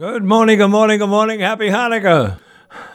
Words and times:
Good 0.00 0.22
morning, 0.22 0.58
good 0.58 0.68
morning, 0.68 1.00
good 1.00 1.08
morning. 1.08 1.40
Happy 1.40 1.70
Hanukkah. 1.70 2.38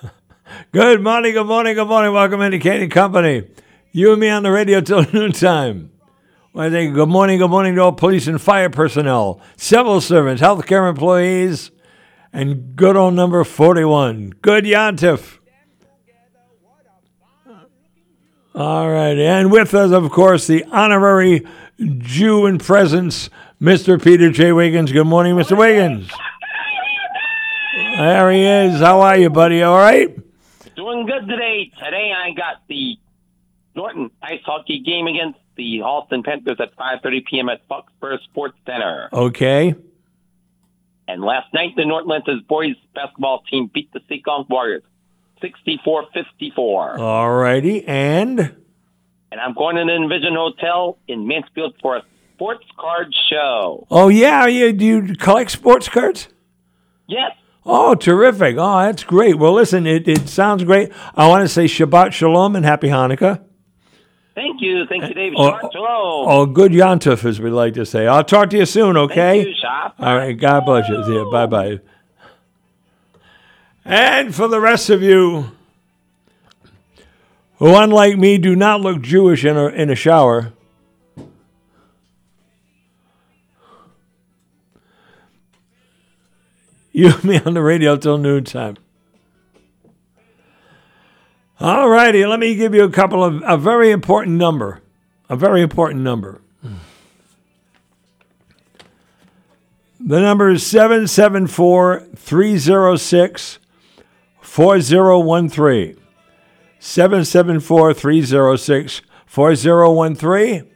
Good 0.72 1.02
morning, 1.02 1.34
good 1.34 1.48
morning, 1.48 1.76
good 1.76 1.90
morning. 1.90 2.14
Welcome 2.14 2.40
into 2.40 2.60
Kane 2.60 2.90
& 2.90 2.92
Company. 2.92 3.44
You 3.92 4.14
and 4.14 4.22
me 4.22 4.30
on 4.30 4.44
the 4.44 4.52
radio 4.52 4.80
till 4.80 5.06
noontime. 5.14 5.92
I 6.56 6.70
think 6.70 6.96
good 6.96 7.10
morning, 7.10 7.40
good 7.40 7.50
morning 7.50 7.76
to 7.76 7.82
all 7.82 7.92
police 7.92 8.28
and 8.28 8.42
fire 8.42 8.70
personnel, 8.70 9.42
civil 9.58 10.00
servants, 10.00 10.42
healthcare 10.42 10.90
employees, 10.90 11.72
and 12.32 12.74
good 12.78 12.96
old 12.96 13.16
number 13.16 13.44
41. 13.44 14.36
Good 14.42 14.64
Yontif. 14.64 15.40
All 18.56 18.90
right, 18.90 19.18
and 19.18 19.52
with 19.52 19.74
us, 19.74 19.92
of 19.92 20.10
course, 20.10 20.48
the 20.48 20.64
honorary 20.72 21.46
Jew 21.98 22.46
in 22.46 22.60
presence, 22.60 23.30
Mr. 23.62 24.02
Peter 24.02 24.32
J. 24.32 24.54
Wiggins. 24.54 24.94
Good 24.94 25.08
morning, 25.08 25.36
Mr. 25.36 25.58
Wiggins. 25.58 26.10
There 27.76 28.32
he 28.32 28.44
is. 28.46 28.80
How 28.80 29.02
are 29.02 29.18
you, 29.18 29.30
buddy? 29.30 29.64
All 29.64 29.78
right? 29.78 30.16
Doing 30.76 31.06
good 31.06 31.28
today. 31.28 31.72
Today 31.84 32.12
I 32.16 32.32
got 32.32 32.62
the 32.68 32.98
Norton 33.76 34.12
ice 34.22 34.42
hockey 34.46 34.80
game 34.80 35.08
against 35.08 35.40
the 35.56 35.80
Holliston 35.80 36.24
Panthers 36.24 36.58
at 36.60 36.76
5:30 36.76 37.26
p.m. 37.26 37.50
at 37.50 37.68
Foxborough 37.68 38.22
Sports 38.24 38.58
Center. 38.66 39.10
Okay. 39.12 39.76
And 41.08 41.22
last 41.22 41.54
night 41.54 41.76
the 41.76 41.86
Norton 41.86 42.10
Lancers 42.10 42.42
boys 42.48 42.76
basketball 42.96 43.44
team 43.50 43.70
beat 43.74 43.92
the 43.94 44.00
Seekonk 44.02 44.50
Warriors 44.50 44.84
64-54. 45.42 47.00
All 47.00 47.32
righty. 47.32 47.86
And? 47.86 48.40
And 48.40 49.42
I'm 49.42 49.54
going 49.54 49.76
to 49.76 49.84
the 49.84 49.96
Envision 49.96 50.36
Hotel 50.36 50.98
in 51.08 51.28
Mansfield 51.28 51.76
for 51.82 51.98
a 51.98 52.04
sports 52.36 52.66
card 52.80 53.14
show. 53.30 53.88
Oh, 53.90 54.10
yeah. 54.10 54.46
You, 54.46 54.72
do 54.74 54.86
you 54.86 55.16
collect 55.16 55.52
sports 55.52 55.90
cards? 55.90 56.30
Yes. 57.08 57.32
Oh, 57.66 57.96
terrific. 57.96 58.58
Oh, 58.58 58.80
that's 58.80 59.04
great. 59.04 59.38
Well, 59.38 59.54
listen, 59.54 59.88
it, 59.88 60.08
it 60.08 60.28
sounds 60.28 60.64
great. 60.64 60.92
I 61.16 61.28
want 61.28 61.44
to 61.44 61.48
say 61.48 61.66
Shabbat 61.66 62.12
Shalom 62.12 62.56
and 62.56 62.66
Happy 62.66 62.88
Hanukkah. 62.88 63.42
Thank 64.36 64.62
you. 64.62 64.86
Thank 64.88 65.04
you, 65.04 65.14
David. 65.14 65.38
Oh, 65.38 65.52
Shabbat 65.52 65.72
Shalom. 65.72 66.28
Oh, 66.30 66.46
good 66.46 66.72
Yontif, 66.74 67.24
as 67.24 67.40
we 67.40 67.50
like 67.50 67.76
to 67.76 67.86
say. 67.86 68.08
I'll 68.08 68.24
talk 68.24 68.50
to 68.50 68.58
you 68.58 68.66
soon, 68.66 68.98
okay? 68.98 69.44
Thank 69.44 69.58
you. 69.58 70.06
All 70.06 70.18
right. 70.18 70.34
God 70.34 70.66
bless 70.66 70.90
you. 70.90 71.04
Yeah, 71.08 71.26
bye 71.32 71.46
bye. 71.46 71.80
And 73.86 74.34
for 74.34 74.48
the 74.48 74.60
rest 74.62 74.90
of 74.90 75.02
you 75.02 75.52
who, 77.58 77.76
unlike 77.76 78.18
me, 78.18 78.38
do 78.38 78.56
not 78.56 78.82
look 78.82 79.02
Jewish 79.02 79.44
in 79.46 79.58
a, 79.58 79.68
in 79.68 79.90
a 79.90 79.96
shower, 79.96 80.53
you 86.94 87.10
and 87.10 87.24
me 87.24 87.40
on 87.40 87.56
the 87.56 87.62
radio 87.62 87.98
till 87.98 88.18
noon 88.18 88.46
time. 88.46 88.78
All 91.60 91.90
righty, 91.90 92.26
let 92.26 92.40
me 92.40 92.56
give 92.56 92.74
you 92.74 92.84
a 92.84 92.90
couple 92.90 93.24
of 93.24 93.42
a 93.46 93.58
very 93.58 93.92
important 93.92 94.38
number. 94.38 94.82
A 95.30 95.36
very 95.36 95.62
important 95.62 96.02
number. 96.02 96.42
The 100.00 100.20
number 100.20 100.50
is 100.50 100.66
774 100.68 102.08
306 102.16 103.60
4013. 104.42 105.98
774 106.80 107.94
306 107.94 109.02
4013. 109.26 110.70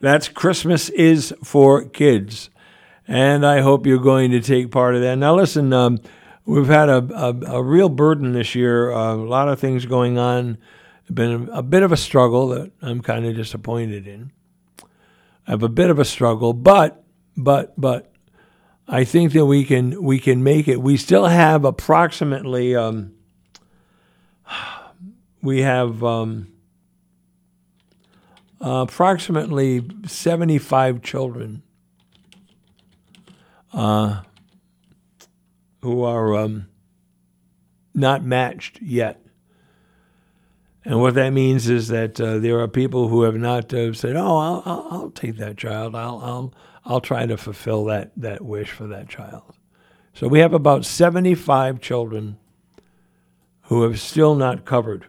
That's 0.00 0.28
Christmas 0.28 0.90
is 0.90 1.34
for 1.42 1.84
Kids. 1.86 2.50
And 3.08 3.46
I 3.46 3.62
hope 3.62 3.86
you're 3.86 3.98
going 3.98 4.30
to 4.32 4.40
take 4.40 4.70
part 4.70 4.94
of 4.94 5.00
that. 5.00 5.16
Now, 5.16 5.34
listen, 5.34 5.72
um, 5.72 5.98
we've 6.44 6.66
had 6.66 6.90
a, 6.90 7.08
a, 7.14 7.56
a, 7.56 7.62
real 7.62 7.88
burden 7.88 8.32
this 8.32 8.54
year, 8.54 8.92
uh, 8.92 9.14
a 9.14 9.16
lot 9.16 9.48
of 9.48 9.58
things 9.58 9.86
going 9.86 10.18
on. 10.18 10.58
Been 11.10 11.48
a, 11.48 11.58
a 11.58 11.62
bit 11.62 11.82
of 11.82 11.90
a 11.90 11.96
struggle 11.96 12.48
that 12.48 12.70
I'm 12.82 13.00
kind 13.00 13.24
of 13.24 13.34
disappointed 13.34 14.06
in. 14.06 14.30
I 15.46 15.52
have 15.52 15.62
a 15.62 15.68
bit 15.70 15.88
of 15.88 15.98
a 15.98 16.04
struggle, 16.04 16.52
but 16.52 17.02
but 17.34 17.72
but 17.80 18.12
I 18.86 19.04
think 19.04 19.32
that 19.32 19.46
we 19.46 19.64
can 19.64 20.02
we 20.02 20.18
can 20.18 20.42
make 20.42 20.68
it. 20.68 20.82
We 20.82 20.98
still 20.98 21.24
have 21.24 21.64
approximately 21.64 22.76
um, 22.76 23.14
we 25.42 25.62
have 25.62 26.04
um, 26.04 26.52
approximately 28.60 29.88
75 30.06 31.00
children 31.00 31.62
uh, 33.72 34.22
who 35.82 36.02
are 36.02 36.34
um, 36.36 36.68
not 37.94 38.24
matched 38.24 38.80
yet. 38.80 39.20
And 40.84 41.00
what 41.00 41.14
that 41.14 41.30
means 41.30 41.68
is 41.68 41.88
that 41.88 42.20
uh, 42.20 42.38
there 42.38 42.60
are 42.60 42.68
people 42.68 43.08
who 43.08 43.22
have 43.22 43.36
not 43.36 43.74
uh, 43.74 43.92
said, 43.92 44.16
"Oh, 44.16 44.38
I'll, 44.38 44.62
I'll, 44.64 44.88
I'll, 44.90 45.10
take 45.10 45.36
that 45.36 45.58
child. 45.58 45.94
I'll, 45.94 46.18
I'll, 46.22 46.54
I'll 46.84 47.00
try 47.00 47.26
to 47.26 47.36
fulfill 47.36 47.84
that 47.86 48.12
that 48.16 48.42
wish 48.42 48.70
for 48.70 48.86
that 48.86 49.08
child." 49.08 49.54
So 50.14 50.28
we 50.28 50.40
have 50.40 50.54
about 50.54 50.84
75 50.84 51.80
children 51.80 52.38
who 53.62 53.82
have 53.82 54.00
still 54.00 54.34
not 54.34 54.64
covered. 54.64 55.06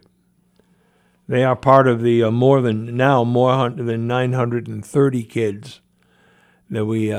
They 1.27 1.43
are 1.43 1.55
part 1.55 1.87
of 1.87 2.01
the 2.01 2.23
uh, 2.23 2.31
more 2.31 2.59
than 2.61 2.97
now 2.97 3.23
more 3.23 3.69
than 3.69 4.07
930 4.07 5.23
kids 5.23 5.79
that 6.69 6.85
we 6.85 7.13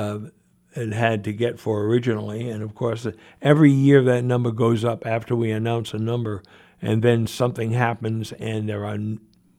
had 0.74 0.92
had 0.92 1.24
to 1.24 1.32
get 1.32 1.58
for 1.58 1.82
originally. 1.84 2.48
And 2.48 2.62
of 2.62 2.74
course, 2.74 3.06
every 3.42 3.72
year 3.72 4.02
that 4.04 4.24
number 4.24 4.50
goes 4.50 4.84
up 4.84 5.06
after 5.06 5.34
we 5.34 5.50
announce 5.50 5.92
a 5.92 5.98
number, 5.98 6.42
and 6.80 7.02
then 7.02 7.26
something 7.26 7.72
happens, 7.72 8.32
and 8.32 8.68
there 8.68 8.84
are 8.84 8.98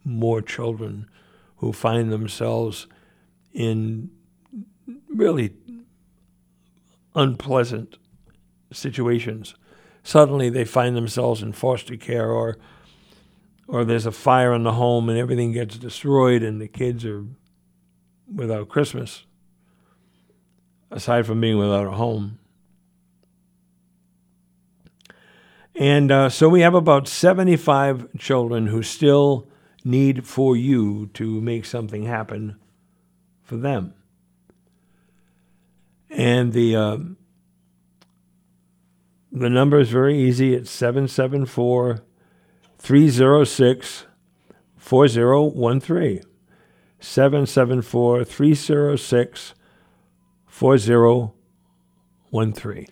more 0.04 0.42
children 0.42 1.10
who 1.58 1.72
find 1.72 2.12
themselves 2.12 2.88
in 3.54 4.10
really 5.14 5.54
unpleasant 7.14 7.98
situations. 8.72 9.56
Suddenly, 10.04 10.50
they 10.50 10.66
find 10.66 10.96
themselves 10.96 11.44
in 11.44 11.54
foster 11.54 11.98
care, 11.98 12.32
or 12.32 12.58
or 13.68 13.86
there's 13.86 14.06
a 14.06 14.12
fire 14.12 14.54
in 14.54 14.64
the 14.64 14.74
home 14.74 15.08
and 15.08 15.18
everything 15.18 15.52
gets 15.52 15.78
destroyed, 15.78 16.42
and 16.42 16.60
the 16.60 16.68
kids 16.68 17.06
are 17.06 17.26
without 18.34 18.70
Christmas 18.70 19.26
aside 20.92 21.26
from 21.26 21.42
being 21.42 21.58
without 21.58 21.88
a 21.88 21.92
home. 21.92 22.38
And 25.74 26.12
uh, 26.12 26.30
so 26.30 26.50
we 26.50 26.62
have 26.62 26.76
about 26.76 27.08
75 27.08 28.18
children 28.20 28.68
who 28.68 28.84
still 28.84 29.48
need 29.84 30.28
for 30.28 30.56
you 30.56 31.10
to 31.14 31.42
make 31.42 31.66
something 31.66 32.04
happen 32.04 32.60
for 33.42 33.58
them. 33.58 33.94
And 36.10 36.52
the 36.52 36.76
uh, 36.76 36.98
the 39.32 39.50
number 39.50 39.80
is 39.80 39.90
very 39.90 40.20
easy. 40.20 40.54
It's 40.54 40.70
774 40.70 42.04
306 42.78 44.06
4013. 44.76 46.22
774 47.00 48.26
306 48.26 49.54
4013. 50.52 52.86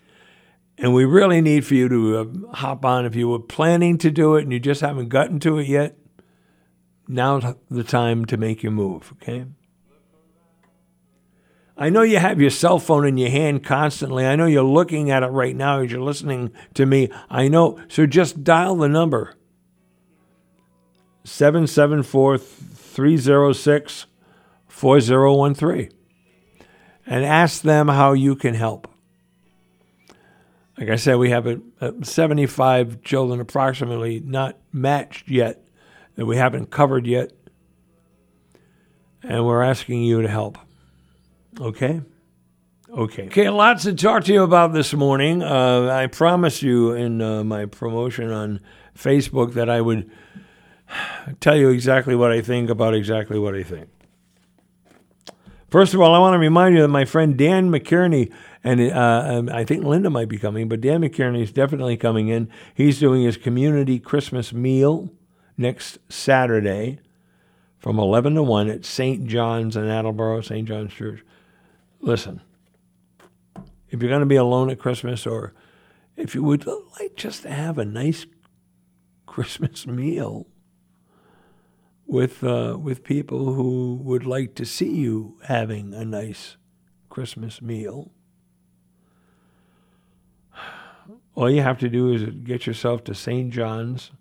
And 0.77 0.93
we 0.93 1.03
really 1.03 1.41
need 1.41 1.65
for 1.65 1.73
you 1.75 1.89
to 1.89 2.17
uh, 2.17 2.25
hop 2.55 2.85
on. 2.85 3.05
If 3.05 3.15
you 3.15 3.27
were 3.27 3.39
planning 3.39 3.97
to 3.99 4.09
do 4.09 4.37
it 4.37 4.43
and 4.43 4.53
you 4.53 4.59
just 4.59 4.79
haven't 4.79 5.09
gotten 5.09 5.41
to 5.41 5.59
it 5.59 5.67
yet, 5.67 5.97
now's 7.07 7.43
the 7.69 7.83
time 7.83 8.23
to 8.25 8.37
make 8.37 8.63
your 8.63 8.71
move, 8.71 9.13
okay? 9.21 9.45
I 11.77 11.89
know 11.89 12.01
you 12.01 12.19
have 12.19 12.39
your 12.39 12.49
cell 12.49 12.79
phone 12.79 13.05
in 13.05 13.17
your 13.17 13.29
hand 13.29 13.65
constantly. 13.65 14.25
I 14.25 14.37
know 14.37 14.45
you're 14.45 14.63
looking 14.63 15.11
at 15.11 15.23
it 15.23 15.27
right 15.27 15.55
now 15.55 15.81
as 15.81 15.91
you're 15.91 16.01
listening 16.01 16.53
to 16.75 16.85
me. 16.85 17.09
I 17.29 17.49
know. 17.49 17.77
So 17.89 18.05
just 18.05 18.45
dial 18.45 18.77
the 18.77 18.87
number 18.87 19.35
774 21.25 22.37
306 22.37 24.05
4013 24.67 25.98
and 27.09 27.25
ask 27.25 27.63
them 27.63 27.87
how 27.87 28.13
you 28.13 28.35
can 28.35 28.53
help. 28.53 28.87
Like 30.77 30.89
I 30.89 30.95
said, 30.95 31.15
we 31.15 31.31
have 31.31 31.47
a, 31.47 31.59
a 31.81 32.05
75 32.05 33.01
children 33.01 33.41
approximately 33.41 34.21
not 34.21 34.57
matched 34.71 35.27
yet 35.27 35.61
that 36.15 36.25
we 36.25 36.37
haven't 36.37 36.67
covered 36.67 37.05
yet. 37.05 37.31
And 39.23 39.45
we're 39.45 39.63
asking 39.63 40.03
you 40.03 40.21
to 40.21 40.29
help. 40.29 40.57
Okay? 41.59 42.01
Okay. 42.89 43.25
Okay, 43.25 43.49
lots 43.49 43.83
to 43.83 43.93
talk 43.93 44.23
to 44.25 44.33
you 44.33 44.43
about 44.43 44.71
this 44.71 44.93
morning. 44.93 45.43
Uh, 45.43 45.89
I 45.91 46.07
promised 46.07 46.61
you 46.61 46.93
in 46.93 47.21
uh, 47.21 47.43
my 47.43 47.65
promotion 47.65 48.31
on 48.31 48.61
Facebook 48.97 49.53
that 49.53 49.69
I 49.69 49.81
would 49.81 50.09
tell 51.39 51.57
you 51.57 51.69
exactly 51.69 52.15
what 52.15 52.31
I 52.31 52.41
think 52.41 52.69
about 52.69 52.93
exactly 52.93 53.39
what 53.39 53.55
I 53.55 53.63
think. 53.63 53.89
First 55.69 55.93
of 55.93 56.01
all, 56.01 56.15
I 56.15 56.19
want 56.19 56.33
to 56.33 56.39
remind 56.39 56.75
you 56.75 56.81
that 56.81 56.87
my 56.87 57.05
friend 57.05 57.37
Dan 57.37 57.69
McKerney 57.69 58.31
And 58.63 58.81
uh, 58.81 59.23
um, 59.25 59.49
I 59.49 59.63
think 59.63 59.83
Linda 59.83 60.09
might 60.09 60.27
be 60.27 60.37
coming, 60.37 60.67
but 60.67 60.81
Dan 60.81 61.01
McKerney 61.01 61.41
is 61.41 61.51
definitely 61.51 61.95
coming 61.95 62.27
in. 62.27 62.49
He's 62.73 62.99
doing 62.99 63.23
his 63.23 63.37
community 63.37 63.99
Christmas 63.99 64.51
meal 64.51 65.09
next 65.57 65.99
Saturday 66.09 66.99
from 67.77 67.99
11 67.99 68.35
to 68.35 68.43
1 68.43 68.69
at 68.69 68.83
St. 68.83 69.27
John's 69.27 69.77
in 69.77 69.85
Attleboro, 69.85 70.41
St. 70.41 70.67
John's 70.67 70.93
Church. 70.93 71.23
Listen, 72.01 72.41
if 73.89 74.01
you're 74.01 74.09
going 74.09 74.19
to 74.19 74.25
be 74.25 74.35
alone 74.35 74.69
at 74.69 74.79
Christmas 74.79 75.25
or 75.25 75.53
if 76.17 76.35
you 76.35 76.43
would 76.43 76.65
like 76.99 77.15
just 77.15 77.43
to 77.43 77.49
have 77.49 77.77
a 77.77 77.85
nice 77.85 78.25
Christmas 79.25 79.87
meal 79.87 80.47
with 82.09 82.43
uh, 82.43 82.75
with 82.81 83.03
people 83.03 83.53
who 83.53 83.99
would 84.03 84.25
like 84.25 84.55
to 84.55 84.65
see 84.65 84.89
you 84.89 85.37
having 85.43 85.93
a 85.93 86.03
nice 86.03 86.57
Christmas 87.09 87.61
meal. 87.61 88.11
All 91.35 91.49
you 91.49 91.61
have 91.61 91.77
to 91.79 91.89
do 91.89 92.11
is 92.11 92.23
get 92.43 92.65
yourself 92.67 93.03
to 93.05 93.15
St. 93.15 93.53
John's 93.53 94.11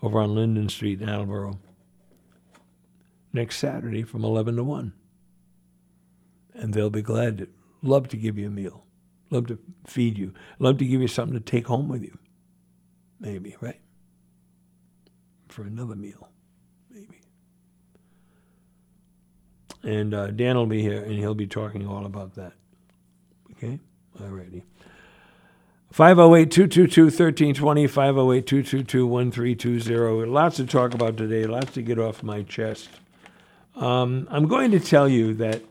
over 0.00 0.20
on 0.20 0.34
Linden 0.34 0.68
Street 0.68 1.02
in 1.02 1.08
Attleboro 1.08 1.58
next 3.32 3.58
Saturday 3.58 4.02
from 4.02 4.24
11 4.24 4.56
to 4.56 4.64
1. 4.64 4.92
And 6.54 6.72
they'll 6.72 6.90
be 6.90 7.02
glad 7.02 7.38
to, 7.38 7.48
love 7.82 8.08
to 8.08 8.16
give 8.16 8.38
you 8.38 8.46
a 8.46 8.50
meal, 8.50 8.84
love 9.30 9.46
to 9.48 9.58
feed 9.86 10.18
you, 10.18 10.32
love 10.58 10.78
to 10.78 10.84
give 10.84 11.00
you 11.00 11.08
something 11.08 11.38
to 11.38 11.44
take 11.44 11.66
home 11.66 11.88
with 11.88 12.02
you. 12.02 12.16
Maybe, 13.20 13.56
right? 13.60 13.80
For 15.48 15.62
another 15.62 15.96
meal, 15.96 16.30
maybe. 16.90 17.20
And 19.82 20.12
uh, 20.12 20.28
Dan 20.28 20.56
will 20.56 20.66
be 20.66 20.82
here 20.82 21.02
and 21.02 21.14
he'll 21.14 21.34
be 21.34 21.46
talking 21.46 21.86
all 21.86 22.04
about 22.04 22.34
that. 22.34 22.52
Okay? 23.52 23.80
Alrighty. 24.20 24.62
508 25.92 26.50
222 26.50 27.04
1320, 27.04 27.86
508 27.86 28.46
222 28.46 29.06
1320. 29.06 30.26
Lots 30.26 30.56
to 30.56 30.66
talk 30.66 30.94
about 30.94 31.16
today, 31.16 31.44
lots 31.44 31.72
to 31.72 31.82
get 31.82 31.98
off 31.98 32.22
my 32.22 32.42
chest. 32.42 32.90
Um, 33.74 34.28
I'm 34.30 34.48
going 34.48 34.70
to 34.72 34.80
tell 34.80 35.08
you 35.08 35.34
that 35.34 35.62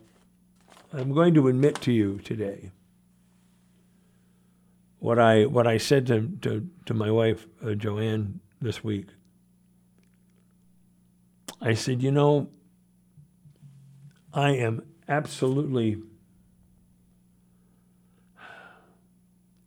I'm 0.93 1.13
going 1.13 1.33
to 1.35 1.47
admit 1.47 1.81
to 1.81 1.91
you 1.91 2.19
today 2.19 2.71
what 4.99 5.19
I 5.19 5.45
what 5.45 5.67
I 5.67 5.77
said 5.77 6.07
to 6.07 6.27
to, 6.41 6.67
to 6.85 6.93
my 6.93 7.11
wife 7.11 7.45
uh, 7.63 7.73
Joanne 7.73 8.39
this 8.61 8.83
week. 8.83 9.07
I 11.61 11.73
said, 11.73 12.01
you 12.01 12.11
know, 12.11 12.49
I 14.33 14.51
am 14.51 14.83
absolutely 15.07 15.97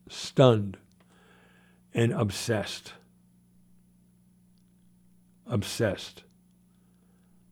stunned 0.08 0.76
and 1.94 2.12
obsessed. 2.12 2.94
Obsessed 5.46 6.22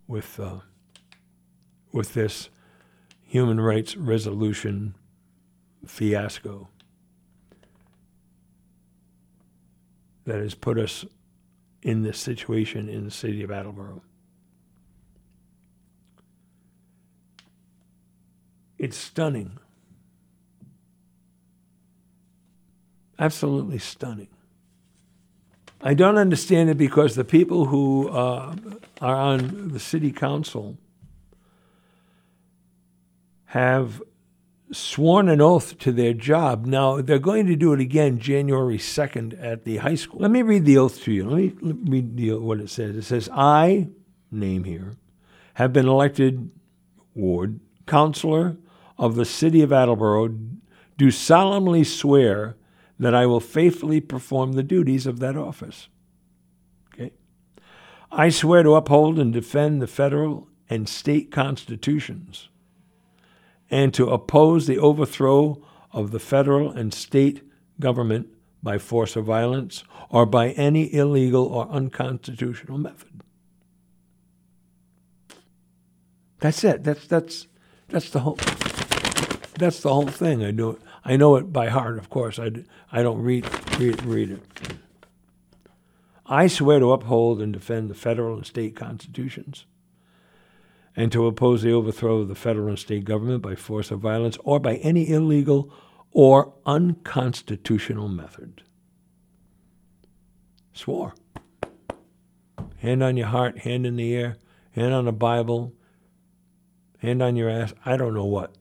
with 0.06 0.38
uh, 0.38 0.60
with 1.92 2.14
this 2.14 2.48
human 3.22 3.60
rights 3.60 3.96
resolution 3.96 4.94
fiasco 5.84 6.68
that 10.24 10.40
has 10.40 10.54
put 10.54 10.78
us 10.78 11.04
in 11.82 12.02
this 12.02 12.18
situation 12.18 12.88
in 12.88 13.04
the 13.04 13.10
city 13.10 13.42
of 13.42 13.50
Attleboro. 13.50 14.02
It's 18.78 18.96
stunning. 18.96 19.58
Absolutely 23.18 23.78
stunning. 23.78 24.28
I 25.80 25.94
don't 25.94 26.18
understand 26.18 26.70
it 26.70 26.78
because 26.78 27.14
the 27.14 27.24
people 27.24 27.66
who 27.66 28.08
uh, 28.08 28.54
are 29.00 29.16
on 29.16 29.68
the 29.68 29.80
city 29.80 30.12
council 30.12 30.76
have 33.46 34.02
sworn 34.70 35.28
an 35.28 35.40
oath 35.40 35.78
to 35.78 35.92
their 35.92 36.12
job. 36.12 36.66
Now, 36.66 37.00
they're 37.00 37.18
going 37.18 37.46
to 37.46 37.56
do 37.56 37.72
it 37.72 37.80
again 37.80 38.18
January 38.18 38.76
2nd 38.76 39.42
at 39.42 39.64
the 39.64 39.78
high 39.78 39.94
school. 39.94 40.20
Let 40.20 40.30
me 40.30 40.42
read 40.42 40.64
the 40.64 40.78
oath 40.78 41.02
to 41.04 41.12
you. 41.12 41.28
Let 41.28 41.62
me 41.62 41.72
read 41.90 42.16
the, 42.16 42.34
what 42.34 42.60
it 42.60 42.70
says. 42.70 42.96
It 42.96 43.02
says, 43.02 43.28
I, 43.32 43.88
name 44.30 44.64
here, 44.64 44.96
have 45.54 45.72
been 45.72 45.88
elected 45.88 46.50
ward 47.14 47.60
councilor 47.86 48.56
of 48.98 49.14
the 49.14 49.24
city 49.24 49.62
of 49.62 49.72
Attleboro, 49.72 50.34
do 50.96 51.10
solemnly 51.10 51.84
swear 51.84 52.56
that 52.98 53.14
I 53.14 53.26
will 53.26 53.40
faithfully 53.40 54.00
perform 54.00 54.52
the 54.52 54.62
duties 54.62 55.06
of 55.06 55.20
that 55.20 55.36
office. 55.36 55.88
Okay? 56.92 57.12
I 58.10 58.28
swear 58.28 58.62
to 58.62 58.74
uphold 58.74 59.18
and 59.18 59.32
defend 59.32 59.80
the 59.80 59.86
federal 59.86 60.48
and 60.68 60.88
state 60.88 61.30
constitutions 61.30 62.48
and 63.70 63.94
to 63.94 64.10
oppose 64.10 64.66
the 64.66 64.78
overthrow 64.78 65.62
of 65.92 66.10
the 66.10 66.18
federal 66.18 66.70
and 66.70 66.92
state 66.92 67.42
government 67.78 68.28
by 68.62 68.78
force 68.78 69.16
or 69.16 69.22
violence 69.22 69.84
or 70.10 70.26
by 70.26 70.50
any 70.50 70.92
illegal 70.92 71.46
or 71.46 71.68
unconstitutional 71.68 72.78
method. 72.78 73.22
That's 76.40 76.62
it. 76.64 76.84
That's 76.84 77.06
that's 77.06 77.46
that's 77.88 78.10
the 78.10 78.20
whole 78.20 78.38
that's 79.58 79.80
the 79.80 79.92
whole 79.92 80.06
thing. 80.06 80.44
I 80.44 80.50
do 80.50 80.70
it. 80.70 80.82
I 81.04 81.16
know 81.16 81.36
it 81.36 81.52
by 81.52 81.68
heart, 81.68 81.98
of 81.98 82.10
course. 82.10 82.38
I, 82.38 82.50
I 82.92 83.02
don't 83.02 83.22
read, 83.22 83.46
read, 83.78 84.04
read 84.04 84.30
it. 84.30 84.42
I 86.26 86.46
swear 86.46 86.78
to 86.78 86.92
uphold 86.92 87.40
and 87.40 87.52
defend 87.52 87.88
the 87.88 87.94
federal 87.94 88.36
and 88.36 88.46
state 88.46 88.76
constitutions 88.76 89.64
and 90.94 91.10
to 91.12 91.26
oppose 91.26 91.62
the 91.62 91.72
overthrow 91.72 92.18
of 92.18 92.28
the 92.28 92.34
federal 92.34 92.68
and 92.68 92.78
state 92.78 93.04
government 93.04 93.42
by 93.42 93.54
force 93.54 93.90
or 93.90 93.96
violence 93.96 94.36
or 94.44 94.58
by 94.60 94.76
any 94.76 95.08
illegal 95.08 95.72
or 96.10 96.52
unconstitutional 96.66 98.08
method. 98.08 98.62
Swore. 100.72 101.14
Hand 102.78 103.02
on 103.02 103.16
your 103.16 103.28
heart, 103.28 103.58
hand 103.58 103.86
in 103.86 103.96
the 103.96 104.14
air, 104.14 104.36
hand 104.72 104.92
on 104.92 105.04
the 105.06 105.12
Bible, 105.12 105.72
hand 106.98 107.22
on 107.22 107.36
your 107.36 107.48
ass. 107.48 107.72
I 107.84 107.96
don't 107.96 108.14
know 108.14 108.24
what. 108.24 108.54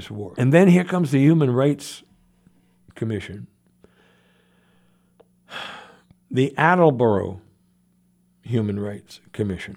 Swore. 0.00 0.34
And 0.36 0.52
then 0.52 0.68
here 0.68 0.84
comes 0.84 1.10
the 1.10 1.20
Human 1.20 1.50
Rights 1.50 2.02
Commission. 2.94 3.46
The 6.30 6.52
Attleboro 6.58 7.40
Human 8.42 8.80
Rights 8.80 9.20
Commission 9.32 9.76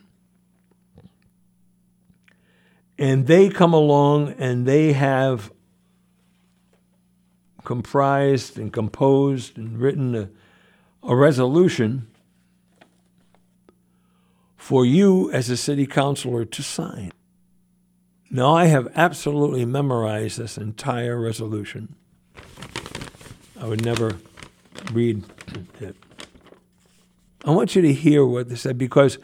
and 2.98 3.28
they 3.28 3.50
come 3.50 3.74
along 3.74 4.34
and 4.38 4.66
they 4.66 4.94
have 4.94 5.52
comprised 7.64 8.58
and 8.58 8.72
composed 8.72 9.58
and 9.58 9.78
written 9.78 10.16
a, 10.16 10.30
a 11.04 11.16
resolution 11.16 12.08
for 14.56 14.86
you 14.86 15.32
as 15.32 15.50
a 15.50 15.58
city 15.58 15.86
councilor 15.86 16.46
to 16.46 16.64
sign. 16.64 17.12
Now, 18.30 18.54
I 18.54 18.66
have 18.66 18.90
absolutely 18.96 19.66
memorized 19.66 20.38
this 20.38 20.58
entire 20.58 21.20
resolution. 21.20 21.96
I 23.60 23.68
would 23.68 23.84
never 23.84 24.18
read 24.92 25.24
it. 25.80 25.96
I 27.46 27.52
want 27.52 27.76
you 27.76 27.82
to 27.82 27.94
hear 27.94 28.26
what 28.26 28.50
they 28.50 28.56
said 28.56 28.78
because 28.78 29.18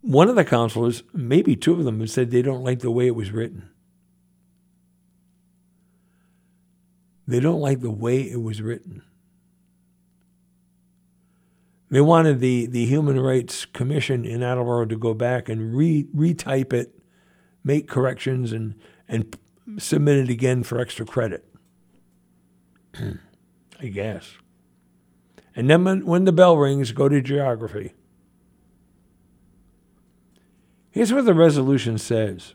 one 0.00 0.28
of 0.28 0.36
the 0.36 0.44
councilors, 0.44 1.02
maybe 1.12 1.54
two 1.54 1.74
of 1.74 1.84
them, 1.84 2.06
said 2.06 2.30
they 2.30 2.42
don't 2.42 2.64
like 2.64 2.80
the 2.80 2.90
way 2.90 3.06
it 3.06 3.14
was 3.14 3.30
written. 3.30 3.68
They 7.26 7.40
don't 7.40 7.60
like 7.60 7.80
the 7.80 7.90
way 7.90 8.22
it 8.22 8.40
was 8.40 8.62
written. 8.62 9.02
They 11.90 12.00
wanted 12.00 12.40
the, 12.40 12.66
the 12.66 12.86
Human 12.86 13.20
Rights 13.20 13.66
Commission 13.66 14.24
in 14.24 14.42
Attleboro 14.42 14.86
to 14.86 14.96
go 14.96 15.12
back 15.12 15.48
and 15.50 15.74
re, 15.74 16.06
retype 16.14 16.72
it, 16.72 16.97
make 17.68 17.86
corrections, 17.86 18.50
and, 18.50 18.74
and 19.06 19.38
submit 19.76 20.16
it 20.16 20.30
again 20.30 20.64
for 20.64 20.80
extra 20.80 21.06
credit. 21.06 21.44
I 23.80 23.86
guess. 23.86 24.32
And 25.54 25.68
then 25.68 25.84
when, 25.84 26.06
when 26.06 26.24
the 26.24 26.32
bell 26.32 26.56
rings, 26.56 26.90
go 26.92 27.08
to 27.08 27.20
geography. 27.20 27.92
Here's 30.90 31.12
what 31.12 31.26
the 31.26 31.34
resolution 31.34 31.98
says 31.98 32.54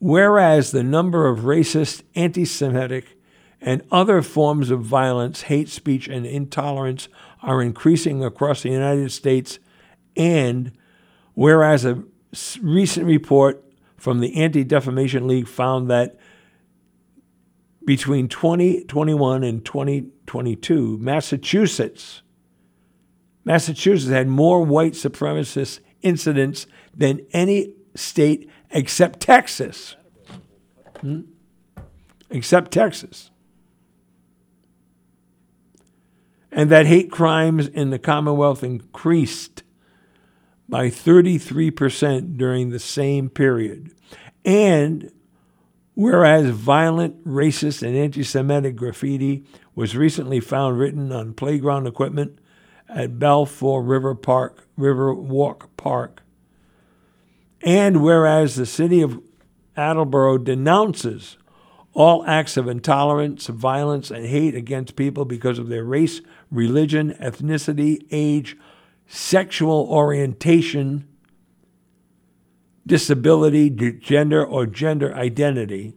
Whereas 0.00 0.72
the 0.72 0.82
number 0.82 1.28
of 1.28 1.40
racist, 1.40 2.02
anti 2.14 2.44
Semitic, 2.44 3.16
and 3.60 3.82
other 3.90 4.20
forms 4.22 4.70
of 4.70 4.82
violence, 4.82 5.42
hate 5.42 5.68
speech, 5.68 6.08
and 6.08 6.26
intolerance 6.26 7.08
are 7.42 7.62
increasing 7.62 8.24
across 8.24 8.62
the 8.62 8.70
United 8.70 9.12
States, 9.12 9.58
and 10.16 10.72
whereas 11.34 11.84
a 11.84 12.02
recent 12.60 13.06
report 13.06 13.64
from 13.96 14.20
the 14.20 14.36
Anti 14.36 14.64
Defamation 14.64 15.26
League 15.26 15.48
found 15.48 15.90
that 15.90 16.16
between 17.84 18.28
2021 18.28 19.42
and 19.42 19.64
2022, 19.64 20.98
Massachusetts, 20.98 22.22
Massachusetts 23.44 24.12
had 24.12 24.28
more 24.28 24.62
white 24.62 24.92
supremacist 24.92 25.80
incidents 26.02 26.66
than 26.94 27.26
any 27.32 27.72
state 27.94 28.50
except 28.70 29.20
Texas. 29.20 29.96
Hmm? 31.00 31.22
Except 32.30 32.70
Texas. 32.70 33.30
And 36.52 36.70
that 36.70 36.86
hate 36.86 37.10
crimes 37.10 37.68
in 37.68 37.90
the 37.90 37.98
Commonwealth 37.98 38.62
increased 38.62 39.62
by 40.68 40.88
33% 40.88 42.36
during 42.36 42.70
the 42.70 42.78
same 42.78 43.28
period. 43.28 43.90
And 44.44 45.10
whereas 45.94 46.50
violent, 46.50 47.24
racist, 47.26 47.82
and 47.82 47.96
anti 47.96 48.22
Semitic 48.22 48.76
graffiti 48.76 49.44
was 49.74 49.96
recently 49.96 50.40
found 50.40 50.78
written 50.78 51.12
on 51.12 51.34
playground 51.34 51.86
equipment 51.86 52.38
at 52.88 53.18
Balfour 53.18 53.82
River 53.82 54.14
Park, 54.14 54.66
River 54.76 55.14
Walk 55.14 55.76
Park, 55.76 56.22
and 57.62 58.02
whereas 58.02 58.56
the 58.56 58.66
city 58.66 59.02
of 59.02 59.20
Attleboro 59.76 60.38
denounces 60.38 61.36
all 61.94 62.24
acts 62.26 62.56
of 62.56 62.68
intolerance, 62.68 63.46
violence, 63.48 64.10
and 64.10 64.26
hate 64.26 64.54
against 64.54 64.96
people 64.96 65.24
because 65.24 65.58
of 65.58 65.68
their 65.68 65.84
race, 65.84 66.20
religion, 66.50 67.12
ethnicity, 67.20 68.06
age, 68.10 68.56
sexual 69.08 69.88
orientation, 69.90 71.08
disability, 72.86 73.70
gender, 73.70 74.44
or 74.44 74.66
gender 74.66 75.14
identity. 75.14 75.94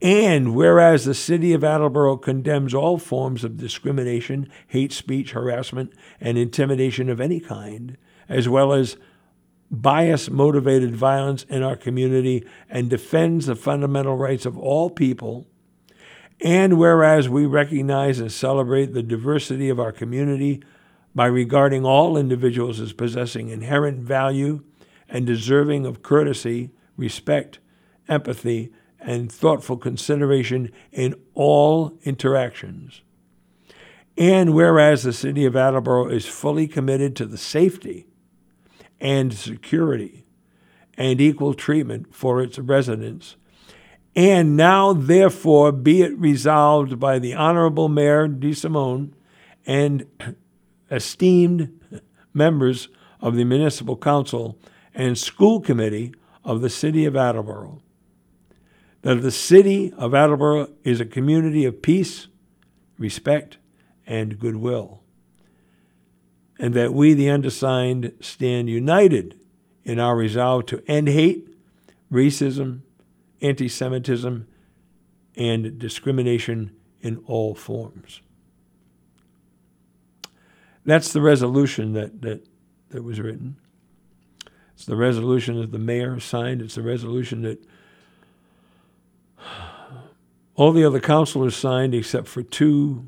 And 0.00 0.54
whereas 0.54 1.04
the 1.04 1.14
city 1.14 1.52
of 1.52 1.64
Attleboro 1.64 2.16
condemns 2.16 2.72
all 2.72 2.98
forms 2.98 3.44
of 3.44 3.58
discrimination, 3.58 4.48
hate 4.68 4.92
speech, 4.92 5.32
harassment, 5.32 5.92
and 6.20 6.38
intimidation 6.38 7.10
of 7.10 7.20
any 7.20 7.40
kind, 7.40 7.98
as 8.28 8.48
well 8.48 8.72
as 8.72 8.96
bias 9.70 10.30
motivated 10.30 10.96
violence 10.96 11.44
in 11.44 11.62
our 11.62 11.76
community, 11.76 12.46
and 12.70 12.88
defends 12.88 13.46
the 13.46 13.56
fundamental 13.56 14.16
rights 14.16 14.46
of 14.46 14.56
all 14.56 14.88
people. 14.88 15.46
And 16.40 16.78
whereas 16.78 17.28
we 17.28 17.44
recognize 17.44 18.20
and 18.20 18.32
celebrate 18.32 18.94
the 18.94 19.02
diversity 19.02 19.68
of 19.68 19.80
our 19.80 19.92
community 19.92 20.62
by 21.18 21.26
regarding 21.26 21.84
all 21.84 22.16
individuals 22.16 22.78
as 22.78 22.92
possessing 22.92 23.48
inherent 23.48 23.98
value 23.98 24.62
and 25.08 25.26
deserving 25.26 25.84
of 25.84 26.00
courtesy, 26.00 26.70
respect, 26.96 27.58
empathy, 28.08 28.72
and 29.00 29.32
thoughtful 29.32 29.76
consideration 29.76 30.70
in 30.92 31.12
all 31.34 31.92
interactions. 32.04 33.02
And 34.16 34.54
whereas 34.54 35.02
the 35.02 35.12
City 35.12 35.44
of 35.44 35.56
Attleboro 35.56 36.06
is 36.06 36.24
fully 36.24 36.68
committed 36.68 37.16
to 37.16 37.26
the 37.26 37.36
safety 37.36 38.06
and 39.00 39.34
security 39.34 40.24
and 40.96 41.20
equal 41.20 41.52
treatment 41.52 42.14
for 42.14 42.40
its 42.40 42.60
residents, 42.60 43.34
and 44.14 44.56
now 44.56 44.92
therefore 44.92 45.72
be 45.72 46.00
it 46.00 46.16
resolved 46.16 47.00
by 47.00 47.18
the 47.18 47.34
Honorable 47.34 47.88
Mayor 47.88 48.28
DeSimone 48.28 49.14
and 49.66 50.06
esteemed 50.90 51.80
members 52.32 52.88
of 53.20 53.36
the 53.36 53.44
Municipal 53.44 53.96
Council 53.96 54.58
and 54.94 55.18
School 55.18 55.60
Committee 55.60 56.14
of 56.44 56.60
the 56.60 56.70
City 56.70 57.04
of 57.04 57.16
Attleboro 57.16 57.82
that 59.02 59.22
the 59.22 59.30
City 59.30 59.92
of 59.96 60.14
Attleboro 60.14 60.68
is 60.84 61.00
a 61.00 61.06
community 61.06 61.64
of 61.64 61.82
peace, 61.82 62.28
respect, 62.98 63.58
and 64.06 64.38
goodwill, 64.38 65.02
and 66.58 66.74
that 66.74 66.92
we, 66.92 67.14
the 67.14 67.30
undersigned, 67.30 68.12
stand 68.20 68.68
united 68.68 69.38
in 69.84 70.00
our 70.00 70.16
resolve 70.16 70.66
to 70.66 70.82
end 70.88 71.08
hate, 71.08 71.48
racism, 72.12 72.80
anti 73.40 73.68
Semitism, 73.68 74.46
and 75.36 75.78
discrimination 75.78 76.72
in 77.00 77.18
all 77.26 77.54
forms. 77.54 78.20
That's 80.88 81.12
the 81.12 81.20
resolution 81.20 81.92
that, 81.92 82.22
that, 82.22 82.48
that 82.88 83.04
was 83.04 83.20
written. 83.20 83.58
It's 84.72 84.86
the 84.86 84.96
resolution 84.96 85.60
that 85.60 85.70
the 85.70 85.78
mayor 85.78 86.18
signed. 86.18 86.62
It's 86.62 86.76
the 86.76 86.82
resolution 86.82 87.42
that 87.42 87.62
all 90.54 90.72
the 90.72 90.86
other 90.86 90.98
councilors 90.98 91.54
signed 91.54 91.94
except 91.94 92.26
for 92.26 92.42
two. 92.42 93.06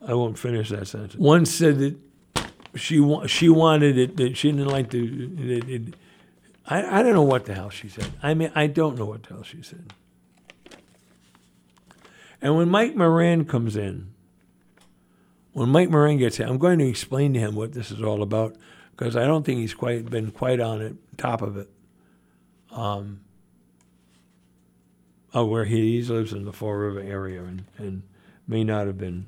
I 0.00 0.14
won't 0.14 0.38
finish 0.38 0.70
that 0.70 0.88
sentence. 0.88 1.14
One 1.16 1.44
said 1.44 1.78
that 1.80 1.96
she 2.74 2.98
wa- 2.98 3.26
she 3.26 3.50
wanted 3.50 3.98
it 3.98 4.16
that 4.16 4.38
she 4.38 4.50
didn't 4.50 4.68
like 4.68 4.88
to. 4.92 5.34
It, 5.38 5.68
it, 5.68 5.94
I 6.66 7.00
I 7.00 7.02
don't 7.02 7.12
know 7.12 7.20
what 7.20 7.44
the 7.44 7.52
hell 7.52 7.68
she 7.68 7.90
said. 7.90 8.10
I 8.22 8.32
mean 8.32 8.50
I 8.54 8.66
don't 8.66 8.96
know 8.96 9.04
what 9.04 9.24
the 9.24 9.34
hell 9.34 9.42
she 9.42 9.60
said. 9.60 9.92
And 12.40 12.56
when 12.56 12.70
Mike 12.70 12.96
Moran 12.96 13.44
comes 13.44 13.76
in, 13.76 14.14
when 15.52 15.68
Mike 15.68 15.90
Moran 15.90 16.18
gets 16.18 16.36
here, 16.36 16.46
I'm 16.46 16.58
going 16.58 16.78
to 16.78 16.88
explain 16.88 17.34
to 17.34 17.40
him 17.40 17.54
what 17.54 17.72
this 17.72 17.90
is 17.90 18.02
all 18.02 18.22
about 18.22 18.56
because 18.92 19.16
I 19.16 19.26
don't 19.26 19.44
think 19.44 19.60
he's 19.60 19.74
quite 19.74 20.08
been 20.10 20.30
quite 20.30 20.60
on 20.60 20.82
it, 20.82 20.94
top 21.16 21.42
of 21.42 21.56
it. 21.56 21.68
Um, 22.70 23.20
oh, 25.32 25.46
where 25.46 25.64
he, 25.64 26.02
lives 26.02 26.32
in 26.32 26.44
the 26.44 26.52
Fall 26.52 26.74
River 26.74 27.00
area 27.00 27.42
and, 27.42 27.64
and 27.76 28.02
may 28.46 28.64
not 28.64 28.86
have 28.86 28.98
been 28.98 29.26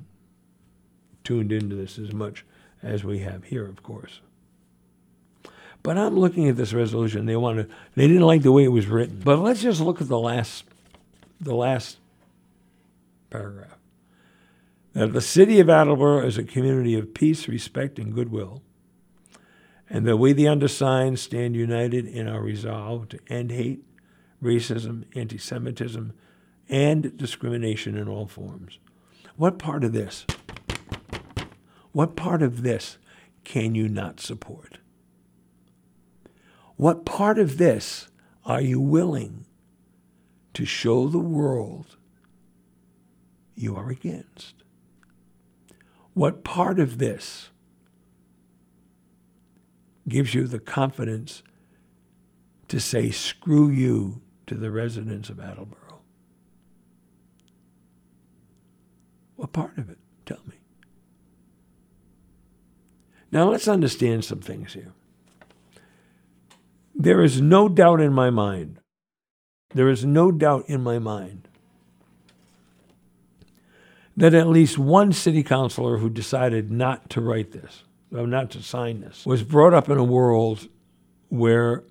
tuned 1.23 1.51
into 1.51 1.75
this 1.75 1.97
as 1.97 2.13
much 2.13 2.45
as 2.83 3.03
we 3.03 3.19
have 3.19 3.45
here, 3.45 3.65
of 3.65 3.81
course. 3.83 4.21
But 5.83 5.97
I'm 5.97 6.19
looking 6.19 6.47
at 6.47 6.57
this 6.57 6.73
resolution. 6.73 7.25
They 7.25 7.35
want 7.35 7.57
to. 7.57 7.75
They 7.95 8.07
didn't 8.07 8.23
like 8.23 8.43
the 8.43 8.51
way 8.51 8.63
it 8.63 8.71
was 8.71 8.85
written. 8.85 9.21
But 9.23 9.39
let's 9.39 9.61
just 9.61 9.81
look 9.81 9.99
at 9.99 10.07
the 10.07 10.19
last, 10.19 10.63
the 11.39 11.55
last 11.55 11.97
paragraph. 13.31 13.80
That 14.93 15.13
the 15.13 15.21
city 15.21 15.59
of 15.59 15.69
Attleboro 15.69 16.25
is 16.25 16.37
a 16.37 16.43
community 16.43 16.97
of 16.97 17.13
peace, 17.13 17.47
respect, 17.47 17.97
and 17.97 18.13
goodwill, 18.13 18.61
and 19.89 20.05
that 20.05 20.17
we, 20.17 20.33
the 20.33 20.47
undersigned, 20.47 21.19
stand 21.19 21.55
united 21.55 22.05
in 22.05 22.27
our 22.27 22.41
resolve 22.41 23.09
to 23.09 23.19
end 23.29 23.51
hate, 23.51 23.85
racism, 24.43 25.05
anti 25.15 25.37
Semitism, 25.37 26.13
and 26.67 27.17
discrimination 27.17 27.97
in 27.97 28.09
all 28.09 28.27
forms. 28.27 28.79
What 29.37 29.57
part 29.57 29.83
of 29.83 29.93
this? 29.93 30.25
What 31.93 32.15
part 32.15 32.41
of 32.41 32.63
this 32.63 32.97
can 33.43 33.75
you 33.75 33.87
not 33.87 34.19
support? 34.19 34.79
What 36.75 37.05
part 37.05 37.37
of 37.37 37.57
this 37.57 38.07
are 38.45 38.61
you 38.61 38.79
willing 38.79 39.45
to 40.53 40.65
show 40.65 41.07
the 41.07 41.19
world 41.19 41.97
you 43.55 43.75
are 43.75 43.89
against? 43.89 44.55
What 46.13 46.43
part 46.43 46.79
of 46.79 46.97
this 46.97 47.49
gives 50.07 50.33
you 50.33 50.47
the 50.47 50.59
confidence 50.59 51.43
to 52.67 52.79
say, 52.79 53.11
screw 53.11 53.69
you 53.69 54.21
to 54.47 54.55
the 54.55 54.71
residents 54.71 55.29
of 55.29 55.39
Attleboro? 55.39 56.01
What 59.35 59.53
part 59.53 59.77
of 59.77 59.89
it? 59.89 59.97
Tell 60.25 60.41
me. 60.45 60.55
Now 63.31 63.49
let's 63.49 63.67
understand 63.67 64.25
some 64.25 64.41
things 64.41 64.73
here. 64.73 64.93
There 66.93 67.23
is 67.23 67.39
no 67.39 67.69
doubt 67.69 68.01
in 68.01 68.13
my 68.13 68.29
mind, 68.29 68.79
there 69.73 69.89
is 69.89 70.03
no 70.03 70.31
doubt 70.31 70.65
in 70.67 70.81
my 70.81 70.99
mind 70.99 71.47
that 74.17 74.33
at 74.33 74.47
least 74.47 74.77
one 74.77 75.11
city 75.13 75.43
councilor 75.43 75.97
who 75.97 76.09
decided 76.09 76.71
not 76.71 77.09
to 77.09 77.21
write 77.21 77.51
this, 77.51 77.83
or 78.13 78.27
not 78.27 78.51
to 78.51 78.61
sign 78.61 79.01
this, 79.01 79.25
was 79.25 79.43
brought 79.43 79.73
up 79.73 79.89
in 79.89 79.97
a 79.97 80.03
world 80.03 80.67
where 81.29 81.83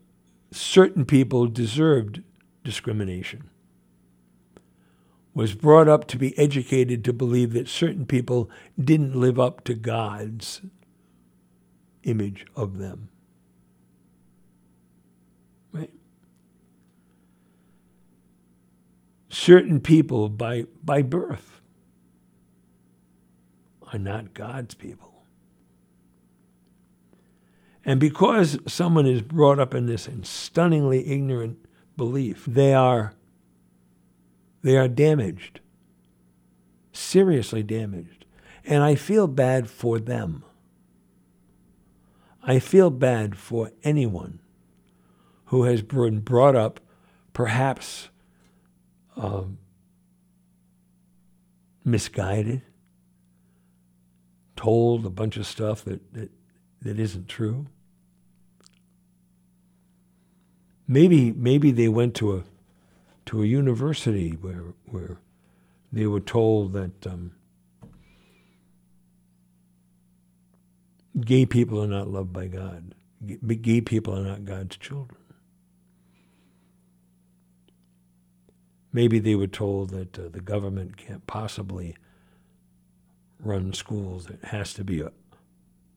certain 0.50 1.04
people 1.04 1.46
deserved 1.46 2.22
discrimination, 2.62 3.48
was 5.32 5.54
brought 5.54 5.88
up 5.88 6.06
to 6.08 6.18
be 6.18 6.36
educated 6.36 7.04
to 7.04 7.12
believe 7.12 7.52
that 7.52 7.68
certain 7.68 8.04
people 8.04 8.50
didn't 8.82 9.14
live 9.14 9.38
up 9.38 9.64
to 9.64 9.74
God's 9.74 10.60
image 12.02 12.44
of 12.56 12.78
them. 12.78 13.08
Certain 19.32 19.80
people 19.80 20.28
by, 20.28 20.64
by 20.82 21.02
birth 21.02 21.59
are 23.92 23.99
not 23.99 24.35
God's 24.35 24.75
people. 24.75 25.25
And 27.85 27.99
because 27.99 28.59
someone 28.66 29.06
is 29.06 29.23
brought 29.23 29.59
up 29.59 29.75
in 29.75 29.87
this 29.87 30.09
stunningly 30.23 31.06
ignorant 31.09 31.59
belief, 31.97 32.44
they 32.47 32.75
are 32.75 33.14
They 34.62 34.76
are 34.76 34.88
damaged, 34.88 35.61
seriously 36.92 37.62
damaged. 37.62 38.26
And 38.64 38.82
I 38.82 38.94
feel 38.94 39.26
bad 39.26 39.70
for 39.70 39.99
them. 39.99 40.44
I 42.42 42.59
feel 42.59 42.90
bad 42.90 43.37
for 43.38 43.73
anyone 43.82 44.40
who 45.47 45.64
has 45.64 45.80
been 45.82 46.20
brought 46.20 46.54
up, 46.54 46.78
perhaps 47.32 48.11
um, 49.16 49.59
misguided, 51.85 52.62
told 54.60 55.06
a 55.06 55.10
bunch 55.10 55.38
of 55.38 55.46
stuff 55.46 55.82
that, 55.84 56.12
that, 56.12 56.30
that 56.82 57.00
isn't 57.00 57.28
true. 57.28 57.66
Maybe 60.86 61.32
maybe 61.32 61.70
they 61.70 61.88
went 61.88 62.14
to 62.16 62.36
a 62.36 62.42
to 63.26 63.42
a 63.42 63.46
university 63.46 64.32
where 64.32 64.74
where 64.90 65.16
they 65.90 66.06
were 66.06 66.20
told 66.20 66.74
that 66.74 67.06
um, 67.06 67.32
gay 71.18 71.46
people 71.46 71.82
are 71.82 71.86
not 71.86 72.08
loved 72.08 72.32
by 72.32 72.46
God. 72.46 72.94
Gay 73.62 73.80
people 73.80 74.14
are 74.18 74.24
not 74.24 74.44
God's 74.44 74.76
children. 74.76 75.20
Maybe 78.92 79.20
they 79.20 79.36
were 79.36 79.46
told 79.46 79.90
that 79.90 80.18
uh, 80.18 80.28
the 80.28 80.40
government 80.40 80.98
can't 80.98 81.26
possibly 81.26 81.96
run 83.42 83.73
schools. 83.73 84.28
It 84.28 84.44
has 84.44 84.75
to 84.75 84.85
be 84.85 85.00
a, 85.00 85.12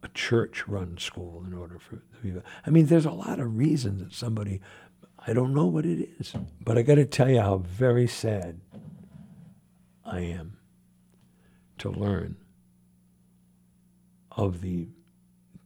a 0.01 0.07
church 0.09 0.67
run 0.67 0.97
school 0.97 1.43
in 1.45 1.53
order 1.53 1.79
for 1.79 1.97
to 1.97 2.21
be. 2.21 2.33
I 2.65 2.69
mean, 2.69 2.87
there's 2.87 3.05
a 3.05 3.11
lot 3.11 3.39
of 3.39 3.57
reasons 3.57 4.01
that 4.01 4.13
somebody, 4.13 4.61
I 5.25 5.33
don't 5.33 5.53
know 5.53 5.65
what 5.65 5.85
it 5.85 6.09
is, 6.19 6.33
but 6.61 6.77
I 6.77 6.81
got 6.81 6.95
to 6.95 7.05
tell 7.05 7.29
you 7.29 7.41
how 7.41 7.57
very 7.57 8.07
sad 8.07 8.59
I 10.05 10.19
am 10.19 10.57
to 11.79 11.89
learn 11.89 12.37
of 14.31 14.61
the 14.61 14.87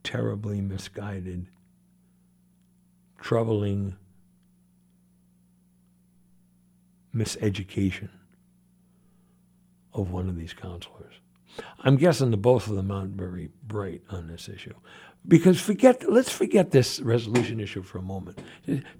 terribly 0.02 0.60
misguided, 0.60 1.48
troubling 3.20 3.96
miseducation 7.14 8.10
of 9.92 10.10
one 10.10 10.28
of 10.28 10.36
these 10.36 10.52
councilors. 10.52 11.14
I'm 11.80 11.96
guessing 11.96 12.30
the 12.30 12.36
both 12.36 12.68
of 12.68 12.76
them 12.76 12.90
aren't 12.90 13.14
very 13.14 13.50
bright 13.66 14.02
on 14.10 14.28
this 14.28 14.48
issue. 14.48 14.74
Because 15.26 15.60
forget, 15.60 16.10
let's 16.10 16.30
forget 16.30 16.70
this 16.70 17.00
resolution 17.00 17.60
issue 17.60 17.82
for 17.82 17.98
a 17.98 18.02
moment. 18.02 18.38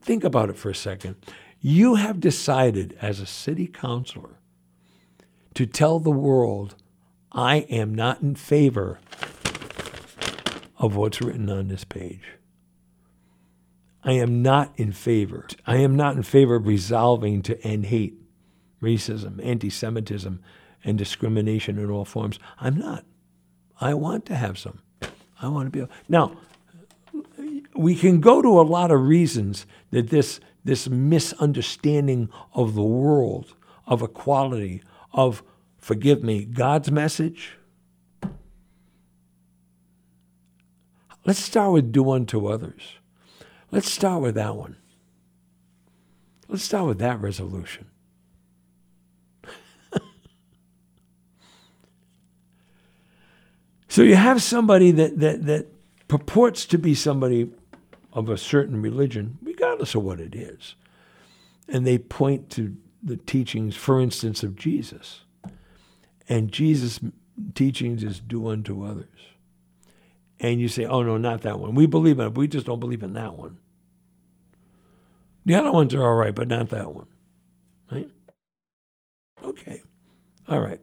Think 0.00 0.24
about 0.24 0.50
it 0.50 0.56
for 0.56 0.70
a 0.70 0.74
second. 0.74 1.16
You 1.60 1.96
have 1.96 2.20
decided 2.20 2.96
as 3.00 3.20
a 3.20 3.26
city 3.26 3.66
councilor 3.66 4.38
to 5.54 5.66
tell 5.66 5.98
the 5.98 6.10
world, 6.10 6.76
I 7.32 7.58
am 7.68 7.94
not 7.94 8.20
in 8.20 8.34
favor 8.34 9.00
of 10.76 10.96
what's 10.96 11.20
written 11.20 11.50
on 11.50 11.68
this 11.68 11.84
page. 11.84 12.22
I 14.04 14.12
am 14.12 14.42
not 14.42 14.72
in 14.76 14.92
favor. 14.92 15.46
I 15.66 15.76
am 15.78 15.96
not 15.96 16.16
in 16.16 16.22
favor 16.22 16.54
of 16.54 16.66
resolving 16.66 17.42
to 17.42 17.60
end 17.62 17.86
hate, 17.86 18.14
racism, 18.80 19.44
anti 19.44 19.70
Semitism, 19.70 20.40
and 20.88 20.96
discrimination 20.96 21.78
in 21.78 21.90
all 21.90 22.04
forms. 22.04 22.38
I'm 22.58 22.78
not. 22.78 23.04
I 23.80 23.94
want 23.94 24.26
to 24.26 24.34
have 24.34 24.58
some. 24.58 24.80
I 25.40 25.48
want 25.48 25.66
to 25.66 25.70
be. 25.70 25.80
Able, 25.80 25.90
Now, 26.08 26.36
we 27.74 27.94
can 27.94 28.20
go 28.20 28.42
to 28.42 28.60
a 28.60 28.62
lot 28.62 28.90
of 28.90 29.02
reasons 29.02 29.66
that 29.90 30.10
this, 30.10 30.40
this 30.64 30.88
misunderstanding 30.88 32.30
of 32.54 32.74
the 32.74 32.82
world, 32.82 33.54
of 33.86 34.02
equality, 34.02 34.82
of, 35.12 35.42
forgive 35.76 36.22
me, 36.22 36.44
God's 36.44 36.90
message. 36.90 37.56
Let's 41.24 41.40
start 41.40 41.72
with 41.72 41.92
do 41.92 42.10
unto 42.10 42.46
others. 42.46 42.94
Let's 43.70 43.90
start 43.90 44.22
with 44.22 44.34
that 44.36 44.56
one. 44.56 44.76
Let's 46.48 46.64
start 46.64 46.86
with 46.86 46.98
that 47.00 47.20
resolution. 47.20 47.90
So 53.88 54.02
you 54.02 54.14
have 54.16 54.42
somebody 54.42 54.90
that, 54.92 55.18
that, 55.18 55.46
that 55.46 55.66
purports 56.08 56.66
to 56.66 56.78
be 56.78 56.94
somebody 56.94 57.50
of 58.12 58.28
a 58.28 58.38
certain 58.38 58.80
religion, 58.80 59.38
regardless 59.42 59.94
of 59.94 60.02
what 60.02 60.20
it 60.20 60.34
is. 60.34 60.74
And 61.68 61.86
they 61.86 61.98
point 61.98 62.50
to 62.50 62.76
the 63.02 63.16
teachings, 63.16 63.76
for 63.76 64.00
instance, 64.00 64.42
of 64.42 64.56
Jesus. 64.56 65.22
And 66.28 66.52
Jesus' 66.52 67.00
teachings 67.54 68.02
is 68.02 68.20
do 68.20 68.48
unto 68.48 68.84
others 68.84 69.06
and 70.40 70.60
you 70.60 70.68
say, 70.68 70.84
oh, 70.84 71.02
no, 71.02 71.16
not 71.16 71.42
that 71.42 71.58
one. 71.58 71.74
We 71.74 71.86
believe 71.86 72.18
in 72.18 72.26
it, 72.26 72.30
but 72.30 72.38
we 72.38 72.48
just 72.48 72.66
don't 72.66 72.80
believe 72.80 73.02
in 73.02 73.14
that 73.14 73.36
one. 73.36 73.58
The 75.44 75.54
other 75.54 75.72
ones 75.72 75.94
are 75.94 76.02
all 76.02 76.14
right, 76.14 76.34
but 76.34 76.48
not 76.48 76.68
that 76.70 76.94
one. 76.94 77.06
Right? 77.90 78.08
Okay. 79.42 79.82
All 80.48 80.60
right. 80.60 80.80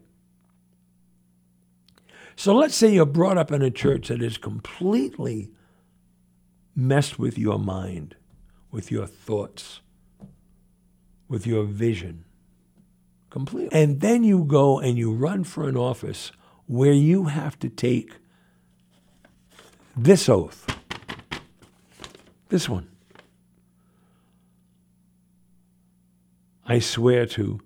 So 2.36 2.54
let's 2.56 2.76
say 2.76 2.93
you're 2.93 3.06
brought 3.06 3.38
up 3.38 3.52
in 3.52 3.62
a 3.62 3.71
church 3.71 4.10
that 4.10 4.21
is 4.21 4.38
completely 4.38 5.52
messed 6.76 7.17
with 7.17 7.38
your 7.38 7.58
mind, 7.58 8.15
with 8.71 8.91
your 8.91 9.08
thoughts, 9.08 9.80
with 11.28 11.48
your 11.48 11.63
vision. 11.63 12.26
Completely. 13.30 13.78
And 13.78 14.02
then 14.02 14.24
you 14.24 14.43
go 14.43 14.80
and 14.80 14.98
you 14.98 15.12
run 15.13 15.43
for 15.43 15.67
an 15.67 15.78
office 15.78 16.32
where 16.67 16.93
you 16.93 17.26
have 17.26 17.58
to 17.60 17.69
take 17.69 18.13
this 19.95 20.28
oath. 20.28 20.67
This 22.50 22.67
one. 22.69 22.89
I 26.65 26.80
swear 26.80 27.26
to 27.28 27.60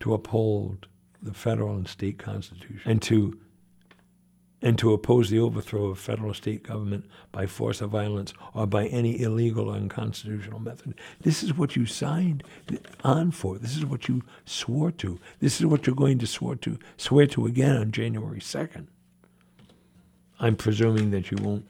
to 0.00 0.12
uphold 0.12 0.88
the 1.22 1.32
federal 1.32 1.76
and 1.76 1.88
state 1.88 2.18
constitution 2.18 2.82
and 2.84 3.00
to 3.00 3.38
and 4.64 4.78
to 4.78 4.94
oppose 4.94 5.28
the 5.28 5.38
overthrow 5.38 5.88
of 5.88 5.98
federal 5.98 6.32
state 6.32 6.62
government 6.62 7.04
by 7.30 7.44
force 7.44 7.82
of 7.82 7.90
violence 7.90 8.32
or 8.54 8.66
by 8.66 8.86
any 8.86 9.20
illegal 9.20 9.68
or 9.68 9.76
unconstitutional 9.76 10.58
method. 10.58 10.94
This 11.20 11.42
is 11.42 11.54
what 11.54 11.76
you 11.76 11.84
signed 11.84 12.42
on 13.04 13.30
for. 13.30 13.58
This 13.58 13.76
is 13.76 13.84
what 13.84 14.08
you 14.08 14.22
swore 14.46 14.90
to. 14.92 15.20
This 15.38 15.60
is 15.60 15.66
what 15.66 15.86
you're 15.86 15.94
going 15.94 16.18
to 16.18 16.26
swear 16.26 16.56
to 16.56 16.78
swear 16.96 17.26
to 17.26 17.44
again 17.44 17.76
on 17.76 17.92
January 17.92 18.40
2nd. 18.40 18.86
I'm 20.40 20.56
presuming 20.56 21.10
that 21.10 21.30
you 21.30 21.36
won't 21.42 21.66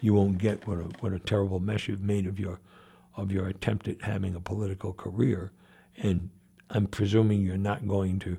you 0.00 0.14
won't 0.14 0.38
get 0.38 0.64
what 0.66 0.78
a 0.78 0.84
what 1.00 1.12
a 1.12 1.18
terrible 1.18 1.58
mess 1.58 1.88
you've 1.88 2.02
made 2.02 2.28
of 2.28 2.38
your 2.38 2.60
of 3.16 3.32
your 3.32 3.48
attempt 3.48 3.88
at 3.88 4.02
having 4.02 4.36
a 4.36 4.40
political 4.40 4.92
career, 4.92 5.50
and 5.96 6.30
I'm 6.70 6.86
presuming 6.86 7.42
you're 7.42 7.56
not 7.58 7.88
going 7.88 8.20
to 8.20 8.38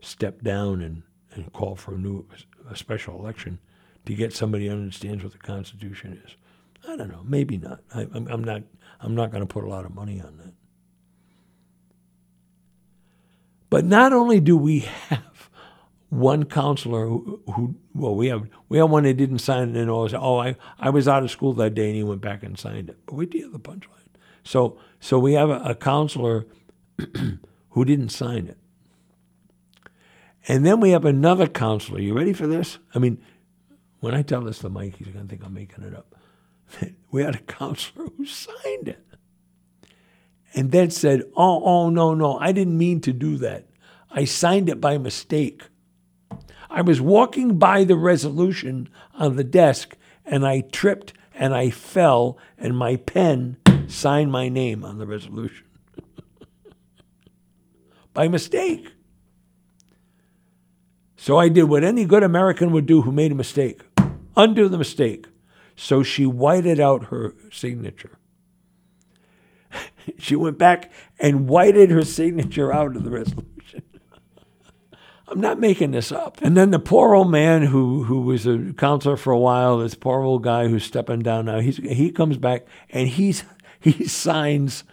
step 0.00 0.42
down 0.42 0.80
and, 0.80 1.02
and 1.32 1.52
call 1.52 1.76
for 1.76 1.94
a 1.94 1.98
new 1.98 2.26
a 2.68 2.76
special 2.76 3.18
election 3.18 3.58
to 4.06 4.14
get 4.14 4.32
somebody 4.32 4.66
who 4.66 4.72
understands 4.72 5.22
what 5.22 5.32
the 5.32 5.38
Constitution 5.38 6.20
is. 6.24 6.36
I 6.88 6.96
don't 6.96 7.08
know, 7.08 7.22
maybe 7.24 7.58
not. 7.58 7.80
I, 7.94 8.06
I'm, 8.12 8.26
I'm 8.28 8.44
not 8.44 8.62
I'm 9.00 9.14
not 9.14 9.30
going 9.30 9.42
to 9.42 9.46
put 9.46 9.64
a 9.64 9.68
lot 9.68 9.84
of 9.84 9.94
money 9.94 10.20
on 10.20 10.36
that. 10.38 10.52
But 13.68 13.84
not 13.84 14.12
only 14.12 14.40
do 14.40 14.56
we 14.56 14.80
have 14.80 15.50
one 16.08 16.44
councilor 16.44 17.06
who, 17.06 17.40
who, 17.54 17.76
well, 17.94 18.16
we 18.16 18.26
have 18.26 18.48
we 18.68 18.78
have 18.78 18.90
one 18.90 19.04
that 19.04 19.14
didn't 19.14 19.38
sign 19.38 19.70
it 19.70 19.80
and 19.80 19.90
all. 19.90 20.08
Oh, 20.16 20.38
I, 20.38 20.56
I 20.78 20.90
was 20.90 21.06
out 21.06 21.22
of 21.22 21.30
school 21.30 21.52
that 21.54 21.74
day 21.74 21.86
and 21.86 21.96
he 21.96 22.02
went 22.02 22.20
back 22.20 22.42
and 22.42 22.58
signed 22.58 22.90
it. 22.90 22.98
But 23.06 23.14
we 23.14 23.26
did 23.26 23.52
the 23.52 23.60
punchline. 23.60 23.86
So 24.42 24.78
so 24.98 25.18
we 25.18 25.34
have 25.34 25.50
a, 25.50 25.60
a 25.60 25.74
councilor 25.74 26.46
who 27.70 27.84
didn't 27.84 28.10
sign 28.10 28.48
it. 28.48 28.58
And 30.48 30.64
then 30.64 30.80
we 30.80 30.90
have 30.90 31.04
another 31.04 31.46
councilor. 31.46 32.00
You 32.00 32.14
ready 32.14 32.32
for 32.32 32.46
this? 32.46 32.78
I 32.94 32.98
mean, 32.98 33.22
when 34.00 34.14
I 34.14 34.22
tell 34.22 34.40
this 34.40 34.60
to 34.60 34.68
Mike, 34.68 34.96
he's 34.96 35.08
going 35.08 35.26
to 35.26 35.28
think 35.28 35.44
I'm 35.44 35.54
making 35.54 35.84
it 35.84 35.94
up. 35.94 36.14
we 37.10 37.22
had 37.22 37.34
a 37.34 37.40
councilor 37.40 38.06
who 38.16 38.24
signed 38.24 38.88
it. 38.88 39.06
And 40.54 40.72
then 40.72 40.90
said, 40.90 41.22
Oh, 41.36 41.62
oh, 41.64 41.90
no, 41.90 42.14
no, 42.14 42.38
I 42.38 42.52
didn't 42.52 42.76
mean 42.76 43.00
to 43.02 43.12
do 43.12 43.36
that. 43.38 43.66
I 44.10 44.24
signed 44.24 44.68
it 44.68 44.80
by 44.80 44.98
mistake. 44.98 45.62
I 46.68 46.82
was 46.82 47.00
walking 47.00 47.58
by 47.58 47.84
the 47.84 47.96
resolution 47.96 48.88
on 49.14 49.36
the 49.36 49.44
desk 49.44 49.96
and 50.24 50.46
I 50.46 50.60
tripped 50.60 51.12
and 51.34 51.54
I 51.54 51.70
fell 51.70 52.38
and 52.58 52.76
my 52.76 52.96
pen 52.96 53.56
signed 53.88 54.32
my 54.32 54.48
name 54.48 54.84
on 54.84 54.98
the 54.98 55.06
resolution. 55.06 55.66
by 58.14 58.28
mistake. 58.28 58.92
So 61.22 61.36
I 61.36 61.50
did 61.50 61.64
what 61.64 61.84
any 61.84 62.06
good 62.06 62.22
American 62.22 62.72
would 62.72 62.86
do 62.86 63.02
who 63.02 63.12
made 63.12 63.30
a 63.30 63.34
mistake 63.34 63.82
undo 64.38 64.68
the 64.68 64.78
mistake. 64.78 65.26
So 65.76 66.02
she 66.02 66.24
whited 66.24 66.80
out 66.80 67.06
her 67.06 67.34
signature. 67.52 68.18
She 70.18 70.34
went 70.34 70.56
back 70.56 70.90
and 71.18 71.46
whited 71.46 71.90
her 71.90 72.04
signature 72.04 72.72
out 72.72 72.96
of 72.96 73.04
the 73.04 73.10
resolution. 73.10 73.82
I'm 75.28 75.40
not 75.40 75.60
making 75.60 75.90
this 75.90 76.10
up. 76.10 76.40
And 76.40 76.56
then 76.56 76.70
the 76.70 76.78
poor 76.78 77.14
old 77.14 77.30
man 77.30 77.64
who 77.64 78.04
who 78.04 78.22
was 78.22 78.46
a 78.46 78.72
councilor 78.78 79.18
for 79.18 79.30
a 79.30 79.38
while, 79.38 79.78
this 79.78 79.94
poor 79.94 80.22
old 80.22 80.42
guy 80.42 80.68
who's 80.68 80.84
stepping 80.84 81.20
down 81.20 81.44
now, 81.44 81.60
he's, 81.60 81.76
he 81.76 82.10
comes 82.10 82.38
back 82.38 82.66
and 82.88 83.08
he's 83.08 83.44
he 83.80 84.06
signs 84.08 84.84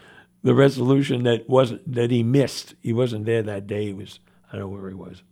the 0.43 0.53
resolution 0.53 1.23
that 1.23 1.47
wasn't 1.47 1.89
that 1.89 2.11
he 2.11 2.21
missed. 2.21 2.75
He 2.81 2.91
wasn't 2.91 3.25
there 3.25 3.43
that 3.43 3.65
day. 3.65 3.85
He 3.85 3.93
was 3.93 4.19
I 4.51 4.57
don't 4.57 4.69
know 4.69 4.77
where 4.77 4.89
he 4.89 4.95
was. 4.95 5.23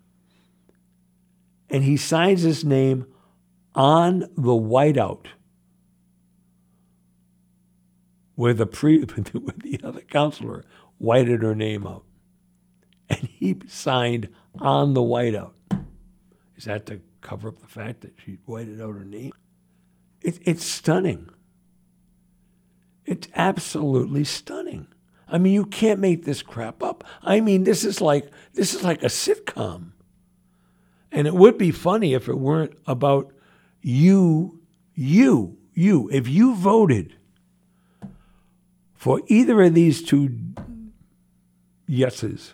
And 1.69 1.83
he 1.83 1.97
signs 1.97 2.41
his 2.41 2.63
name 2.63 3.07
on 3.73 4.19
the 4.35 4.53
whiteout 4.53 5.27
where 8.35 8.53
the 8.53 8.65
pre 8.65 8.99
the 9.05 9.79
other 9.83 10.01
councilor 10.01 10.63
whited 10.97 11.41
her 11.41 11.55
name 11.55 11.87
out. 11.87 12.03
And 13.09 13.19
he 13.19 13.57
signed 13.67 14.29
on 14.59 14.93
the 14.93 15.01
whiteout. 15.01 15.53
Is 16.55 16.65
that 16.65 16.85
to 16.87 17.01
cover 17.21 17.49
up 17.49 17.59
the 17.59 17.67
fact 17.67 18.01
that 18.01 18.13
she 18.23 18.37
whited 18.45 18.81
out 18.81 18.95
her 18.95 19.05
name? 19.05 19.33
It, 20.21 20.39
it's 20.43 20.65
stunning. 20.65 21.29
It's 23.05 23.27
absolutely 23.35 24.23
stunning. 24.23 24.87
I 25.27 25.37
mean, 25.37 25.53
you 25.53 25.65
can't 25.65 25.99
make 25.99 26.25
this 26.25 26.41
crap 26.41 26.81
up. 26.81 27.03
I 27.21 27.41
mean, 27.41 27.63
this 27.63 27.83
is 27.83 28.01
like 28.01 28.29
this 28.53 28.73
is 28.73 28.83
like 28.83 29.03
a 29.03 29.07
sitcom. 29.07 29.91
And 31.15 31.27
it 31.27 31.33
would 31.33 31.57
be 31.57 31.71
funny 31.71 32.13
if 32.13 32.27
it 32.27 32.37
weren't 32.37 32.73
about 32.85 33.31
you, 33.81 34.59
you, 34.93 35.57
you. 35.73 36.09
If 36.11 36.27
you 36.27 36.55
voted 36.55 37.15
for 38.93 39.21
either 39.27 39.61
of 39.61 39.73
these 39.73 40.03
two 40.03 40.37
yeses, 41.87 42.53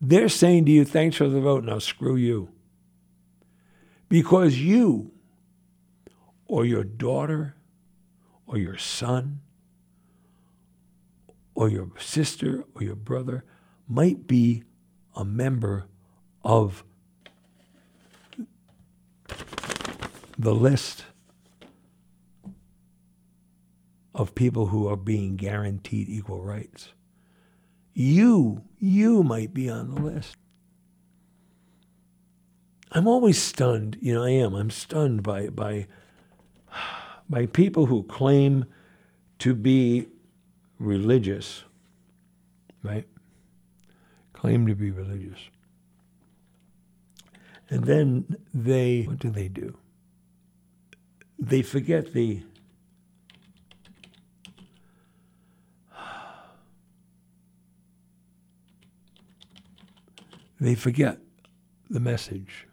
they're 0.00 0.28
saying 0.28 0.64
to 0.64 0.72
you, 0.72 0.84
thanks 0.84 1.18
for 1.18 1.28
the 1.28 1.40
vote, 1.40 1.62
now 1.62 1.78
screw 1.78 2.16
you. 2.16 2.48
Because 4.08 4.58
you 4.58 5.12
or 6.48 6.64
your 6.64 6.82
daughter 6.82 7.54
or 8.44 8.58
your 8.58 8.76
son 8.76 9.38
or 11.54 11.68
your 11.68 11.92
sister 11.96 12.64
or 12.74 12.82
your 12.82 12.96
brother 12.96 13.44
might 13.86 14.26
be 14.26 14.64
a 15.18 15.24
member 15.24 15.86
of 16.44 16.84
the 20.38 20.54
list 20.54 21.04
of 24.14 24.34
people 24.34 24.66
who 24.66 24.86
are 24.88 24.96
being 24.96 25.36
guaranteed 25.36 26.08
equal 26.08 26.42
rights. 26.42 26.90
You, 27.92 28.62
you 28.78 29.24
might 29.24 29.52
be 29.52 29.68
on 29.68 29.92
the 29.92 30.00
list. 30.00 30.36
I'm 32.92 33.08
always 33.08 33.42
stunned, 33.42 33.98
you 34.00 34.14
know, 34.14 34.22
I 34.22 34.30
am. 34.30 34.54
I'm 34.54 34.70
stunned 34.70 35.22
by 35.22 35.48
by 35.48 35.88
by 37.28 37.46
people 37.46 37.86
who 37.86 38.04
claim 38.04 38.64
to 39.40 39.54
be 39.54 40.06
religious, 40.78 41.64
right? 42.82 43.06
Claim 44.48 44.66
to 44.66 44.74
be 44.74 44.90
religious. 44.90 45.38
And 47.68 47.84
then 47.84 48.34
they, 48.54 49.02
what 49.02 49.18
do 49.18 49.28
they 49.28 49.48
do? 49.48 49.76
They 51.38 51.60
forget 51.60 52.14
the 52.14 52.42
they 60.58 60.74
forget 60.74 61.18
the 61.90 62.00
message. 62.00 62.66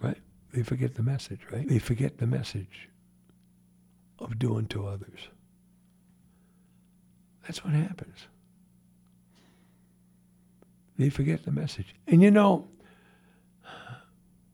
Right? 0.00 0.18
They 0.52 0.64
forget 0.64 0.96
the 0.96 1.04
message, 1.04 1.42
right? 1.52 1.68
They 1.68 1.78
forget 1.78 2.18
the 2.18 2.26
message 2.26 2.88
of 4.18 4.40
doing 4.40 4.66
to 4.66 4.88
others. 4.88 5.28
That's 7.44 7.64
what 7.64 7.74
happens. 7.74 8.26
They 11.02 11.10
forget 11.10 11.44
the 11.44 11.50
message. 11.50 11.96
And 12.06 12.22
you 12.22 12.30
know, 12.30 12.68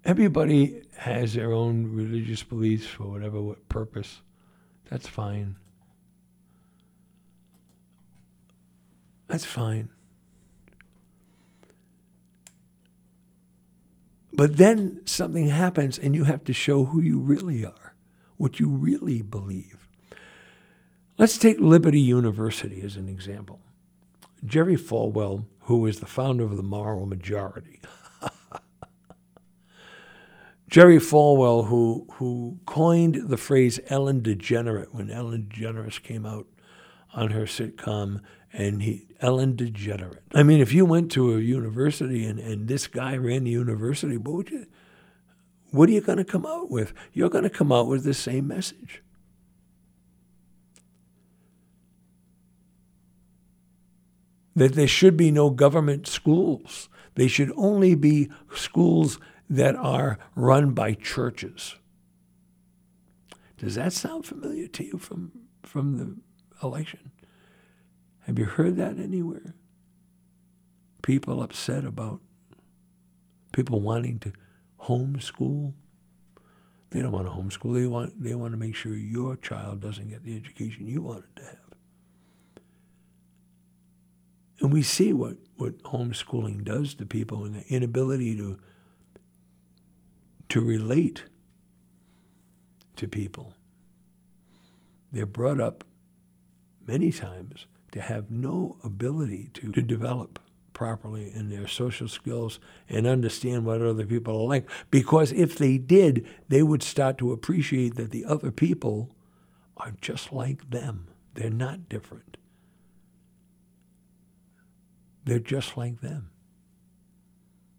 everybody 0.04 0.82
has 0.96 1.34
their 1.34 1.52
own 1.52 1.92
religious 1.92 2.42
beliefs 2.42 2.86
for 2.86 3.04
whatever 3.04 3.40
what 3.40 3.68
purpose. 3.68 4.22
That's 4.88 5.06
fine. 5.06 5.56
That's 9.28 9.44
fine. 9.44 9.90
But 14.32 14.56
then 14.56 15.02
something 15.04 15.48
happens 15.48 15.98
and 15.98 16.14
you 16.14 16.24
have 16.24 16.44
to 16.44 16.54
show 16.54 16.86
who 16.86 17.02
you 17.02 17.18
really 17.18 17.66
are, 17.66 17.94
what 18.38 18.58
you 18.58 18.68
really 18.68 19.20
believe. 19.20 19.86
Let's 21.18 21.36
take 21.36 21.60
Liberty 21.60 22.00
University 22.00 22.80
as 22.80 22.96
an 22.96 23.08
example. 23.08 23.60
Jerry 24.44 24.76
Falwell, 24.76 25.44
who 25.62 25.86
is 25.86 26.00
the 26.00 26.06
founder 26.06 26.44
of 26.44 26.56
the 26.56 26.62
Moral 26.62 27.06
Majority, 27.06 27.80
Jerry 30.68 30.98
Falwell, 30.98 31.68
who 31.68 32.06
who 32.14 32.58
coined 32.66 33.28
the 33.28 33.36
phrase 33.36 33.80
Ellen 33.88 34.20
DeGenerate 34.20 34.92
when 34.92 35.10
Ellen 35.10 35.48
DeGeneres 35.50 36.02
came 36.02 36.26
out 36.26 36.46
on 37.14 37.30
her 37.30 37.44
sitcom, 37.44 38.20
and 38.52 38.82
he 38.82 39.06
Ellen 39.20 39.56
DeGenerate. 39.56 40.18
I 40.34 40.42
mean, 40.42 40.60
if 40.60 40.72
you 40.72 40.84
went 40.84 41.10
to 41.12 41.34
a 41.34 41.40
university 41.40 42.24
and, 42.26 42.38
and 42.38 42.68
this 42.68 42.86
guy 42.86 43.16
ran 43.16 43.44
the 43.44 43.50
university, 43.50 44.16
what 44.18 44.50
you 44.50 44.66
what 45.70 45.88
are 45.88 45.92
you 45.92 46.00
going 46.00 46.18
to 46.18 46.24
come 46.24 46.46
out 46.46 46.70
with? 46.70 46.92
You're 47.12 47.30
going 47.30 47.44
to 47.44 47.50
come 47.50 47.72
out 47.72 47.86
with 47.86 48.04
the 48.04 48.14
same 48.14 48.46
message. 48.46 49.02
That 54.58 54.74
there 54.74 54.88
should 54.88 55.16
be 55.16 55.30
no 55.30 55.50
government 55.50 56.06
schools. 56.06 56.88
They 57.14 57.28
should 57.28 57.52
only 57.56 57.94
be 57.94 58.28
schools 58.54 59.18
that 59.48 59.76
are 59.76 60.18
run 60.34 60.72
by 60.72 60.94
churches. 60.94 61.76
Does 63.56 63.76
that 63.76 63.92
sound 63.92 64.26
familiar 64.26 64.66
to 64.68 64.84
you 64.84 64.98
from, 64.98 65.32
from 65.62 65.98
the 65.98 66.16
election? 66.66 67.12
Have 68.26 68.38
you 68.38 68.44
heard 68.44 68.76
that 68.76 68.98
anywhere? 68.98 69.54
People 71.02 71.42
upset 71.42 71.84
about 71.84 72.20
people 73.52 73.80
wanting 73.80 74.18
to 74.20 74.32
homeschool. 74.82 75.72
They 76.90 77.00
don't 77.00 77.12
want 77.12 77.26
to 77.26 77.32
homeschool. 77.32 77.74
They 77.74 77.86
want 77.86 78.22
they 78.22 78.34
want 78.34 78.52
to 78.52 78.58
make 78.58 78.74
sure 78.74 78.94
your 78.94 79.36
child 79.36 79.80
doesn't 79.80 80.08
get 80.08 80.24
the 80.24 80.36
education 80.36 80.86
you 80.86 81.02
wanted 81.02 81.36
to 81.36 81.42
have. 81.44 81.67
And 84.60 84.72
we 84.72 84.82
see 84.82 85.12
what, 85.12 85.36
what 85.56 85.82
homeschooling 85.84 86.64
does 86.64 86.94
to 86.94 87.06
people 87.06 87.44
and 87.44 87.54
the 87.54 87.66
inability 87.68 88.36
to 88.36 88.58
to 90.48 90.60
relate 90.62 91.24
to 92.96 93.06
people. 93.06 93.52
They're 95.12 95.26
brought 95.26 95.60
up 95.60 95.84
many 96.86 97.12
times 97.12 97.66
to 97.92 98.00
have 98.00 98.30
no 98.30 98.76
ability 98.82 99.50
to, 99.54 99.72
to 99.72 99.82
develop 99.82 100.38
properly 100.72 101.32
in 101.34 101.50
their 101.50 101.66
social 101.66 102.08
skills 102.08 102.60
and 102.88 103.06
understand 103.06 103.64
what 103.64 103.82
other 103.82 104.06
people 104.06 104.40
are 104.40 104.48
like. 104.48 104.68
Because 104.90 105.32
if 105.32 105.58
they 105.58 105.76
did, 105.76 106.26
they 106.48 106.62
would 106.62 106.82
start 106.82 107.18
to 107.18 107.32
appreciate 107.32 107.96
that 107.96 108.10
the 108.10 108.24
other 108.24 108.50
people 108.50 109.14
are 109.76 109.92
just 110.00 110.32
like 110.32 110.70
them. 110.70 111.08
They're 111.34 111.50
not 111.50 111.88
different. 111.88 112.36
They're 115.28 115.38
just 115.38 115.76
like 115.76 116.00
them. 116.00 116.30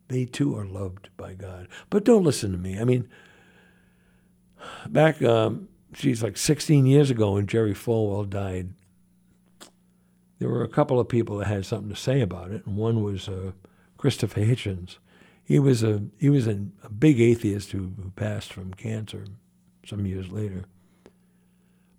They 0.07 0.25
too 0.25 0.55
are 0.55 0.65
loved 0.65 1.09
by 1.17 1.33
God. 1.33 1.67
But 1.89 2.05
don't 2.05 2.23
listen 2.23 2.51
to 2.51 2.57
me. 2.59 2.79
I 2.79 2.83
mean, 2.83 3.09
back, 4.88 5.21
um, 5.23 5.67
like 6.03 6.38
16 6.38 6.85
years 6.85 7.09
ago 7.09 7.33
when 7.33 7.47
Jerry 7.47 7.73
Falwell 7.73 8.29
died, 8.29 8.73
there 10.38 10.49
were 10.49 10.63
a 10.63 10.69
couple 10.69 10.99
of 10.99 11.09
people 11.09 11.38
that 11.38 11.47
had 11.47 11.65
something 11.65 11.89
to 11.89 11.95
say 11.95 12.21
about 12.21 12.51
it, 12.51 12.65
and 12.65 12.77
one 12.77 13.03
was 13.03 13.27
uh, 13.27 13.51
Christopher 13.97 14.41
Hitchens. 14.41 14.97
He 15.43 15.57
was 15.57 15.83
a 15.83 16.03
he 16.19 16.29
was 16.29 16.47
a, 16.47 16.67
a 16.83 16.89
big 16.89 17.19
atheist 17.19 17.71
who, 17.71 17.93
who 18.01 18.12
passed 18.15 18.53
from 18.53 18.75
cancer 18.75 19.25
some 19.85 20.05
years 20.05 20.31
later. 20.31 20.65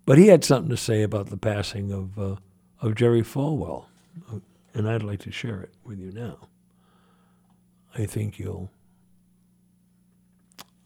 But 0.05 0.17
he 0.17 0.27
had 0.27 0.43
something 0.45 0.69
to 0.69 0.77
say 0.77 1.03
about 1.03 1.27
the 1.27 1.37
passing 1.37 1.91
of 1.91 2.17
uh, 2.17 2.35
of 2.81 2.95
Jerry 2.95 3.21
Falwell, 3.21 3.85
and 4.73 4.89
I'd 4.89 5.03
like 5.03 5.19
to 5.21 5.31
share 5.31 5.61
it 5.61 5.73
with 5.83 5.99
you 5.99 6.11
now. 6.11 6.37
I 7.97 8.05
think 8.05 8.39
you'll 8.39 8.71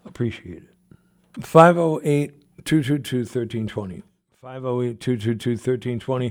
appreciate 0.05 0.63
it. 0.63 1.45
508 1.45 2.65
222 2.65 3.17
1320. 3.17 4.03
508 4.41 4.99
222 4.99 5.49
1320. 5.51 6.27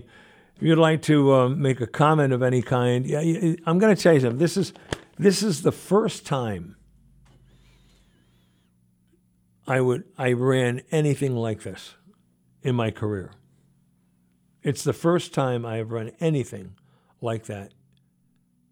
If 0.56 0.62
you'd 0.62 0.78
like 0.78 1.02
to 1.02 1.32
uh, 1.32 1.48
make 1.48 1.80
a 1.80 1.86
comment 1.86 2.32
of 2.32 2.42
any 2.42 2.62
kind, 2.62 3.06
yeah, 3.06 3.20
I'm 3.66 3.78
going 3.78 3.94
to 3.94 4.00
tell 4.00 4.14
you 4.14 4.20
something. 4.20 4.38
This 4.38 4.56
is, 4.56 4.72
this 5.18 5.42
is 5.42 5.62
the 5.62 5.72
first 5.72 6.24
time 6.24 6.76
I 9.66 9.80
would 9.80 10.04
I 10.18 10.32
ran 10.32 10.82
anything 10.90 11.34
like 11.34 11.62
this 11.62 11.94
in 12.62 12.74
my 12.74 12.90
career. 12.90 13.32
It's 14.62 14.84
the 14.84 14.92
first 14.92 15.34
time 15.34 15.64
I 15.66 15.76
have 15.76 15.90
run 15.90 16.12
anything 16.20 16.76
like 17.24 17.46
that 17.46 17.72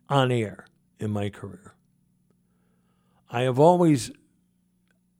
on 0.09 0.31
air 0.31 0.67
in 1.01 1.11
my 1.11 1.31
career. 1.31 1.75
I 3.31 3.43
have 3.43 3.59
always 3.59 4.13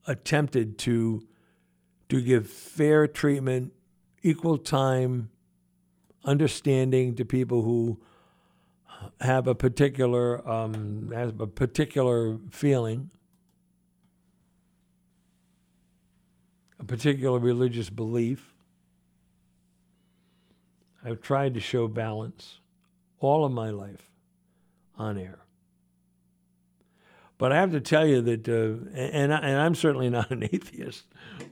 attempted 0.07 0.77
to 0.79 1.27
to 2.09 2.21
give 2.21 2.47
fair 2.47 3.07
treatment, 3.07 3.73
equal 4.21 4.59
time, 4.59 5.31
understanding 6.23 7.15
to 7.15 7.25
people 7.25 7.63
who 7.63 7.99
have 9.19 9.47
a 9.47 9.55
particular 9.55 10.47
um, 10.47 11.11
have 11.11 11.41
a 11.41 11.47
particular 11.47 12.37
feeling, 12.51 13.09
a 16.79 16.83
particular 16.83 17.39
religious 17.39 17.89
belief. 17.89 18.53
I've 21.03 21.19
tried 21.19 21.55
to 21.55 21.59
show 21.59 21.87
balance 21.87 22.59
all 23.23 23.45
of 23.45 23.51
my 23.51 23.69
life 23.69 24.11
on 24.97 25.17
air. 25.17 25.39
But 27.37 27.51
I 27.51 27.57
have 27.57 27.71
to 27.71 27.81
tell 27.81 28.05
you 28.05 28.21
that, 28.21 28.47
uh, 28.47 28.89
and, 28.95 29.33
and 29.33 29.59
I'm 29.59 29.75
certainly 29.75 30.09
not 30.11 30.31
an 30.31 30.43
atheist, 30.43 31.05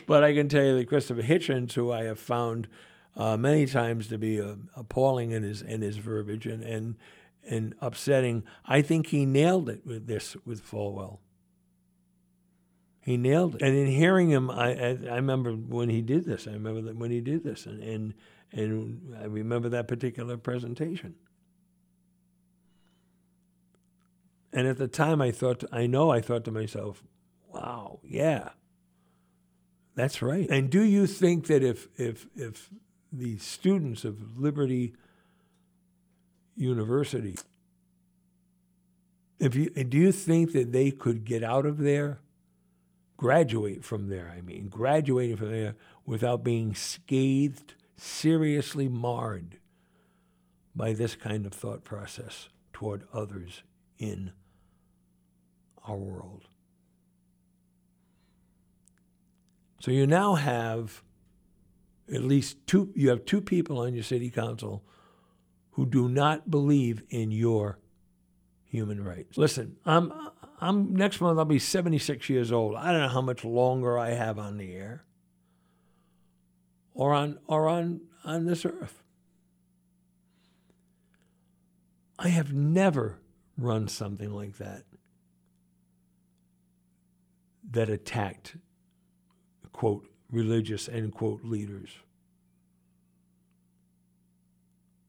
but 0.08 0.24
I 0.24 0.34
can 0.34 0.48
tell 0.48 0.64
you 0.64 0.78
that 0.78 0.88
Christopher 0.88 1.24
Hitchens, 1.24 1.74
who 1.74 1.92
I 1.92 2.04
have 2.04 2.20
found 2.20 2.68
uh, 3.16 3.36
many 3.36 3.66
times 3.66 4.08
to 4.08 4.18
be 4.18 4.40
uh, 4.40 4.56
appalling 4.76 5.32
in 5.32 5.44
his 5.44 5.62
in 5.62 5.82
his 5.82 5.98
verbiage 5.98 6.46
and, 6.46 6.64
and 6.64 6.96
and 7.44 7.76
upsetting, 7.82 8.44
I 8.66 8.82
think 8.82 9.08
he 9.08 9.26
nailed 9.26 9.68
it 9.68 9.86
with 9.86 10.08
this 10.08 10.38
with 10.46 10.64
Falwell. 10.66 11.20
He 13.02 13.18
nailed 13.18 13.56
it, 13.56 13.64
and 13.64 13.76
in 13.76 13.88
hearing 13.88 14.30
him, 14.30 14.50
I, 14.50 14.74
I, 14.74 14.98
I 15.10 15.16
remember 15.16 15.52
when 15.54 15.90
he 15.90 16.02
did 16.02 16.24
this. 16.24 16.48
I 16.48 16.52
remember 16.52 16.82
that 16.84 16.96
when 16.96 17.12
he 17.12 17.20
did 17.20 17.44
this, 17.44 17.66
and 17.66 17.82
and, 17.84 18.14
and 18.54 19.16
I 19.20 19.26
remember 19.26 19.70
that 19.70 19.88
particular 19.88 20.38
presentation. 20.38 21.16
And 24.54 24.68
at 24.68 24.78
the 24.78 24.88
time, 24.88 25.22
I 25.22 25.32
thought, 25.32 25.64
I 25.72 25.88
know, 25.88 26.12
I 26.12 26.22
thought 26.22 26.44
to 26.46 26.52
myself, 26.52 27.04
wow, 27.54 28.00
yeah, 28.04 28.50
that's 29.96 30.22
right. 30.22 30.50
And 30.50 30.70
do 30.70 30.84
you 30.84 31.08
think 31.08 31.48
that 31.48 31.64
if, 31.64 31.88
if, 31.98 32.28
if 32.36 32.70
the 33.12 33.38
students 33.38 34.04
of 34.04 34.38
Liberty 34.38 34.94
University, 36.56 37.38
if 39.40 39.56
you, 39.56 39.70
do 39.70 39.98
you 39.98 40.12
think 40.12 40.54
that 40.54 40.72
they 40.72 40.92
could 40.92 41.26
get 41.26 41.44
out 41.44 41.66
of 41.66 41.78
there, 41.78 42.20
graduate 43.18 43.84
from 43.86 44.10
there, 44.10 44.34
I 44.36 44.42
mean, 44.42 44.68
graduating 44.68 45.38
from 45.38 45.52
there 45.52 45.76
without 46.06 46.44
being 46.44 46.76
scathed, 46.76 47.76
seriously 47.96 48.88
marred 48.88 49.58
by 50.76 50.94
this 50.94 51.16
kind 51.16 51.46
of 51.46 51.54
thought 51.54 51.84
process 51.84 52.50
toward 52.74 53.04
others 53.14 53.64
in 53.98 54.32
our 55.88 55.98
world. 55.98 56.48
So 59.80 59.91
you 59.91 60.06
now 60.06 60.36
have 60.36 61.02
at 62.13 62.24
least 62.24 62.58
two, 62.67 62.91
you 62.96 63.10
have 63.10 63.26
two 63.26 63.41
people 63.41 63.80
on 63.80 63.94
your 63.94 64.04
city 64.04 64.30
council 64.30 64.84
who 65.72 65.86
do 65.86 66.10
not 66.10 66.52
believe 66.52 67.02
in 67.10 67.32
your 67.32 67.80
human 68.63 69.04
rights. 69.04 69.38
Listen, 69.38 69.78
I'm, 69.86 70.12
I'm 70.60 70.94
next 70.96 71.20
month 71.22 71.39
I'll 71.39 71.46
be 71.46 71.60
76 71.60 72.30
years 72.30 72.52
old. 72.52 72.76
I 72.76 72.91
don't 72.91 73.02
know 73.02 73.08
how 73.08 73.22
much 73.22 73.44
longer 73.44 73.98
I 73.98 74.12
have 74.12 74.38
on 74.38 74.58
the 74.58 74.74
air 74.74 75.06
or 76.94 77.13
on 77.13 77.39
or 77.48 77.67
on 77.67 78.02
on 78.24 78.46
this 78.46 78.65
earth. 78.65 79.02
I 82.20 82.28
have 82.28 82.54
never 82.54 83.20
run 83.58 83.88
something 83.88 84.32
like 84.32 84.58
that 84.58 84.84
that 87.69 87.89
attacked, 87.89 88.58
quote, 89.71 90.08
religious, 90.32 90.89
end 90.89 91.13
quote, 91.13 91.43
leaders. 91.43 91.89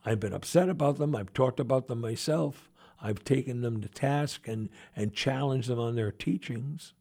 I've 0.04 0.20
been 0.20 0.32
upset 0.32 0.68
about 0.68 0.98
them. 0.98 1.14
I've 1.14 1.32
talked 1.32 1.60
about 1.60 1.86
them 1.86 2.00
myself. 2.00 2.70
I've 3.00 3.24
taken 3.24 3.62
them 3.62 3.80
to 3.80 3.88
task 3.88 4.46
and, 4.46 4.68
and 4.94 5.12
challenged 5.12 5.68
them 5.68 5.78
on 5.78 5.96
their 5.96 6.12
teachings, 6.12 6.92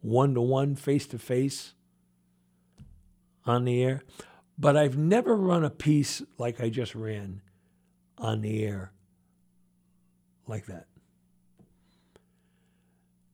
one 0.00 0.34
to 0.34 0.40
one, 0.40 0.76
face 0.76 1.06
to 1.08 1.18
face, 1.18 1.74
on 3.44 3.64
the 3.64 3.82
air. 3.82 4.02
But 4.58 4.76
I've 4.76 4.96
never 4.96 5.36
run 5.36 5.64
a 5.64 5.70
piece 5.70 6.22
like 6.36 6.60
I 6.60 6.68
just 6.68 6.94
ran 6.94 7.42
on 8.18 8.40
the 8.40 8.64
air 8.64 8.92
like 10.46 10.66
that. 10.66 10.86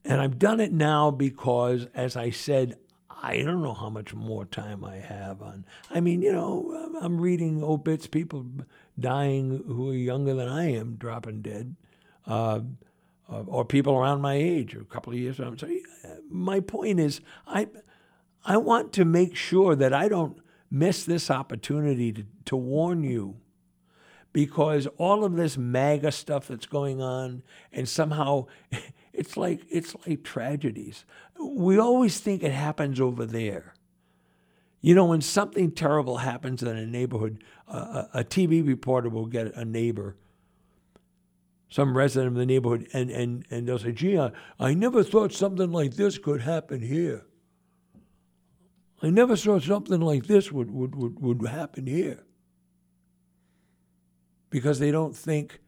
And 0.05 0.21
I've 0.21 0.39
done 0.39 0.61
it 0.61 0.73
now 0.73 1.11
because, 1.11 1.87
as 1.95 2.17
I 2.17 2.31
said, 2.31 2.77
I 3.23 3.39
don't 3.39 3.63
know 3.63 3.73
how 3.73 3.89
much 3.89 4.15
more 4.15 4.45
time 4.45 4.85
I 4.85 4.97
have 4.97 5.41
on. 5.41 5.65
I 5.91 6.01
mean, 6.01 6.21
you 6.21 6.31
know, 6.31 6.93
I'm 7.01 7.19
reading 7.19 7.65
obits, 7.65 8.07
people 8.07 8.45
dying 9.01 9.65
who 9.67 9.91
are 9.91 9.95
younger 9.95 10.35
than 10.35 10.49
I 10.49 10.73
am, 10.73 10.97
dropping 10.97 11.41
dead, 11.41 11.75
uh, 12.27 12.61
or 13.29 13.65
people 13.65 13.95
around 13.95 14.21
my 14.21 14.35
age, 14.35 14.75
or 14.75 14.83
a 14.83 14.87
couple 14.87 15.15
of 15.15 15.19
years. 15.19 15.39
So 15.39 15.57
my 16.29 16.61
point 16.61 17.01
is, 17.01 17.23
I, 17.47 17.69
I 18.45 18.59
want 18.59 18.93
to 18.95 19.07
make 19.07 19.35
sure 19.35 19.75
that 19.75 19.95
I 19.95 20.09
don't 20.09 20.37
miss 20.71 21.05
this 21.05 21.31
opportunity 21.31 22.13
to, 22.13 22.27
to 22.45 22.57
warn 22.57 23.05
you 23.05 23.37
because 24.35 24.87
all 24.99 25.25
of 25.25 25.37
this 25.37 25.57
MAGA 25.57 26.13
stuff 26.13 26.49
that's 26.49 26.67
going 26.67 27.01
on, 27.01 27.43
and 27.73 27.89
somehow 27.89 28.47
it's 29.15 29.37
like 29.37 29.61
it's 29.71 29.95
like 30.07 30.25
tragedies. 30.25 31.05
We 31.41 31.79
always 31.79 32.19
think 32.19 32.43
it 32.43 32.53
happens 32.53 33.01
over 33.01 33.25
there. 33.25 33.75
You 34.81 34.95
know, 34.95 35.07
when 35.07 35.23
something 35.23 35.71
terrible 35.71 36.19
happens 36.19 36.63
in 36.63 36.69
a 36.69 36.85
neighborhood, 36.85 37.43
a, 37.67 38.23
TV 38.23 38.67
reporter 38.67 39.09
will 39.09 39.25
get 39.25 39.55
a 39.55 39.65
neighbor, 39.65 40.15
some 41.71 41.97
resident 41.97 42.33
of 42.33 42.39
the 42.39 42.45
neighborhood, 42.45 42.89
and, 42.93 43.11
and, 43.11 43.47
and 43.51 43.67
they'll 43.67 43.79
say, 43.79 43.93
gee, 43.93 44.19
I, 44.19 44.33
I 44.61 44.75
never 44.75 45.03
thought 45.03 45.33
something 45.33 45.73
like 45.73 45.95
this 45.95 46.19
could 46.19 46.43
happen 46.43 46.83
here. 46.83 47.25
I 49.03 49.09
never 49.09 49.37
thought 49.37 49.63
something 49.63 50.03
like 50.03 50.27
this 50.27 50.53
would, 50.53 50.71
would, 50.71 50.95
would, 50.95 51.19
would 51.19 51.49
happen 51.49 51.87
here. 51.87 52.23
Because 54.51 54.79
they 54.79 54.91
don't 54.91 55.17
think 55.17 55.61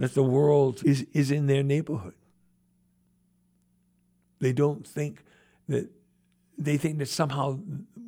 that 0.00 0.14
the 0.14 0.22
world 0.22 0.82
is, 0.84 1.06
is 1.12 1.30
in 1.30 1.46
their 1.46 1.62
neighborhood. 1.62 2.14
They 4.40 4.52
don't 4.52 4.86
think 4.86 5.24
that 5.68 5.90
they 6.58 6.76
think 6.76 6.98
that 6.98 7.08
somehow 7.08 7.58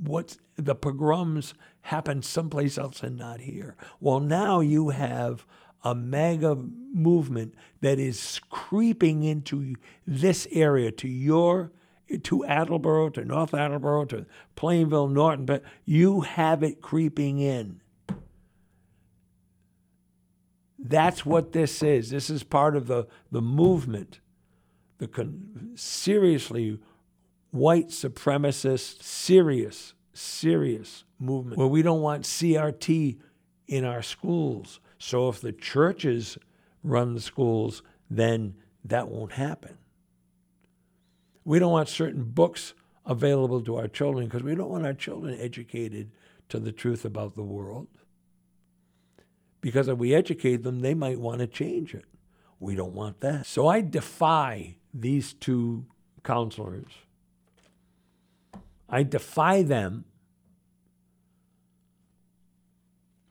what 0.01 0.37
the 0.57 0.75
pogroms 0.75 1.55
happen 1.83 2.23
someplace 2.23 2.79
else 2.79 3.03
and 3.03 3.17
not 3.17 3.41
here. 3.41 3.77
Well, 4.01 4.21
now 4.21 4.61
you 4.61 4.91
have 4.91 5.45
a 5.85 5.95
MAGA 5.95 6.57
movement 6.93 7.55
that 7.81 7.99
is 7.99 8.41
creeping 8.51 9.23
into 9.23 9.75
this 10.07 10.47
area, 10.51 10.91
to 10.93 11.09
your, 11.09 11.73
to 12.23 12.45
Attleboro, 12.45 13.11
to 13.11 13.25
North 13.25 13.55
Attleboro, 13.55 14.05
to 14.07 14.27
Plainville, 14.57 15.09
Norton, 15.09 15.45
but 15.45 15.63
you 15.85 16.23
have 16.23 16.63
it 16.63 16.81
creeping 16.81 17.39
in. 17.39 17.81
That's 20.89 21.27
what 21.27 21.53
this 21.53 21.83
is. 21.83 22.11
This 22.11 22.31
is 22.31 22.43
part 22.43 22.75
of 22.75 22.87
the, 22.87 23.07
the 23.31 23.43
movement, 23.43 24.21
the 24.97 25.07
con- 25.07 25.73
seriously 25.75 26.81
white 27.51 27.89
supremacist, 27.89 29.03
serious, 29.03 29.95
serious 30.15 31.05
movement 31.19 31.59
where 31.59 31.67
we 31.67 31.83
don't 31.83 32.01
want 32.01 32.25
CRT 32.25 33.19
in 33.67 33.85
our 33.85 34.03
schools. 34.03 34.81
So 34.99 35.29
if 35.29 35.41
the 35.41 35.53
churches 35.53 36.39
run 36.83 37.15
the 37.15 37.21
schools, 37.21 37.83
then 38.11 38.55
that 38.85 39.09
won't 39.09 39.33
happen. 39.33 39.77
We 41.45 41.59
don't 41.59 41.73
want 41.73 41.89
certain 41.89 42.25
books 42.25 42.73
available 43.05 43.61
to 43.63 43.77
our 43.77 43.89
children 43.89 44.27
because 44.27 44.43
we 44.43 44.55
don't 44.55 44.71
want 44.71 44.87
our 44.87 44.95
children 44.95 45.39
educated 45.39 46.11
to 46.49 46.59
the 46.59 46.73
truth 46.73 47.05
about 47.05 47.35
the 47.35 47.43
world. 47.43 47.89
Because 49.69 49.89
if 49.89 49.99
we 49.99 50.15
educate 50.15 50.63
them, 50.63 50.81
they 50.81 50.95
might 50.95 51.21
want 51.21 51.41
to 51.41 51.47
change 51.47 51.93
it. 51.93 52.07
We 52.59 52.75
don't 52.75 52.95
want 52.95 53.21
that. 53.21 53.45
So 53.45 53.69
I 53.69 53.83
defy 53.83 54.77
these 54.95 55.35
two 55.35 55.85
councilors. 56.25 56.91
I 58.89 59.03
defy 59.03 59.61
them 59.61 60.07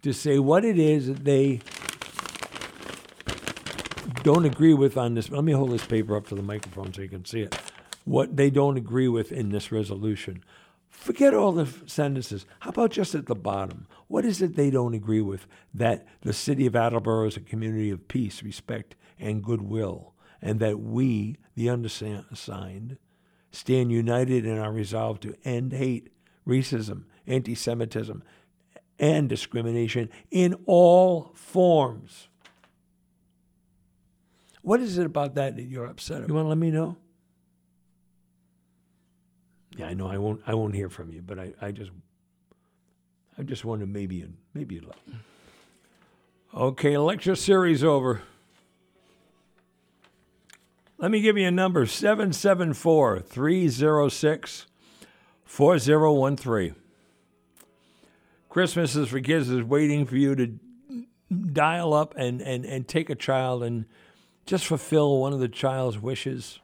to 0.03 0.13
say 0.13 0.37
what 0.37 0.63
it 0.63 0.77
is 0.77 1.07
that 1.07 1.25
they 1.25 1.61
don't 4.21 4.45
agree 4.45 4.75
with 4.75 4.95
on 4.95 5.15
this. 5.15 5.31
Let 5.31 5.43
me 5.43 5.53
hold 5.53 5.71
this 5.71 5.87
paper 5.87 6.15
up 6.15 6.27
to 6.27 6.35
the 6.35 6.43
microphone 6.43 6.93
so 6.93 7.01
you 7.01 7.09
can 7.09 7.25
see 7.25 7.41
it. 7.41 7.57
What 8.05 8.37
they 8.37 8.51
don't 8.51 8.77
agree 8.77 9.07
with 9.07 9.31
in 9.31 9.49
this 9.49 9.71
resolution. 9.71 10.43
Forget 10.97 11.33
all 11.33 11.51
the 11.51 11.67
sentences. 11.85 12.45
How 12.59 12.71
about 12.71 12.91
just 12.91 13.15
at 13.15 13.27
the 13.27 13.35
bottom? 13.35 13.87
What 14.07 14.25
is 14.25 14.41
it 14.41 14.55
they 14.55 14.71
don't 14.71 14.95
agree 14.95 15.21
with? 15.21 15.47
That 15.73 16.05
the 16.21 16.33
city 16.33 16.65
of 16.65 16.75
Attleboro 16.75 17.27
is 17.27 17.37
a 17.37 17.39
community 17.39 17.91
of 17.91 18.07
peace, 18.07 18.41
respect, 18.41 18.95
and 19.19 19.43
goodwill, 19.43 20.15
and 20.41 20.59
that 20.59 20.79
we, 20.79 21.37
the 21.55 21.69
undersigned, 21.69 22.97
stand 23.51 23.91
united 23.91 24.45
in 24.45 24.57
our 24.57 24.71
resolve 24.71 25.19
to 25.21 25.35
end 25.45 25.71
hate, 25.71 26.09
racism, 26.45 27.03
anti 27.27 27.55
Semitism, 27.55 28.23
and 28.99 29.29
discrimination 29.29 30.09
in 30.31 30.55
all 30.65 31.31
forms. 31.35 32.27
What 34.63 34.81
is 34.81 34.97
it 34.97 35.05
about 35.05 35.35
that 35.35 35.55
that 35.55 35.63
you're 35.63 35.85
upset 35.85 36.17
about? 36.17 36.29
You 36.29 36.33
want 36.33 36.45
to 36.45 36.49
let 36.49 36.57
me 36.57 36.71
know? 36.71 36.97
Yeah, 39.77 39.87
I 39.87 39.93
know 39.93 40.07
I 40.07 40.17
won't 40.17 40.41
I 40.45 40.53
won't 40.55 40.75
hear 40.75 40.89
from 40.89 41.11
you, 41.11 41.21
but 41.21 41.39
I, 41.39 41.53
I 41.61 41.71
just 41.71 41.91
I 43.37 43.43
just 43.43 43.63
wonder 43.63 43.85
maybe 43.85 44.15
you 44.15 44.33
maybe 44.53 44.75
you'd 44.75 44.85
like. 44.85 44.97
Okay, 46.53 46.97
lecture 46.97 47.35
series 47.35 47.83
over. 47.83 48.21
Let 50.97 51.11
me 51.11 51.21
give 51.21 51.37
you 51.37 51.47
a 51.47 51.51
number 51.51 51.85
774 51.85 53.19
306 53.19 54.65
4013. 55.45 56.75
Christmas 58.49 58.95
is 58.95 59.09
for 59.09 59.19
Kids 59.19 59.49
is 59.49 59.61
waiting 59.61 60.07
for 60.07 60.17
you 60.17 60.35
to 60.35 60.57
dial 61.53 61.93
up 61.93 62.15
and, 62.17 62.41
and, 62.41 62.65
and 62.65 62.87
take 62.87 63.11
a 63.11 63.15
child 63.15 63.61
and 63.61 63.85
just 64.47 64.65
fulfill 64.65 65.19
one 65.19 65.33
of 65.33 65.39
the 65.39 65.47
child's 65.47 65.99
wishes. 65.99 66.59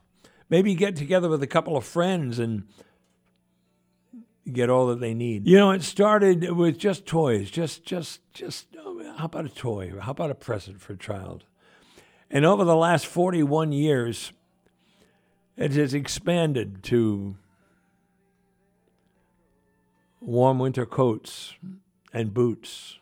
Maybe 0.50 0.74
get 0.74 0.96
together 0.96 1.28
with 1.28 1.42
a 1.42 1.46
couple 1.46 1.76
of 1.76 1.84
friends 1.84 2.40
and 2.40 2.64
get 4.52 4.70
all 4.70 4.86
that 4.88 5.00
they 5.00 5.14
need. 5.14 5.46
You 5.46 5.56
know, 5.56 5.70
it 5.70 5.82
started 5.82 6.50
with 6.52 6.78
just 6.78 7.06
toys, 7.06 7.50
just 7.50 7.84
just 7.84 8.20
just 8.32 8.66
oh, 8.78 9.14
how 9.16 9.26
about 9.26 9.46
a 9.46 9.50
toy? 9.50 9.92
How 10.00 10.10
about 10.12 10.30
a 10.30 10.34
present 10.34 10.80
for 10.80 10.94
a 10.94 10.98
child? 10.98 11.44
And 12.30 12.44
over 12.44 12.64
the 12.64 12.76
last 12.76 13.06
41 13.06 13.72
years, 13.72 14.32
it 15.56 15.72
has 15.72 15.94
expanded 15.94 16.82
to 16.84 17.36
warm 20.20 20.58
winter 20.58 20.86
coats 20.86 21.54
and 22.12 22.34
boots 22.34 22.98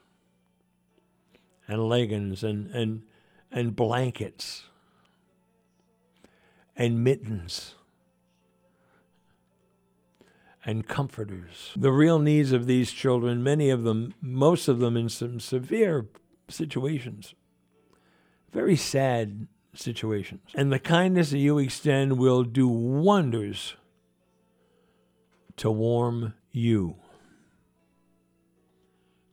and 1.66 1.88
leggings 1.88 2.42
and, 2.42 2.70
and, 2.74 3.02
and 3.50 3.74
blankets 3.76 4.64
and 6.76 7.02
mittens 7.02 7.74
and 10.64 10.86
comforters. 10.86 11.72
The 11.76 11.92
real 11.92 12.18
needs 12.18 12.52
of 12.52 12.66
these 12.66 12.92
children, 12.92 13.42
many 13.42 13.70
of 13.70 13.82
them, 13.82 14.14
most 14.20 14.68
of 14.68 14.78
them 14.78 14.96
in 14.96 15.08
some 15.08 15.40
severe 15.40 16.06
situations, 16.48 17.34
very 18.52 18.76
sad 18.76 19.48
situations. 19.74 20.50
And 20.54 20.72
the 20.72 20.78
kindness 20.78 21.30
that 21.30 21.38
you 21.38 21.58
extend 21.58 22.18
will 22.18 22.44
do 22.44 22.68
wonders 22.68 23.74
to 25.56 25.70
warm 25.70 26.34
you, 26.52 26.96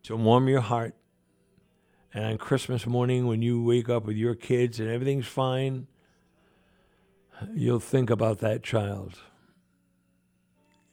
to 0.03 0.15
warm 0.15 0.47
your 0.47 0.61
heart. 0.61 0.95
And 2.13 2.25
on 2.25 2.37
Christmas 2.39 2.87
morning, 2.87 3.27
when 3.27 3.43
you 3.43 3.63
wake 3.63 3.87
up 3.87 4.05
with 4.05 4.17
your 4.17 4.33
kids 4.33 4.79
and 4.79 4.89
everything's 4.89 5.27
fine, 5.27 5.87
you'll 7.53 7.79
think 7.79 8.09
about 8.09 8.39
that 8.39 8.63
child 8.63 9.19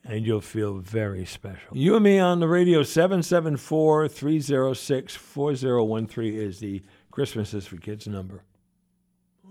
and 0.08 0.24
you'll 0.24 0.40
feel 0.40 0.74
very 0.74 1.24
special. 1.24 1.76
You 1.76 1.96
and 1.96 2.04
me 2.04 2.18
on 2.18 2.40
the 2.40 2.48
radio, 2.48 2.82
774 2.82 4.08
306 4.08 5.14
4013 5.16 6.34
is 6.34 6.60
the 6.60 6.82
Christmas 7.10 7.52
is 7.54 7.66
for 7.66 7.76
Kids 7.76 8.06
number. 8.06 8.44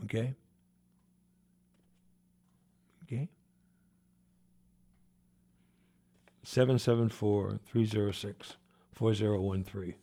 Okay? 0.03 0.33
Okay? 3.03 3.29
774 6.43 7.59
306 7.65 8.55
4013. 8.93 9.95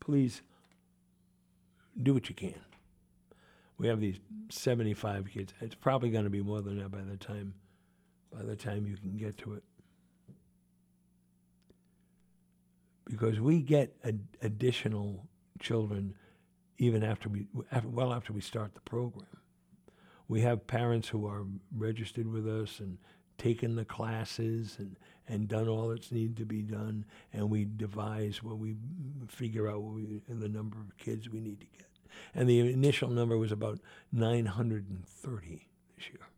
Please 0.00 0.42
do 2.02 2.14
what 2.14 2.28
you 2.28 2.34
can. 2.34 2.54
We 3.78 3.86
have 3.88 4.00
these 4.00 4.18
75 4.48 5.28
kids. 5.30 5.52
It's 5.60 5.74
probably 5.74 6.10
going 6.10 6.24
to 6.24 6.30
be 6.30 6.42
more 6.42 6.62
than 6.62 6.78
that 6.78 6.90
by 6.90 7.02
the 7.02 7.16
time 7.16 7.54
by 8.32 8.42
the 8.42 8.56
time 8.56 8.86
you 8.86 8.96
can 8.96 9.16
get 9.16 9.36
to 9.38 9.54
it. 9.54 9.62
Because 13.04 13.40
we 13.40 13.60
get 13.60 13.94
ad- 14.04 14.26
additional 14.40 15.26
children 15.60 16.14
even 16.78 17.04
after 17.04 17.28
we, 17.28 17.46
after, 17.70 17.88
well 17.88 18.12
after 18.12 18.32
we 18.32 18.40
start 18.40 18.74
the 18.74 18.80
program. 18.80 19.26
We 20.28 20.40
have 20.40 20.66
parents 20.66 21.08
who 21.08 21.26
are 21.26 21.44
registered 21.76 22.26
with 22.26 22.48
us 22.48 22.80
and 22.80 22.98
taken 23.38 23.76
the 23.76 23.84
classes 23.84 24.76
and, 24.78 24.96
and 25.28 25.46
done 25.46 25.68
all 25.68 25.88
that's 25.88 26.10
needed 26.10 26.36
to 26.38 26.44
be 26.44 26.62
done, 26.62 27.04
and 27.32 27.50
we 27.50 27.64
devise 27.64 28.42
what 28.42 28.58
we 28.58 28.76
figure 29.28 29.68
out 29.68 29.82
what 29.82 29.94
we, 29.94 30.22
the 30.28 30.48
number 30.48 30.78
of 30.80 30.96
kids 30.96 31.28
we 31.28 31.40
need 31.40 31.60
to 31.60 31.66
get. 31.66 31.86
And 32.34 32.48
the 32.48 32.60
initial 32.60 33.10
number 33.10 33.36
was 33.36 33.52
about 33.52 33.78
930 34.12 35.68
this 35.96 36.08
year. 36.08 36.31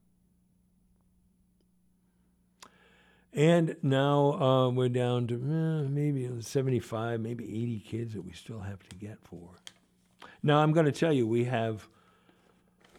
And 3.34 3.74
now 3.82 4.32
uh, 4.34 4.70
we're 4.70 4.88
down 4.88 5.26
to 5.26 5.34
eh, 5.34 5.88
maybe 5.90 6.30
75, 6.40 7.20
maybe 7.20 7.44
80 7.44 7.80
kids 7.80 8.14
that 8.14 8.24
we 8.24 8.32
still 8.32 8.60
have 8.60 8.88
to 8.88 8.96
get 8.96 9.18
for. 9.24 9.50
Now 10.40 10.58
I'm 10.58 10.72
going 10.72 10.86
to 10.86 10.92
tell 10.92 11.12
you, 11.12 11.26
we 11.26 11.44
have, 11.44 11.88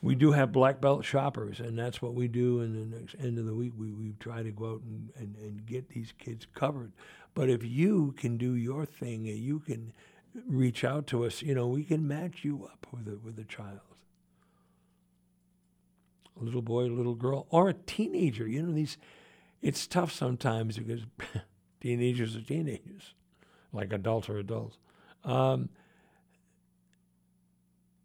we 0.02 0.14
do 0.14 0.34
have 0.34 0.52
black 0.52 0.82
belt 0.82 1.06
shoppers, 1.06 1.62
and 1.62 1.80
that's 1.80 2.02
what 2.02 2.16
we 2.16 2.28
do. 2.28 2.60
In 2.60 2.74
the 2.74 2.98
next 2.98 3.16
end 3.18 3.40
of 3.40 3.46
the 3.46 3.56
week, 3.56 3.72
we, 3.78 3.94
we 3.94 4.14
try 4.20 4.44
to 4.44 4.52
go 4.52 4.72
out 4.74 4.82
and, 4.82 5.10
and, 5.16 5.36
and 5.38 5.66
get 5.66 5.90
these 5.90 6.12
kids 6.20 6.46
covered. 6.54 6.92
But 7.34 7.50
if 7.50 7.64
you 7.64 8.14
can 8.18 8.36
do 8.36 8.56
your 8.56 8.86
thing, 8.86 9.30
and 9.30 9.38
you 9.38 9.60
can 9.60 9.94
reach 10.46 10.84
out 10.84 11.08
to 11.08 11.24
us, 11.24 11.42
you 11.44 11.56
know, 11.56 11.68
we 11.68 11.86
can 11.86 12.06
match 12.06 12.44
you 12.44 12.66
up 12.70 12.88
with 12.92 13.08
a, 13.08 13.18
with 13.24 13.40
a 13.40 13.46
child. 13.46 13.80
A 16.42 16.44
little 16.44 16.62
boy, 16.62 16.84
a 16.84 16.92
little 16.92 17.16
girl, 17.16 17.48
or 17.50 17.70
a 17.70 17.74
teenager. 17.74 18.46
You 18.46 18.64
know, 18.64 18.74
these 18.74 18.98
it's 19.62 19.88
tough 19.88 20.12
sometimes 20.12 20.78
because 20.78 21.02
teenagers 21.82 22.36
are 22.36 22.42
teenagers, 22.42 23.14
like 23.72 23.94
adults 23.94 24.30
are 24.30 24.38
adults. 24.38 24.78
Um, 25.24 25.70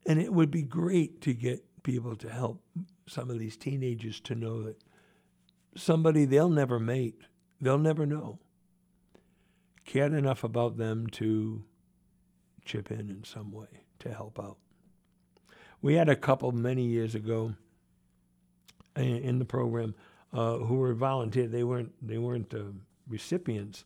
and 0.06 0.20
it 0.20 0.32
would 0.32 0.50
be 0.50 0.62
great 0.62 1.20
to 1.22 1.34
get 1.34 1.64
people 1.82 2.16
to 2.16 2.28
help 2.28 2.62
some 3.06 3.30
of 3.30 3.38
these 3.38 3.56
teenagers 3.56 4.20
to 4.20 4.34
know 4.34 4.62
that 4.62 4.76
somebody 5.76 6.24
they'll 6.24 6.48
never 6.48 6.78
mate, 6.78 7.20
they'll 7.60 7.78
never 7.78 8.06
know, 8.06 8.38
cared 9.84 10.12
enough 10.12 10.44
about 10.44 10.76
them 10.76 11.06
to 11.08 11.64
chip 12.64 12.90
in 12.90 13.10
in 13.10 13.24
some 13.24 13.50
way 13.50 13.84
to 13.98 14.12
help 14.12 14.38
out. 14.38 14.56
We 15.82 15.94
had 15.94 16.08
a 16.08 16.16
couple 16.16 16.52
many 16.52 16.84
years 16.84 17.14
ago 17.14 17.54
in 18.96 19.38
the 19.38 19.44
program 19.44 19.94
uh, 20.32 20.58
who 20.58 20.76
were 20.76 20.94
volunteers. 20.94 21.50
They 21.50 21.64
weren't 21.64 21.92
they 22.06 22.18
weren't 22.18 22.54
uh, 22.54 22.72
recipients; 23.08 23.84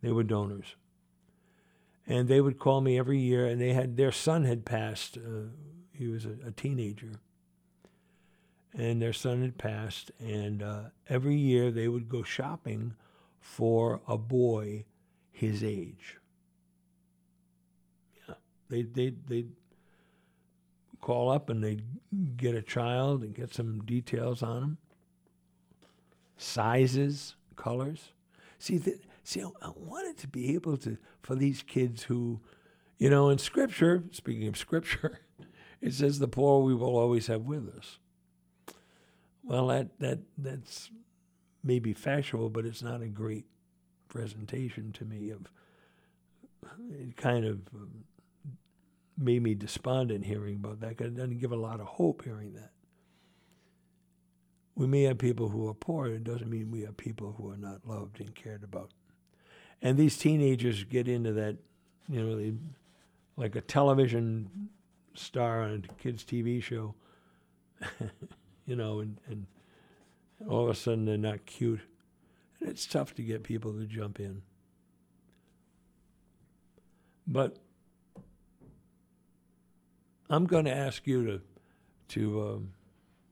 they 0.00 0.12
were 0.12 0.22
donors. 0.22 0.76
And 2.06 2.28
they 2.28 2.40
would 2.40 2.58
call 2.58 2.80
me 2.80 2.98
every 2.98 3.20
year, 3.20 3.46
and 3.46 3.60
they 3.60 3.72
had 3.72 3.96
their 3.96 4.12
son 4.12 4.44
had 4.44 4.64
passed. 4.64 5.16
Uh, 5.16 5.50
he 5.92 6.08
was 6.08 6.24
a, 6.24 6.36
a, 6.46 6.50
teenager, 6.50 7.12
and 8.74 9.00
their 9.00 9.12
son 9.12 9.42
had 9.42 9.56
passed. 9.56 10.10
And 10.18 10.62
uh, 10.62 10.82
every 11.08 11.36
year 11.36 11.70
they 11.70 11.86
would 11.86 12.08
go 12.08 12.24
shopping 12.24 12.94
for 13.38 14.00
a 14.08 14.18
boy 14.18 14.84
his 15.30 15.62
age. 15.62 16.18
Yeah, 18.28 18.34
they 18.68 18.82
they 18.82 19.14
they 19.28 19.46
call 21.00 21.30
up 21.30 21.50
and 21.50 21.62
they'd 21.62 21.84
get 22.36 22.54
a 22.54 22.62
child 22.62 23.22
and 23.22 23.34
get 23.34 23.52
some 23.52 23.84
details 23.84 24.42
on 24.42 24.62
him 24.62 24.78
sizes, 26.36 27.36
colors. 27.56 28.12
See, 28.58 28.78
the, 28.78 28.98
see, 29.24 29.42
I 29.42 29.70
wanted 29.76 30.18
to 30.18 30.28
be 30.28 30.54
able 30.54 30.76
to 30.78 30.98
for 31.22 31.34
these 31.34 31.62
kids 31.62 32.04
who, 32.04 32.40
you 32.98 33.10
know, 33.10 33.30
in 33.30 33.38
Scripture. 33.38 34.04
Speaking 34.12 34.48
of 34.48 34.56
Scripture, 34.56 35.20
it 35.80 35.94
says 35.94 36.18
the 36.18 36.28
poor 36.28 36.62
we 36.62 36.74
will 36.74 36.96
always 36.96 37.26
have 37.26 37.42
with 37.42 37.68
us. 37.76 37.98
Well, 39.42 39.68
that 39.68 39.98
that 39.98 40.20
that's 40.38 40.90
maybe 41.64 41.92
factual, 41.92 42.48
but 42.50 42.66
it's 42.66 42.82
not 42.82 43.02
a 43.02 43.08
great 43.08 43.46
presentation 44.08 44.92
to 44.92 45.04
me. 45.04 45.30
Of 45.30 45.50
it 46.90 47.16
kind 47.16 47.44
of 47.44 47.60
um, 47.74 48.04
made 49.18 49.42
me 49.42 49.54
despondent 49.54 50.24
hearing 50.24 50.56
about 50.56 50.80
that. 50.80 50.98
Cause 50.98 51.08
It 51.08 51.16
doesn't 51.16 51.38
give 51.38 51.52
a 51.52 51.56
lot 51.56 51.80
of 51.80 51.86
hope 51.86 52.24
hearing 52.24 52.54
that. 52.54 52.71
We 54.74 54.86
may 54.86 55.02
have 55.02 55.18
people 55.18 55.48
who 55.48 55.68
are 55.68 55.74
poor. 55.74 56.06
It 56.06 56.24
doesn't 56.24 56.48
mean 56.48 56.70
we 56.70 56.82
have 56.82 56.96
people 56.96 57.34
who 57.36 57.50
are 57.50 57.56
not 57.56 57.86
loved 57.86 58.20
and 58.20 58.34
cared 58.34 58.64
about. 58.64 58.90
And 59.82 59.98
these 59.98 60.16
teenagers 60.16 60.84
get 60.84 61.08
into 61.08 61.32
that, 61.32 61.56
you 62.08 62.22
know, 62.22 62.36
they, 62.36 62.54
like 63.36 63.56
a 63.56 63.60
television 63.60 64.68
star 65.14 65.62
on 65.62 65.84
a 65.88 66.02
kids' 66.02 66.24
TV 66.24 66.62
show, 66.62 66.94
you 68.66 68.76
know, 68.76 69.00
and, 69.00 69.18
and 69.28 69.46
all 70.48 70.64
of 70.64 70.70
a 70.70 70.74
sudden 70.74 71.04
they're 71.04 71.18
not 71.18 71.44
cute. 71.44 71.80
And 72.60 72.68
it's 72.70 72.86
tough 72.86 73.14
to 73.16 73.22
get 73.22 73.42
people 73.42 73.72
to 73.72 73.84
jump 73.84 74.20
in. 74.20 74.42
But 77.26 77.56
I'm 80.30 80.46
going 80.46 80.64
to 80.64 80.74
ask 80.74 81.06
you 81.06 81.26
to 81.26 81.40
to 82.08 82.42
um, 82.42 82.72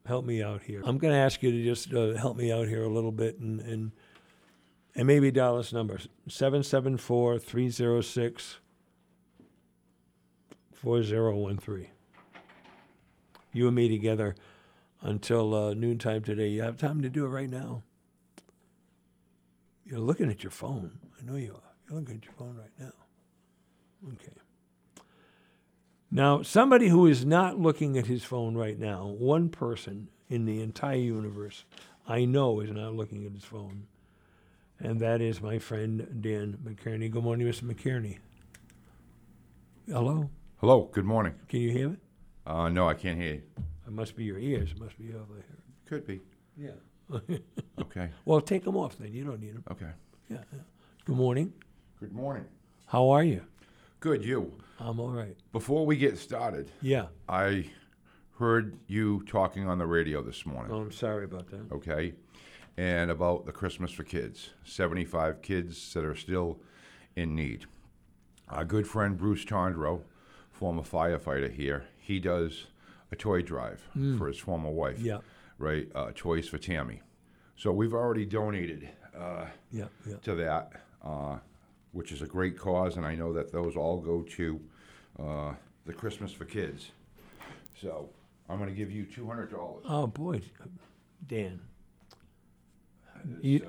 help 0.06 0.24
me 0.24 0.42
out 0.42 0.62
here. 0.62 0.82
I'm 0.84 0.98
going 0.98 1.12
to 1.12 1.18
ask 1.18 1.42
you 1.42 1.50
to 1.50 1.64
just 1.64 1.92
uh, 1.92 2.14
help 2.14 2.36
me 2.36 2.52
out 2.52 2.68
here 2.68 2.82
a 2.84 2.88
little 2.88 3.12
bit 3.12 3.38
and 3.38 3.60
and, 3.60 3.92
and 4.94 5.06
maybe 5.06 5.30
Dallas 5.30 5.72
number 5.72 5.98
774 6.28 7.38
306 7.38 8.58
4013. 10.72 11.86
You 13.52 13.66
and 13.66 13.76
me 13.76 13.88
together 13.88 14.34
until 15.02 15.54
uh, 15.54 15.74
noontime 15.74 16.22
today. 16.22 16.48
You 16.48 16.62
have 16.62 16.76
time 16.76 17.02
to 17.02 17.10
do 17.10 17.26
it 17.26 17.28
right 17.28 17.50
now. 17.50 17.82
You're 19.84 19.98
looking 19.98 20.30
at 20.30 20.42
your 20.42 20.52
phone. 20.52 20.98
I 21.20 21.24
know 21.24 21.36
you 21.36 21.52
are. 21.52 21.74
You're 21.88 21.98
looking 21.98 22.16
at 22.16 22.24
your 22.24 22.34
phone 22.34 22.56
right 22.56 22.70
now. 22.78 22.92
Okay. 24.14 24.32
Now, 26.10 26.42
somebody 26.42 26.88
who 26.88 27.06
is 27.06 27.24
not 27.24 27.58
looking 27.58 27.96
at 27.96 28.06
his 28.06 28.24
phone 28.24 28.56
right 28.56 28.78
now, 28.78 29.06
one 29.06 29.48
person 29.48 30.08
in 30.28 30.44
the 30.44 30.60
entire 30.60 30.96
universe 30.96 31.64
I 32.08 32.24
know 32.24 32.60
is 32.60 32.70
not 32.70 32.94
looking 32.94 33.24
at 33.26 33.32
his 33.32 33.44
phone, 33.44 33.86
and 34.80 34.98
that 35.00 35.20
is 35.20 35.40
my 35.40 35.58
friend 35.58 36.18
Dan 36.20 36.58
McKerney. 36.64 37.10
Good 37.10 37.22
morning, 37.22 37.46
Mr. 37.46 37.62
McKerney. 37.62 38.18
Hello? 39.88 40.28
Hello, 40.58 40.88
good 40.92 41.04
morning. 41.04 41.34
Can 41.48 41.60
you 41.60 41.70
hear 41.70 41.88
me? 41.90 41.96
Uh, 42.46 42.68
no, 42.68 42.88
I 42.88 42.94
can't 42.94 43.18
hear 43.18 43.34
you. 43.34 43.42
It 43.86 43.92
must 43.92 44.16
be 44.16 44.24
your 44.24 44.38
ears. 44.38 44.72
It 44.72 44.80
must 44.80 44.98
be 44.98 45.08
over 45.14 45.34
here. 45.34 45.58
Could 45.86 46.06
be. 46.06 46.20
Yeah. 46.56 46.70
Okay, 47.80 48.10
Well, 48.26 48.40
take 48.42 48.62
them 48.64 48.76
off 48.76 48.98
then. 48.98 49.12
You 49.12 49.24
don't 49.24 49.40
need 49.40 49.54
them. 49.54 49.64
okay. 49.70 49.88
Yeah. 50.28 50.38
Good 51.06 51.16
morning. 51.16 51.52
Good 51.98 52.12
morning. 52.12 52.44
How 52.86 53.08
are 53.10 53.24
you? 53.24 53.42
Good, 54.00 54.24
you. 54.24 54.52
I'm 54.78 54.98
all 54.98 55.10
right. 55.10 55.36
Before 55.52 55.84
we 55.84 55.96
get 55.96 56.16
started, 56.18 56.70
Yeah. 56.80 57.06
I 57.28 57.66
heard 58.38 58.78
you 58.86 59.22
talking 59.26 59.68
on 59.68 59.76
the 59.78 59.86
radio 59.86 60.22
this 60.22 60.46
morning, 60.46 60.72
Oh, 60.72 60.80
I'm 60.80 60.90
sorry 60.92 61.24
about 61.24 61.48
that. 61.50 61.70
okay? 61.72 62.14
And 62.78 63.10
about 63.10 63.44
the 63.44 63.52
Christmas 63.52 63.90
for 63.90 64.04
Kids 64.04 64.50
75 64.64 65.42
kids 65.42 65.92
that 65.92 66.04
are 66.04 66.14
still 66.14 66.58
in 67.14 67.34
need. 67.34 67.66
Our 68.48 68.64
good 68.64 68.86
friend 68.86 69.18
Bruce 69.18 69.44
Tondro, 69.44 70.02
former 70.50 70.82
firefighter 70.82 71.52
here, 71.52 71.84
he 71.98 72.18
does 72.18 72.66
a 73.12 73.16
toy 73.16 73.42
drive 73.42 73.82
for 74.16 74.28
his 74.28 74.38
former 74.38 74.70
wife. 74.70 74.98
Yeah. 75.00 75.18
Right? 75.58 75.88
Uh, 75.94 76.12
toys 76.14 76.48
for 76.48 76.56
Tammy. 76.56 77.02
So 77.56 77.70
we've 77.70 77.92
already 77.92 78.24
donated. 78.24 78.88
Uh, 79.14 79.46
Yeah, 79.70 79.88
yeah. 80.06 80.16
to 80.22 80.34
that, 80.36 80.72
uh, 81.04 81.38
which 81.92 82.12
is 82.12 82.22
a 82.22 82.26
great 82.26 82.58
cause, 82.58 82.96
and 82.96 83.04
I 83.06 83.14
know 83.14 83.32
that 83.32 83.52
those 83.52 83.76
all 83.76 83.98
go 83.98 84.22
to 84.22 84.60
uh, 85.18 85.54
the 85.86 85.92
Christmas 85.92 86.32
for 86.32 86.44
Kids. 86.44 86.90
So 87.80 88.08
I'm 88.48 88.58
going 88.58 88.68
to 88.70 88.76
give 88.76 88.90
you 88.90 89.04
two 89.04 89.26
hundred 89.26 89.50
dollars. 89.50 89.84
Oh 89.88 90.06
boy, 90.06 90.40
Dan. 91.26 91.60
You, 93.42 93.60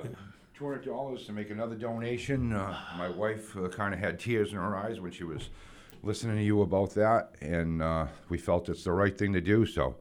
Two 0.53 0.65
hundred 0.67 0.85
dollars 0.85 1.25
to 1.25 1.31
make 1.33 1.49
another 1.49 1.75
donation. 1.75 2.53
Uh, 2.53 2.77
my 2.97 3.09
wife 3.09 3.57
uh, 3.57 3.67
kind 3.69 3.93
of 3.93 3.99
had 3.99 4.19
tears 4.19 4.51
in 4.51 4.57
her 4.57 4.75
eyes 4.77 4.99
when 4.99 5.11
she 5.11 5.23
was 5.23 5.49
listening 6.03 6.35
to 6.37 6.43
you 6.43 6.61
about 6.61 6.93
that, 6.93 7.31
and 7.41 7.81
uh, 7.81 8.05
we 8.29 8.37
felt 8.37 8.69
it's 8.69 8.83
the 8.83 8.91
right 8.91 9.17
thing 9.17 9.33
to 9.33 9.41
do. 9.41 9.65
So 9.65 9.95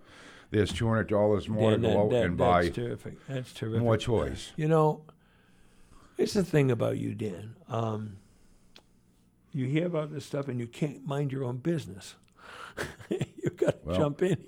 there's 0.50 0.70
two 0.72 0.86
hundred 0.86 1.08
dollars 1.08 1.48
more 1.48 1.70
Dan, 1.70 1.80
to 1.80 1.88
that, 1.88 1.94
go 1.94 2.02
out 2.02 2.10
that- 2.10 2.24
and 2.26 2.36
buy 2.36 2.62
that's 2.64 2.76
terrific. 2.76 3.26
That's 3.26 3.52
terrific. 3.54 3.80
more 3.80 3.96
toys. 3.96 4.52
You 4.56 4.68
know, 4.68 5.00
it's 6.20 6.34
the 6.34 6.44
thing 6.44 6.70
about 6.70 6.98
you, 6.98 7.14
Dan. 7.14 7.54
Um, 7.68 8.16
you 9.52 9.66
hear 9.66 9.86
about 9.86 10.12
this 10.12 10.24
stuff 10.24 10.48
and 10.48 10.60
you 10.60 10.66
can't 10.66 11.04
mind 11.06 11.32
your 11.32 11.44
own 11.44 11.56
business. 11.56 12.14
You've 13.08 13.56
got 13.56 13.82
to 13.82 13.88
Well- 13.88 13.96
jump 13.96 14.22
in. 14.22 14.38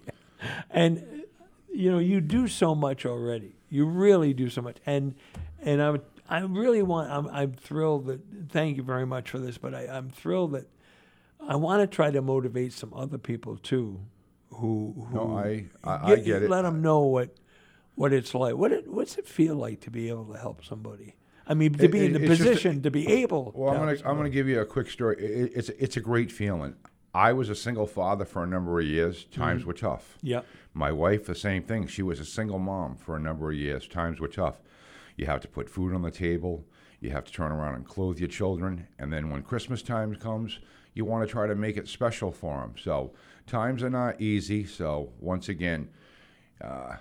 And, 0.70 1.24
you 1.72 1.90
know, 1.90 1.98
you 1.98 2.20
do 2.20 2.48
so 2.48 2.74
much 2.74 3.06
already. 3.06 3.54
You 3.70 3.86
really 3.86 4.34
do 4.34 4.50
so 4.50 4.60
much. 4.60 4.76
And, 4.86 5.14
and 5.60 5.80
I, 5.80 5.90
would, 5.90 6.02
I 6.28 6.40
really 6.40 6.82
want, 6.82 7.10
I'm, 7.10 7.28
I'm 7.28 7.52
thrilled 7.52 8.06
that, 8.06 8.20
thank 8.50 8.76
you 8.76 8.82
very 8.82 9.06
much 9.06 9.30
for 9.30 9.38
this, 9.38 9.56
but 9.58 9.74
I, 9.74 9.86
I'm 9.86 10.10
thrilled 10.10 10.52
that 10.52 10.68
I 11.40 11.56
want 11.56 11.80
to 11.80 11.86
try 11.92 12.10
to 12.10 12.20
motivate 12.20 12.72
some 12.72 12.92
other 12.94 13.18
people 13.18 13.56
too 13.56 14.00
who, 14.50 15.06
who 15.10 15.14
No, 15.14 15.38
I- 15.38 15.66
I- 15.84 16.12
I 16.12 16.16
get 16.16 16.42
it. 16.42 16.50
Let 16.50 16.62
them 16.62 16.82
know 16.82 17.00
what, 17.00 17.30
what 17.94 18.12
it's 18.12 18.34
like. 18.34 18.54
What 18.56 18.72
it, 18.72 18.88
what's 18.88 19.16
it 19.16 19.26
feel 19.26 19.54
like 19.56 19.80
to 19.82 19.90
be 19.90 20.08
able 20.08 20.26
to 20.26 20.38
help 20.38 20.64
somebody? 20.64 21.14
I 21.52 21.54
mean, 21.54 21.74
to 21.74 21.84
It- 21.84 21.92
be 21.92 22.06
in 22.06 22.14
the 22.14 22.18
just 22.18 22.40
a- 22.40 22.44
position 22.44 22.82
to 22.82 22.90
be 22.90 23.06
able. 23.20 23.52
Well, 23.54 23.74
I'm 23.74 23.78
gonna 23.80 23.98
I'm 24.06 24.16
gonna 24.16 24.30
give 24.30 24.48
you 24.48 24.58
a 24.60 24.64
quick 24.64 24.88
story. 24.90 25.16
It, 25.18 25.52
it's 25.54 25.68
it's 25.68 25.96
a 25.98 26.00
great 26.00 26.32
feeling. 26.32 26.74
I 27.14 27.34
was 27.34 27.50
a 27.50 27.54
single 27.54 27.86
father 27.86 28.24
for 28.24 28.42
a 28.42 28.46
number 28.46 28.80
of 28.80 28.86
years. 28.86 29.16
Mm-hmm. 29.24 29.40
Times 29.42 29.64
were 29.66 29.74
tough. 29.74 30.16
Yeah. 30.22 30.40
My 30.72 30.90
wife, 30.90 31.26
the 31.26 31.34
same 31.34 31.62
thing. 31.62 31.86
She 31.86 32.02
was 32.02 32.18
a 32.20 32.24
single 32.24 32.58
mom 32.58 32.96
for 32.96 33.16
a 33.16 33.20
number 33.20 33.50
of 33.50 33.56
years. 33.56 33.86
Times 33.86 34.18
were 34.18 34.28
tough. 34.28 34.62
You 35.18 35.26
have 35.26 35.40
to 35.42 35.48
put 35.48 35.68
food 35.68 35.94
on 35.94 36.00
the 36.00 36.10
table. 36.10 36.64
You 37.00 37.10
have 37.10 37.24
to 37.24 37.32
turn 37.32 37.52
around 37.52 37.74
and 37.74 37.84
clothe 37.84 38.18
your 38.18 38.28
children. 38.30 38.86
And 38.98 39.12
then 39.12 39.28
when 39.28 39.42
Christmas 39.42 39.82
time 39.82 40.14
comes, 40.14 40.58
you 40.94 41.04
want 41.04 41.26
to 41.26 41.30
try 41.30 41.46
to 41.46 41.54
make 41.54 41.76
it 41.76 41.86
special 41.86 42.32
for 42.32 42.60
them. 42.62 42.74
So 42.82 43.12
times 43.46 43.82
are 43.82 43.90
not 43.90 44.18
easy. 44.18 44.64
So 44.64 45.12
once 45.20 45.50
again, 45.50 45.88
uh, 46.62 46.96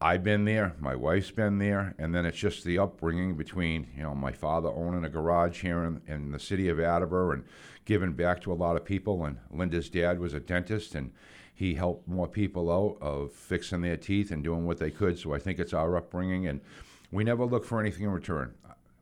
I've 0.00 0.22
been 0.22 0.44
there, 0.44 0.74
my 0.78 0.94
wife's 0.94 1.30
been 1.30 1.56
there, 1.58 1.94
and 1.98 2.14
then 2.14 2.26
it's 2.26 2.36
just 2.36 2.64
the 2.64 2.78
upbringing 2.78 3.34
between, 3.34 3.88
you 3.96 4.02
know, 4.02 4.14
my 4.14 4.30
father 4.30 4.68
owning 4.68 5.04
a 5.04 5.08
garage 5.08 5.62
here 5.62 5.84
in, 5.84 6.02
in 6.06 6.32
the 6.32 6.38
city 6.38 6.68
of 6.68 6.78
Attleboro 6.78 7.32
and 7.32 7.44
giving 7.86 8.12
back 8.12 8.42
to 8.42 8.52
a 8.52 8.54
lot 8.54 8.76
of 8.76 8.84
people. 8.84 9.24
And 9.24 9.38
Linda's 9.50 9.88
dad 9.88 10.20
was 10.20 10.34
a 10.34 10.40
dentist, 10.40 10.94
and 10.94 11.12
he 11.54 11.74
helped 11.74 12.06
more 12.06 12.28
people 12.28 12.70
out 12.70 12.98
of 13.00 13.32
fixing 13.32 13.80
their 13.80 13.96
teeth 13.96 14.30
and 14.30 14.44
doing 14.44 14.66
what 14.66 14.76
they 14.76 14.90
could. 14.90 15.18
So 15.18 15.32
I 15.32 15.38
think 15.38 15.58
it's 15.58 15.72
our 15.72 15.96
upbringing, 15.96 16.46
and 16.46 16.60
we 17.10 17.24
never 17.24 17.46
look 17.46 17.64
for 17.64 17.80
anything 17.80 18.04
in 18.04 18.10
return. 18.10 18.52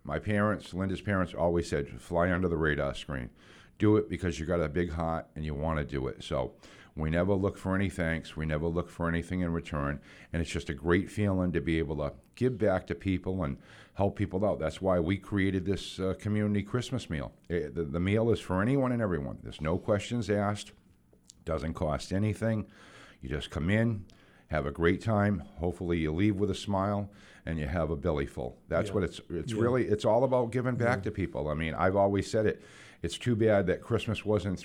My 0.04 0.20
parents, 0.20 0.72
Linda's 0.72 1.00
parents, 1.00 1.34
always 1.34 1.68
said, 1.68 2.00
fly 2.00 2.30
under 2.30 2.46
the 2.46 2.56
radar 2.56 2.94
screen. 2.94 3.30
Do 3.78 3.96
it 3.96 4.08
because 4.08 4.38
you 4.38 4.46
got 4.46 4.60
a 4.60 4.68
big 4.68 4.92
heart 4.92 5.26
and 5.34 5.44
you 5.44 5.54
want 5.54 5.78
to 5.80 5.84
do 5.84 6.06
it. 6.06 6.22
So 6.22 6.52
we 6.96 7.10
never 7.10 7.34
look 7.34 7.58
for 7.58 7.74
any 7.74 7.88
thanks. 7.90 8.36
We 8.36 8.46
never 8.46 8.66
look 8.66 8.88
for 8.88 9.08
anything 9.08 9.40
in 9.40 9.52
return. 9.52 10.00
And 10.32 10.40
it's 10.40 10.50
just 10.50 10.70
a 10.70 10.74
great 10.74 11.10
feeling 11.10 11.52
to 11.52 11.60
be 11.60 11.78
able 11.78 11.96
to 11.96 12.12
give 12.36 12.56
back 12.58 12.86
to 12.86 12.94
people 12.94 13.42
and 13.42 13.56
help 13.94 14.16
people 14.16 14.44
out. 14.44 14.60
That's 14.60 14.80
why 14.80 15.00
we 15.00 15.16
created 15.16 15.64
this 15.64 15.98
uh, 15.98 16.14
community 16.20 16.62
Christmas 16.62 17.10
meal. 17.10 17.32
Eh, 17.50 17.68
the, 17.72 17.84
the 17.84 18.00
meal 18.00 18.30
is 18.30 18.38
for 18.40 18.62
anyone 18.62 18.92
and 18.92 19.02
everyone. 19.02 19.38
There's 19.42 19.60
no 19.60 19.76
questions 19.76 20.30
asked. 20.30 20.72
Doesn't 21.44 21.74
cost 21.74 22.12
anything. 22.12 22.66
You 23.20 23.28
just 23.28 23.50
come 23.50 23.70
in, 23.70 24.04
have 24.48 24.66
a 24.66 24.70
great 24.70 25.00
time. 25.02 25.42
Hopefully, 25.58 25.98
you 25.98 26.12
leave 26.12 26.36
with 26.36 26.50
a 26.50 26.54
smile 26.54 27.10
and 27.44 27.58
you 27.58 27.66
have 27.66 27.90
a 27.90 27.96
belly 27.96 28.26
full. 28.26 28.56
That's 28.68 28.88
Yeah. 28.88 28.94
what 28.94 29.04
it's. 29.04 29.20
It's 29.30 29.52
Yeah. 29.52 29.60
really. 29.62 29.86
It's 29.86 30.04
all 30.04 30.24
about 30.24 30.52
giving 30.52 30.76
back 30.76 31.02
to 31.02 31.10
people. 31.10 31.48
I 31.48 31.54
mean, 31.54 31.74
I've 31.74 31.96
always 31.96 32.30
said 32.30 32.46
it. 32.46 32.62
It's 33.02 33.18
too 33.18 33.36
bad 33.36 33.66
that 33.66 33.82
Christmas 33.82 34.24
wasn't 34.24 34.58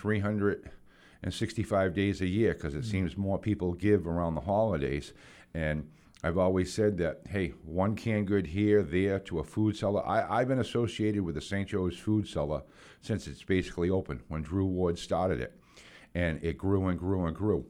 365 1.22 1.93
days 1.93 2.22
a 2.22 2.28
year 2.28 2.53
because 2.53 2.74
it 2.74 2.80
hmm. 2.80 2.89
seems 2.89 3.17
more 3.17 3.38
people 3.38 3.74
give 3.74 4.07
around 4.07 4.36
the 4.36 4.41
holidays. 4.41 5.13
And 5.53 5.89
I've 6.24 6.38
always 6.38 6.74
said 6.74 6.97
that, 6.97 7.22
hey, 7.30 7.53
one 7.65 7.95
canned 7.95 8.28
good 8.28 8.47
here, 8.47 8.84
there, 8.84 9.20
to 9.20 9.39
a 9.39 9.43
food 9.43 9.76
cellar. 9.76 10.05
I, 10.05 10.39
I've 10.39 10.47
been 10.47 10.59
associated 10.59 11.24
with 11.24 11.36
the 11.36 11.41
St. 11.41 11.67
Joe's 11.67 11.97
food 11.97 12.28
cellar 12.28 12.63
since 13.01 13.28
it's 13.28 13.43
basically 13.43 13.89
open 13.89 14.22
when 14.28 14.41
Drew 14.41 14.65
Ward 14.65 14.97
started 14.97 15.39
it 15.39 15.55
and 16.15 16.43
it 16.43 16.57
grew 16.57 16.88
and 16.88 16.97
grew 16.97 17.26
and 17.26 17.36
grew. 17.36 17.65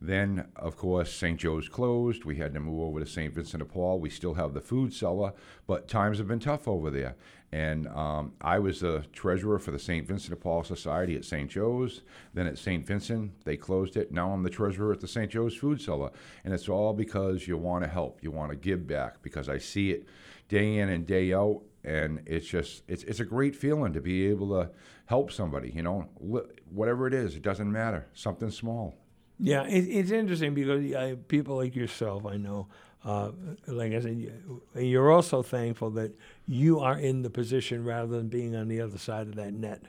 Then, 0.00 0.48
of 0.56 0.76
course, 0.76 1.12
St. 1.12 1.38
Joe's 1.38 1.68
closed. 1.68 2.24
We 2.24 2.36
had 2.36 2.52
to 2.54 2.60
move 2.60 2.80
over 2.80 3.00
to 3.00 3.06
St. 3.06 3.32
Vincent 3.32 3.62
de 3.62 3.64
Paul. 3.64 4.00
We 4.00 4.10
still 4.10 4.34
have 4.34 4.54
the 4.54 4.60
food 4.60 4.92
cellar, 4.92 5.32
but 5.66 5.88
times 5.88 6.18
have 6.18 6.28
been 6.28 6.40
tough 6.40 6.68
over 6.68 6.90
there. 6.90 7.16
And 7.54 7.86
um, 7.86 8.32
I 8.40 8.58
was 8.58 8.80
the 8.80 9.04
treasurer 9.12 9.60
for 9.60 9.70
the 9.70 9.78
St. 9.78 10.04
Vincent 10.04 10.30
de 10.30 10.36
Paul 10.36 10.64
Society 10.64 11.14
at 11.14 11.24
St. 11.24 11.48
Joe's. 11.48 12.02
Then 12.32 12.48
at 12.48 12.58
St. 12.58 12.84
Vincent, 12.84 13.30
they 13.44 13.56
closed 13.56 13.96
it. 13.96 14.10
Now 14.10 14.32
I'm 14.32 14.42
the 14.42 14.50
treasurer 14.50 14.92
at 14.92 14.98
the 14.98 15.06
St. 15.06 15.30
Joe's 15.30 15.54
Food 15.54 15.80
Cellar. 15.80 16.10
And 16.42 16.52
it's 16.52 16.68
all 16.68 16.92
because 16.92 17.46
you 17.46 17.56
want 17.56 17.84
to 17.84 17.88
help, 17.88 18.18
you 18.24 18.32
want 18.32 18.50
to 18.50 18.56
give 18.56 18.88
back, 18.88 19.22
because 19.22 19.48
I 19.48 19.58
see 19.58 19.92
it 19.92 20.08
day 20.48 20.78
in 20.78 20.88
and 20.88 21.06
day 21.06 21.32
out. 21.32 21.62
And 21.84 22.22
it's 22.26 22.48
just, 22.48 22.82
it's, 22.88 23.04
it's 23.04 23.20
a 23.20 23.24
great 23.24 23.54
feeling 23.54 23.92
to 23.92 24.00
be 24.00 24.26
able 24.26 24.48
to 24.60 24.72
help 25.06 25.30
somebody, 25.30 25.70
you 25.70 25.84
know, 25.84 26.08
whatever 26.18 27.06
it 27.06 27.14
is, 27.14 27.36
it 27.36 27.42
doesn't 27.42 27.70
matter, 27.70 28.08
something 28.14 28.50
small. 28.50 28.96
Yeah, 29.38 29.64
it, 29.64 29.82
it's 29.82 30.10
interesting 30.10 30.54
because 30.54 30.92
uh, 30.92 31.14
people 31.28 31.54
like 31.54 31.76
yourself, 31.76 32.26
I 32.26 32.36
know, 32.36 32.66
uh, 33.04 33.30
like 33.66 33.92
I 33.92 34.00
said, 34.00 34.16
you- 34.16 34.62
you're 34.74 35.10
also 35.12 35.42
thankful 35.42 35.90
that 35.90 36.12
you 36.46 36.80
are 36.80 36.98
in 36.98 37.22
the 37.22 37.30
position 37.30 37.84
rather 37.84 38.16
than 38.16 38.28
being 38.28 38.56
on 38.56 38.68
the 38.68 38.80
other 38.80 38.98
side 38.98 39.26
of 39.28 39.34
that 39.36 39.52
net. 39.52 39.82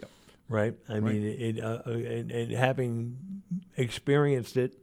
Yep. 0.00 0.10
Right. 0.48 0.74
I 0.88 1.00
mean, 1.00 1.22
it, 1.22 1.60
uh, 1.62 1.82
uh, 1.86 1.90
and, 1.90 2.30
and 2.30 2.52
having 2.52 3.16
experienced 3.76 4.56
it 4.56 4.78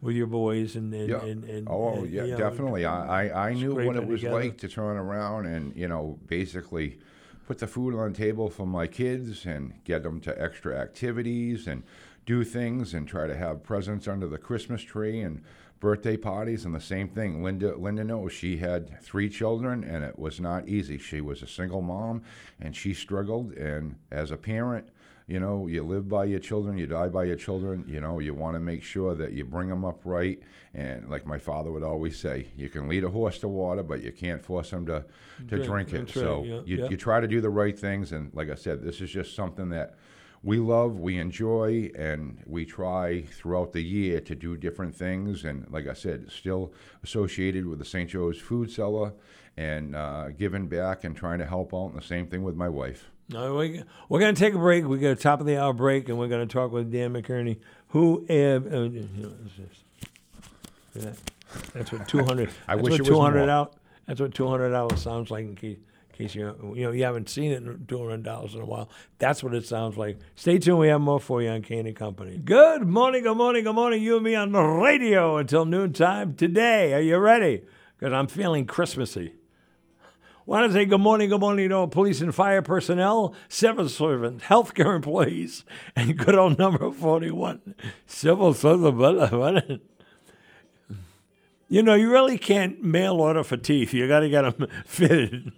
with 0.00 0.14
your 0.14 0.26
boys 0.26 0.76
and 0.76 0.92
and, 0.94 1.08
Yeah. 1.08 1.24
and, 1.24 1.44
and 1.44 1.68
Oh, 1.68 1.94
and, 1.98 2.10
yeah, 2.10 2.24
you 2.24 2.30
know, 2.32 2.38
definitely. 2.38 2.84
I, 2.86 3.48
I, 3.50 3.54
knew 3.54 3.74
what 3.74 3.96
it 3.96 4.02
it 4.02 4.06
was 4.06 4.20
together. 4.20 4.40
like 4.40 4.58
to 4.58 4.68
turn 4.68 4.96
around 4.96 5.46
and, 5.46 5.74
you 5.76 5.88
know, 5.88 6.18
basically 6.26 6.98
put 7.46 7.58
the 7.58 7.66
food 7.66 7.94
on 7.94 8.12
the 8.12 8.18
table 8.18 8.48
for 8.50 8.66
my 8.66 8.86
kids 8.86 9.44
and 9.46 9.72
get 9.84 10.02
them 10.02 10.20
to 10.20 10.40
extra 10.40 10.76
activities 10.78 11.66
and 11.66 11.82
do 12.26 12.44
things 12.44 12.94
and 12.94 13.08
try 13.08 13.26
to 13.26 13.34
have 13.36 13.62
presents 13.64 14.06
under 14.06 14.28
the 14.28 14.38
Christmas 14.38 14.82
tree 14.82 15.20
and 15.20 15.42
birthday 15.80 16.16
parties 16.16 16.64
and 16.64 16.74
the 16.74 16.80
same 16.80 17.08
thing. 17.08 17.42
Linda 17.42 17.76
Linda 17.76 18.04
knows 18.04 18.32
she 18.32 18.56
had 18.56 19.00
three 19.02 19.28
children 19.28 19.84
and 19.84 20.04
it 20.04 20.18
was 20.18 20.40
not 20.40 20.68
easy. 20.68 20.98
She 20.98 21.20
was 21.20 21.42
a 21.42 21.46
single 21.46 21.82
mom 21.82 22.22
and 22.60 22.74
she 22.74 22.94
struggled 22.94 23.52
and 23.52 23.96
as 24.10 24.30
a 24.30 24.36
parent, 24.36 24.88
you 25.28 25.38
know, 25.38 25.66
you 25.66 25.82
live 25.84 26.08
by 26.08 26.24
your 26.24 26.40
children, 26.40 26.78
you 26.78 26.86
die 26.86 27.08
by 27.08 27.24
your 27.24 27.36
children. 27.36 27.84
You 27.86 28.00
know, 28.00 28.18
you 28.18 28.32
want 28.34 28.54
to 28.56 28.60
make 28.60 28.82
sure 28.82 29.14
that 29.14 29.32
you 29.32 29.44
bring 29.44 29.68
them 29.68 29.84
up 29.84 30.00
right. 30.04 30.40
And 30.74 31.08
like 31.10 31.26
my 31.26 31.38
father 31.38 31.70
would 31.70 31.82
always 31.82 32.18
say, 32.18 32.48
you 32.56 32.68
can 32.68 32.88
lead 32.88 33.04
a 33.04 33.10
horse 33.10 33.38
to 33.40 33.48
water, 33.48 33.82
but 33.82 34.02
you 34.02 34.10
can't 34.10 34.42
force 34.42 34.70
him 34.70 34.86
to, 34.86 35.04
to 35.48 35.62
Drink, 35.62 35.90
drink, 35.90 35.92
it. 35.92 35.98
right, 35.98 36.08
So 36.24 36.44
yeah, 36.44 36.60
you, 36.64 36.76
yeah. 36.78 36.88
you 36.88 36.96
try 36.96 37.20
to 37.20 37.28
do 37.28 37.40
the 37.40 37.50
right 37.50 37.78
things. 37.78 38.12
And 38.12 38.32
like 38.34 38.50
I 38.50 38.54
said, 38.54 38.82
this 38.82 39.00
is 39.00 39.10
just 39.10 39.34
something 39.36 39.68
that 39.68 39.96
we 40.42 40.58
love, 40.58 40.98
we 40.98 41.18
enjoy, 41.18 41.90
and 41.96 42.42
we 42.46 42.64
try 42.64 43.22
throughout 43.22 43.72
the 43.72 43.82
year 43.82 44.20
to 44.22 44.34
do 44.34 44.56
different 44.56 44.94
things. 44.94 45.44
And 45.44 45.66
like 45.70 45.86
I 45.88 45.94
said, 45.94 46.30
still 46.30 46.72
associated 47.02 47.66
with 47.66 47.78
the 47.78 47.84
St. 47.84 48.08
Joe's 48.10 48.38
Food 48.40 48.70
Cellar 48.70 49.12
and 49.56 49.96
uh, 49.96 50.28
giving 50.30 50.68
back 50.68 51.04
and 51.04 51.16
trying 51.16 51.38
to 51.40 51.46
help 51.46 51.74
out. 51.74 51.86
And 51.88 51.96
the 52.00 52.06
same 52.06 52.26
thing 52.28 52.42
with 52.42 52.54
my 52.54 52.68
wife. 52.68 53.10
No, 53.30 53.56
we, 53.56 53.82
we're 54.08 54.20
going 54.20 54.34
to 54.34 54.38
take 54.40 54.54
a 54.54 54.58
break. 54.58 54.86
We 54.86 54.98
got 54.98 55.10
a 55.10 55.16
top 55.16 55.40
of 55.40 55.46
the 55.46 55.60
hour 55.60 55.72
break, 55.74 56.08
and 56.08 56.18
we're 56.18 56.28
going 56.28 56.46
to 56.46 56.52
talk 56.52 56.72
with 56.72 56.90
Dan 56.90 57.12
McKerney, 57.12 57.58
who 57.88 58.24
uh, 58.30 58.32
uh, 58.32 58.88
this 58.88 59.58
is- 59.58 59.84
yeah, 60.94 61.12
that's 61.74 61.92
what 61.92 62.08
two 62.08 62.24
hundred. 62.24 62.48
I 62.68 62.74
that's 62.76 62.84
wish 62.84 62.90
what 62.92 63.00
it 63.00 63.02
was 63.02 63.08
two 63.08 63.20
hundred 63.20 63.40
more. 63.40 63.50
out. 63.50 63.74
That's 64.06 64.20
what 64.20 64.32
two 64.34 64.48
hundred 64.48 64.70
dollars 64.70 65.02
sounds 65.02 65.30
like. 65.30 65.44
In 65.44 65.54
case, 65.54 65.76
in 65.76 65.82
case 66.18 66.34
you 66.34 66.74
you 66.74 66.84
know 66.84 66.90
you 66.90 67.04
haven't 67.04 67.30
seen 67.30 67.52
it 67.52 67.62
hundred 67.62 68.22
dollars 68.24 68.54
in 68.54 68.60
a 68.60 68.64
while. 68.64 68.90
That's 69.18 69.42
what 69.42 69.54
it 69.54 69.66
sounds 69.66 69.96
like. 69.96 70.18
Stay 70.34 70.58
tuned. 70.58 70.80
We 70.80 70.88
have 70.88 71.00
more 71.00 71.20
for 71.20 71.40
you 71.40 71.48
on 71.48 71.62
Kane 71.62 71.86
and 71.86 71.96
Company. 71.96 72.36
Good 72.36 72.86
morning. 72.86 73.22
Good 73.22 73.36
morning. 73.36 73.64
Good 73.64 73.74
morning. 73.74 74.02
You 74.02 74.16
and 74.16 74.24
me 74.24 74.34
on 74.34 74.52
the 74.52 74.60
radio 74.60 75.36
until 75.36 75.64
noontime 75.64 76.34
today. 76.34 76.92
Are 76.92 77.00
you 77.00 77.16
ready? 77.18 77.62
Because 77.98 78.12
I'm 78.12 78.26
feeling 78.26 78.66
Christmassy. 78.66 79.34
Want 80.44 80.66
to 80.66 80.72
say 80.72 80.86
good 80.86 81.02
morning, 81.02 81.28
good 81.28 81.40
morning 81.40 81.68
to 81.68 81.74
all 81.74 81.88
police 81.88 82.22
and 82.22 82.34
fire 82.34 82.62
personnel, 82.62 83.34
civil 83.50 83.86
servants, 83.88 84.44
healthcare 84.44 84.96
employees, 84.96 85.62
and 85.94 86.16
good 86.16 86.34
old 86.34 86.58
number 86.58 86.90
41, 86.90 87.74
civil 88.06 88.54
servant. 88.54 89.82
You 91.70 91.82
know, 91.82 91.94
you 91.94 92.10
really 92.10 92.38
can't 92.38 92.82
mail 92.82 93.20
order 93.20 93.44
for 93.44 93.58
teeth. 93.58 93.92
You 93.92 94.08
got 94.08 94.20
to 94.20 94.30
get 94.30 94.42
them 94.42 94.68
fitted. 94.86 95.52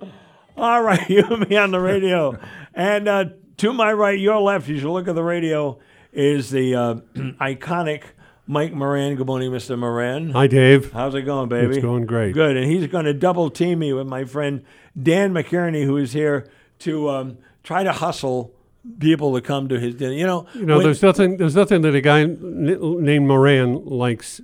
all 0.56 0.82
right, 0.82 1.08
you 1.10 1.24
and 1.24 1.48
me 1.48 1.56
on 1.56 1.72
the 1.72 1.80
radio. 1.80 2.38
And 2.72 3.06
uh, 3.06 3.24
to 3.58 3.72
my 3.74 3.92
right, 3.92 4.18
your 4.18 4.40
left, 4.40 4.64
as 4.64 4.70
you 4.70 4.78
should 4.80 4.92
look 4.92 5.08
at 5.08 5.14
the 5.14 5.22
radio, 5.22 5.78
is 6.12 6.50
the 6.50 6.74
uh, 6.74 6.94
iconic 7.14 8.04
Mike 8.46 8.72
Moran. 8.72 9.16
Good 9.16 9.26
morning, 9.26 9.50
Mr. 9.50 9.78
Moran. 9.78 10.30
Hi, 10.30 10.46
Dave. 10.46 10.90
How's 10.90 11.14
it 11.14 11.22
going, 11.22 11.50
baby? 11.50 11.76
It's 11.76 11.82
going 11.82 12.06
great. 12.06 12.32
Good. 12.32 12.56
And 12.56 12.64
he's 12.70 12.86
going 12.86 13.04
to 13.04 13.14
double 13.14 13.50
team 13.50 13.80
me 13.80 13.92
with 13.92 14.06
my 14.06 14.24
friend 14.24 14.64
Dan 15.00 15.34
McKerney, 15.34 15.84
who 15.84 15.98
is 15.98 16.14
here 16.14 16.50
to 16.80 17.10
um, 17.10 17.38
try 17.62 17.84
to 17.84 17.92
hustle 17.92 18.54
people 18.98 19.34
to 19.34 19.40
come 19.40 19.68
to 19.68 19.78
his 19.78 19.94
dinner. 19.94 20.12
You 20.14 20.26
know, 20.26 20.46
You 20.54 20.66
know, 20.66 20.76
when- 20.76 20.84
there's 20.84 21.02
nothing. 21.02 21.36
There's 21.36 21.56
nothing 21.56 21.82
that 21.82 21.94
a 21.94 22.00
guy 22.00 22.22
n- 22.22 22.76
named 23.04 23.26
Moran 23.26 23.84
likes 23.84 24.40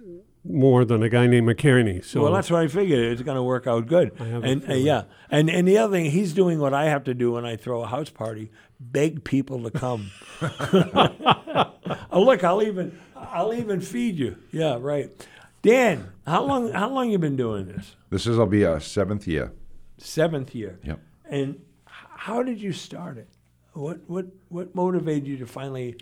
more 0.48 0.84
than 0.84 1.02
a 1.02 1.08
guy 1.08 1.26
named 1.26 1.48
McKerney. 1.48 2.04
So 2.04 2.22
well, 2.22 2.32
that's 2.32 2.50
what 2.50 2.62
I 2.62 2.68
figured. 2.68 3.00
It's 3.12 3.22
going 3.22 3.36
to 3.36 3.42
work 3.42 3.66
out 3.66 3.86
good. 3.86 4.12
have 4.18 4.44
a 4.44 4.46
and 4.46 4.70
uh, 4.70 4.74
yeah, 4.74 5.02
and 5.30 5.50
and 5.50 5.66
the 5.66 5.78
other 5.78 5.92
thing, 5.96 6.10
he's 6.10 6.32
doing 6.32 6.58
what 6.60 6.72
I 6.72 6.84
have 6.84 7.02
to 7.04 7.14
do 7.14 7.32
when 7.32 7.44
I 7.44 7.56
throw 7.56 7.82
a 7.82 7.86
house 7.86 8.10
party: 8.10 8.50
beg 8.78 9.24
people 9.24 9.62
to 9.64 9.70
come. 9.70 10.10
oh, 12.12 12.22
look, 12.22 12.44
I'll 12.44 12.62
even 12.62 12.96
I'll 13.16 13.54
even 13.54 13.80
feed 13.80 14.16
you. 14.16 14.36
Yeah, 14.52 14.78
right. 14.80 15.10
Dan, 15.62 16.12
how 16.26 16.44
long 16.44 16.70
how 16.72 16.88
long 16.90 17.10
you 17.10 17.18
been 17.18 17.36
doing 17.36 17.66
this? 17.66 17.96
This 18.10 18.26
is 18.26 18.36
will 18.36 18.46
be 18.46 18.64
our 18.64 18.80
seventh 18.80 19.26
year. 19.26 19.52
Seventh 19.98 20.54
year. 20.54 20.78
Yep. 20.84 21.00
And 21.28 21.60
how 21.86 22.42
did 22.42 22.60
you 22.60 22.72
start 22.72 23.18
it? 23.18 23.28
What 23.76 23.98
what 24.08 24.26
what 24.48 24.74
motivated 24.74 25.26
you 25.26 25.36
to 25.38 25.46
finally 25.46 25.96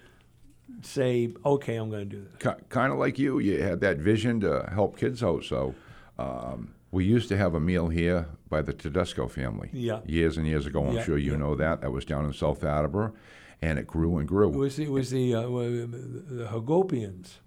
say, 0.83 1.35
okay, 1.45 1.75
I'm 1.77 1.91
going 1.91 2.09
to 2.09 2.17
do 2.17 2.25
this? 2.39 2.55
kind 2.69 2.93
of 2.93 2.99
like 2.99 3.19
you, 3.19 3.39
you 3.39 3.63
had 3.63 3.81
that 3.81 3.99
vision 3.99 4.41
to 4.41 4.69
help 4.73 4.97
kids 4.99 5.23
out. 5.23 5.45
So 5.45 5.75
um, 6.19 6.75
we 6.91 7.05
used 7.05 7.29
to 7.31 7.37
have 7.37 7.55
a 7.55 7.61
meal 7.61 7.89
here 7.89 8.27
by 8.49 8.63
the 8.63 8.73
Tedesco 8.73 9.29
family. 9.29 9.71
Yeah. 9.73 10.01
Years 10.07 10.37
and 10.37 10.47
years 10.47 10.67
ago, 10.67 10.87
I'm 10.87 10.95
Yeah, 10.95 11.05
sure 11.05 11.19
you 11.19 11.33
yeah. 11.33 11.39
know 11.39 11.55
that. 11.57 11.81
That 11.83 11.91
was 11.93 12.05
down 12.05 12.25
in 12.25 12.33
South 12.33 12.63
Attleboro, 12.65 13.13
and 13.61 13.79
it 13.79 13.87
grew 13.87 14.19
and 14.19 14.27
grew. 14.29 14.51
It 14.53 14.57
was 14.57 14.77
the, 14.77 14.85
it 14.85 14.91
was 14.91 15.11
the, 15.11 15.35
uh, 15.35 15.43
the 15.43 16.49
Hagopians 16.51 17.39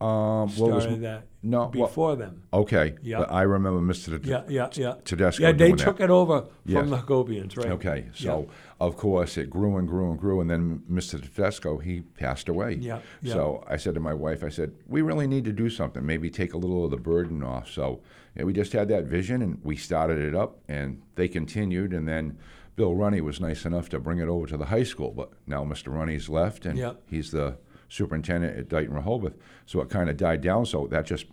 um, 0.00 0.48
what 0.56 0.70
was- 0.72 0.98
that 1.00 1.24
no, 1.42 1.70
well- 1.74 1.86
before 1.88 2.16
them. 2.16 2.42
okay, 2.52 2.94
Yeah. 3.02 3.18
but 3.18 3.32
I 3.32 3.42
remember 3.42 3.80
Mr. 3.80 4.24
Yeah, 4.24 4.42
yeah, 4.48 4.68
yeah. 4.74 4.94
Tedesco 5.04 5.42
Yeah, 5.42 5.52
they 5.52 5.72
took 5.72 5.98
that. 5.98 6.04
it 6.04 6.10
over 6.10 6.46
from 6.70 6.90
the 6.90 6.96
Hagopians, 6.98 7.56
right? 7.56 7.72
Okay, 7.72 8.06
so 8.14 8.48
of 8.80 8.96
course 8.96 9.36
it 9.36 9.50
grew 9.50 9.76
and 9.76 9.86
grew 9.86 10.10
and 10.10 10.18
grew, 10.18 10.40
and 10.40 10.48
then 10.50 10.82
Mr. 10.90 11.20
Tedesco 11.22 11.78
he 11.78 12.00
passed 12.00 12.48
away. 12.48 12.74
Yeah, 12.80 13.00
yeah. 13.22 13.34
So 13.34 13.64
I 13.68 13.76
said 13.76 13.94
to 13.94 14.00
my 14.00 14.14
wife, 14.14 14.42
I 14.42 14.48
said, 14.48 14.72
we 14.88 15.02
really 15.02 15.26
need 15.26 15.44
to 15.44 15.52
do 15.52 15.68
something, 15.68 16.04
maybe 16.04 16.30
take 16.30 16.54
a 16.54 16.58
little 16.58 16.84
of 16.84 16.90
the 16.90 16.96
burden 16.96 17.42
off. 17.42 17.68
So 17.70 18.00
yeah, 18.36 18.44
we 18.44 18.52
just 18.52 18.72
had 18.72 18.88
that 18.88 19.04
vision, 19.04 19.42
and 19.42 19.58
we 19.62 19.76
started 19.76 20.18
it 20.18 20.34
up, 20.34 20.58
and 20.68 21.00
they 21.14 21.28
continued, 21.28 21.92
and 21.92 22.08
then. 22.08 22.38
Bill 22.76 22.94
Runny 22.94 23.20
was 23.20 23.40
nice 23.42 23.66
enough 23.66 23.90
to 23.90 24.00
bring 24.00 24.20
it 24.20 24.28
over 24.28 24.46
to 24.46 24.56
the 24.56 24.64
high 24.66 24.84
school, 24.84 25.10
but 25.10 25.30
now 25.46 25.64
Mr. 25.64 25.92
Runny's 25.92 26.30
left, 26.30 26.64
and 26.64 26.78
Yep. 26.78 27.02
he's 27.04 27.30
the 27.30 27.58
superintendent 27.90 28.56
at 28.56 28.68
Dighton 28.70 28.94
Rehoboth. 28.94 29.34
So 29.66 29.82
it 29.82 29.90
kind 29.90 30.08
of 30.08 30.16
died 30.16 30.40
down. 30.40 30.64
So 30.64 30.86
that 30.86 31.04
just 31.04 31.26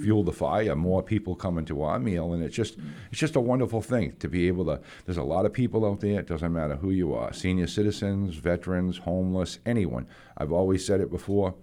fuel 0.00 0.22
the 0.22 0.32
fire, 0.32 0.74
more 0.74 1.02
people 1.02 1.34
coming 1.34 1.64
to 1.66 1.82
our 1.82 1.98
meal, 1.98 2.32
and 2.32 2.42
it's 2.42 2.54
just 2.54 2.76
it's 3.10 3.20
just 3.20 3.36
a 3.36 3.40
wonderful 3.40 3.82
thing 3.82 4.16
to 4.18 4.28
be 4.28 4.48
able 4.48 4.64
to. 4.66 4.80
There's 5.04 5.16
a 5.16 5.22
lot 5.22 5.46
of 5.46 5.52
people 5.52 5.84
out 5.84 6.00
there. 6.00 6.20
It 6.20 6.26
doesn't 6.26 6.52
matter 6.52 6.76
who 6.76 6.90
you 6.90 7.14
are, 7.14 7.32
senior 7.32 7.66
citizens, 7.66 8.36
veterans, 8.36 8.98
homeless, 8.98 9.58
anyone. 9.66 10.06
I've 10.36 10.52
always 10.52 10.86
said 10.86 11.00
it 11.00 11.10
before. 11.10 11.54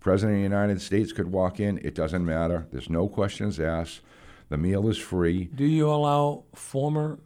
President 0.00 0.36
of 0.36 0.38
the 0.38 0.56
United 0.56 0.80
States 0.80 1.12
could 1.12 1.32
walk 1.32 1.58
in. 1.60 1.78
It 1.78 1.94
doesn't 1.94 2.24
matter. 2.24 2.66
There's 2.70 2.88
no 2.88 3.08
questions 3.08 3.58
asked. 3.58 4.00
The 4.48 4.56
meal 4.56 4.88
is 4.88 4.96
free. 4.96 5.44
Do 5.54 5.64
you 5.64 5.90
allow 5.90 6.44
former 6.54 7.18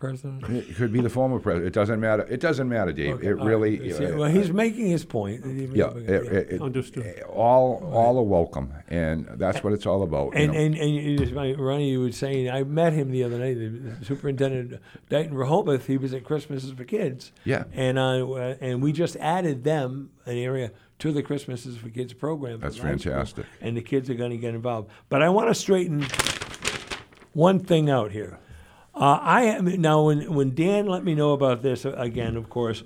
presidents? 0.00 0.48
It 0.48 0.74
could 0.74 0.92
be 0.92 1.00
the 1.00 1.08
former 1.08 1.38
president. 1.38 1.68
It 1.68 1.72
doesn't 1.74 2.00
matter. 2.00 2.22
It 2.28 2.40
doesn't 2.40 2.68
matter, 2.68 2.90
Dave. 2.92 3.14
Okay, 3.16 3.28
it 3.28 3.38
all 3.38 3.46
really. 3.46 3.78
right. 3.78 3.94
See, 3.94 4.06
well, 4.06 4.28
he's 4.30 4.50
making 4.52 4.86
his 4.86 5.04
point. 5.04 5.44
yeah. 5.76 5.90
It, 5.90 6.10
it, 6.10 6.52
it- 6.54 6.62
Understood. 6.62 7.22
all 7.28 7.88
all 7.94 8.18
are 8.18 8.22
welcome, 8.22 8.72
and 8.88 9.28
that's 9.34 9.62
what 9.62 9.72
it's 9.72 9.86
all 9.86 10.02
about. 10.02 10.32
you 10.34 10.40
And, 10.42 10.52
know. 10.52 10.58
and 10.58 10.74
and 10.74 10.90
you 10.94 11.18
just, 11.18 11.32
Ronnie, 11.32 11.90
you 11.90 12.00
were 12.00 12.10
saying, 12.12 12.50
I 12.50 12.64
met 12.64 12.92
him 12.94 13.10
the 13.12 13.22
other 13.22 13.38
night, 13.38 13.54
the 13.54 14.04
superintendent 14.04 14.80
Dighton 15.08 15.34
Rehoboth. 15.36 15.86
He 15.86 15.96
was 15.98 16.12
at 16.14 16.24
Christmases 16.24 16.72
for 16.72 16.84
Kids. 16.84 17.30
Yeah. 17.44 17.64
And 17.72 17.98
uh, 17.98 18.54
and 18.60 18.82
we 18.82 18.92
just 18.92 19.16
added 19.16 19.62
them 19.64 20.10
an 20.26 20.36
area 20.38 20.72
to 21.00 21.12
the 21.12 21.22
Christmases 21.22 21.76
for 21.76 21.88
Kids 21.88 22.12
program. 22.12 22.60
That's 22.60 22.76
the 22.76 22.82
high 22.82 22.96
school, 22.96 23.12
fantastic. 23.12 23.46
And 23.60 23.76
the 23.76 23.80
kids 23.82 24.10
are 24.10 24.14
going 24.14 24.32
to 24.32 24.36
get 24.36 24.54
involved. 24.54 24.90
But 25.08 25.22
I 25.22 25.28
want 25.30 25.48
to 25.48 25.54
straighten 25.54 26.04
one 27.32 27.58
thing 27.58 27.88
out 27.90 28.10
here. 28.12 28.38
Uh, 28.94 29.18
I 29.22 29.42
am 29.42 29.64
now 29.80 30.02
when 30.06 30.32
when 30.34 30.54
Dan 30.54 30.86
let 30.86 31.04
me 31.04 31.14
know 31.14 31.32
about 31.32 31.62
this 31.62 31.86
uh, 31.86 31.92
again. 31.92 32.36
Of 32.36 32.50
course, 32.50 32.82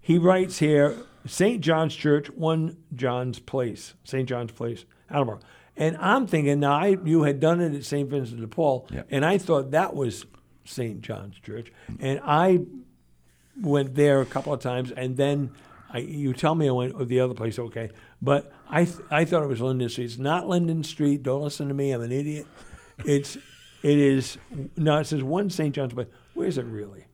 he 0.00 0.18
writes 0.18 0.58
here 0.58 0.96
St. 1.26 1.60
John's 1.60 1.94
Church, 1.94 2.30
one 2.30 2.76
John's 2.94 3.38
Place, 3.38 3.94
St. 4.04 4.28
John's 4.28 4.52
Place, 4.52 4.84
Attleboro. 5.10 5.40
And 5.76 5.96
I'm 5.98 6.26
thinking 6.26 6.60
now, 6.60 6.72
I 6.74 6.98
you 7.04 7.22
had 7.22 7.40
done 7.40 7.60
it 7.60 7.74
at 7.74 7.84
St. 7.84 8.08
Vincent 8.08 8.40
de 8.40 8.46
Paul, 8.48 8.86
Yeah. 8.92 9.02
and 9.10 9.24
I 9.24 9.38
thought 9.38 9.70
that 9.70 9.94
was 9.94 10.26
St. 10.64 11.00
John's 11.00 11.38
Church, 11.40 11.72
and 11.98 12.20
I 12.22 12.60
went 13.60 13.94
there 13.94 14.20
a 14.20 14.26
couple 14.26 14.52
of 14.52 14.60
times, 14.60 14.90
and 14.92 15.16
then 15.16 15.50
I, 15.92 15.98
you 15.98 16.32
tell 16.34 16.54
me 16.54 16.68
I 16.68 16.72
went 16.72 16.96
to 16.98 17.04
the 17.04 17.20
other 17.20 17.34
place, 17.34 17.58
okay? 17.58 17.90
But 18.22 18.52
I 18.68 18.84
th- 18.84 18.98
I 19.10 19.24
thought 19.24 19.42
it 19.42 19.48
was 19.48 19.60
Linden 19.60 19.88
Street. 19.88 20.04
It's 20.04 20.18
not 20.18 20.48
Linden 20.48 20.84
Street. 20.84 21.22
Don't 21.22 21.42
listen 21.42 21.66
to 21.68 21.74
me. 21.74 21.92
I'm 21.92 22.02
an 22.02 22.12
idiot. 22.12 22.46
It's 23.04 23.38
it 23.82 23.98
is 23.98 24.38
no. 24.76 24.98
It 24.98 25.06
says 25.06 25.22
one 25.22 25.50
St. 25.50 25.74
John's 25.74 25.92
Place. 25.94 26.08
Where's 26.34 26.58
it 26.58 26.64
really? 26.66 27.06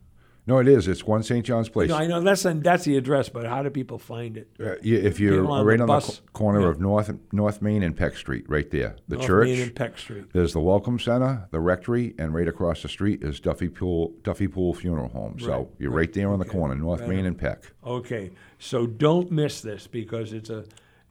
No, 0.49 0.59
it 0.59 0.69
is. 0.69 0.87
It's 0.87 1.03
one 1.03 1.25
St. 1.25 1.45
John's 1.45 1.69
Place. 1.69 1.89
No, 1.89 1.97
I 1.97 2.07
know 2.07 2.21
that's 2.21 2.45
that's 2.45 2.85
the 2.85 2.97
address, 2.97 3.29
but 3.29 3.47
how 3.47 3.65
do 3.65 3.71
people 3.71 3.99
find 3.99 4.37
it? 4.37 4.49
Uh, 4.61 4.77
you- 4.81 4.97
if 4.99 5.19
you're 5.19 5.41
People 5.41 5.51
on 5.53 5.67
right 5.67 5.77
the 5.79 5.83
on 5.83 5.89
the 5.89 6.07
co- 6.07 6.13
corner 6.33 6.61
Yeah. 6.61 6.69
of 6.69 6.81
North 6.81 7.13
North 7.33 7.61
Main 7.61 7.83
and 7.83 7.97
Peck 7.97 8.17
Street, 8.17 8.45
right 8.49 8.71
there, 8.71 8.95
the 9.09 9.17
North 9.17 9.27
church. 9.27 9.49
Main 9.49 9.61
and 9.63 9.75
Peck 9.75 9.99
Street. 9.99 10.27
There's 10.33 10.53
the 10.53 10.61
Welcome 10.61 11.01
Center, 11.01 11.49
the 11.51 11.59
Rectory, 11.59 12.15
and 12.17 12.33
right 12.33 12.47
across 12.47 12.83
the 12.83 12.89
street 12.89 13.25
is 13.25 13.41
Duffy 13.41 13.69
Poole 13.69 14.15
Duffy 14.23 14.47
Poole 14.47 14.73
Funeral 14.73 15.09
Home. 15.09 15.33
Right, 15.33 15.43
So 15.43 15.69
you're 15.81 15.91
right, 15.91 16.13
there 16.13 16.31
on 16.31 16.39
the 16.39 16.45
corner, 16.45 16.77
North 16.77 17.01
Right 17.01 17.09
Main 17.09 17.19
on. 17.21 17.27
and 17.27 17.39
Peck. 17.39 17.73
Okay, 17.85 18.31
so 18.61 18.87
don't 18.87 19.33
miss 19.33 19.61
this 19.63 19.89
because 19.89 20.33
it's 20.33 20.51
a 20.51 20.65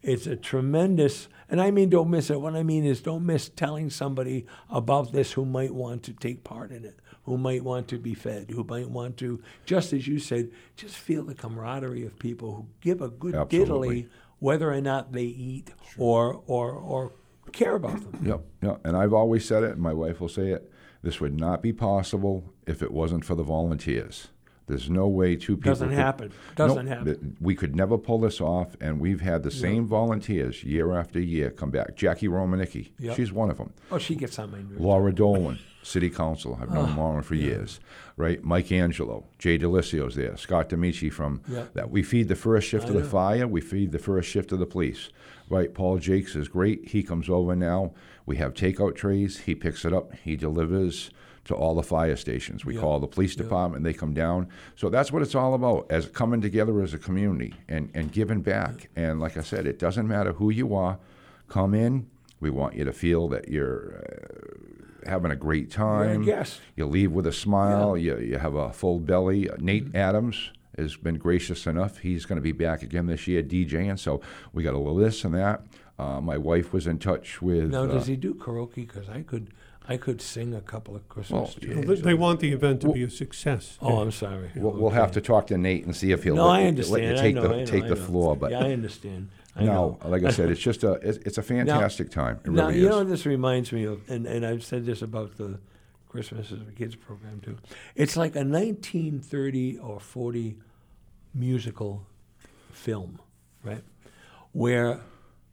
it's 0.05 0.27
a 0.27 0.35
tremendous 0.35 1.27
and 1.49 1.61
I 1.61 1.71
mean 1.71 1.89
don't 1.89 2.09
miss 2.09 2.29
it. 2.29 2.39
What 2.39 2.55
I 2.55 2.63
mean 2.63 2.85
is 2.85 3.01
don't 3.01 3.25
miss 3.25 3.49
telling 3.49 3.89
somebody 3.89 4.45
about 4.69 5.11
this 5.11 5.33
who 5.33 5.45
might 5.45 5.73
want 5.73 6.03
to 6.03 6.13
take 6.13 6.43
part 6.43 6.71
in 6.71 6.85
it, 6.85 6.99
who 7.23 7.37
might 7.37 7.63
want 7.63 7.87
to 7.89 7.97
be 7.97 8.13
fed, 8.13 8.51
who 8.51 8.63
might 8.63 8.89
want 8.89 9.17
to 9.17 9.41
just 9.65 9.93
as 9.93 10.07
you 10.07 10.19
said, 10.19 10.51
just 10.75 10.95
feel 10.95 11.23
the 11.23 11.35
camaraderie 11.35 12.05
of 12.05 12.17
people 12.19 12.55
who 12.55 12.67
give 12.81 13.01
a 13.01 13.09
good 13.09 13.35
Absolutely. 13.35 14.03
diddly 14.03 14.09
whether 14.39 14.71
or 14.71 14.81
not 14.81 15.11
they 15.11 15.23
eat 15.23 15.71
or 15.97 16.41
or 16.47 16.71
or 16.71 17.11
care 17.51 17.75
about 17.75 18.01
them. 18.01 18.25
Yep, 18.25 18.41
yep. 18.61 18.81
And 18.83 18.97
I've 18.97 19.13
always 19.13 19.45
said 19.45 19.63
it, 19.63 19.71
and 19.71 19.81
my 19.81 19.93
wife 19.93 20.19
will 20.19 20.29
say 20.29 20.49
it. 20.49 20.71
This 21.01 21.21
would 21.21 21.39
not 21.39 21.61
be 21.61 21.71
possible 21.71 22.53
if 22.65 22.81
it 22.81 22.91
wasn't 22.91 23.25
for 23.25 23.35
the 23.35 23.43
volunteers. 23.43 24.29
There's 24.67 24.89
no 24.89 25.07
way 25.07 25.35
two 25.35 25.57
people 25.57 25.71
Doesn't 25.71 25.89
could- 25.89 25.97
happen. 25.97 26.31
Doesn't 26.55 26.87
happen. 26.87 27.37
We 27.39 27.55
could 27.55 27.75
never 27.75 27.97
pull 27.97 28.19
this 28.19 28.41
off, 28.41 28.75
and 28.81 28.99
we've 28.99 29.21
had 29.21 29.43
the 29.43 29.51
same 29.51 29.85
volunteers 29.85 30.63
year 30.63 30.93
after 30.93 31.19
year 31.19 31.51
come 31.51 31.69
back. 31.69 31.95
Jackie 31.95 32.27
Romanicki, 32.27 32.89
Yep. 32.99 33.15
she's 33.15 33.31
one 33.31 33.51
of 33.51 33.57
them. 33.57 33.71
Oh, 33.91 33.97
she 33.99 34.15
gets 34.15 34.39
on 34.39 34.51
my 34.51 34.57
nerves. 34.59 34.79
Laura 34.79 35.13
Dolan, 35.13 35.59
City 35.83 36.09
Council. 36.09 36.57
I've 36.59 36.71
Ah, 36.71 36.73
known 36.85 36.95
Lauren 36.97 37.21
for 37.21 37.35
years, 37.35 37.79
right? 38.17 38.43
Mike 38.43 38.71
Angelo, 38.71 39.25
Jay 39.37 39.57
Delicio's 39.59 40.15
there, 40.15 40.35
Scott 40.35 40.69
D'Amici 40.69 41.09
from 41.11 41.41
Yeah. 41.47 41.65
that. 41.75 41.91
We 41.91 42.01
feed 42.01 42.27
the 42.27 42.35
first 42.35 42.67
shift 42.67 42.85
I 42.85 42.87
of 42.89 42.93
the 42.95 42.99
know. 43.01 43.05
fire. 43.07 43.47
We 43.47 43.61
feed 43.61 43.91
the 43.91 43.99
first 43.99 44.27
shift 44.29 44.51
of 44.51 44.57
the 44.57 44.65
police, 44.65 45.09
right? 45.47 45.71
Paul 45.71 45.99
Jakes 45.99 46.35
is 46.35 46.47
great. 46.47 46.89
He 46.89 47.03
comes 47.03 47.29
over 47.29 47.55
now. 47.55 47.93
We 48.25 48.37
have 48.37 48.55
takeout 48.55 48.95
trays. 48.95 49.41
He 49.41 49.53
picks 49.53 49.85
it 49.85 49.93
up. 49.93 50.11
He 50.23 50.35
delivers 50.35 51.11
to 51.45 51.53
all 51.55 51.75
the 51.75 51.83
fire 51.83 52.15
stations. 52.15 52.65
We 52.65 52.75
Yeah. 52.75 52.81
call 52.81 52.99
the 52.99 53.07
police 53.07 53.35
department. 53.35 53.83
They 53.83 53.93
come 53.93 54.13
down. 54.13 54.47
So 54.75 54.89
that's 54.89 55.11
what 55.11 55.21
it's 55.21 55.35
all 55.35 55.53
about: 55.53 55.85
as 55.89 56.07
coming 56.07 56.41
together 56.41 56.81
as 56.81 56.93
a 56.93 56.97
community 56.97 57.53
and 57.67 57.89
and 57.93 58.11
giving 58.11 58.41
back. 58.41 58.89
And 58.95 59.19
like 59.19 59.37
I 59.37 59.41
said, 59.41 59.65
it 59.65 59.79
doesn't 59.79 60.07
matter 60.07 60.33
who 60.33 60.49
you 60.49 60.75
are. 60.75 60.97
Come 61.47 61.73
in. 61.73 62.07
We 62.39 62.49
want 62.49 62.75
you 62.75 62.83
to 62.85 62.91
feel 62.93 63.27
that 63.29 63.47
you're 63.47 64.03
uh, 65.05 65.09
having 65.09 65.31
a 65.31 65.35
great 65.35 65.71
time. 65.71 66.23
guest. 66.23 66.59
You 66.75 66.85
leave 66.85 67.11
with 67.11 67.25
a 67.27 67.31
smile. 67.31 67.95
You, 67.97 68.17
you 68.19 68.37
have 68.37 68.55
a 68.55 68.71
full 68.73 68.99
belly. 68.99 69.49
Uh, 69.49 69.55
Nate 69.59 69.85
Mm-hmm. 69.85 69.97
Adams 69.97 70.51
has 70.77 70.97
been 70.97 71.15
gracious 71.17 71.65
enough. 71.65 71.99
He's 71.99 72.25
going 72.25 72.35
to 72.37 72.41
be 72.41 72.51
back 72.51 72.83
again 72.83 73.05
this 73.05 73.27
year 73.27 73.41
DJing. 73.41 73.97
So 73.97 74.19
we 74.51 74.63
got 74.63 74.73
a 74.73 74.77
little 74.77 74.95
this 74.97 75.23
and 75.23 75.33
that. 75.35 75.61
Uh, 75.97 76.19
my 76.19 76.37
wife 76.37 76.73
was 76.73 76.87
in 76.87 76.97
touch 76.99 77.41
with. 77.41 77.71
Now, 77.71 77.83
uh, 77.83 77.87
does 77.87 78.07
he 78.07 78.17
do 78.17 78.33
karaoke? 78.33 78.75
Because 78.85 79.07
I 79.07 79.21
could, 79.21 79.47
I 79.87 79.97
could 79.97 80.21
sing 80.21 80.53
a 80.55 80.61
couple 80.61 80.95
of 80.95 81.07
Christmas 81.09 81.31
Well, 81.31 81.47
tunes. 81.75 81.87
They, 81.87 81.95
they 82.07 82.13
want 82.13 82.39
the 82.39 82.51
event 82.51 82.81
to 82.81 82.91
be 82.91 83.03
a 83.03 83.09
success. 83.09 83.77
Oh, 83.81 83.99
I'm 83.99 84.11
sorry. 84.11 84.49
we'll, 84.55 84.71
we'll 84.71 84.89
have 84.91 85.11
to 85.13 85.21
talk 85.21 85.47
to 85.47 85.57
Nate 85.57 85.85
and 85.85 85.95
see 85.95 86.11
if 86.11 86.23
he'll 86.23 86.35
No, 86.35 86.47
let, 86.47 86.53
I 86.55 86.61
you- 86.61 86.67
understand. 86.69 87.03
let 87.03 87.11
you 87.11 87.13
I 87.13 87.21
take 87.21 87.35
know, 87.35 87.41
the 87.43 87.53
I 87.53 87.57
know, 87.59 87.65
take 87.65 87.83
I 87.83 87.87
the 87.89 87.95
know. 87.95 88.01
floor. 88.01 88.35
But 88.35 88.51
yeah, 88.51 88.63
I 88.63 88.71
understand. 88.73 89.29
I 89.55 89.63
no, 89.63 89.99
know. 90.03 90.09
like 90.09 90.23
I 90.23 90.31
said, 90.31 90.49
it's 90.53 90.59
just 90.61 90.83
a 90.83 90.93
it's, 90.93 91.17
it's 91.19 91.37
a 91.37 91.43
fantastic 91.43 92.09
time. 92.09 92.39
It 92.45 92.51
now, 92.51 92.67
really 92.67 92.79
you 92.79 92.85
is. 92.85 92.89
know, 92.91 92.97
what 92.99 93.09
this 93.09 93.25
reminds 93.25 93.71
me 93.71 93.83
of, 93.85 94.01
and, 94.09 94.25
and 94.25 94.45
I've 94.45 94.63
said 94.63 94.85
this 94.85 95.01
about 95.01 95.37
the 95.37 95.59
Christmas 96.09 96.51
as 96.51 96.59
a 96.61 96.71
kids 96.71 96.95
program 96.95 97.39
too. 97.41 97.57
It's 97.95 98.17
like 98.17 98.35
a 98.35 98.43
1930 98.43 99.77
or 99.77 99.99
40 99.99 100.57
musical 101.33 102.05
film, 102.71 103.19
right? 103.63 103.83
Where 104.51 105.01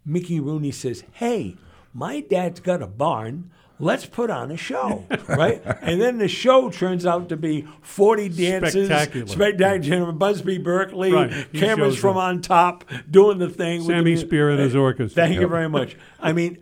Mickey 0.04 0.40
Rooney 0.40 0.70
says, 0.72 1.04
"Hey, 1.12 1.56
my 1.92 2.20
dad's 2.20 2.60
got 2.60 2.82
a 2.82 2.86
barn. 2.86 3.50
Let's 3.82 4.06
put 4.06 4.30
on 4.30 4.52
a 4.52 4.56
show, 4.56 5.04
right?" 5.28 5.60
and 5.82 6.00
then 6.00 6.18
the 6.18 6.28
show 6.28 6.70
turns 6.70 7.04
out 7.04 7.28
to 7.30 7.36
be 7.36 7.66
40 7.82 8.28
dances, 8.28 8.86
Spectacular. 8.86 9.26
spectacular. 9.26 10.12
Busby 10.12 10.58
Berkeley, 10.58 11.12
Right, 11.12 11.52
cameras 11.52 11.98
from 11.98 12.16
up. 12.16 12.22
on 12.22 12.42
top, 12.42 12.84
doing 13.10 13.38
the 13.38 13.48
thing. 13.48 13.80
with 13.80 13.88
Sammy 13.88 14.14
the, 14.14 14.20
Spear 14.20 14.50
and 14.50 14.60
his 14.60 14.76
orchestra. 14.76 15.26
Thank 15.26 15.40
you 15.40 15.48
very 15.48 15.68
much. 15.68 15.96
I 16.20 16.32
mean, 16.32 16.58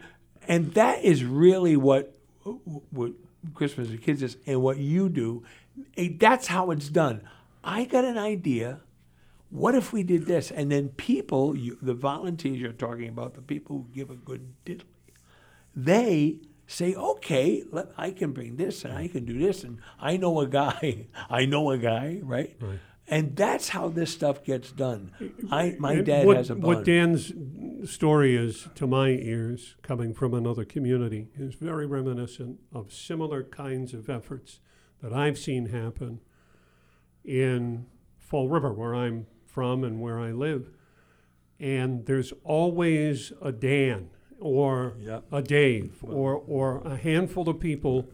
and 0.48 0.72
that 0.74 1.04
is 1.04 1.22
really 1.22 1.76
what 1.76 2.16
what 2.90 3.12
Christmas 3.54 3.90
for 3.90 3.98
Kids 3.98 4.22
is, 4.22 4.38
and 4.46 4.62
what 4.62 4.78
you 4.78 5.08
do. 5.10 5.42
That's 5.96 6.46
how 6.46 6.70
it's 6.70 6.88
done. 6.88 7.20
I 7.62 7.84
got 7.84 8.04
an 8.04 8.16
idea. 8.16 8.80
What 9.50 9.74
if 9.74 9.92
we 9.92 10.04
did 10.04 10.26
this? 10.26 10.50
And 10.50 10.70
then 10.70 10.88
people, 10.90 11.56
you, 11.56 11.76
the 11.82 11.92
volunteers 11.92 12.58
you're 12.58 12.72
talking 12.72 13.08
about, 13.08 13.34
the 13.34 13.42
people 13.42 13.76
who 13.78 13.86
give 13.92 14.08
a 14.08 14.14
good 14.14 14.54
diddly, 14.64 14.84
they 15.74 16.38
say, 16.70 16.94
okay, 16.94 17.64
let, 17.72 17.90
I 17.98 18.12
can 18.12 18.32
bring 18.32 18.56
this 18.56 18.84
and 18.84 18.94
I 18.96 19.08
can 19.08 19.24
do 19.24 19.38
this, 19.38 19.64
and 19.64 19.78
I 19.98 20.16
know 20.16 20.40
a 20.40 20.46
guy. 20.46 21.08
I 21.30 21.44
know 21.44 21.70
a 21.70 21.78
guy, 21.78 22.20
right? 22.22 22.56
right. 22.60 22.78
And 23.08 23.34
that's 23.34 23.70
how 23.70 23.88
this 23.88 24.12
stuff 24.12 24.44
gets 24.44 24.70
done. 24.70 25.10
I, 25.50 25.74
my 25.80 25.94
And 25.94 26.06
dad 26.06 26.26
what, 26.26 26.36
has 26.36 26.48
a 26.48 26.54
What. 26.54 26.84
Dan's 26.84 27.32
story 27.90 28.36
is, 28.36 28.68
to 28.76 28.86
my 28.86 29.08
ears, 29.08 29.74
coming 29.82 30.14
from 30.14 30.32
another 30.32 30.64
community, 30.64 31.26
is 31.36 31.54
very 31.54 31.86
reminiscent 31.86 32.60
of 32.72 32.92
similar 32.92 33.42
kinds 33.42 33.92
of 33.92 34.08
efforts 34.08 34.60
that 35.02 35.12
I've 35.12 35.38
seen 35.38 35.66
happen 35.66 36.20
in 37.24 37.86
Fall 38.16 38.48
River, 38.48 38.72
where 38.72 38.94
I'm 38.94 39.26
from 39.44 39.82
and 39.82 40.00
where 40.00 40.20
I 40.20 40.30
live. 40.30 40.70
And 41.58 42.06
there's 42.06 42.32
always 42.44 43.32
a 43.42 43.50
Dan 43.50 44.10
or 44.40 44.94
Yep. 45.00 45.24
a 45.32 45.42
Dave 45.42 45.98
or, 46.02 46.34
or 46.46 46.82
a 46.84 46.96
handful 46.96 47.48
of 47.48 47.60
people 47.60 48.08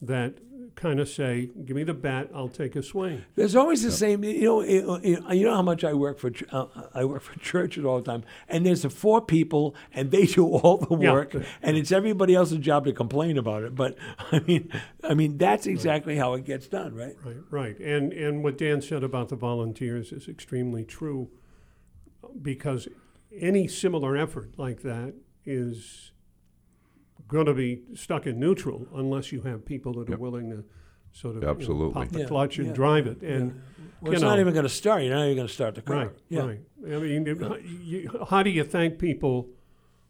that 0.00 0.34
kind 0.74 0.98
of 1.00 1.06
say, 1.08 1.50
"Give 1.66 1.76
me 1.76 1.84
the 1.84 1.92
bat, 1.92 2.30
I'll 2.34 2.48
take 2.48 2.74
a 2.76 2.82
swing." 2.82 3.24
There's 3.34 3.54
always 3.54 3.82
the 3.82 3.90
same. 3.92 4.24
You 4.24 4.40
know, 4.42 4.62
you 4.62 4.82
know, 5.20 5.30
you 5.30 5.44
know 5.44 5.54
how 5.54 5.60
much 5.62 5.84
I 5.84 5.92
work 5.92 6.18
for. 6.18 6.32
Uh, 6.50 6.66
I 6.94 7.04
work 7.04 7.20
for 7.22 7.38
churches 7.52 7.84
all 7.84 8.00
the 8.00 8.10
time, 8.10 8.24
and 8.48 8.64
there's 8.64 8.82
the 8.82 8.90
four 8.90 9.20
people, 9.20 9.74
and 9.92 10.10
they 10.10 10.24
do 10.24 10.46
all 10.56 10.78
the 10.78 10.96
Yeah. 10.96 11.12
work, 11.12 11.34
and 11.62 11.76
it's 11.76 11.92
everybody 11.92 12.34
else's 12.34 12.58
job 12.58 12.86
to 12.86 12.92
complain 12.92 13.36
about 13.36 13.64
it. 13.64 13.74
But 13.74 13.96
I 14.32 14.40
mean, 14.40 14.72
I 15.04 15.12
mean, 15.14 15.36
that's 15.36 15.66
exactly 15.66 16.16
how 16.16 16.32
it 16.34 16.44
gets 16.46 16.68
done, 16.68 16.94
right? 16.94 17.16
Right, 17.22 17.36
right. 17.50 17.78
And, 17.78 18.12
and 18.14 18.42
what 18.42 18.56
Dan 18.56 18.80
said 18.80 19.04
about 19.04 19.28
the 19.28 19.36
volunteers 19.36 20.10
is 20.10 20.26
extremely 20.26 20.84
true 20.84 21.28
because 22.40 22.88
any 23.34 23.66
similar 23.68 24.16
effort 24.16 24.52
like 24.58 24.82
that 24.82 25.14
is 25.44 26.12
going 27.28 27.46
to 27.46 27.54
be 27.54 27.82
stuck 27.94 28.26
in 28.26 28.38
neutral 28.38 28.86
unless 28.94 29.32
you 29.32 29.40
have 29.42 29.64
people 29.64 29.92
that 29.94 30.08
are 30.08 30.12
Yep. 30.12 30.18
willing 30.18 30.50
to 30.50 30.64
sort 31.12 31.36
of 31.36 31.60
you 31.60 31.68
know, 31.68 31.90
pop 31.90 32.08
the 32.08 32.20
Yeah, 32.20 32.26
clutch 32.26 32.58
and 32.58 32.68
yeah, 32.68 32.72
drive 32.72 33.06
it. 33.06 33.22
And 33.22 33.60
Well, 34.00 34.12
it's 34.12 34.22
know, 34.22 34.28
not 34.30 34.40
even 34.40 34.52
going 34.54 34.64
to 34.64 34.68
start. 34.68 35.02
You're 35.02 35.14
not 35.14 35.24
even 35.24 35.36
going 35.36 35.48
to 35.48 35.52
start 35.52 35.74
the 35.74 35.82
car. 35.82 35.96
right, 35.96 36.10
yeah. 36.28 36.40
right. 36.40 36.60
I 36.86 36.98
mean, 36.98 37.26
how, 37.40 37.56
you, 37.56 38.26
how 38.30 38.42
do 38.42 38.50
you 38.50 38.64
thank 38.64 38.98
people 38.98 39.48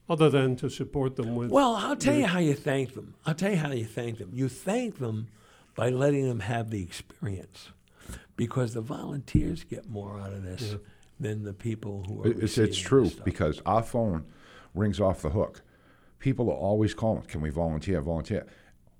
other 0.09 0.31
than 0.31 0.57
to 0.57 0.69
support 0.69 1.17
them 1.17 1.35
with? 1.35 1.51
Well, 1.51 1.75
I'll 1.75 1.97
tell 1.97 2.15
you 2.17 2.27
how 2.27 2.39
you 2.39 2.55
thank 2.55 2.95
them. 2.95 3.15
I'll 3.27 3.35
tell 3.35 3.51
you 3.51 3.57
how 3.57 3.73
you 3.73 3.85
thank 3.85 4.19
them. 4.19 4.31
You 4.33 4.49
thank 4.49 4.99
them 4.99 5.29
by 5.75 5.91
letting 5.91 6.29
them 6.29 6.41
have 6.41 6.71
the 6.71 6.83
experience, 6.83 7.71
because 8.37 8.75
the 8.75 8.81
volunteers 8.81 9.65
get 9.65 9.89
more 9.89 10.21
out 10.21 10.33
of 10.33 10.43
this 10.43 10.77
than 11.19 11.45
the 11.45 11.53
people 11.55 12.05
who 12.07 12.23
are. 12.23 12.43
It's, 12.43 12.59
it's 12.59 12.79
true 12.79 13.11
because 13.25 13.61
our 13.65 13.83
phone 13.83 14.27
rings 14.75 15.01
off 15.01 15.23
the 15.23 15.31
hook. 15.31 15.63
People 16.19 16.51
are 16.51 16.57
always 16.57 16.95
calling. 16.95 17.23
Can 17.23 17.41
we 17.41 17.51
volunteer? 17.51 18.01
Volunteer. 18.01 18.47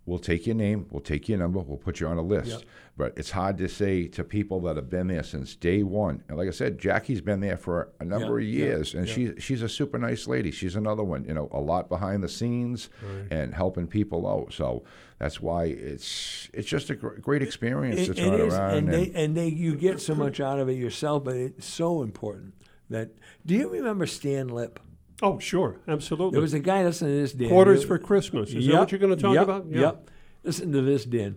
We'll 0.05 0.19
take 0.19 0.49
your 0.49 0.57
name. 0.57 0.87
We'll 0.91 1.01
take 1.01 1.29
your 1.29 1.39
number. 1.39 1.61
We'll 1.61 1.79
put 1.79 2.01
you 2.01 2.09
on 2.09 2.19
a 2.19 2.23
list. 2.23 2.51
Yep. 2.51 2.63
But 2.97 3.13
it's 3.17 3.31
hard 3.31 3.57
to 3.59 3.69
say 3.69 4.09
to 4.09 4.25
people 4.25 4.61
that 4.63 4.75
have 4.75 4.91
been 4.91 5.07
there 5.07 5.23
since 5.23 5.55
day 5.55 5.85
one. 5.85 6.25
And 6.29 6.37
like 6.37 6.49
I 6.49 6.51
said, 6.51 6.77
Jackie's 6.81 7.21
been 7.21 7.39
there 7.39 7.57
for 7.57 7.93
a 8.01 8.05
number 8.05 8.39
of 8.41 8.45
years, 8.45 8.95
and 8.95 9.09
she 9.09 9.39
she's 9.39 9.63
a 9.63 9.69
super 9.69 9.99
nice 9.99 10.27
lady. 10.27 10.51
She's 10.51 10.75
another 10.75 11.05
one. 11.05 11.25
You 11.25 11.35
know, 11.35 11.49
a 11.53 11.61
lot 11.61 11.89
behind 11.89 12.25
the 12.25 12.29
scenes 12.29 12.89
and 13.31 13.55
helping 13.55 13.87
people 13.87 14.27
out. 14.27 14.53
So 14.53 14.83
that's 15.21 15.41
why 15.41 15.67
it's 15.67 16.49
it's 16.53 16.69
just 16.69 16.91
a 16.91 16.97
gr- 16.97 17.21
great 17.21 17.43
experience 17.43 18.01
It- 18.01 18.07
to 18.07 18.15
turn 18.15 18.41
is, 18.41 18.55
around 18.55 18.75
and 18.75 18.89
and 18.89 18.93
they 18.93 19.13
and 19.15 19.37
they 19.37 19.49
you 19.49 19.77
get 19.77 20.01
so 20.01 20.17
much 20.17 20.41
out 20.41 20.59
of 20.59 20.69
it 20.69 20.75
yourself, 20.75 21.23
but 21.23 21.37
it's 21.37 21.67
so 21.67 22.03
important 22.03 22.55
that. 22.91 23.11
Do 23.47 23.55
you 23.55 23.69
remember 23.69 24.07
Stan 24.07 24.49
Lip? 24.49 24.81
Oh, 25.23 25.39
sure, 25.39 25.81
absolutely. 25.87 26.33
There 26.33 26.41
was 26.43 26.53
a 26.55 26.59
guy 26.59 26.83
listening 26.85 27.13
to 27.15 27.21
this, 27.23 27.33
Dan. 27.33 27.49
Quarters 27.49 27.83
You- 27.83 27.87
for 27.87 27.99
Christmas. 27.99 28.51
Is 28.53 28.67
that 28.67 28.79
what 28.79 28.91
you're 28.93 28.99
going 28.99 29.15
to 29.17 29.23
talk 29.23 29.35
yep, 29.35 29.45
about? 29.45 29.67
Yep. 29.71 30.11
Listen 30.43 30.73
to 30.73 30.83
this, 30.83 31.05
Dan. 31.05 31.37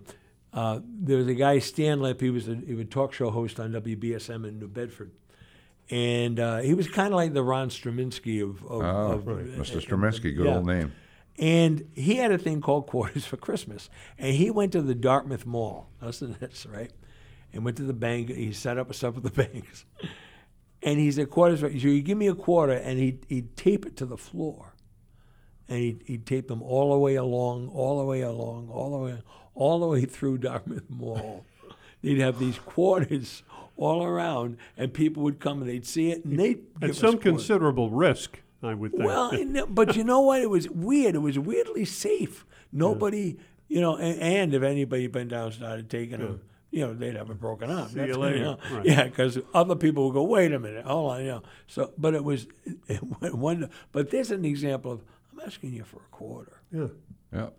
Uh, 0.51 0.79
there 0.83 1.17
was 1.17 1.27
a 1.27 1.33
guy, 1.35 1.59
Stan 1.59 1.99
Lip. 2.01 2.19
He 2.19 2.29
was 2.29 2.47
a, 2.47 2.55
he 2.55 2.73
was 2.73 2.85
a 2.85 2.89
talk 2.89 3.13
show 3.13 3.29
host 3.29 3.59
on 3.59 3.71
WBSM 3.73 4.47
in 4.47 4.57
New 4.59 4.67
Bedford, 4.67 5.11
and 5.89 6.39
uh, 6.39 6.59
he 6.59 6.73
was 6.73 6.87
kind 6.87 7.09
of 7.09 7.15
like 7.15 7.33
the 7.33 7.43
Ron 7.43 7.69
Straminsky 7.69 8.41
of, 8.41 8.63
of, 8.65 8.81
Oh, 8.81 9.11
of 9.11 9.23
Mr. 9.25 9.79
Straminsky, 9.85 10.35
good 10.35 10.45
yeah. 10.45 10.55
old 10.55 10.65
name. 10.65 10.93
And 11.37 11.89
he 11.93 12.15
had 12.15 12.31
a 12.31 12.37
thing 12.37 12.61
called 12.61 12.87
Quarters 12.87 13.25
for 13.25 13.35
Christmas. 13.35 13.89
And 14.17 14.33
he 14.35 14.49
went 14.49 14.71
to 14.71 14.81
the 14.81 14.95
Dartmouth 14.95 15.45
Mall. 15.45 15.89
Listen 16.01 16.33
to 16.33 16.39
this, 16.39 16.65
right? 16.65 16.91
And 17.51 17.65
went 17.65 17.75
to 17.77 17.83
the 17.83 17.91
bank. 17.93 18.29
He 18.29 18.53
set 18.53 18.77
up 18.77 18.89
a 18.89 18.93
stuff 18.93 19.15
with 19.15 19.25
the 19.25 19.43
banks. 19.43 19.83
And 20.85 20.99
he 20.99 21.11
said, 21.11 21.31
Quarters 21.31 21.61
for, 21.61 21.69
so 21.69 21.87
you 21.87 22.01
give 22.03 22.17
me 22.17 22.27
a 22.27 22.35
quarter, 22.35 22.73
and 22.73 22.99
he'd, 22.99 23.25
he'd 23.27 23.57
tape 23.57 23.87
it 23.87 23.97
to 23.97 24.05
the 24.05 24.17
floor. 24.17 24.75
And 25.67 25.79
he'd, 25.79 26.03
he'd 26.05 26.25
tape 26.27 26.47
them 26.47 26.61
all 26.61 26.93
the 26.93 26.99
way 26.99 27.15
along, 27.15 27.69
all 27.69 27.97
the 27.97 28.05
way 28.05 28.21
along, 28.21 28.69
all 28.69 28.91
the 28.91 29.03
way, 29.03 29.21
all 29.55 29.79
the 29.79 29.87
way 29.87 30.05
through 30.05 30.37
Dartmouth 30.37 30.87
Mall. 30.87 31.43
They'd 32.03 32.19
have 32.19 32.37
these 32.37 32.59
quarters 32.59 33.41
all 33.77 34.03
around, 34.03 34.57
and 34.77 34.93
people 34.93 35.23
would 35.23 35.39
come 35.39 35.61
and 35.61 35.69
they'd 35.69 35.87
see 35.87 36.11
it, 36.11 36.23
and 36.23 36.39
they'd 36.39 36.63
At 36.83 36.95
some 36.95 37.17
considerable 37.17 37.89
risk, 37.89 38.41
I 38.61 38.75
would 38.75 38.91
think. 38.91 39.05
Well, 39.05 39.65
but 39.67 39.95
you 39.95 40.03
know 40.03 40.21
what? 40.21 40.39
It 40.41 40.51
was 40.51 40.69
weird. 40.69 41.15
It 41.15 41.19
was 41.19 41.39
weirdly 41.39 41.85
safe. 41.85 42.45
Nobody, 42.71 43.37
you 43.67 43.81
know, 43.81 43.95
and, 43.95 44.21
and 44.21 44.53
if 44.53 44.61
anybody 44.61 45.07
been 45.07 45.29
down 45.29 45.51
started 45.51 45.89
taking 45.89 46.19
them, 46.19 46.41
you 46.75 46.81
know, 46.85 46.93
they'd 46.93 47.15
have 47.15 47.29
it 47.29 47.39
broken 47.39 47.71
up. 47.71 47.87
See 47.89 47.93
you 47.95 47.99
That's- 48.01 48.17
later. 48.17 48.39
know, 48.39 48.57
Right. 48.71 48.85
Yeah, 48.85 49.03
because 49.05 49.39
other 49.53 49.75
people 49.75 50.05
would 50.05 50.13
go, 50.13 50.23
wait 50.23 50.51
a 50.51 50.59
minute, 50.59 50.85
hold 50.85 51.11
on, 51.11 51.19
you 51.21 51.27
know. 51.31 51.41
So, 51.67 51.93
but 51.97 52.13
it 52.13 52.23
was, 52.23 52.47
it 52.87 53.01
went 53.21 53.35
one. 53.35 53.69
But 53.93 54.11
there's 54.11 54.31
an 54.31 54.43
example 54.43 54.91
of 54.91 55.01
I'm 55.31 55.39
asking 55.45 55.71
you 55.73 55.83
for 55.85 55.97
a 55.97 56.09
quarter. 56.11 56.61
yeah. 56.71 56.87
Yeah. 57.33 57.49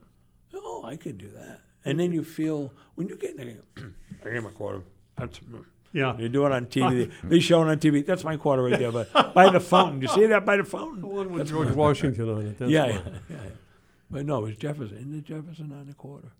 Oh, 0.54 0.84
I 0.84 0.96
could 0.96 1.18
do 1.18 1.28
that. 1.30 1.60
And 1.84 1.98
then 2.00 2.12
you 2.12 2.22
feel 2.24 2.72
when 2.94 3.08
you 3.08 3.16
get 3.16 3.36
there, 3.36 3.54
I 3.76 4.24
give 4.24 4.32
him 4.34 4.46
a 4.46 4.50
quarter. 4.50 4.82
That's. 5.16 5.40
Yeah. 5.92 6.16
You 6.18 6.28
do 6.28 6.44
it 6.46 6.52
on 6.52 6.66
TV. 6.66 7.10
They 7.24 7.40
show 7.40 7.62
it 7.62 7.68
on 7.68 7.78
TV. 7.78 8.04
That's 8.04 8.24
my 8.24 8.36
quarter 8.36 8.62
right 8.62 8.78
there. 8.78 8.92
But 8.92 9.32
by 9.34 9.50
the 9.50 9.60
fountain, 9.60 10.02
you 10.02 10.08
see 10.08 10.26
that 10.26 10.44
by 10.44 10.56
the 10.58 10.64
fountain? 10.64 11.00
The 11.00 11.06
one 11.06 11.32
with 11.32 11.48
George 11.48 11.70
Washington 11.74 12.28
on 12.28 12.46
it. 12.46 12.58
That's 12.58 12.70
yeah, 12.70 12.86
yeah, 12.86 13.00
yeah. 13.30 13.36
But 14.10 14.26
no, 14.26 14.38
it 14.38 14.42
was 14.48 14.56
Jefferson. 14.56 14.98
Isn't 14.98 15.14
it 15.18 15.24
Jefferson 15.24 15.72
on 15.72 15.86
the 15.86 15.94
quarter? 15.94 16.32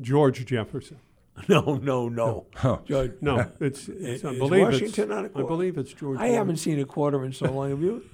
George 0.00 0.44
Jefferson. 0.44 0.98
No, 1.48 1.76
no, 1.82 2.08
no. 2.08 2.46
George, 2.86 3.12
No, 3.20 3.50
it's, 3.60 3.88
it's 3.88 4.24
I 4.24 4.36
believe 4.38 4.62
Washington 4.64 5.12
on 5.12 5.24
a 5.24 5.26
it's, 5.28 5.36
I 5.36 5.42
believe 5.42 5.76
it's 5.78 5.92
George. 5.92 6.18
I 6.18 6.28
haven't 6.28 6.56
seen 6.56 6.78
a 6.80 6.84
quarter 6.84 7.24
in 7.24 7.32
so 7.32 7.50
long. 7.52 7.70
Have 7.70 7.80
you? 7.82 8.04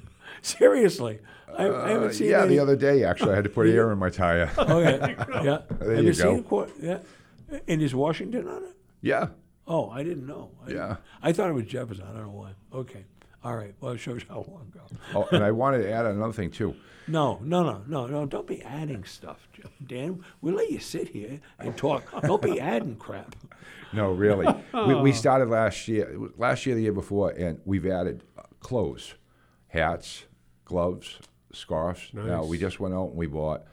Seriously, 0.41 1.21
I, 1.57 1.69
I 1.69 1.89
haven't 1.91 2.09
Uh, 2.11 2.13
seen. 2.13 2.31
yeah, 2.31 2.43
any. 2.43 2.57
the 2.57 2.59
other 2.59 2.77
day, 2.77 3.05
actually, 3.05 3.33
I 3.33 3.37
had 3.37 3.45
to 3.45 3.51
put 3.51 3.69
air 3.69 3.93
in 3.93 3.99
my 3.99 4.11
tire. 4.11 4.51
Okay, 4.59 5.15
yeah. 5.45 5.59
There 5.79 5.95
Have 5.97 6.05
you 6.05 6.13
seen 6.15 6.35
go. 6.37 6.41
a 6.41 6.43
quarter? 6.43 6.73
Yeah. 6.81 6.99
And 7.69 7.83
is 7.83 7.95
Washington 7.95 8.49
on 8.49 8.63
it? 8.65 8.77
yeah. 9.03 9.29
Oh, 9.69 9.89
I 9.91 10.03
didn't 10.03 10.27
know. 10.27 10.51
I 10.63 10.67
didn't- 10.67 10.81
Yeah. 10.81 10.97
I 11.23 11.33
thought 11.33 11.49
it 11.49 11.53
was 11.53 11.65
Jefferson. 11.67 12.05
I 12.05 12.13
don't 12.13 12.25
know 12.25 12.31
why. 12.33 12.51
Okay. 12.75 13.05
All 13.45 13.57
right. 13.57 13.75
Well, 13.81 13.93
it 13.93 13.99
shows 13.99 14.23
how 14.29 14.45
long 14.49 14.73
ago. 14.73 14.87
Oh, 15.15 15.29
and 15.33 15.43
I 15.43 15.51
wanted 15.51 15.83
to 15.83 15.91
add 15.91 16.07
another 16.07 16.33
thing, 16.33 16.51
too. 16.51 16.77
No, 17.09 17.41
no, 17.43 17.65
no, 17.65 17.83
no, 17.89 18.07
no. 18.07 18.27
Don't 18.27 18.47
be 18.47 18.63
adding 18.63 19.05
stuff, 19.05 19.49
Dan. 19.85 20.25
We'll 20.41 20.55
let 20.55 20.71
you 20.71 20.79
sit 20.79 21.09
here 21.09 21.41
and 21.59 21.77
talk. 21.77 22.05
Don't 22.23 22.41
be 22.41 22.61
adding 22.73 22.97
crap. 22.97 23.35
No, 23.93 24.13
really. 24.13 24.47
we, 24.73 24.95
we 24.95 25.13
started 25.25 25.49
last 25.49 25.89
year, 25.89 26.17
last 26.37 26.65
year, 26.65 26.77
the 26.77 26.83
year 26.83 26.93
before, 26.93 27.31
and 27.31 27.61
we've 27.65 27.87
added 27.87 28.23
clothes, 28.61 29.15
hats, 29.67 30.25
gloves, 30.65 31.19
scarves. 31.53 32.09
Nice. 32.13 32.27
Now, 32.27 32.45
we 32.45 32.59
just 32.59 32.79
went 32.79 32.95
out 32.95 33.09
and 33.09 33.17
we 33.17 33.27
bought 33.27 33.65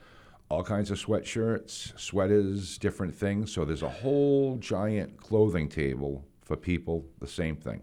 all 0.49 0.63
kinds 0.63 0.89
of 0.89 0.97
sweatshirts, 0.97 1.97
sweaters, 1.99 2.79
different 2.79 3.15
things. 3.15 3.51
So 3.53 3.63
there's 3.63 3.83
a 3.83 3.89
whole 3.89 4.57
giant 4.57 5.17
clothing 5.17 5.69
table 5.69 6.25
for 6.43 6.55
people, 6.55 7.05
the 7.19 7.27
same 7.27 7.55
thing. 7.55 7.81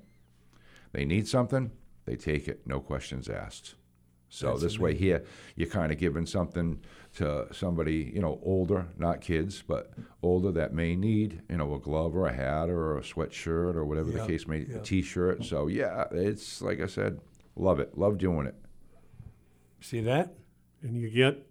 They 0.97 1.05
need 1.05 1.29
something, 1.29 1.73
they 2.07 2.17
take 2.17 2.49
it, 2.49 2.63
no 2.65 2.81
questions 2.81 3.29
asked. 3.29 3.75
So 4.31 4.57
this 4.57 4.79
way 4.79 4.95
here, 4.95 5.25
you're 5.55 5.69
kind 5.69 5.93
of 5.93 5.99
giving 5.99 6.25
something 6.25 6.81
to 7.17 7.49
somebody, 7.53 8.11
you 8.15 8.23
know, 8.23 8.41
older, 8.43 8.87
not 8.97 9.21
kids, 9.21 9.61
but 9.61 9.93
older 10.23 10.51
that 10.53 10.73
may 10.73 10.97
need, 10.97 11.43
you 11.51 11.59
know, 11.59 11.75
a 11.75 11.79
glove 11.79 12.17
or 12.17 12.29
a 12.29 12.33
hat 12.33 12.71
or 12.71 12.97
a 12.97 13.03
sweatshirt 13.03 13.75
or 13.75 13.85
whatever 13.85 14.11
Yeah, 14.11 14.23
the 14.23 14.27
case 14.27 14.49
may, 14.49 14.61
yeah. 14.61 14.77
a 14.77 14.81
t-shirt. 14.81 15.45
So 15.45 15.67
yeah, 15.67 16.05
it's 16.13 16.63
like 16.63 16.81
I 16.81 16.87
said, 16.87 17.21
love 17.57 17.79
it, 17.79 17.99
love 17.99 18.17
doing 18.17 18.47
it. 18.47 18.55
See 19.83 20.01
that? 20.01 20.33
And 20.81 20.97
you 20.97 21.11
get 21.11 21.47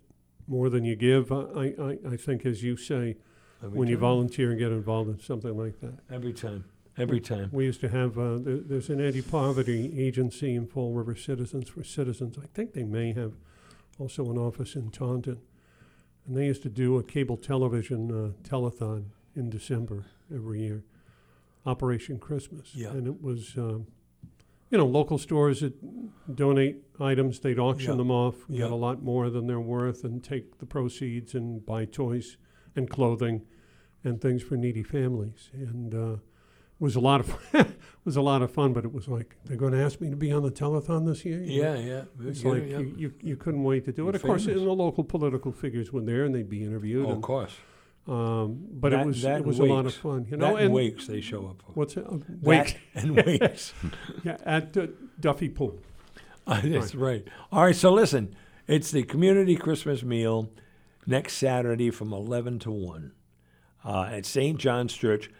more 0.48 0.72
than 0.72 0.86
you 0.86 0.96
give. 0.96 1.32
I, 1.32 1.76
I, 1.80 1.98
I 2.14 2.18
think, 2.18 2.48
as 2.48 2.64
you 2.64 2.78
say, 2.78 3.18
Every 3.64 3.78
when 3.78 3.89
you 3.89 3.98
volunteer 3.98 4.50
and 4.50 4.58
get 4.58 4.72
involved 4.72 5.12
in 5.12 5.20
something 5.20 5.56
like 5.56 5.80
that. 5.82 6.00
Every 6.12 6.34
time. 6.34 6.66
Every 6.98 7.20
time. 7.20 7.50
We 7.52 7.66
used 7.66 7.82
to 7.82 7.89
have, 7.89 8.18
uh, 8.18 8.38
there, 8.38 8.58
there's 8.58 8.89
an 8.89 9.02
anti-poverty 9.02 10.00
agency 10.00 10.56
in 10.56 10.66
Fall 10.66 10.93
River 10.93 11.16
Citizens 11.16 11.68
for 11.68 11.84
Citizens. 11.84 12.38
I 12.41 12.48
think 12.54 12.74
they 12.74 12.84
may 12.84 13.12
have 13.14 13.34
also 14.00 14.30
an 14.32 14.38
office 14.38 14.76
in 14.76 14.91
Taunton. 14.91 15.39
And 16.26 16.38
they 16.38 16.46
used 16.46 16.64
to 16.64 16.70
do 16.70 16.98
a 16.98 17.04
cable 17.04 17.38
television 17.38 18.10
uh, 18.12 18.48
telethon 18.48 19.06
in 19.36 19.50
December 19.50 20.06
every 20.34 20.62
year, 20.62 20.84
Operation 21.66 22.18
Christmas. 22.18 22.74
Yeah. 22.74 22.91
And 22.91 23.08
it 23.08 23.22
was, 23.22 23.56
um, 23.58 23.88
you 24.72 24.78
know, 24.78 24.86
local 24.88 25.18
stores 25.18 25.60
that 25.60 25.74
donate 26.34 26.78
items, 27.00 27.39
they'd 27.39 27.60
auction 27.60 27.91
Yeah. 27.91 27.98
them 27.98 28.12
off, 28.12 28.36
get 28.50 28.72
a 28.72 28.76
lot 28.76 29.04
more 29.04 29.30
than 29.30 29.48
they're 29.48 29.60
worth, 29.60 30.04
and 30.04 30.24
take 30.24 30.60
the 30.60 30.66
proceeds 30.66 31.36
and 31.36 31.66
buy 31.66 31.86
toys 31.86 32.38
and 32.76 32.89
clothing 32.89 33.41
and 34.04 34.22
things 34.22 34.41
for 34.41 34.56
needy 34.56 34.84
families. 34.84 35.50
And 35.54 35.93
uh, 35.93 36.16
was 36.80 36.95
a 36.95 36.99
lot 36.99 37.21
of 37.21 37.36
it 37.53 37.67
was 38.05 38.15
a 38.17 38.21
lot 38.21 38.41
of 38.41 38.51
fun, 38.51 38.73
but 38.73 38.84
it 38.86 38.93
was 38.93 39.07
like 39.07 39.36
they're 39.45 39.57
going 39.57 39.73
to 39.73 39.82
ask 39.84 40.01
me 40.01 40.09
to 40.09 40.15
be 40.15 40.32
on 40.32 40.43
the 40.43 40.51
telethon 40.51 41.05
this 41.05 41.23
year. 41.26 41.41
You 41.41 41.61
know? 41.63 41.73
Yeah, 41.73 41.80
yeah. 41.80 42.28
It's 42.30 42.43
Yeah, 42.43 42.49
like 42.51 42.63
yeah. 42.69 42.80
you, 42.80 42.93
you, 42.97 43.13
you 43.21 43.36
couldn't 43.36 43.63
wait 43.63 43.86
to 43.86 43.91
do 43.91 44.03
it. 44.03 44.05
You're 44.11 44.15
Of 44.15 44.21
course, 44.23 44.45
and 44.45 44.55
the 44.57 44.61
local 44.73 45.03
political 45.03 45.51
figures 45.51 45.91
were 45.93 46.01
there, 46.01 46.26
and 46.26 46.36
they'd 46.36 46.49
be 46.49 46.63
interviewed. 46.63 47.05
Oh, 47.05 47.11
of 47.11 47.21
course. 47.21 47.53
um, 48.07 48.59
but 48.71 48.89
That- 48.91 49.01
it 49.01 49.05
was 49.07 49.23
it 49.26 49.45
was 49.45 49.59
and 49.59 49.69
a 49.69 49.73
lot 49.73 49.86
of 49.86 49.93
fun, 49.95 50.28
you 50.30 50.38
know. 50.38 50.45
that 50.47 50.53
and 50.55 50.65
and 50.65 50.73
wakes 50.73 51.07
they 51.07 51.21
show 51.21 51.47
up 51.47 51.61
for. 51.65 51.71
what's 51.73 51.95
it? 51.97 52.05
Uh, 52.05 52.17
That 52.17 52.41
Wake 52.43 52.80
and 52.95 53.15
wakes. 53.15 53.73
yeah, 54.23 54.38
at 54.45 54.76
uh, 54.78 54.88
Duffy 55.19 55.49
Poole. 55.49 55.80
Uh, 56.47 56.61
That's 56.63 56.93
right. 56.93 57.28
All 57.51 57.63
right, 57.63 57.76
so 57.76 57.91
listen, 57.91 58.36
it's 58.67 58.91
the 58.91 59.01
community 59.03 59.55
Christmas 59.55 60.03
meal 60.03 60.51
next 61.07 61.34
Saturday 61.38 61.89
from 61.89 62.13
11 62.13 62.59
to 62.59 62.71
1 62.71 63.11
uh, 63.84 64.03
at 64.11 64.26
St. 64.28 64.59
John's 64.59 64.93
Church 64.93 65.32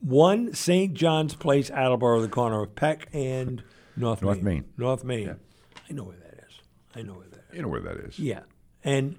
1 0.00 0.54
St. 0.54 0.94
John's 0.94 1.34
Place, 1.34 1.70
Attleboro, 1.70 2.20
the 2.20 2.28
corner 2.28 2.62
of 2.62 2.74
Peck 2.74 3.08
and 3.12 3.62
North, 3.96 4.22
North 4.22 4.42
Main. 4.42 4.64
North 4.76 5.04
Main. 5.04 5.26
Yeah. 5.26 5.34
I 5.88 5.92
know 5.92 6.04
where 6.04 6.16
that 6.16 6.44
is. 6.48 6.60
I 6.94 7.02
know 7.02 7.14
where 7.14 7.28
that 7.28 7.44
is. 7.50 7.56
You 7.56 7.62
know 7.62 7.68
where 7.68 7.80
that 7.80 7.96
is. 7.96 8.18
Yeah. 8.18 8.40
And 8.84 9.16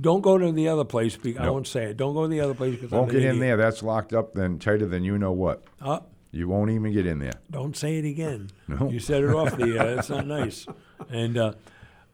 don't 0.00 0.20
go 0.20 0.36
to 0.38 0.52
the 0.52 0.68
other 0.68 0.84
place. 0.84 1.16
Because, 1.16 1.46
I 1.46 1.50
won't 1.50 1.66
say 1.66 1.84
it. 1.84 1.96
Don't 1.96 2.14
go 2.14 2.22
to 2.22 2.28
the 2.28 2.40
other 2.40 2.54
place 2.54 2.74
because 2.74 2.90
Won't 2.90 3.10
I'm 3.10 3.14
get 3.18 3.24
in 3.24 3.38
there. 3.38 3.56
That's 3.56 3.82
locked 3.82 4.12
up 4.12 4.34
then 4.34 4.58
tighter 4.58 4.86
than 4.86 5.04
you 5.04 5.18
know 5.18 5.32
what. 5.32 5.64
Uh, 5.80 6.00
You 6.32 6.48
won't 6.48 6.70
even 6.70 6.92
get 6.92 7.06
in 7.06 7.18
there. 7.18 7.34
Don't 7.50 7.76
say 7.76 7.98
it 7.98 8.04
again. 8.04 8.50
No. 8.68 8.90
You 8.90 8.98
said 9.00 9.22
it 9.22 9.30
off 9.30 9.56
the 9.56 9.78
air. 9.78 9.94
That's 9.94 10.10
not 10.10 10.26
nice. 10.26 10.66
And 11.08 11.38
uh, 11.38 11.52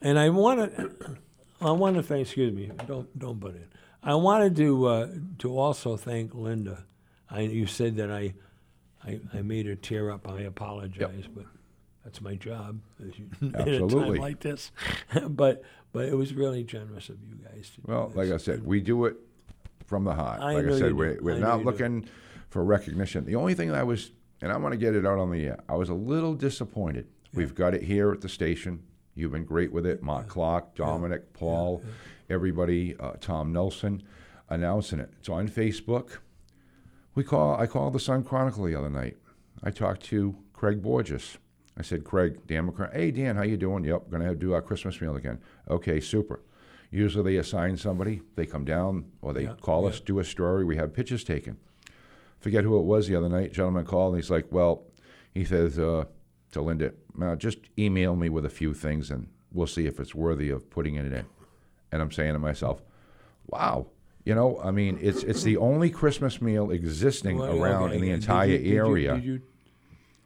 and 0.00 0.18
I 0.18 0.28
want 0.28 0.76
to 0.76 1.16
I 1.60 1.70
want 1.70 1.96
to 1.96 2.02
thank. 2.02 2.26
Excuse 2.26 2.52
me. 2.52 2.70
Don't 2.86 3.18
don't 3.18 3.40
butt 3.40 3.54
in. 3.54 3.68
I 4.02 4.16
wanted 4.16 4.56
to 4.56 4.86
uh, 4.86 5.08
to 5.38 5.56
also 5.58 5.96
thank 5.96 6.34
Linda. 6.34 6.84
I, 7.32 7.40
you 7.40 7.66
said 7.66 7.96
that 7.96 8.10
I, 8.10 8.34
I 9.04 9.20
I 9.32 9.42
made 9.42 9.66
her 9.66 9.74
tear 9.74 10.10
up. 10.10 10.28
I 10.28 10.42
apologize, 10.42 11.24
but 11.34 11.46
that's 12.04 12.20
my 12.20 12.34
job 12.34 12.80
as 13.00 13.18
you- 13.18 13.30
at 13.54 13.66
a 13.68 13.86
time 13.86 14.14
like 14.16 14.40
this. 14.40 14.70
but 15.28 15.62
but 15.92 16.04
it 16.06 16.14
was 16.16 16.34
really 16.34 16.62
generous 16.64 17.08
of 17.08 17.16
you 17.22 17.36
guys. 17.36 17.70
To 17.70 17.76
do 17.80 17.82
Well, 17.86 18.12
like 18.14 18.30
I 18.30 18.36
said, 18.36 18.64
we 18.64 18.80
do 18.80 19.04
it 19.06 19.16
from 19.86 20.04
the 20.04 20.14
heart. 20.14 20.40
I 20.40 20.54
like 20.54 20.66
I 20.66 20.78
said, 20.78 20.94
we're, 20.94 21.18
we're 21.20 21.36
I 21.36 21.38
not 21.38 21.58
do. 21.58 21.64
looking 21.64 22.08
for 22.50 22.64
recognition. 22.64 23.24
The 23.24 23.36
only 23.36 23.54
thing 23.54 23.68
that 23.68 23.78
I 23.78 23.82
was, 23.82 24.10
and 24.40 24.50
I 24.52 24.56
want 24.56 24.72
to 24.72 24.78
get 24.78 24.94
it 24.94 25.04
out 25.06 25.18
on 25.18 25.30
the 25.30 25.44
air, 25.46 25.58
I 25.68 25.74
was 25.74 25.88
a 25.88 25.94
little 25.94 26.34
disappointed. 26.34 27.08
We've 27.34 27.54
got 27.54 27.74
it 27.74 27.82
here 27.82 28.12
at 28.12 28.20
the 28.20 28.28
station. 28.28 28.82
You've 29.14 29.32
been 29.32 29.44
great 29.44 29.72
with 29.72 29.84
it. 29.86 30.02
Mark 30.02 30.28
Clark, 30.28 30.74
Dominic, 30.74 31.32
Paul, 31.34 31.82
everybody, 32.30 32.96
uh, 32.98 33.12
Tom 33.20 33.52
Nelson, 33.52 34.02
announcing 34.48 34.98
it. 34.98 35.10
It's 35.18 35.28
on 35.28 35.48
Facebook. 35.48 36.18
We 37.14 37.24
call. 37.24 37.60
I 37.60 37.66
called 37.66 37.92
the 37.92 38.00
Sun 38.00 38.24
Chronicle 38.24 38.64
the 38.64 38.74
other 38.74 38.90
night. 38.90 39.16
I 39.62 39.70
talked 39.70 40.02
to 40.04 40.36
Craig 40.52 40.82
Borges. 40.82 41.38
I 41.76 41.82
said, 41.82 42.04
Craig, 42.04 42.46
Dan 42.46 42.70
McCrum, 42.70 42.92
hey 42.94 43.10
Dan, 43.10 43.36
how 43.36 43.42
you 43.42 43.56
doing? 43.56 43.84
Yep, 43.84 44.10
gonna 44.10 44.34
do 44.34 44.52
our 44.52 44.60
Christmas 44.60 45.00
meal 45.00 45.16
again. 45.16 45.38
Okay, 45.70 46.00
super. 46.00 46.42
Usually 46.90 47.32
they 47.32 47.38
assign 47.38 47.78
somebody, 47.78 48.20
they 48.36 48.44
come 48.44 48.66
down 48.66 49.06
or 49.22 49.32
they 49.32 49.44
Yeah, 49.44 49.54
call 49.60 49.86
us, 49.86 49.98
do 49.98 50.18
a 50.18 50.24
story, 50.24 50.64
we 50.64 50.76
have 50.76 50.92
pictures 50.92 51.24
taken. 51.24 51.56
Forget 52.40 52.64
who 52.64 52.78
it 52.78 52.84
was 52.84 53.08
the 53.08 53.16
other 53.16 53.30
night. 53.30 53.54
Gentleman 53.54 53.86
called 53.86 54.12
and 54.14 54.22
he's 54.22 54.30
like, 54.30 54.46
Well, 54.50 54.82
he 55.32 55.44
says, 55.44 55.78
uh, 55.78 56.04
to 56.50 56.60
Linda, 56.60 56.92
"Uh, 57.18 57.36
just 57.36 57.58
email 57.78 58.14
me 58.14 58.28
with 58.28 58.44
a 58.44 58.50
few 58.50 58.74
things 58.74 59.10
and 59.10 59.28
we'll 59.50 59.66
see 59.66 59.86
if 59.86 59.98
it's 59.98 60.14
worthy 60.14 60.50
of 60.50 60.68
putting 60.68 60.96
it 60.96 61.10
in. 61.10 61.24
And 61.90 62.02
I'm 62.02 62.10
saying 62.10 62.34
to 62.34 62.38
myself, 62.38 62.82
wow. 63.46 63.86
You 64.24 64.34
know, 64.36 64.60
I 64.62 64.70
mean, 64.70 64.98
it's 65.00 65.22
it's 65.24 65.42
the 65.42 65.56
only 65.56 65.90
Christmas 65.90 66.40
meal 66.40 66.70
existing 66.70 67.38
Well, 67.38 67.60
around 67.62 67.84
okay, 67.84 67.94
in 67.96 68.00
the 68.02 68.08
did 68.08 68.14
entire 68.14 68.46
you- 68.48 68.58
did 68.58 68.66
you- 68.66 68.76
area. 68.76 69.14
Did 69.14 69.24
you, 69.24 69.40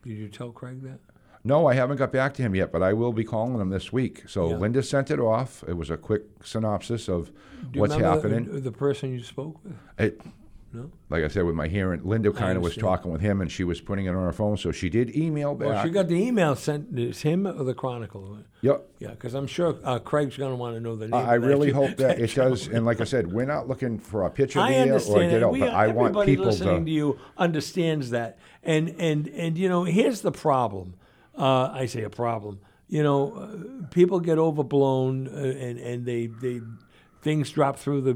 did 0.04 0.18
you 0.18 0.28
tell 0.28 0.50
Craig 0.52 0.82
that? 0.82 0.98
No, 1.44 1.66
I 1.66 1.74
haven't 1.74 1.96
got 1.98 2.10
back 2.12 2.34
to 2.34 2.42
him 2.42 2.54
yet, 2.56 2.72
but 2.72 2.82
I 2.82 2.92
will 2.92 3.12
be 3.12 3.22
calling 3.24 3.60
him 3.60 3.70
this 3.70 3.92
week. 3.92 4.24
So 4.26 4.50
Yeah. 4.50 4.56
Linda 4.56 4.82
sent 4.82 5.10
it 5.12 5.20
off. 5.20 5.62
It 5.68 5.74
was 5.76 5.90
a 5.90 5.96
quick 5.96 6.24
synopsis 6.42 7.08
of 7.08 7.30
what's 7.72 7.94
remember 7.94 8.28
the- 8.28 8.34
happening. 8.36 8.62
The, 8.62 8.72
person 8.72 9.12
you 9.12 9.22
spoke 9.22 9.62
with? 9.64 9.74
It, 9.98 10.20
No. 10.76 10.90
like 11.08 11.24
I 11.24 11.28
said, 11.28 11.44
with 11.44 11.54
my 11.54 11.68
hearing, 11.68 12.02
Linda 12.04 12.30
kind 12.32 12.56
of 12.56 12.62
was 12.62 12.76
talking 12.76 13.10
with 13.10 13.22
him, 13.22 13.40
and 13.40 13.50
she 13.50 13.64
was 13.64 13.80
putting 13.80 14.04
it 14.04 14.10
on 14.10 14.22
her 14.24 14.32
phone. 14.32 14.56
So 14.58 14.72
she 14.72 14.88
did 14.90 15.16
email 15.16 15.54
back. 15.54 15.68
Well, 15.68 15.84
she 15.84 15.90
got 15.90 16.08
the 16.08 16.16
email 16.16 16.54
sent. 16.54 16.98
It's 16.98 17.22
him 17.22 17.46
or 17.46 17.64
the 17.64 17.72
Chronicle? 17.74 18.38
yep. 18.60 18.86
Yeah, 18.98 19.10
because 19.10 19.34
I'm 19.34 19.46
sure 19.46 19.76
uh, 19.84 19.98
Craig's 19.98 20.36
going 20.36 20.50
to 20.52 20.56
want 20.56 20.74
to 20.76 20.80
know 20.80 20.96
the 20.96 21.08
name. 21.08 21.14
I 21.14 21.38
that 21.38 21.46
really 21.46 21.70
hope 21.70 21.96
that 21.96 22.18
it 22.20 22.34
does. 22.34 22.68
And 22.68 22.84
like 22.84 23.00
I 23.00 23.04
said, 23.04 23.32
we're 23.32 23.46
not 23.46 23.68
looking 23.68 23.98
for 23.98 24.24
a 24.24 24.30
picture 24.30 24.60
I 24.60 24.72
there 24.72 24.94
or 24.96 24.98
get 24.98 25.30
that. 25.30 25.42
out, 25.44 25.52
We, 25.52 25.60
but 25.60 25.70
I 25.70 25.86
want 25.88 26.08
everybody 26.10 26.32
people 26.32 26.46
listening 26.46 26.80
to 26.80 26.84
to. 26.84 26.90
you 26.90 27.18
understands 27.38 28.10
that. 28.10 28.38
And 28.62 28.94
and 28.98 29.28
and 29.28 29.56
you 29.56 29.68
know, 29.68 29.84
here's 29.84 30.20
the 30.20 30.32
problem. 30.32 30.94
Uh, 31.36 31.70
I 31.72 31.86
say 31.86 32.02
a 32.02 32.10
problem. 32.10 32.60
You 32.88 33.02
know, 33.02 33.32
uh, 33.34 33.86
people 33.90 34.20
get 34.20 34.38
overblown, 34.38 35.28
uh, 35.28 35.30
and 35.40 35.78
and 35.78 36.06
they 36.06 36.26
they 36.26 36.60
things 37.22 37.50
drop 37.50 37.78
through 37.78 38.00
the. 38.02 38.14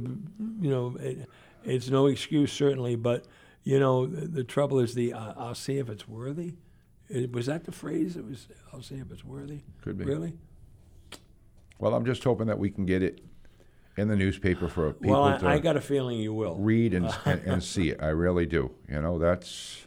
You 0.60 0.70
know, 0.70 0.96
it, 1.00 1.28
it's 1.64 1.90
no 1.90 2.06
excuse 2.06 2.52
certainly, 2.52 2.96
but 2.96 3.24
you 3.62 3.78
know, 3.78 4.06
the, 4.06 4.26
the 4.26 4.44
trouble 4.44 4.78
is 4.78 4.94
the. 4.94 5.12
Uh, 5.12 5.34
I'll 5.36 5.54
see 5.54 5.78
if 5.78 5.88
it's 5.88 6.08
worthy. 6.08 6.54
It, 7.08 7.32
was 7.32 7.46
that 7.46 7.64
the 7.64 7.72
phrase? 7.72 8.16
It 8.16 8.24
was. 8.24 8.48
I'll 8.72 8.82
see 8.82 8.96
if 8.96 9.10
it's 9.10 9.24
worthy. 9.24 9.60
Could 9.82 9.98
be. 9.98 10.04
Really. 10.04 10.34
Well, 11.78 11.94
I'm 11.94 12.04
just 12.04 12.22
hoping 12.24 12.46
that 12.46 12.58
we 12.58 12.70
can 12.70 12.84
get 12.86 13.02
it 13.02 13.20
in 13.96 14.08
the 14.08 14.16
newspaper 14.16 14.68
for 14.68 14.92
people 14.92 15.20
Well, 15.22 15.38
to 15.38 15.46
I, 15.46 15.54
I 15.54 15.58
got 15.58 15.76
a 15.76 15.80
feeling 15.80 16.18
you 16.18 16.32
will. 16.32 16.56
read 16.56 16.94
and, 16.94 17.06
and 17.24 17.40
and 17.42 17.62
see 17.62 17.90
it. 17.90 18.02
I 18.02 18.08
really 18.08 18.46
do. 18.46 18.70
You 18.88 19.00
know, 19.02 19.18
that's 19.18 19.86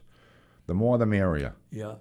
the 0.67 0.73
more 0.73 0.97
the 0.97 1.05
merrier. 1.05 1.55
Yeah, 1.71 1.95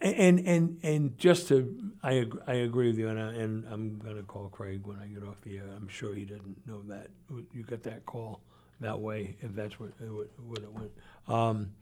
and 0.00 0.40
and 0.40 0.78
and 0.82 1.18
just 1.18 1.48
to, 1.48 1.92
I 2.02 2.18
ag- 2.18 2.40
I 2.46 2.54
agree 2.54 2.88
with 2.88 2.98
you, 2.98 3.08
and, 3.08 3.18
I, 3.18 3.32
and 3.32 3.64
I'm 3.70 3.98
gonna 3.98 4.22
call 4.22 4.48
Craig 4.48 4.86
when 4.86 4.98
I 4.98 5.06
get 5.06 5.22
off 5.22 5.40
the 5.42 5.56
air. 5.58 5.64
I'm 5.74 5.88
sure 5.88 6.14
he 6.14 6.24
didn't 6.24 6.66
know 6.66 6.82
that 6.88 7.08
you 7.52 7.62
got 7.62 7.82
that 7.84 8.04
call 8.06 8.40
that 8.82 9.00
way, 9.00 9.36
if 9.40 9.54
that's 9.54 9.78
what 9.80 9.90
what, 10.00 10.28
what 10.46 10.58
it 10.58 10.72
went. 10.72 10.90
Um, 11.28 11.72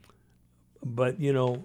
but 0.83 1.19
you 1.19 1.33
know, 1.33 1.63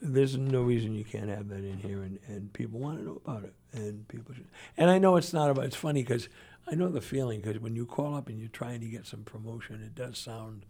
there's 0.00 0.36
no 0.36 0.62
reason 0.62 0.94
you 0.94 1.04
can't 1.04 1.28
have 1.28 1.48
that 1.48 1.64
in 1.64 1.78
here, 1.78 2.02
and, 2.02 2.18
and 2.28 2.52
people 2.52 2.78
want 2.78 2.98
to 2.98 3.04
know 3.04 3.20
about 3.24 3.44
it, 3.44 3.54
and 3.72 4.06
people 4.08 4.34
should. 4.34 4.46
And 4.76 4.90
I 4.90 4.98
know 4.98 5.16
it's 5.16 5.32
not 5.32 5.50
about. 5.50 5.64
It's 5.64 5.76
funny 5.76 6.02
because 6.02 6.28
I 6.68 6.74
know 6.74 6.88
the 6.88 7.00
feeling 7.00 7.40
because 7.40 7.60
when 7.60 7.74
you 7.76 7.86
call 7.86 8.14
up 8.14 8.28
and 8.28 8.38
you're 8.38 8.48
trying 8.48 8.80
to 8.80 8.86
get 8.86 9.06
some 9.06 9.22
promotion, 9.22 9.82
it 9.82 9.94
does 9.94 10.18
sound 10.18 10.66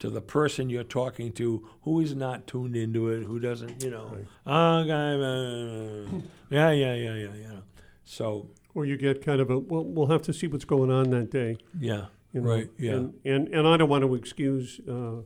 to 0.00 0.10
the 0.10 0.20
person 0.20 0.68
you're 0.70 0.82
talking 0.82 1.32
to 1.32 1.68
who 1.82 2.00
is 2.00 2.14
not 2.16 2.46
tuned 2.46 2.74
into 2.76 3.08
it, 3.10 3.22
who 3.24 3.38
doesn't, 3.38 3.82
you 3.82 3.90
know, 3.90 4.10
oh, 4.46 4.84
guy, 4.84 5.14
uh, 5.14 6.20
yeah, 6.50 6.70
yeah, 6.72 6.94
yeah, 6.94 7.14
yeah, 7.14 7.34
yeah. 7.40 7.60
So 8.04 8.48
Or 8.74 8.84
you 8.84 8.96
get 8.96 9.24
kind 9.24 9.40
of 9.40 9.50
a, 9.50 9.58
well, 9.58 9.84
we'll 9.84 10.08
have 10.08 10.22
to 10.22 10.32
see 10.32 10.46
what's 10.48 10.64
going 10.64 10.90
on 10.90 11.10
that 11.10 11.30
day. 11.30 11.58
yeah, 11.78 12.06
you 12.34 12.40
know, 12.40 12.48
right, 12.48 12.70
yeah, 12.78 12.92
And, 12.92 13.14
and, 13.24 13.48
and 13.48 13.66
I 13.66 13.76
don't 13.76 13.88
want 13.88 14.02
to 14.02 14.14
excuse 14.14 14.80
uh, 14.88 15.22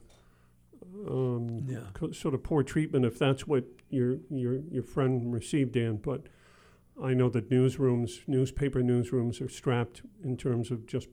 um, 1.08 1.64
yeah. 1.66 1.80
co- 1.94 2.12
sort 2.12 2.34
of 2.34 2.42
poor 2.42 2.62
treatment 2.62 3.04
if 3.04 3.18
that's 3.18 3.46
what 3.46 3.64
your, 3.88 4.18
your, 4.30 4.60
your 4.70 4.82
friend 4.82 5.32
received, 5.32 5.72
Dan, 5.72 5.96
but 5.96 6.24
I 7.02 7.14
know 7.14 7.28
that 7.30 7.48
newsrooms, 7.50 8.26
newspaper 8.26 8.82
newsrooms 8.82 9.40
are 9.40 9.48
strapped 9.48 10.02
in 10.22 10.36
terms 10.36 10.70
of 10.70 10.86
just 10.86 11.08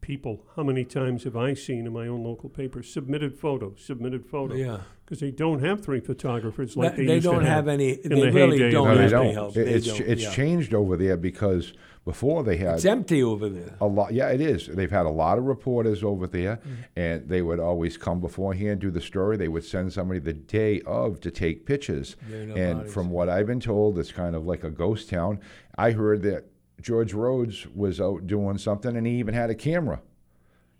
people. 0.00 0.44
How 0.56 0.62
many 0.62 0.84
times 0.84 1.24
have 1.24 1.36
I 1.36 1.54
seen 1.54 1.86
in 1.86 1.92
my 1.92 2.06
own 2.08 2.22
local 2.24 2.48
paper 2.48 2.82
submitted 2.82 3.38
photo, 3.38 3.74
submitted 3.76 4.26
photo? 4.26 4.54
Yeah, 4.54 4.80
Because 5.04 5.20
they 5.20 5.30
don't 5.30 5.62
have 5.64 5.82
three 5.84 6.00
photographers 6.00 6.76
like 6.76 6.96
they, 6.96 7.06
they 7.06 7.14
used 7.16 7.26
to 7.26 7.32
don't 7.32 7.44
have 7.44 7.66
have. 7.66 7.68
any. 7.68 7.90
in 7.92 8.10
They 8.10 8.20
the 8.20 8.32
really 8.32 8.58
heyday 8.58 8.70
don't 8.70 8.84
No, 8.88 8.90
have 8.90 8.98
they 9.10 9.16
any 9.16 9.24
don't. 9.26 9.34
help. 9.34 9.56
It- 9.56 9.64
They 9.64 9.72
it's 9.74 9.86
don't, 9.86 10.00
it's 10.00 10.22
yeah. 10.22 10.30
changed 10.32 10.74
over 10.74 10.96
there 10.96 11.16
because 11.16 11.72
before 12.06 12.42
they 12.42 12.56
had 12.56 12.76
It's 12.76 12.86
empty 12.86 13.22
over 13.22 13.48
there. 13.50 13.76
a 13.80 13.86
lot. 13.86 14.12
Yeah, 14.14 14.30
it 14.30 14.40
is. 14.40 14.66
They've 14.68 14.90
had 14.90 15.04
a 15.04 15.10
lot 15.10 15.36
of 15.36 15.44
reporters 15.44 16.02
over 16.02 16.26
there, 16.26 16.56
Mm. 16.56 16.76
and 16.96 17.28
they 17.28 17.42
would 17.42 17.60
always 17.60 17.98
come 17.98 18.20
beforehand, 18.20 18.80
do 18.80 18.90
the 18.90 19.02
story. 19.02 19.36
They 19.36 19.48
would 19.48 19.64
send 19.64 19.92
somebody 19.92 20.18
the 20.18 20.32
day 20.32 20.80
of 20.86 21.20
to 21.20 21.30
take 21.30 21.66
pictures. 21.66 22.16
There 22.28 22.46
no 22.46 22.54
and 22.54 22.78
bodies. 22.78 22.94
from 22.94 23.10
what 23.10 23.28
I've 23.28 23.46
been 23.46 23.60
told, 23.60 23.98
it's 23.98 24.12
kind 24.12 24.34
of 24.34 24.46
like 24.46 24.64
a 24.64 24.70
ghost 24.70 25.10
town. 25.10 25.40
I 25.76 25.90
heard 25.92 26.22
that 26.22 26.44
George 26.80 27.12
Rhodes 27.14 27.66
was 27.74 28.00
out 28.00 28.26
doing 28.26 28.58
something, 28.58 28.96
and 28.96 29.06
he 29.06 29.14
even 29.18 29.34
had 29.34 29.50
a 29.50 29.54
camera. 29.54 30.00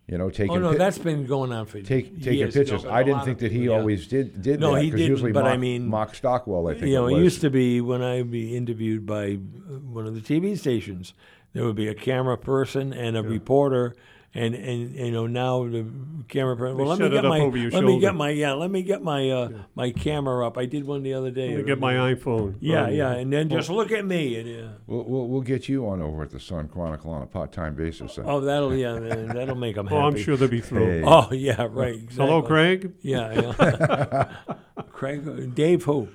You 0.07 0.18
know, 0.18 0.28
taking 0.28 0.57
Oh 0.57 0.59
no, 0.59 0.70
pic- 0.70 0.78
that's 0.78 0.98
been 0.98 1.24
going 1.24 1.53
on 1.53 1.66
for 1.66 1.80
take, 1.82 2.20
taking 2.20 2.51
pictures. 2.51 2.84
I 2.84 3.05
didn't 3.05 3.24
think 3.24 3.38
that 3.38 3.53
he 3.53 3.66
yeah. 3.66 3.72
always 3.76 4.09
did 4.09 4.42
did 4.42 4.59
No, 4.59 4.74
that. 4.74 4.82
he 4.82 4.90
didn't, 4.90 5.07
Usually 5.07 5.30
but 5.30 5.44
I 5.44 5.57
mean, 5.57 5.86
Mark 5.86 6.16
Stockwell, 6.16 6.66
I 6.66 6.72
think 6.74 6.86
you 6.86 6.94
know, 6.94 7.07
it 7.07 7.14
it 7.18 7.22
used 7.22 7.40
to 7.42 7.51
be 7.51 7.80
when 7.80 8.03
I 8.03 8.16
would 8.16 8.30
be 8.30 8.57
interviewed 8.57 9.07
by 9.07 9.34
uh, 9.34 9.74
one 9.78 10.07
of 10.09 10.14
the 10.16 10.20
TV 10.20 10.59
stations, 10.59 11.14
there 11.53 11.64
would 11.64 11.76
be 11.76 11.86
a 11.86 11.94
camera 11.94 12.36
person 12.36 12.92
and 12.92 13.16
a 13.16 13.22
reporter, 13.22 13.94
and, 14.33 14.55
and 14.55 14.95
you 14.95 15.11
know 15.11 15.26
now 15.26 15.64
the 15.68 15.85
camera 16.28 16.57
person. 16.57 16.76
Well, 16.78 16.87
let 16.87 17.01
me 17.01 17.09
get 17.11 17.24
my 17.24 17.41
over 17.41 17.57
your 17.57 17.70
let 17.72 17.83
me 17.83 17.99
get 17.99 18.14
my 18.14 18.31
yeah 18.31 18.53
let 18.53 18.70
me 18.70 18.83
get 18.83 19.03
my 19.03 19.28
uh, 19.28 19.49
my 19.74 19.91
camera 19.91 20.47
up. 20.47 20.57
I 20.57 20.66
did 20.66 20.87
one 20.87 21.03
the 21.03 21.14
other 21.14 21.31
day. 21.33 21.49
Let 21.49 21.59
me 21.59 21.62
get 21.64 21.81
my 21.81 21.95
iPhone. 22.14 22.55
yeah 22.61 22.87
Oh, 22.87 22.89
yeah, 22.91 23.12
and 23.12 23.33
then 23.33 23.49
just 23.49 23.70
look 23.70 23.91
at 23.91 24.05
me 24.05 24.37
and 24.39 24.49
yeah. 24.49 24.68
We'll, 24.87 25.03
we'll, 25.05 25.26
we'll 25.28 25.41
get 25.41 25.68
you 25.68 25.89
on 25.89 26.01
over 26.01 26.22
at 26.22 26.31
the 26.31 26.39
Sun 26.41 26.68
Chronicle 26.68 27.11
on 27.11 27.22
a 27.22 27.26
part 27.26 27.51
time 27.53 27.74
basis. 27.74 28.14
then. 28.14 28.24
Oh, 28.28 28.41
that'll 28.41 28.74
yeah, 28.74 28.99
man, 28.99 29.28
that'll 29.28 29.57
make 29.57 29.74
them 29.74 29.87
happy. 29.87 29.97
Oh, 30.01 30.07
I'm 30.07 30.16
sure 30.16 30.37
they'll 30.37 30.49
be 30.49 30.61
thrilled. 30.61 30.89
Hey. 30.89 31.03
Oh 31.05 31.33
yeah, 31.33 31.66
right. 31.68 31.95
Exactly. 31.95 32.26
Hello, 32.26 32.43
Craig. 32.43 32.93
Yeah, 33.03 33.33
yeah. 33.59 34.33
Craig, 34.93 35.55
Dave, 35.55 35.85
who? 35.85 36.09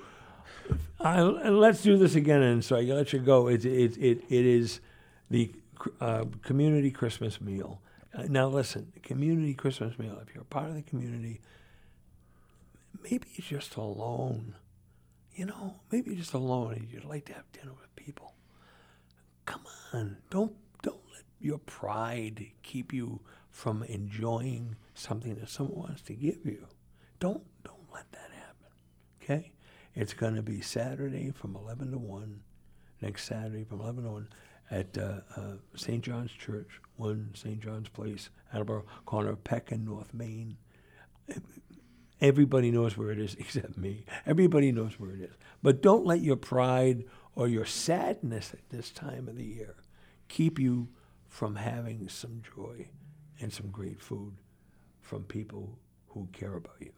I, 1.00 1.20
let's 1.22 1.82
do 1.82 1.98
this 1.98 2.14
again, 2.14 2.42
and 2.42 2.64
so 2.64 2.76
I 2.76 2.80
let 2.80 3.12
you 3.12 3.18
go. 3.18 3.48
It 3.48 3.64
it 3.64 3.96
it, 3.98 4.22
it 4.28 4.46
is 4.46 4.80
the 5.30 5.52
uh, 6.00 6.24
community 6.42 6.90
Christmas 6.90 7.40
meal. 7.40 7.80
Uh, 8.16 8.24
now 8.28 8.48
listen, 8.48 8.92
community 9.02 9.52
Christmas 9.52 9.98
meal. 9.98 10.18
If 10.26 10.34
you're 10.34 10.42
a 10.42 10.46
part 10.46 10.68
of 10.68 10.74
the 10.74 10.82
community, 10.82 11.40
maybe 13.02 13.26
you're 13.34 13.60
just 13.60 13.76
alone. 13.76 14.54
You 15.34 15.46
know, 15.46 15.74
maybe 15.92 16.10
you're 16.10 16.20
just 16.20 16.32
alone, 16.32 16.74
and 16.74 16.88
you'd 16.90 17.04
like 17.04 17.26
to 17.26 17.34
have 17.34 17.50
dinner 17.52 17.72
with 17.78 17.94
people. 17.94 18.32
Come 19.44 19.62
on, 19.92 20.16
don't 20.30 20.54
don't 20.82 21.02
let 21.12 21.24
your 21.40 21.58
pride 21.58 22.46
keep 22.62 22.92
you 22.92 23.20
from 23.50 23.82
enjoying 23.82 24.76
something 24.94 25.34
that 25.34 25.50
someone 25.50 25.78
wants 25.78 26.02
to 26.02 26.14
give 26.14 26.44
you. 26.44 26.66
Don't 27.20 27.44
don't 27.64 27.92
let 27.92 28.10
that 28.12 28.30
happen. 28.32 28.72
Okay? 29.22 29.52
It's 29.94 30.14
going 30.14 30.36
to 30.36 30.42
be 30.42 30.60
Saturday 30.60 31.30
from 31.30 31.56
11 31.56 31.92
to 31.92 31.98
1, 31.98 32.40
next 33.00 33.24
Saturday 33.24 33.64
from 33.64 33.80
11 33.80 34.04
to 34.04 34.10
1 34.10 34.28
at 34.70 34.96
uh, 34.98 35.20
uh, 35.36 35.40
St. 35.74 36.02
John's 36.02 36.32
Church, 36.32 36.80
1 36.96 37.32
St. 37.34 37.60
John's 37.60 37.88
Place, 37.88 38.30
Attleboro, 38.52 38.84
corner 39.04 39.30
of 39.30 39.44
Peck 39.44 39.70
and 39.70 39.84
North 39.84 40.12
Main. 40.12 40.56
Everybody 42.20 42.70
knows 42.70 42.96
where 42.96 43.10
it 43.10 43.18
is 43.18 43.34
except 43.38 43.76
me. 43.76 44.04
Everybody 44.26 44.72
knows 44.72 44.98
where 44.98 45.10
it 45.10 45.20
is. 45.20 45.34
But 45.62 45.82
don't 45.82 46.06
let 46.06 46.20
your 46.20 46.36
pride 46.36 47.04
or 47.34 47.48
your 47.48 47.64
sadness 47.64 48.52
at 48.52 48.68
this 48.70 48.90
time 48.90 49.28
of 49.28 49.36
the 49.36 49.44
year 49.44 49.76
keep 50.28 50.58
you 50.58 50.88
from 51.28 51.56
having 51.56 52.08
some 52.08 52.42
joy 52.54 52.88
and 53.40 53.52
some 53.52 53.70
great 53.70 54.00
food 54.00 54.34
from 55.00 55.24
people 55.24 55.78
who 56.08 56.28
care 56.32 56.54
about 56.54 56.76
you. 56.80 56.92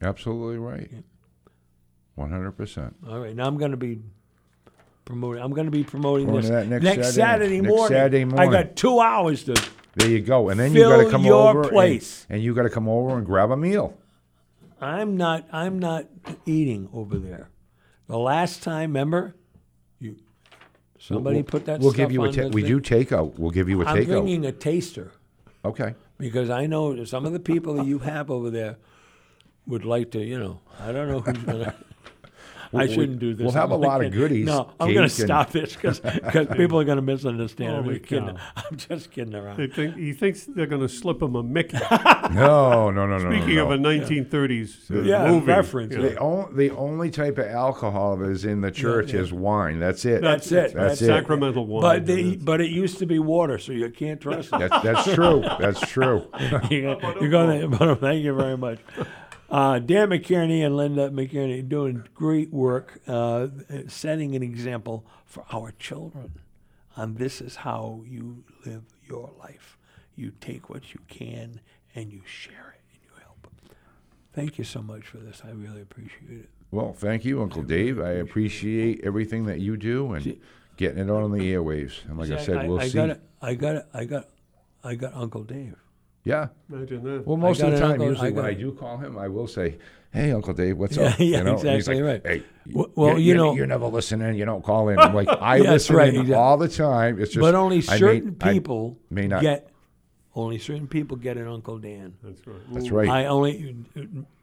Absolutely 0.00 0.58
right. 0.58 0.88
Yeah. 0.92 1.00
One 2.14 2.30
hundred 2.30 2.52
percent. 2.52 2.96
All 3.08 3.20
right, 3.20 3.34
now 3.34 3.46
I'm 3.46 3.58
going 3.58 3.70
to 3.72 3.76
be 3.76 4.00
promoting. 5.08 5.42
I'm 5.42 5.52
going 5.52 5.64
to 5.64 5.70
be 5.72 5.82
promoting 5.82 6.30
this 6.32 6.48
that 6.50 6.68
next 6.68 6.84
Saturday- 6.84 7.12
Saturday 7.12 7.60
next 7.62 7.68
morning. 7.74 7.96
Saturday 7.96 8.36
I 8.36 8.46
got 8.50 8.76
two 8.76 9.00
hours 9.00 9.42
to. 9.44 9.54
There 9.96 10.08
you 10.10 10.20
go. 10.20 10.50
And 10.50 10.60
then 10.60 10.72
you 10.74 10.82
got 10.82 11.02
to 11.02 11.10
come 11.10 11.24
your 11.24 11.48
over 11.48 11.62
and- 11.62 11.70
place. 11.70 12.26
And, 12.28 12.42
you 12.42 12.54
got 12.54 12.62
to 12.64 12.70
come 12.70 12.88
over 12.88 13.16
and 13.16 13.26
grab 13.26 13.50
a 13.50 13.56
meal. 13.56 13.96
I'm 14.80 15.16
not. 15.16 15.48
I'm 15.50 15.78
not 15.80 16.06
eating 16.46 16.88
over 16.92 17.18
there. 17.18 17.48
The 18.06 18.18
last 18.18 18.62
time, 18.62 18.90
remember, 18.90 19.34
you 19.98 20.16
somebody 21.00 21.36
We'll- 21.38 21.44
put 21.44 21.64
that. 21.66 21.80
We'll 21.80 21.90
stuff 21.90 21.96
give 21.96 22.12
you 22.12 22.24
a. 22.24 22.28
on 22.28 22.34
Ta- 22.34 22.46
we 22.52 22.62
thing. 22.62 22.78
do 22.78 22.80
takeout. 22.80 23.38
We'll 23.38 23.50
give 23.50 23.68
you 23.68 23.80
a 23.82 23.84
a 23.84 23.88
I'm 23.88 23.96
takeout. 23.96 24.06
bringing 24.06 24.44
a 24.46 24.52
taster 24.52 25.10
Okay. 25.64 25.94
because 26.18 26.48
I 26.50 26.66
know 26.66 26.94
that 26.94 27.08
some 27.08 27.24
of 27.26 27.32
the 27.32 27.40
people 27.40 27.74
that 27.74 27.86
you 27.86 27.98
have 28.00 28.30
over 28.30 28.50
there 28.50 28.76
would 29.66 29.84
like 29.84 30.12
to. 30.12 30.20
You 30.22 30.38
know, 30.38 30.60
I 30.78 30.92
don't 30.92 31.08
know 31.08 31.20
who's 31.20 31.38
gonna. 31.44 31.74
I 32.74 32.86
shouldn't 32.86 33.18
do 33.18 33.34
this. 33.34 33.44
we'll 33.44 33.52
have 33.52 33.72
I'm 33.72 33.82
a 33.82 33.86
lot 33.86 34.04
of 34.04 34.12
goodies, 34.12 34.46
No, 34.46 34.70
I'm 34.78 34.92
going 34.92 35.08
to 35.08 35.14
stop 35.14 35.50
this 35.50 35.74
because 35.74 36.00
people 36.56 36.78
are 36.80 36.84
going 36.84 36.96
to 36.96 37.02
misunderstand. 37.02 37.76
I'm 37.76 37.88
just 37.88 38.06
kidding. 38.06 38.38
I'm 38.56 38.76
just 38.76 39.10
kidding 39.10 39.34
around. 39.34 39.58
They 39.58 39.66
think, 39.66 39.96
he 39.96 40.12
thinks 40.12 40.44
they're 40.44 40.66
going 40.66 40.82
to 40.82 40.88
slip 40.88 41.22
him 41.22 41.34
a 41.34 41.42
Mickey. 41.42 41.78
No, 42.32 42.90
no, 42.90 43.06
no, 43.06 43.18
no. 43.18 43.30
Speaking 43.30 43.56
no, 43.56 43.70
of 43.70 43.80
no. 43.80 43.90
a 43.90 43.98
1930s 43.98 44.90
uh, 44.90 45.02
Yeah, 45.02 45.28
movie, 45.28 45.46
reference. 45.46 45.92
you 45.92 45.98
know. 45.98 46.08
The, 46.08 46.18
on, 46.18 46.56
the 46.56 46.70
only 46.70 47.10
type 47.10 47.38
of 47.38 47.46
alcohol 47.46 48.16
that 48.18 48.30
is 48.30 48.44
in 48.44 48.60
the 48.60 48.70
church 48.70 49.12
yeah. 49.12 49.20
is 49.20 49.32
wine. 49.32 49.78
That's 49.78 50.04
it. 50.04 50.22
That's 50.22 50.50
it. 50.52 50.74
That's 50.74 51.00
it. 51.00 51.06
Sacramental 51.06 51.66
wine. 51.66 51.82
But 51.82 52.06
they, 52.06 52.36
but 52.36 52.60
it 52.60 52.70
used 52.70 52.98
to 52.98 53.06
be 53.06 53.18
water, 53.18 53.58
so 53.58 53.72
you 53.72 53.88
can't 53.90 54.20
trust 54.20 54.50
it. 54.52 54.58
That's, 54.58 54.82
that's 54.82 55.14
true. 55.14 55.44
That's 55.58 55.80
true. 55.80 56.28
you're 56.70 56.98
you're 57.20 57.30
going 57.30 57.70
to. 57.70 57.96
Thank 57.96 58.24
you 58.24 58.34
very 58.34 58.56
much. 58.56 58.78
Uh, 59.50 59.78
Dan 59.78 60.10
McKierney 60.10 60.64
and 60.64 60.76
Linda 60.76 61.08
McKierney 61.08 61.66
doing 61.66 62.04
great 62.14 62.52
work, 62.52 63.00
uh, 63.06 63.48
setting 63.86 64.34
an 64.36 64.42
example 64.42 65.06
for 65.24 65.44
our 65.52 65.72
children. 65.78 66.40
And 66.96 67.16
this 67.16 67.40
is 67.40 67.56
how 67.56 68.02
you 68.06 68.44
live 68.66 68.82
your 69.06 69.30
life. 69.38 69.78
You 70.16 70.32
take 70.40 70.68
what 70.68 70.92
you 70.92 71.00
can 71.08 71.60
and 71.94 72.12
you 72.12 72.22
share 72.26 72.74
it 72.76 72.82
and 72.92 73.00
you 73.02 73.10
help. 73.24 73.46
Thank 74.34 74.58
you 74.58 74.64
so 74.64 74.82
much 74.82 75.04
for 75.04 75.18
this. 75.18 75.42
I 75.44 75.50
really 75.52 75.80
appreciate 75.80 76.30
it. 76.30 76.48
Well, 76.70 76.92
thank 76.92 77.24
you, 77.24 77.40
Uncle 77.40 77.62
Dave. 77.62 77.98
I 77.98 78.10
appreciate 78.10 79.00
everything 79.02 79.46
that 79.46 79.60
you 79.60 79.76
do 79.78 80.12
and 80.12 80.38
getting 80.76 80.98
it 80.98 81.10
on 81.10 81.32
the 81.32 81.52
airwaves. 81.54 82.04
And 82.06 82.18
like 82.18 82.30
I 82.30 82.42
said, 82.42 82.68
we'll 82.68 82.80
I 82.80 82.88
see. 82.88 82.94
got 82.94 83.10
it. 83.10 83.20
I 83.40 83.54
got 83.54 83.76
it. 83.76 84.08
Got. 84.08 84.28
I 84.84 84.94
got 84.94 85.14
Uncle 85.14 85.44
Dave. 85.44 85.76
Yeah. 86.28 86.48
Imagine 86.70 87.02
that. 87.04 87.26
Well, 87.26 87.36
most 87.36 87.60
of 87.60 87.70
the 87.72 87.78
time, 87.78 87.92
uncle- 87.92 88.06
I 88.06 88.08
usually 88.10 88.32
when 88.32 88.44
I 88.44 88.54
do 88.54 88.72
call 88.72 88.98
him, 88.98 89.16
I 89.18 89.28
will 89.28 89.46
say, 89.46 89.78
"Hey, 90.12 90.30
Uncle 90.32 90.52
Dave, 90.54 90.76
what's 90.76 90.96
Yeah, 90.96 91.04
up?" 91.04 91.18
yeah, 91.18 91.24
you 91.38 91.44
know? 91.44 91.58
And 91.58 91.68
he's 91.70 91.88
exactly 91.88 92.02
like, 92.02 92.24
right. 92.24 92.32
Hey, 92.36 92.42
W- 92.72 92.90
well, 92.94 93.18
you 93.18 93.24
you're, 93.28 93.36
know- 93.36 93.54
you're 93.54 93.66
never 93.66 93.86
listening. 93.86 94.34
You 94.36 94.44
don't 94.44 94.62
call 94.64 94.88
in. 94.90 94.98
I'm 94.98 95.14
like, 95.14 95.28
I 95.40 95.58
That's 95.58 95.70
listen 95.70 95.96
right, 95.96 96.08
in 96.08 96.14
exactly. 96.20 96.34
all 96.34 96.56
the 96.58 96.68
time. 96.68 97.20
It's 97.20 97.32
just, 97.32 97.40
but 97.40 97.54
only 97.54 97.76
I 97.88 97.92
may- 97.92 97.98
certain 97.98 98.36
I 98.42 98.52
people 98.52 98.98
may 99.10 99.26
not. 99.26 99.40
get. 99.42 99.70
Only 100.34 100.58
certain 100.58 100.86
people 100.86 101.16
get 101.16 101.36
an 101.36 101.48
Uncle 101.48 101.78
Dan. 101.78 102.14
That's 102.22 102.46
right. 102.46 102.60
That's 102.72 102.90
right. 102.90 103.08
I 103.08 103.26
only. 103.26 103.76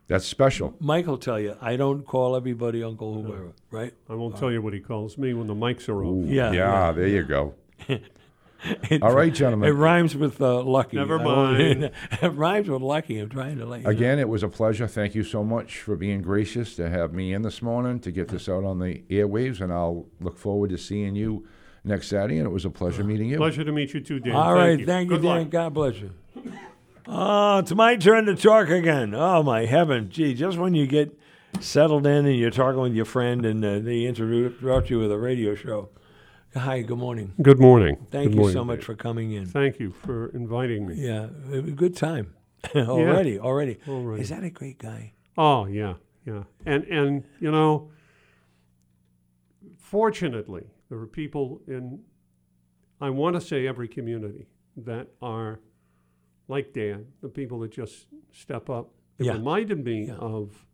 That's 0.07 0.25
special. 0.25 0.75
Mike 0.79 1.07
will 1.07 1.17
tell 1.17 1.39
you. 1.39 1.55
I 1.61 1.77
don't 1.77 2.03
call 2.05 2.35
everybody 2.35 2.83
Uncle 2.83 3.21
whoever. 3.23 3.53
Right? 3.71 3.93
I 4.09 4.13
won't 4.15 4.35
tell 4.37 4.51
you 4.51 4.61
what 4.61 4.73
he 4.73 4.79
calls 4.79 5.17
me 5.17 5.33
when 5.33 5.47
the 5.47 5.55
mics 5.55 5.87
are 5.89 6.03
off. 6.03 6.25
Yeah, 6.27 6.51
Yeah. 6.51 6.87
yeah. 6.87 6.91
There 6.91 7.07
you 7.07 7.23
go. 7.23 7.53
It, 8.89 9.03
All 9.03 9.13
right, 9.13 9.33
gentlemen. 9.33 9.69
It 9.69 9.73
rhymes 9.73 10.15
with 10.15 10.41
uh, 10.41 10.63
lucky. 10.63 10.97
Never 10.97 11.19
mind. 11.33 11.91
it 12.21 12.29
rhymes 12.33 12.67
with 12.69 12.81
lucky. 12.81 13.19
I'm 13.19 13.29
trying 13.29 13.57
to 13.59 13.65
let 13.65 13.81
you. 13.81 13.83
know. 13.83 13.89
Again, 13.91 14.17
it 14.17 14.27
was 14.27 14.41
a 14.43 14.47
pleasure. 14.47 14.87
Thank 14.87 15.13
you 15.13 15.23
so 15.23 15.43
much 15.43 15.77
for 15.79 15.95
being 15.95 16.21
gracious 16.21 16.75
to 16.77 16.89
have 16.89 17.13
me 17.13 17.33
in 17.33 17.41
this 17.43 17.61
morning 17.61 17.99
to 17.99 18.11
get 18.11 18.29
this 18.29 18.49
out 18.49 18.63
on 18.63 18.79
the 18.79 19.03
airwaves, 19.09 19.61
and 19.61 19.71
I'll 19.71 20.07
look 20.19 20.37
forward 20.39 20.71
to 20.71 20.77
seeing 20.77 21.15
you 21.15 21.45
next 21.83 22.07
Saturday. 22.07 22.37
And 22.37 22.47
it 22.47 22.51
was 22.51 22.65
a 22.65 22.69
pleasure 22.71 23.03
meeting 23.03 23.29
you. 23.29 23.37
Pleasure 23.37 23.63
to 23.63 23.71
meet 23.71 23.93
you 23.93 23.99
too, 24.01 24.19
Dan. 24.19 24.33
All 24.35 24.55
thank 24.55 24.57
right, 24.57 24.79
you. 24.79 24.85
thank 24.85 25.09
you, 25.11 25.17
Good 25.17 25.23
Dan. 25.23 25.37
luck. 25.41 25.49
God 25.49 25.73
bless 25.73 25.95
you. 25.97 26.11
Oh, 27.07 27.59
it's 27.59 27.73
my 27.73 27.95
turn 27.97 28.25
to 28.25 28.35
talk 28.35 28.69
again. 28.69 29.13
Oh 29.13 29.43
my 29.43 29.65
heaven, 29.65 30.09
gee! 30.09 30.33
Just 30.33 30.57
when 30.57 30.73
you 30.73 30.87
get 30.87 31.15
settled 31.59 32.07
in 32.07 32.25
and 32.25 32.35
you're 32.35 32.49
talking 32.49 32.81
with 32.81 32.93
your 32.95 33.05
friend, 33.05 33.45
and 33.45 33.63
uh, 33.63 33.77
they 33.79 34.05
interrupt 34.05 34.89
you 34.89 34.99
with 34.99 35.11
a 35.11 35.17
radio 35.19 35.53
show. 35.53 35.89
Hi, 36.55 36.81
good 36.81 36.97
morning. 36.97 37.33
Good 37.41 37.59
morning. 37.59 37.97
Thank 38.11 38.27
Good 38.29 38.33
you 38.35 38.39
morning, 38.39 38.53
so 38.53 38.63
much 38.63 38.77
Dave. 38.79 38.85
for 38.85 38.95
coming 38.95 39.33
in. 39.33 39.45
Thank 39.45 39.79
you 39.79 39.91
for 39.91 40.29
inviting 40.29 40.87
me. 40.87 40.95
Yeah, 40.95 41.25
it 41.51 41.61
was 41.63 41.69
a 41.69 41.75
good 41.75 41.95
time 41.97 42.33
already. 42.75 43.37
Already. 43.39 43.77
Already. 43.87 44.21
Is 44.21 44.29
that 44.29 44.43
a 44.43 44.49
great 44.49 44.77
guy? 44.79 45.13
Oh 45.37 45.65
yeah, 45.65 45.95
yeah, 46.25 46.43
and 46.65 46.85
and 46.85 47.23
you 47.41 47.51
know, 47.51 47.91
fortunately, 49.77 50.67
there 50.89 50.97
are 50.97 51.07
people 51.07 51.59
in, 51.67 51.99
I 53.01 53.09
want 53.09 53.35
to 53.35 53.41
say 53.41 53.67
every 53.67 53.89
community 53.89 54.45
that 54.77 55.07
are 55.21 55.59
like 56.47 56.71
Dan, 56.73 57.07
the 57.21 57.27
people 57.29 57.59
that 57.61 57.71
just 57.71 58.07
step 58.31 58.69
up. 58.69 58.91
It 59.19 59.25
Yeah. 59.25 59.33
reminded 59.33 59.83
me 59.83 60.07
Yeah. 60.07 60.15
of 60.15 60.65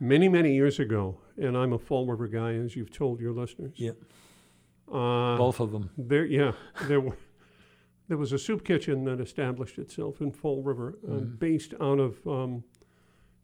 many 0.00 0.28
many 0.30 0.54
years 0.54 0.78
ago, 0.78 1.18
and 1.40 1.56
I'm 1.56 1.72
a 1.72 1.78
Fall 1.78 2.06
River 2.06 2.28
guy, 2.28 2.54
as 2.54 2.74
you've 2.76 2.90
told 2.90 3.20
your 3.20 3.32
listeners. 3.32 3.74
Yeah, 3.76 3.92
Uh, 4.90 5.36
both 5.36 5.60
of 5.60 5.72
them. 5.72 5.90
there, 5.96 6.24
yeah, 6.26 6.52
there 6.86 7.00
were. 7.00 7.16
There 8.08 8.16
was 8.16 8.32
a 8.32 8.38
soup 8.38 8.64
kitchen 8.64 9.04
that 9.04 9.20
established 9.20 9.78
itself 9.78 10.22
in 10.22 10.32
Fall 10.32 10.62
River, 10.62 10.98
uh, 11.06 11.16
based 11.16 11.74
out 11.78 11.98
of. 12.00 12.26
Um, 12.26 12.64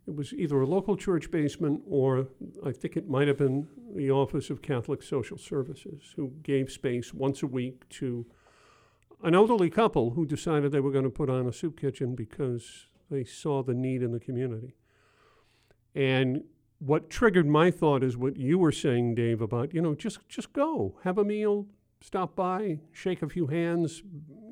it 0.06 0.14
was 0.14 0.32
either 0.34 0.60
a 0.60 0.66
local 0.66 0.96
church 0.96 1.30
basement 1.30 1.82
or 1.86 2.28
I 2.64 2.72
think 2.72 2.96
it 2.96 3.08
might 3.08 3.26
have 3.28 3.36
been 3.38 3.68
the 3.94 4.10
Office 4.10 4.48
of 4.50 4.60
Catholic 4.62 5.02
Social 5.02 5.36
Services, 5.38 6.12
who 6.16 6.32
gave 6.42 6.70
space 6.70 7.12
once 7.14 7.42
a 7.42 7.46
week 7.46 7.86
to 8.00 8.24
an 9.22 9.34
elderly 9.34 9.70
couple 9.70 10.10
who 10.10 10.26
decided 10.26 10.72
they 10.72 10.80
were 10.80 10.90
going 10.90 11.04
to 11.04 11.10
put 11.10 11.30
on 11.30 11.46
a 11.46 11.52
soup 11.52 11.78
kitchen 11.80 12.14
because 12.14 12.86
they 13.10 13.24
saw 13.24 13.62
the 13.62 13.72
need 13.74 14.02
in 14.02 14.12
the 14.12 14.20
community. 14.20 14.74
And 15.94 16.44
what 16.84 17.08
triggered 17.08 17.46
my 17.46 17.70
thought 17.70 18.02
is 18.02 18.16
what 18.16 18.36
you 18.36 18.58
were 18.58 18.72
saying, 18.72 19.14
Dave, 19.14 19.40
about 19.40 19.72
you 19.72 19.80
know 19.80 19.94
just 19.94 20.18
just 20.28 20.52
go 20.52 20.96
have 21.04 21.16
a 21.16 21.24
meal, 21.24 21.66
stop 22.00 22.36
by, 22.36 22.80
shake 22.92 23.22
a 23.22 23.28
few 23.28 23.46
hands, 23.46 24.02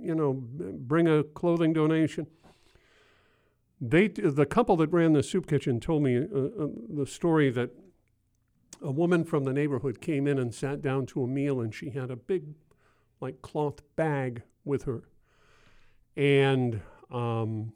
you 0.01 0.15
know, 0.15 0.33
bring 0.33 1.07
a 1.07 1.23
clothing 1.23 1.73
donation. 1.73 2.27
They 3.81 4.09
the 4.09 4.47
couple 4.47 4.77
that 4.77 4.93
ran 4.93 5.13
the 5.13 5.23
soup 5.23 5.47
kitchen 5.47 5.79
told 5.79 6.03
me 6.03 6.17
uh, 6.17 6.21
uh, 6.21 6.69
the 6.89 7.07
story 7.07 7.51
that 7.51 7.71
a 8.81 8.91
woman 8.91 9.25
from 9.25 9.45
the 9.45 9.53
neighborhood 9.53 10.01
came 10.01 10.27
in 10.27 10.39
and 10.39 10.55
sat 10.55 10.81
down 10.81 11.07
to 11.07 11.23
a 11.23 11.27
meal, 11.27 11.61
and 11.61 11.75
she 11.75 11.91
had 11.91 12.11
a 12.11 12.17
big, 12.17 12.55
like 13.21 13.43
cloth 13.43 13.83
bag 13.97 14.43
with 14.65 14.85
her, 14.85 15.03
and 16.17 16.81
um, 17.11 17.73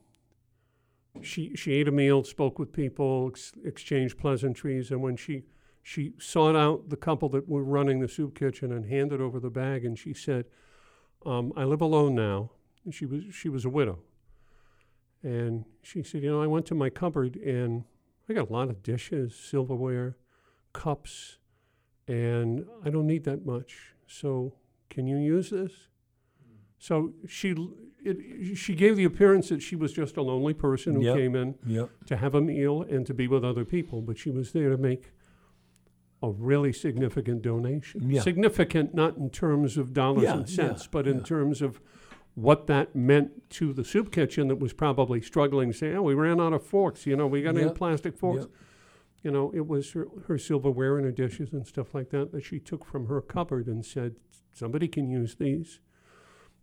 she 1.23 1.55
she 1.57 1.73
ate 1.73 1.89
a 1.89 1.93
meal, 1.93 2.25
spoke 2.25 2.59
with 2.59 2.73
people, 2.73 3.29
ex- 3.31 3.53
exchanged 3.65 4.19
pleasantries, 4.19 4.91
and 4.91 5.03
when 5.03 5.17
she 5.17 5.45
she 5.83 6.13
sought 6.19 6.57
out 6.57 6.91
the 6.91 6.97
couple 6.97 7.29
that 7.31 7.49
were 7.49 7.63
running 7.63 8.01
the 8.01 8.09
soup 8.09 8.35
kitchen 8.35 8.73
and 8.73 8.87
handed 8.87 9.21
over 9.21 9.39
the 9.39 9.51
bag, 9.51 9.85
and 9.85 9.99
she 9.99 10.13
said, 10.13 10.47
um, 11.25 11.53
"I 11.57 11.65
live 11.65 11.81
alone 11.81 12.15
now." 12.15 12.51
And 12.85 12.95
she 12.95 13.07
was 13.07 13.25
she 13.33 13.49
was 13.49 13.65
a 13.65 13.71
widow, 13.71 14.01
and 15.23 15.65
she 15.83 16.03
said, 16.03 16.23
"You 16.23 16.31
know, 16.31 16.43
I 16.43 16.47
went 16.47 16.67
to 16.67 16.75
my 16.75 16.91
cupboard 16.91 17.37
and 17.37 17.85
I 18.29 18.33
got 18.33 18.51
a 18.51 18.53
lot 18.53 18.71
of 18.71 18.83
dishes, 18.83 19.35
silverware, 19.35 20.17
cups, 20.73 21.39
and 22.09 22.67
I 22.85 22.91
don't 22.91 23.07
need 23.07 23.25
that 23.25 23.47
much. 23.47 23.95
So 24.07 24.55
can 24.91 25.07
you 25.07 25.17
use 25.17 25.51
this?" 25.51 25.89
So 26.79 27.15
she 27.27 27.55
it, 28.07 28.57
she 28.57 28.75
gave 28.75 28.97
the 28.97 29.05
appearance 29.05 29.49
that 29.49 29.61
she 29.63 29.77
was 29.77 29.93
just 29.93 30.17
a 30.17 30.23
lonely 30.23 30.55
person 30.55 30.95
who 30.95 31.03
Yep. 31.03 31.17
came 31.17 31.35
in 31.37 31.55
Yep. 31.67 31.91
to 32.07 32.17
have 32.17 32.35
a 32.35 32.41
meal 32.41 32.83
and 32.83 33.05
to 33.07 33.15
be 33.15 33.27
with 33.29 33.45
other 33.45 33.65
people, 33.65 34.01
but 34.03 34.17
she 34.19 34.31
was 34.31 34.53
there 34.53 34.71
to 34.71 34.77
make 34.79 35.13
a 36.23 36.31
really 36.31 36.73
significant 36.73 37.43
donation. 37.43 38.11
Yeah. 38.11 38.23
Significant 38.23 38.95
not 38.95 39.17
in 39.17 39.31
terms 39.31 39.77
of 39.77 39.93
dollars 39.93 40.25
Yeah, 40.25 40.39
and 40.39 40.49
cents, 40.49 40.85
yeah, 40.85 40.89
but 40.91 41.07
in 41.07 41.23
terms 41.23 41.61
of 41.61 41.81
what 42.35 42.67
that 42.67 42.95
meant 42.95 43.49
to 43.51 43.73
the 43.73 43.85
soup 43.85 44.11
kitchen 44.13 44.49
that 44.49 44.57
was 44.59 44.73
probably 44.73 45.21
struggling, 45.21 45.73
saying, 45.73 45.97
"Oh, 45.97 46.03
we 46.03 46.15
ran 46.15 46.41
out 46.41 46.53
of 46.53 46.63
forks. 46.63 47.07
You 47.07 47.17
know, 47.17 47.27
we 47.27 47.43
got 47.43 47.57
any 47.57 47.71
plastic 47.71 48.17
forks." 48.17 48.47
You 49.23 49.31
know, 49.31 49.51
it 49.55 49.67
was 49.67 49.93
her, 49.93 50.07
her 50.27 50.39
silverware 50.39 50.97
and 50.97 51.05
her 51.05 51.11
dishes 51.13 51.53
and 51.53 51.67
stuff 51.67 51.95
like 51.95 52.11
that 52.11 52.33
that 52.33 52.45
she 52.45 52.61
took 52.61 52.85
from 52.85 53.07
her 53.07 53.21
cupboard 53.21 53.67
and 53.67 53.85
said, 53.85 54.17
"Somebody 54.53 54.87
can 54.89 55.09
use 55.11 55.35
these." 55.37 55.81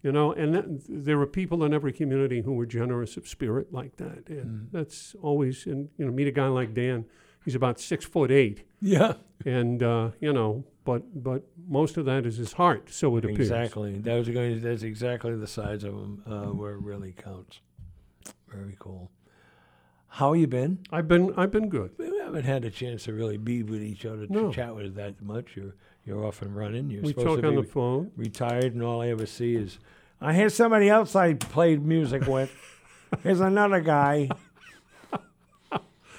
You 0.03 0.11
know, 0.11 0.33
and 0.33 0.53
that, 0.53 0.65
there 0.89 1.19
are 1.21 1.25
people 1.25 1.63
in 1.63 1.73
every 1.73 1.93
community 1.93 2.41
who 2.41 2.59
are 2.59 2.65
generous 2.65 3.15
of 3.17 3.25
spirit 3.27 3.71
like 3.73 3.95
that, 3.97 4.27
and 4.27 4.45
Mm. 4.45 4.71
that's 4.71 5.15
always. 5.21 5.65
And 5.65 5.89
you 5.97 6.05
know, 6.05 6.11
meet 6.11 6.27
a 6.27 6.31
guy 6.31 6.47
like 6.47 6.73
Dan. 6.73 7.05
He's 7.45 7.55
about 7.55 7.79
six 7.79 8.03
foot 8.05 8.29
eight, 8.29 8.63
Yeah. 8.81 9.13
and 9.45 9.81
uh, 9.81 10.11
you 10.19 10.33
know, 10.33 10.65
but 10.83 11.23
but 11.23 11.43
most 11.67 11.95
of 11.97 12.03
that 12.05 12.25
is 12.25 12.35
his 12.37 12.53
heart. 12.53 12.89
So 12.89 13.15
it 13.17 13.23
appears. 13.23 13.39
Exactly. 13.39 13.97
That 13.99 14.15
was 14.17 14.27
going. 14.29 14.59
That's 14.61 14.83
exactly 14.83 15.35
the 15.37 15.47
size 15.47 15.83
of 15.85 15.93
him 15.93 16.21
uh, 16.25 16.47
where 16.47 16.73
it 16.73 16.81
really 16.81 17.13
counts. 17.13 17.61
Very 18.49 18.75
cool. 18.79 19.09
How 20.07 20.33
you 20.33 20.47
been? 20.47 20.79
I've 20.91 21.07
been 21.07 21.33
I've 21.37 21.51
been 21.51 21.69
good. 21.69 21.91
We 21.97 22.11
haven't 22.19 22.43
had 22.43 22.65
a 22.65 22.69
chance 22.69 23.03
to 23.05 23.13
really 23.13 23.37
be 23.37 23.63
with 23.63 23.81
each 23.81 24.05
other 24.05 24.27
to 24.27 24.33
No. 24.33 24.51
chat 24.51 24.75
with 24.75 24.95
that 24.95 25.21
much. 25.21 25.55
You're 25.55 25.75
you're 26.05 26.25
off 26.25 26.41
and 26.41 26.55
running. 26.55 26.89
You're 26.89 27.03
we 27.03 27.09
supposed 27.09 27.27
talk 27.27 27.41
to 27.41 27.47
on 27.47 27.55
be 27.55 27.61
the 27.61 27.67
phone. 27.67 28.11
retired, 28.15 28.73
and 28.73 28.83
all 28.83 29.01
I 29.01 29.09
ever 29.09 29.25
see 29.25 29.55
is 29.55 29.79
I 30.21 30.33
hear 30.33 30.49
somebody 30.49 30.89
else 30.89 31.15
I 31.15 31.33
played 31.33 31.85
music 31.85 32.27
with. 32.27 32.51
Here's 33.23 33.41
another 33.41 33.81
guy. 33.81 34.29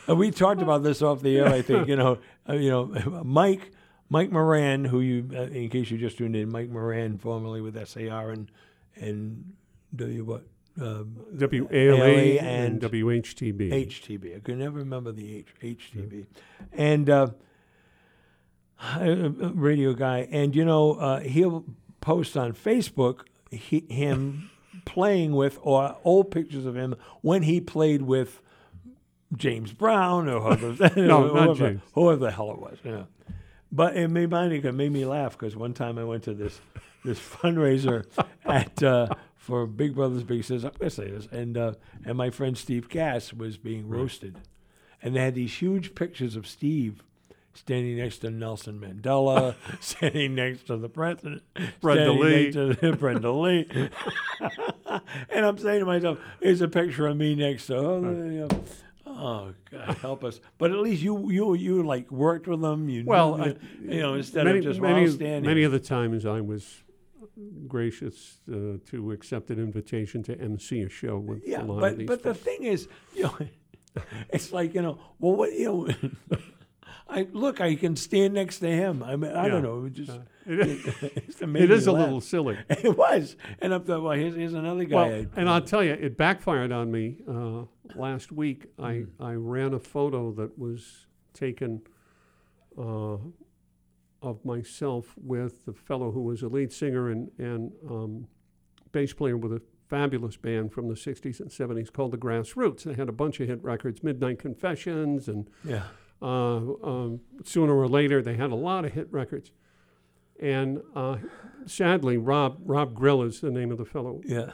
And 0.07 0.19
we 0.19 0.31
talked 0.31 0.61
about 0.61 0.83
this 0.83 1.01
off 1.03 1.23
the 1.23 1.39
air. 1.39 1.47
I 1.47 1.63
think 1.63 1.89
you 1.89 1.97
know, 1.97 2.19
uh, 2.49 2.55
you 2.55 2.71
know, 2.71 2.85
Mike, 3.25 3.71
Mike 4.11 4.31
Moran, 4.31 4.85
who 4.85 5.01
you, 5.01 5.31
uh, 5.35 5.45
in 5.45 5.71
case 5.71 5.91
you 5.91 5.99
just 5.99 6.19
tuned 6.19 6.37
in, 6.37 6.51
Mike 6.51 6.69
Moran, 6.69 7.19
formerly 7.19 7.61
with 7.61 7.75
SAR 7.89 8.31
and 8.31 8.51
and 8.97 9.55
W 9.97 10.25
what 10.25 10.45
uh, 10.81 11.05
WALA 11.33 11.69
ALA 11.73 12.39
and, 12.39 12.83
and 12.83 12.93
WHTB. 12.93 13.87
HTB. 13.87 14.37
I 14.37 14.41
could 14.41 14.59
never 14.59 14.79
remember 14.79 15.13
the 15.13 15.37
H, 15.37 15.49
HTB. 15.63 16.27
And 16.73 17.09
uh, 17.09 17.29
radio 19.01 19.93
guy. 19.95 20.29
And, 20.31 20.55
you 20.55 20.65
know, 20.65 20.95
uh, 20.95 21.21
he'll 21.21 21.65
post 22.01 22.37
on 22.37 22.53
Facebook 22.53 23.23
he, 23.51 23.85
him 23.89 24.51
playing 24.85 25.33
with, 25.35 25.59
or 25.63 25.97
old 26.05 26.31
pictures 26.31 26.67
of 26.67 26.77
him 26.77 26.95
when 27.23 27.43
he 27.43 27.61
played 27.61 28.03
with 28.03 28.41
James 29.37 29.73
Brown 29.73 30.29
or 30.29 30.41
whoever, 30.41 30.91
No, 31.01 31.33
not 31.33 31.57
whoever, 31.57 31.81
whoever 31.95 32.21
the 32.27 32.31
hell 32.31 32.51
it 32.51 32.59
was. 32.59 32.79
Yeah. 32.85 33.05
But 33.73 33.97
it 33.97 34.09
made, 34.09 34.31
mine, 34.31 34.53
it 34.53 34.75
made 34.75 34.93
me 34.93 35.05
laugh 35.05 35.33
because 35.37 35.57
one 35.57 35.75
time 35.75 35.99
I 35.99 36.05
went 36.05 36.23
to 36.25 36.35
this 36.35 36.61
this 37.05 37.21
fundraiser 37.21 38.05
at 38.45 38.83
uh, 38.83 39.09
for 39.37 39.67
Big 39.67 39.95
Brothers 39.95 40.25
Big 40.25 40.43
Sisters. 40.43 40.65
I'm 40.65 40.73
gonna 40.79 40.91
say 40.91 41.11
this, 41.11 41.29
and 41.31 41.57
uh, 41.57 41.75
and 42.05 42.17
my 42.17 42.31
friend 42.31 42.57
Steve 42.57 42.89
Cass 42.89 43.33
was 43.33 43.57
being 43.59 43.89
roasted, 43.89 44.39
and 45.03 45.15
they 45.15 45.21
had 45.21 45.35
these 45.35 45.55
huge 45.55 45.95
pictures 45.95 46.35
of 46.35 46.47
Steve 46.47 47.03
standing 47.55 47.97
next 47.97 48.19
to 48.19 48.31
Nelson 48.31 48.79
Mandela, 48.81 49.55
standing 49.81 50.35
next 50.35 50.67
to 50.67 50.77
the 50.77 50.89
president, 50.89 51.43
Brenda 51.81 52.13
Lee. 52.13 52.51
next 52.51 52.55
to 52.81 52.93
Brenda 52.99 53.33
Lee, 53.33 53.67
and 55.31 55.47
I'm 55.47 55.59
saying 55.59 55.81
to 55.81 55.87
myself, 55.87 56.19
"Here's 56.41 56.61
a 56.61 56.69
picture 56.69 57.07
of 57.07 57.17
me 57.17 57.35
next 57.35 57.67
to." 57.69 57.77
Oh, 57.77 58.01
you 58.03 58.49
know, 58.49 58.49
Oh 59.07 59.53
God, 59.71 59.97
help 59.99 60.25
us! 60.25 60.41
But 60.59 60.73
at 60.73 60.79
least 60.79 61.03
you, 61.03 61.31
you, 61.31 61.55
you 61.55 61.83
like 61.85 62.11
worked 62.11 62.49
with 62.49 62.61
them. 62.61 62.89
You, 62.89 63.05
Well, 63.07 63.37
knew, 63.39 63.45
I- 63.45 63.93
you 63.95 64.01
know, 64.01 64.15
instead 64.15 64.45
many, 64.45 64.59
of 64.59 64.65
just 64.65 64.81
many, 64.81 65.09
standing. 65.09 65.49
many 65.49 65.63
of 65.63 65.73
the 65.73 65.79
times 65.79 66.27
I 66.27 66.41
was 66.41 66.83
gracious 67.67 68.39
uh, 68.53 68.79
to 68.91 69.13
accept 69.13 69.51
an 69.51 69.59
invitation 69.59 70.23
to 70.25 70.41
MC 70.41 70.83
a 70.83 70.89
show 70.89 71.19
with 71.19 71.43
Yeah, 71.47 71.63
a 71.63 71.65
lot 71.65 71.75
of 71.77 71.81
but 71.81 71.99
these 71.99 72.07
but 72.09 72.23
the 72.23 72.35
thing 72.35 72.65
is, 72.65 72.89
you 73.15 73.25
know, 73.25 73.37
it's 74.31 74.53
like 74.53 74.75
you 74.75 74.83
know, 74.83 74.99
well, 75.21 75.37
what 75.37 75.53
you 75.53 75.87
know, 76.31 76.39
I 77.09 77.27
look, 77.33 77.61
I 77.61 77.75
can 77.75 77.97
stand 77.97 78.35
next 78.35 78.61
to 78.61 78.69
him. 78.69 79.03
I 79.03 79.15
mean, 79.17 79.31
I 79.33 79.45
Yeah. 79.45 79.49
don't 79.53 79.63
know, 79.63 79.85
it 79.85 79.93
just 79.93 80.11
Uh, 80.11 80.19
it, 80.47 80.81
it's 81.17 81.41
it 81.43 81.49
me 81.49 81.61
a 81.63 81.93
little 81.93 82.21
silly. 82.21 82.59
It 82.71 82.97
was, 82.97 83.37
and 83.61 83.75
I 83.75 83.79
thought, 83.79 84.03
well, 84.03 84.13
here's, 84.13 84.35
here's 84.35 84.55
another 84.55 84.85
guy. 84.85 84.95
Well, 84.97 85.05
I- 85.15 85.27
and 85.41 85.49
I'll 85.49 85.61
tell 85.61 85.85
you, 85.85 85.93
it 85.93 86.17
backfired 86.17 86.73
on 86.73 86.91
me 86.91 87.19
uh, 87.29 87.65
last 87.95 88.33
week. 88.33 88.67
I, 88.79 88.93
Mm. 88.93 89.09
I 89.21 89.33
ran 89.35 89.75
a 89.75 89.79
photo 89.79 90.33
that 90.33 90.59
was 90.59 91.07
taken 91.35 91.83
uh, 92.79 93.17
of 94.23 94.45
myself 94.45 95.15
with 95.17 95.65
the 95.67 95.73
fellow 95.75 96.11
who 96.11 96.23
was 96.23 96.43
a 96.43 96.49
lead 96.49 96.73
singer 96.73 97.11
and, 97.11 97.31
and 97.39 97.73
um, 97.91 98.27
bass 98.93 99.13
player 99.13 99.37
with 99.37 99.53
a 99.53 99.61
fabulous 99.89 100.37
band 100.39 100.73
from 100.73 100.89
the 100.89 100.95
60s 100.95 101.41
and 101.41 101.51
70s 101.51 101.93
called 101.93 102.13
the 102.13 102.17
Grassroots. 102.19 102.85
They 102.85 102.95
had 102.95 103.09
a 103.09 103.13
bunch 103.13 103.39
of 103.41 103.49
hit 103.49 103.63
records, 103.63 104.03
Midnight 104.03 104.39
Confessions, 104.39 105.29
and 105.29 105.49
yeah, 105.63 105.83
uh, 106.23 106.57
um, 106.83 107.21
sooner 107.45 107.75
or 107.75 107.89
later 107.89 108.23
they 108.23 108.35
had 108.37 108.51
a 108.51 108.55
lot 108.57 108.85
of 108.85 108.93
hit 108.93 109.09
records. 109.13 109.51
And 110.41 110.81
uh, 110.95 111.19
sadly, 111.67 112.17
Rob 112.17 112.59
Rob 112.65 112.95
Grill 112.95 113.23
is 113.23 113.41
the 113.41 113.51
name 113.51 113.71
of 113.71 113.79
the 113.79 113.85
fellow 113.85 114.21
yeah, 114.25 114.51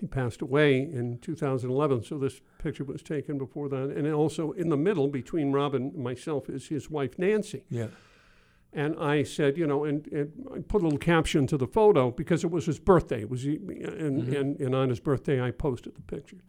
he 0.00 0.06
passed 0.08 0.42
away 0.42 0.78
in 0.80 1.18
2011, 1.22 2.02
so 2.04 2.18
this 2.18 2.40
picture 2.58 2.82
was 2.84 3.02
taken 3.02 3.38
before 3.38 3.68
that. 3.68 3.90
And 3.90 4.06
also 4.12 4.50
in 4.52 4.68
the 4.68 4.76
middle, 4.76 5.06
between 5.08 5.52
Rob 5.52 5.74
and 5.74 5.94
myself, 5.94 6.50
is 6.50 6.66
his 6.68 6.90
wife 6.90 7.18
Nancy. 7.18 7.62
yeah, 7.70 7.86
And 8.72 8.96
I 8.98 9.22
said, 9.22 9.56
you 9.56 9.66
know, 9.66 9.84
and, 9.84 10.06
and 10.08 10.32
I 10.52 10.58
put 10.58 10.82
a 10.82 10.84
little 10.84 10.98
caption 10.98 11.46
to 11.46 11.56
the 11.56 11.68
photo 11.68 12.10
because 12.10 12.42
it 12.42 12.50
was 12.50 12.66
his 12.66 12.80
birthday. 12.80 13.20
It 13.20 13.30
was, 13.30 13.42
he- 13.44 13.56
and, 13.56 14.24
Mhm. 14.24 14.40
and, 14.40 14.60
and 14.60 14.74
on 14.74 14.88
his 14.88 14.98
birthday, 15.00 15.40
I 15.40 15.52
posted 15.52 15.94
the 15.94 16.02
picture. 16.02 16.42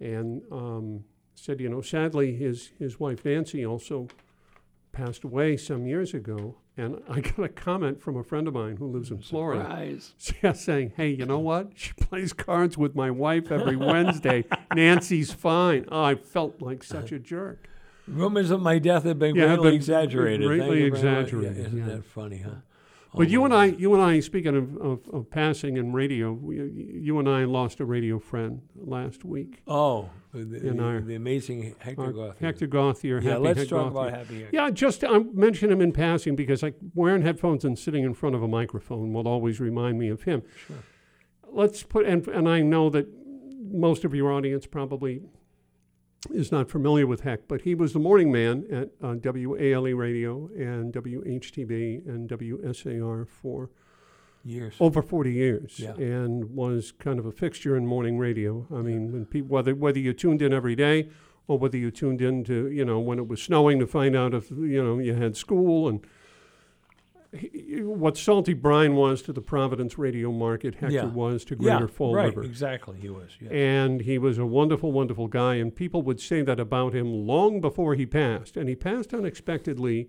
And 0.00 0.42
um, 0.50 1.04
said, 1.34 1.60
you 1.60 1.68
know, 1.68 1.80
sadly, 1.80 2.34
his, 2.34 2.70
his 2.78 2.98
wife 3.00 3.24
Nancy 3.24 3.64
also 3.66 4.08
passed 4.92 5.24
away 5.24 5.56
some 5.56 5.86
years 5.86 6.14
ago. 6.14 6.56
And 6.76 7.02
I 7.08 7.20
got 7.20 7.40
a 7.40 7.48
comment 7.50 8.00
from 8.00 8.16
a 8.16 8.22
friend 8.24 8.48
of 8.48 8.54
mine 8.54 8.76
who 8.78 8.86
lives 8.86 9.10
in 9.10 9.18
Florida. 9.18 9.62
Surprise. 9.62 10.14
Yeah, 10.42 10.52
saying, 10.54 10.92
"Hey, 10.96 11.10
you 11.10 11.26
know 11.26 11.38
what? 11.38 11.72
She 11.74 11.92
plays 11.92 12.32
cards 12.32 12.78
with 12.78 12.94
my 12.94 13.10
wife 13.10 13.52
every 13.52 13.76
Wednesday. 13.76 14.46
Nancy's 14.74 15.30
fine." 15.32 15.84
Oh, 15.92 16.02
I 16.02 16.14
felt 16.14 16.62
like 16.62 16.82
such 16.82 17.12
a 17.12 17.18
jerk. 17.18 17.68
Rumors 18.08 18.50
of 18.50 18.62
my 18.62 18.78
death 18.78 19.04
have 19.04 19.18
been 19.18 19.34
Yeah, 19.36 19.48
greatly 19.48 19.68
been 19.70 19.74
exaggerated. 19.74 20.46
Greatly 20.46 20.64
you 20.64 20.70
very 20.70 20.90
much. 20.90 20.98
exaggerated, 20.98 21.56
Yeah, 21.58 21.62
isn't 21.66 21.78
yeah. 21.78 21.84
that 21.96 22.04
funny, 22.06 22.38
huh? 22.38 22.50
But 23.14 23.28
you 23.28 23.44
and 23.44 23.52
I, 23.52 23.66
you 23.66 23.92
and 23.92 24.02
I, 24.02 24.20
speaking 24.20 24.56
of, 24.56 24.76
of, 24.78 25.00
of 25.12 25.30
passing 25.30 25.76
and 25.76 25.92
radio, 25.94 26.32
we, 26.32 26.56
you 26.56 27.18
and 27.18 27.28
I 27.28 27.44
lost 27.44 27.78
a 27.80 27.84
radio 27.84 28.18
friend 28.18 28.62
last 28.74 29.22
week. 29.24 29.62
Oh, 29.66 30.08
the, 30.32 30.44
the, 30.44 30.82
our- 30.82 31.00
the 31.02 31.14
amazing 31.14 31.74
Hector 31.78 32.10
Gauthier. 32.12 32.34
Hector 32.40 32.66
Gauthier. 32.66 33.20
Yeah, 33.20 33.30
Happy 33.32 33.42
let's 33.42 33.58
Heck 33.60 33.68
talk 33.68 33.92
Gauthier. 33.92 34.08
about 34.08 34.18
Happy 34.18 34.40
Hector. 34.40 34.56
Yeah, 34.56 34.70
just 34.70 35.04
I 35.04 35.18
mention 35.34 35.70
him 35.70 35.82
in 35.82 35.92
passing 35.92 36.36
because 36.36 36.62
like 36.62 36.74
wearing 36.94 37.20
headphones 37.22 37.64
and 37.66 37.78
sitting 37.78 38.02
in 38.02 38.14
front 38.14 38.34
of 38.34 38.42
a 38.42 38.48
microphone 38.48 39.12
will 39.12 39.28
always 39.28 39.60
remind 39.60 39.98
me 39.98 40.08
of 40.08 40.22
him. 40.22 40.42
Sure. 40.66 40.76
Let's 41.50 41.82
put 41.82 42.06
and 42.06 42.26
and 42.28 42.48
I 42.48 42.62
know 42.62 42.88
that 42.90 43.06
most 43.60 44.04
of 44.06 44.14
your 44.14 44.32
audience 44.32 44.64
probably 44.66 45.20
is 46.30 46.52
not 46.52 46.70
familiar 46.70 47.06
with 47.06 47.22
Heck, 47.22 47.48
but 47.48 47.62
he 47.62 47.74
was 47.74 47.92
the 47.92 47.98
morning 47.98 48.30
man 48.30 48.64
at 48.70 48.90
uh, 49.02 49.14
WALE 49.22 49.92
Radio 49.94 50.48
and 50.56 50.92
WHTB 50.92 52.06
and 52.06 52.28
WSAR 52.28 53.26
for 53.28 53.70
Years. 54.44 54.74
over 54.80 55.02
40 55.02 55.32
years 55.32 55.78
Yeah. 55.78 55.94
and 55.94 56.54
was 56.54 56.92
kind 56.92 57.18
of 57.18 57.26
a 57.26 57.32
fixture 57.32 57.76
in 57.76 57.86
morning 57.86 58.18
radio. 58.18 58.66
I 58.74 58.82
mean, 58.82 59.12
when 59.12 59.24
people, 59.26 59.48
whether 59.50 59.74
whether 59.74 59.98
you 59.98 60.12
tuned 60.12 60.42
in 60.42 60.52
every 60.52 60.74
day 60.76 61.08
or 61.48 61.58
whether 61.58 61.76
you 61.76 61.90
tuned 61.90 62.20
in 62.20 62.44
to, 62.44 62.68
you 62.68 62.84
know, 62.84 62.98
when 63.00 63.18
it 63.18 63.28
was 63.28 63.42
snowing 63.42 63.78
to 63.80 63.86
find 63.86 64.16
out 64.16 64.32
if, 64.34 64.50
you 64.50 64.82
know, 64.82 64.98
you 64.98 65.14
had 65.14 65.36
school 65.36 65.88
and 65.88 66.04
what 67.82 68.16
Salty 68.18 68.52
Brine 68.52 68.94
was 68.94 69.22
to 69.22 69.32
the 69.32 69.40
Providence 69.40 69.96
radio 69.96 70.30
market, 70.30 70.74
Hector 70.74 70.94
Yeah. 70.94 71.04
was 71.06 71.44
to 71.46 71.54
yeah, 71.58 71.76
Greater 71.78 71.88
Fall 71.88 72.14
right. 72.14 72.26
River. 72.26 72.42
Exactly. 72.42 72.98
He 73.00 73.08
was. 73.08 73.30
Yeah. 73.40 73.50
And 73.50 74.02
he 74.02 74.18
was 74.18 74.36
a 74.38 74.44
wonderful, 74.44 74.92
wonderful 74.92 75.28
guy. 75.28 75.54
And 75.54 75.74
people 75.74 76.02
would 76.02 76.20
say 76.20 76.42
that 76.42 76.60
about 76.60 76.94
him 76.94 77.26
long 77.26 77.60
before 77.60 77.94
he 77.94 78.04
passed. 78.04 78.56
And 78.56 78.68
he 78.68 78.74
passed 78.74 79.14
unexpectedly 79.14 80.08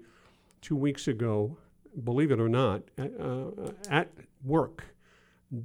two 0.62 0.76
weeks 0.76 1.08
ago, 1.08 1.58
believe 2.04 2.30
it 2.32 2.40
or 2.42 2.50
not, 2.50 2.84
at, 2.98 3.12
uh, 3.20 3.52
at 3.90 4.10
work 4.44 4.86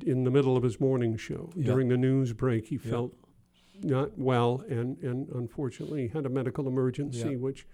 in 0.07 0.23
the 0.25 0.31
middle 0.31 0.57
of 0.57 0.63
his 0.63 0.79
morning 0.79 1.17
show. 1.17 1.51
Yeah. 1.57 1.73
During 1.73 1.89
the 1.89 1.97
news 1.97 2.33
break, 2.35 2.67
he 2.69 2.77
Yeah. 2.77 2.91
felt 2.91 3.15
not 3.83 4.17
well 4.19 4.65
and, 4.69 4.97
and 5.03 5.29
unfortunately 5.31 6.09
had 6.09 6.25
a 6.27 6.29
medical 6.29 6.69
emergency, 6.69 7.31
Yeah. 7.31 7.37
which 7.37 7.67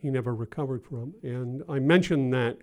he 0.00 0.10
never 0.10 0.34
recovered 0.34 0.84
from. 0.84 1.14
And 1.22 1.62
I 1.68 1.78
mention 1.80 2.30
that 2.30 2.58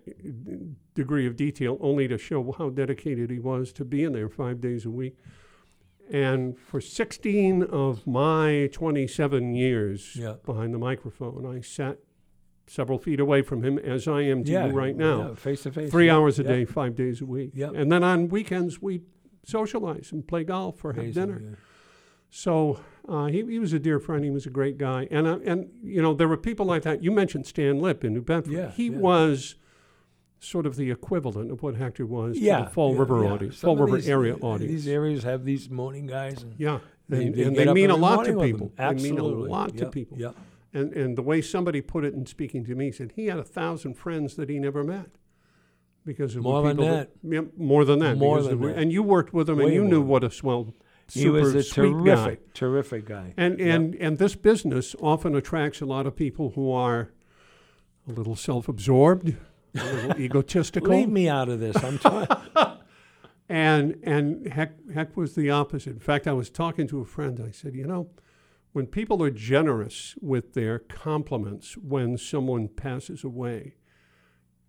degree 0.94 1.26
of 1.26 1.36
detail 1.36 1.76
only 1.80 2.08
to 2.08 2.16
show 2.18 2.52
how 2.56 2.70
dedicated 2.70 3.30
he 3.30 3.38
was 3.38 3.72
to 3.74 3.84
being 3.84 4.12
there 4.12 4.28
five 4.28 4.60
days 4.60 4.84
a 4.86 4.90
week. 4.90 5.16
And 6.10 6.56
for 6.58 6.80
16 6.80 7.62
of 7.64 8.06
my 8.06 8.68
27 8.72 9.54
years 9.54 10.16
Yeah. 10.16 10.36
behind 10.44 10.72
the 10.72 10.78
microphone, 10.78 11.44
I 11.44 11.60
sat 11.60 11.98
several 12.68 12.98
feet 12.98 13.20
away 13.20 13.42
from 13.42 13.62
him, 13.62 13.78
as 13.78 14.08
I 14.08 14.22
am 14.22 14.42
to 14.44 14.50
yeah. 14.52 14.66
you 14.66 14.72
right 14.72 14.96
now, 14.96 15.28
Yeah, 15.28 15.34
face 15.34 15.62
to 15.64 15.72
face. 15.72 15.90
three 15.90 16.08
hours 16.10 16.38
a 16.38 16.44
day, 16.44 16.64
five 16.64 16.94
days 16.96 17.20
a 17.20 17.26
week. 17.26 17.52
And 17.56 17.90
then 17.92 18.02
on 18.02 18.28
weekends, 18.28 18.80
we 18.80 19.02
socialize 19.44 20.10
and 20.10 20.26
play 20.26 20.42
golf 20.44 20.84
or 20.84 20.92
have 20.92 21.04
Amazing, 21.04 21.26
dinner. 21.26 21.58
So 22.30 22.80
uh, 23.08 23.26
he, 23.26 23.44
he 23.44 23.58
was 23.58 23.72
a 23.72 23.78
dear 23.78 23.98
friend. 23.98 24.24
He 24.24 24.30
was 24.30 24.46
a 24.46 24.50
great 24.50 24.78
guy. 24.78 25.08
And, 25.10 25.26
uh, 25.26 25.38
and 25.44 25.70
you 25.82 26.02
know, 26.02 26.12
there 26.14 26.28
were 26.28 26.36
people 26.36 26.66
like 26.66 26.82
that. 26.82 27.02
You 27.02 27.10
mentioned 27.10 27.46
Stan 27.46 27.80
Lip 27.80 28.04
in 28.04 28.14
New 28.14 28.22
Bedford. 28.22 28.52
Yeah, 28.52 28.70
he 28.72 28.88
yeah. 28.88 28.98
was 28.98 29.54
sort 30.38 30.66
of 30.66 30.76
the 30.76 30.90
equivalent 30.90 31.50
of 31.50 31.62
what 31.62 31.76
Hector 31.76 32.04
was 32.04 32.38
Yeah, 32.38 32.58
to 32.58 32.64
the 32.64 32.70
Fall 32.70 32.92
yeah, 32.92 32.98
River 33.00 33.24
yeah. 33.24 33.30
audience, 33.30 33.58
Some 33.58 33.68
Fall 33.68 33.76
River 33.76 33.96
these- 33.96 34.08
area 34.08 34.34
audience. 34.36 34.72
These 34.72 34.88
areas 34.88 35.22
have 35.22 35.44
these 35.44 35.70
morning 35.70 36.06
guys, 36.06 36.42
and 36.42 36.54
yeah. 36.58 36.80
they, 37.08 37.26
and, 37.26 37.34
they 37.34 37.42
and 37.44 37.56
they 37.56 37.72
mean 37.72 37.90
a 37.90 37.96
lot 37.96 38.24
to 38.26 38.38
people. 38.38 38.70
them. 38.76 38.96
They 38.96 39.02
mean 39.02 39.18
a 39.18 39.22
Absolutely. 39.22 39.48
lot 39.48 39.76
to 39.78 39.86
people. 39.90 40.18
Yep. 40.18 40.36
And, 40.74 40.92
and 40.92 41.16
the 41.16 41.22
way 41.22 41.40
somebody 41.40 41.80
put 41.80 42.04
it 42.04 42.12
in 42.12 42.26
speaking 42.26 42.64
to 42.66 42.74
me, 42.74 42.86
he 42.86 42.92
said 42.92 43.12
he 43.16 43.26
had 43.26 43.38
a 43.38 43.44
thousand 43.44 43.94
friends 43.94 44.36
that 44.36 44.50
he 44.50 44.58
never 44.58 44.84
met. 44.84 45.08
Because 46.04 46.36
of 46.36 46.42
More 46.42 46.62
than 46.62 46.76
people 46.76 46.94
that. 46.94 47.10
Yeah, 47.24 47.40
more 47.56 47.84
than 47.84 47.98
that. 47.98 48.16
More 48.16 48.40
than 48.40 48.60
that. 48.60 48.76
And 48.76 48.92
you 48.92 49.02
worked 49.02 49.32
with 49.32 49.48
him, 49.48 49.58
and 49.58 49.68
Way 49.68 49.74
you 49.74 49.84
knew 49.84 50.00
what 50.00 50.22
a 50.22 50.30
swell, 50.30 50.72
He 51.12 51.28
was 51.28 51.54
a 51.54 51.62
sweet 51.62 51.92
guy. 52.04 52.14
terrific, 52.14 52.54
terrific 52.54 53.04
guy. 53.06 53.34
And 53.36 53.58
Yep. 53.58 53.68
and 53.74 53.94
and 53.96 54.18
this 54.18 54.34
business 54.34 54.94
often 55.00 55.34
attracts 55.34 55.80
a 55.80 55.86
lot 55.86 56.06
of 56.06 56.16
people 56.16 56.50
who 56.50 56.70
are 56.72 57.10
a 58.08 58.12
little 58.12 58.36
self-absorbed, 58.36 59.36
a 59.74 59.84
little 59.84 60.20
egotistical, 60.20 60.90
Leave 60.90 61.08
me 61.08 61.28
out 61.28 61.48
of 61.48 61.60
this. 61.60 61.76
I'm 61.82 61.98
trying. 61.98 62.26
and 63.48 63.98
and 64.02 64.46
heck 64.48 64.72
heck 64.92 65.16
was 65.16 65.34
the 65.34 65.50
opposite. 65.50 65.92
In 65.94 66.00
fact, 66.00 66.26
I 66.26 66.32
was 66.32 66.50
talking 66.50 66.86
to 66.88 67.00
a 67.00 67.04
friend. 67.04 67.40
I 67.46 67.50
said, 67.52 67.74
you 67.74 67.86
know, 67.86 68.10
when 68.72 68.86
people 68.86 69.22
are 69.22 69.30
generous 69.30 70.14
with 70.20 70.54
their 70.54 70.78
compliments 70.80 71.76
when 71.76 72.18
someone 72.18 72.68
passes 72.68 73.22
away, 73.24 73.74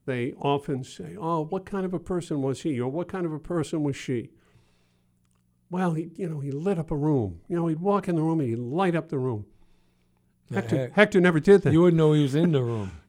they 0.05 0.33
often 0.33 0.83
say, 0.83 1.15
"Oh, 1.19 1.41
what 1.45 1.65
kind 1.65 1.85
of 1.85 1.93
a 1.93 1.99
person 1.99 2.41
was 2.41 2.61
he?" 2.61 2.79
or 2.79 2.89
"What 2.91 3.07
kind 3.07 3.25
of 3.25 3.33
a 3.33 3.39
person 3.39 3.83
was 3.83 3.95
she?" 3.95 4.31
Well, 5.69 5.93
he, 5.93 6.09
you 6.15 6.29
know, 6.29 6.39
he 6.39 6.51
lit 6.51 6.77
up 6.79 6.91
a 6.91 6.95
room. 6.95 7.41
You 7.47 7.55
know, 7.57 7.67
he'd 7.67 7.79
walk 7.79 8.07
in 8.07 8.15
the 8.15 8.21
room 8.21 8.39
and 8.39 8.49
he'd 8.49 8.57
light 8.59 8.95
up 8.95 9.09
the 9.09 9.17
room. 9.17 9.45
Hector, 10.53 10.77
heck? 10.77 10.93
Hector 10.93 11.19
never 11.21 11.39
did 11.39 11.63
that. 11.63 11.73
You 11.73 11.81
wouldn't 11.81 11.97
know 11.97 12.13
he 12.13 12.21
was 12.23 12.35
in 12.35 12.53
the 12.53 12.63
room. 12.63 12.91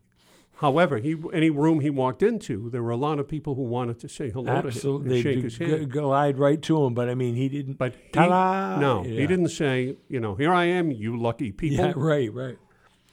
However, 0.57 0.99
he 0.99 1.15
any 1.33 1.51
room 1.51 1.79
he 1.79 1.89
walked 1.91 2.21
into, 2.21 2.69
there 2.71 2.83
were 2.83 2.91
a 2.91 2.97
lot 2.97 3.21
of 3.21 3.29
people 3.29 3.55
who 3.55 3.63
wanted 3.63 4.01
to 4.01 4.09
say 4.09 4.31
hello 4.31 4.51
Absolutely, 4.53 5.23
to 5.23 5.29
him 5.33 5.39
and 5.43 5.43
shake 5.43 5.45
his 5.45 5.59
g- 5.59 5.65
hand. 5.79 5.93
glide 5.93 6.37
right 6.37 6.61
to 6.63 6.85
him. 6.85 6.95
But 6.95 7.09
I 7.09 7.15
mean, 7.15 7.37
he 7.37 7.49
didn't. 7.49 7.75
But 7.79 7.95
he, 7.95 8.19
no, 8.19 9.05
Yeah. 9.07 9.21
he 9.21 9.27
didn't 9.29 9.51
say, 9.51 9.97
you 10.09 10.19
know, 10.19 10.35
here 10.35 10.53
I 10.53 10.65
am, 10.65 10.91
you 10.91 11.17
lucky 11.17 11.53
people. 11.53 11.77
Yeah, 11.87 11.93
right, 11.95 12.33
right. 12.35 12.59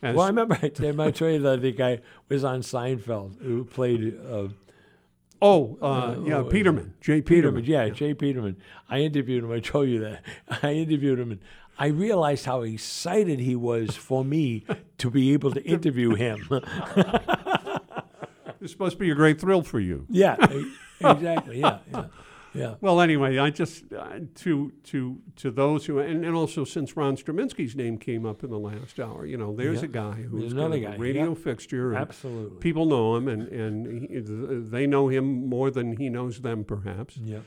As- 0.01 0.15
Well, 0.15 0.25
I 0.25 0.29
remember 0.29 0.57
I 0.59 0.69
tell 0.69 1.29
you 1.29 1.39
that 1.43 1.61
the 1.61 1.71
guy 1.71 1.99
was 2.29 2.43
on 2.43 2.61
Seinfeld 2.61 3.39
who 3.43 3.63
played 3.63 4.19
uh, 4.27 4.47
oh, 5.41 5.77
uh, 5.81 6.15
yeah, 6.25 6.37
oh, 6.37 6.43
Peterman, 6.45 6.93
Jay 7.01 7.21
Peterman. 7.21 7.63
Peterman. 7.63 7.89
Yeah, 7.89 7.93
Jay 7.93 8.13
Peterman. 8.13 8.57
I 8.89 8.99
interviewed 8.99 9.43
him. 9.43 9.51
I 9.51 9.59
told 9.59 9.89
you 9.89 9.99
that. 9.99 10.23
I 10.63 10.73
interviewed 10.73 11.19
him, 11.19 11.31
and 11.31 11.39
I 11.77 11.87
realized 11.87 12.45
how 12.45 12.61
excited 12.61 13.39
he 13.39 13.55
was 13.55 13.95
for 13.95 14.23
me 14.23 14.65
to 14.97 15.09
be 15.09 15.33
able 15.33 15.51
to 15.51 15.63
interview 15.63 16.15
him. 16.15 16.47
This 18.59 18.79
must 18.79 18.97
be 18.97 19.11
a 19.11 19.15
great 19.15 19.39
thrill 19.39 19.61
for 19.61 19.79
you. 19.79 20.07
yeah, 20.09 20.37
exactly. 20.99 21.59
Yeah, 21.59 21.79
yeah, 21.93 22.05
yeah. 22.55 22.75
Well, 22.81 23.01
anyway, 23.01 23.37
I 23.37 23.49
just 23.49 23.83
uh, 23.93 24.19
to 24.35 24.71
to 24.85 25.21
to 25.37 25.51
those 25.51 25.85
who 25.85 25.99
and, 25.99 26.25
and 26.25 26.35
also 26.35 26.63
since 26.63 26.95
Ron 26.97 27.15
Straminsky's 27.17 27.75
name 27.75 27.97
came 27.97 28.25
up 28.25 28.43
in 28.43 28.49
the 28.49 28.59
last 28.59 28.99
hour, 28.99 29.25
you 29.25 29.37
know, 29.37 29.55
there's 29.55 29.79
Yeah. 29.81 29.85
a 29.85 29.91
guy 29.91 30.21
who's 30.23 30.53
another 30.53 30.79
guy, 30.79 30.95
radio 30.95 31.29
yeah. 31.29 31.35
fixture. 31.35 31.89
And 31.93 32.01
Absolutely. 32.01 32.59
people 32.59 32.85
know 32.85 33.15
him, 33.15 33.27
and 33.27 33.41
and 33.49 34.09
he, 34.09 34.19
they 34.69 34.87
know 34.87 35.07
him 35.09 35.47
more 35.49 35.69
than 35.71 35.97
he 35.97 36.09
knows 36.09 36.41
them, 36.41 36.63
perhaps. 36.63 37.17
Yeah. 37.17 37.39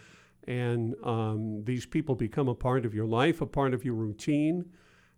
And 0.46 0.94
um, 1.04 1.64
these 1.64 1.84
people 1.86 2.14
become 2.14 2.48
a 2.48 2.54
part 2.54 2.86
of 2.86 2.94
your 2.94 3.06
life, 3.06 3.40
a 3.42 3.46
part 3.46 3.74
of 3.74 3.84
your 3.84 3.94
routine, 3.94 4.66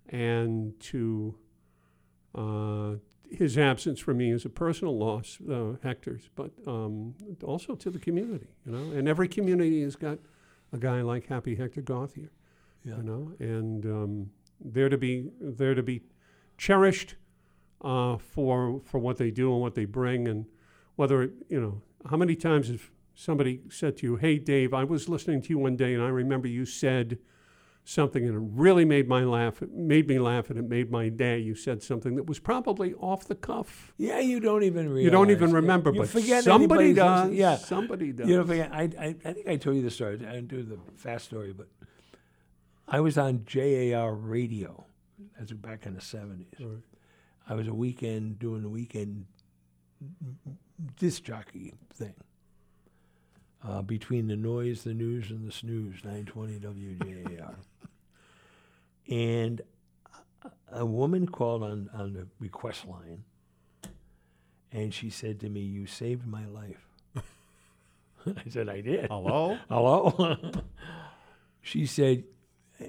and 0.08 0.78
to 0.80 1.36
uh, 2.34 2.94
his 3.30 3.56
absence 3.58 4.00
for 4.00 4.12
me 4.14 4.30
is 4.32 4.44
a 4.44 4.48
personal 4.48 4.96
loss, 4.98 5.38
uh, 5.50 5.76
Hector's, 5.82 6.28
but 6.34 6.50
um, 6.66 7.14
also 7.42 7.74
to 7.76 7.90
the 7.90 7.98
community, 7.98 8.48
you 8.66 8.72
know. 8.72 8.96
And 8.96 9.08
every 9.08 9.28
community 9.28 9.82
has 9.82 9.96
got 9.96 10.18
a 10.72 10.78
guy 10.78 11.02
like 11.02 11.26
Happy 11.26 11.54
Hector 11.54 11.80
Gauthier, 11.82 12.30
Yeah. 12.84 12.96
you 12.98 13.02
know, 13.02 13.32
and 13.38 13.86
um, 13.86 14.30
they're 14.64 14.88
to 14.88 14.98
be 14.98 15.30
they're 15.40 15.74
to 15.74 15.82
be 15.82 16.02
cherished 16.58 17.14
uh, 17.82 18.16
for 18.18 18.80
for 18.84 18.98
what 18.98 19.16
they 19.16 19.30
do 19.30 19.52
and 19.52 19.60
what 19.60 19.74
they 19.74 19.84
bring, 19.86 20.28
and 20.28 20.46
whether 20.96 21.22
it, 21.22 21.32
you 21.48 21.60
know 21.60 21.82
how 22.10 22.16
many 22.16 22.34
times 22.36 22.68
has 22.68 22.80
somebody 23.14 23.60
said 23.68 23.96
to 23.98 24.06
you, 24.06 24.16
"Hey, 24.16 24.38
Dave, 24.38 24.74
I 24.74 24.84
was 24.84 25.08
listening 25.08 25.42
to 25.42 25.48
you 25.50 25.58
one 25.58 25.76
day, 25.76 25.94
and 25.94 26.02
I 26.02 26.08
remember 26.08 26.48
you 26.48 26.64
said." 26.66 27.18
Something 27.90 28.24
and 28.28 28.36
it 28.36 28.50
really 28.54 28.84
made 28.84 29.08
my 29.08 29.24
laugh. 29.24 29.62
It 29.62 29.72
made 29.72 30.06
me 30.06 30.20
laugh, 30.20 30.48
and 30.48 30.56
it 30.56 30.68
made 30.68 30.92
my 30.92 31.08
day. 31.08 31.40
You 31.40 31.56
said 31.56 31.82
something 31.82 32.14
that 32.14 32.22
was 32.22 32.38
probably 32.38 32.94
off 32.94 33.24
the 33.26 33.34
cuff. 33.34 33.92
Yeah, 33.96 34.20
you 34.20 34.38
don't 34.38 34.62
even 34.62 34.88
realize. 34.90 35.02
You 35.06 35.10
don't 35.10 35.30
even 35.30 35.50
remember, 35.50 35.92
You 35.92 36.02
but 36.02 36.08
forget 36.08 36.44
somebody 36.44 36.92
does. 36.92 37.22
listening. 37.22 37.40
Yeah, 37.40 37.56
somebody 37.56 38.12
does. 38.12 38.28
You 38.28 38.36
don't 38.36 38.46
forget. 38.46 38.70
I, 38.72 38.82
I, 38.96 39.16
I 39.24 39.32
think 39.32 39.48
I 39.48 39.56
told 39.56 39.74
you 39.74 39.82
the 39.82 39.90
story. 39.90 40.14
I 40.14 40.34
didn't 40.34 40.46
do 40.46 40.62
the 40.62 40.78
fast 40.98 41.24
story, 41.24 41.52
but 41.52 41.66
I 42.86 43.00
was 43.00 43.18
on 43.18 43.44
JAR 43.44 44.14
radio. 44.14 44.86
That's 45.36 45.50
back 45.50 45.84
in 45.84 45.94
the 45.94 46.00
seventies. 46.00 46.46
Right. 46.60 46.84
I 47.48 47.54
was 47.54 47.66
a 47.66 47.74
weekend 47.74 48.38
doing 48.38 48.62
the 48.62 48.68
weekend 48.68 49.26
disc 50.96 51.24
jockey 51.24 51.74
thing. 51.92 52.14
Uh, 53.62 53.82
between 53.82 54.26
the 54.26 54.36
noise, 54.36 54.84
the 54.84 54.94
news, 54.94 55.30
and 55.30 55.46
the 55.46 55.52
snooze, 55.52 55.96
920 56.02 56.60
WJAR. 56.60 57.54
and 59.10 59.60
a- 60.72 60.86
woman 60.86 61.26
called 61.26 61.62
on, 61.62 61.90
on 61.92 62.14
the 62.14 62.26
request 62.38 62.86
line, 62.86 63.22
and 64.72 64.94
she 64.94 65.10
said 65.10 65.40
to 65.40 65.50
me, 65.50 65.60
You 65.60 65.84
saved 65.86 66.26
my 66.26 66.46
life. 66.46 66.86
I 68.26 68.48
said, 68.48 68.70
I 68.70 68.80
did. 68.80 69.08
Hello. 69.10 69.58
Hello? 69.68 70.52
she 71.60 71.84
said, 71.84 72.24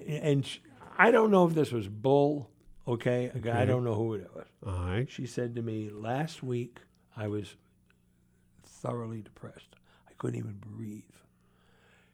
and 0.08 0.46
sh 0.46 0.60
I 0.98 1.12
don't 1.12 1.32
know 1.32 1.46
if 1.48 1.54
this 1.54 1.72
was 1.74 1.88
bull, 1.90 2.50
okay? 2.88 3.30
I 3.34 3.38
Okay. 3.40 3.66
don't 3.66 3.84
know 3.84 3.96
who 3.96 4.14
it 4.14 4.30
was. 4.34 4.46
All 4.66 4.86
right. 4.86 5.10
She 5.10 5.26
said 5.26 5.56
to 5.56 5.62
me, 5.62 5.90
last 5.90 6.44
week 6.44 6.80
I 7.18 7.28
was 7.28 7.56
thoroughly 8.64 9.22
depressed. 9.22 9.76
Couldn't 10.22 10.38
even 10.38 10.60
breathe. 10.64 11.02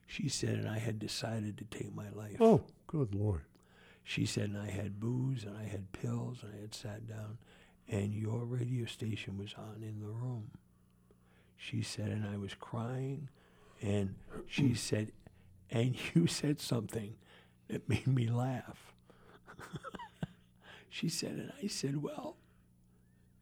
She 0.06 0.30
said, 0.30 0.52
and 0.60 0.70
I 0.70 0.78
had 0.80 0.98
decided 0.98 1.58
to 1.58 1.66
take 1.66 1.94
my 1.94 2.10
life. 2.12 2.38
Oh, 2.40 2.62
good 2.88 3.14
lord. 3.14 3.42
She 4.06 4.26
said, 4.26 4.46
and 4.52 4.58
I 4.58 4.70
had 4.70 4.98
booze 5.02 5.44
and 5.44 5.58
I 5.58 5.66
had 5.66 5.92
pills 5.92 6.38
and 6.42 6.54
I 6.58 6.62
had 6.62 6.74
sat 6.74 7.06
down, 7.06 7.38
and 7.90 8.14
your 8.14 8.46
radio 8.46 8.86
station 8.86 9.38
was 9.38 9.54
on 9.58 9.84
in 9.84 10.00
the 10.00 10.08
room. 10.08 10.52
She 11.58 11.82
said, 11.82 12.08
and 12.08 12.26
I 12.26 12.38
was 12.38 12.54
crying, 12.54 13.28
and 13.82 14.16
she 14.48 14.74
said, 14.90 15.12
and 15.70 15.94
you 16.16 16.28
said 16.28 16.62
something 16.62 17.16
that 17.68 17.90
made 17.90 18.08
me 18.08 18.30
laugh. 18.30 18.94
she 20.90 21.10
said, 21.10 21.32
and 21.32 21.52
I 21.62 21.68
said, 21.68 22.02
well, 22.02 22.38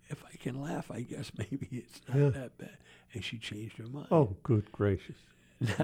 if 0.10 0.24
I 0.26 0.36
can 0.38 0.60
laugh, 0.60 0.90
I 0.90 1.02
guess 1.02 1.32
maybe 1.38 1.68
it's 1.72 2.02
not 2.08 2.18
Yeah. 2.18 2.30
that 2.30 2.58
bad. 2.58 2.78
And 3.16 3.24
she 3.24 3.38
changed 3.38 3.78
her 3.78 3.88
mind. 3.88 4.08
Oh, 4.12 4.36
good 4.44 4.72
gracious. 4.72 5.16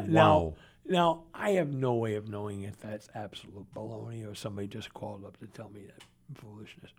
Now, 0.05 0.37
Wow. 0.37 0.53
now 0.85 1.23
I 1.33 1.51
have 1.51 1.73
no 1.73 1.93
way 1.95 2.15
of 2.15 2.27
knowing 2.27 2.63
if 2.63 2.79
that's 2.79 3.09
absolute 3.15 3.65
baloney 3.73 4.29
or 4.29 4.35
somebody 4.35 4.67
just 4.67 4.93
called 4.93 5.23
up 5.25 5.37
to 5.39 5.47
tell 5.47 5.69
me 5.69 5.85
that 5.85 6.03
foolishness, 6.37 6.91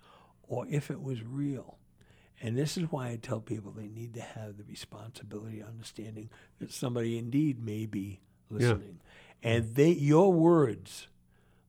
or 0.49 0.67
if 0.69 0.91
it 0.91 1.03
was 1.03 1.23
real. 1.23 1.77
And 2.41 2.57
this 2.57 2.77
is 2.77 2.91
why 2.91 3.11
I 3.11 3.17
tell 3.17 3.41
people 3.41 3.71
they 3.73 3.89
need 3.89 4.15
to 4.15 4.21
have 4.23 4.57
the 4.57 4.65
responsibility, 4.65 5.63
understanding 5.63 6.31
that 6.61 6.73
somebody 6.73 7.19
indeed 7.19 7.63
may 7.63 7.85
be 7.87 8.21
listening, 8.51 9.01
and 9.43 9.75
they 9.75 9.91
your 9.91 10.33
words 10.33 11.09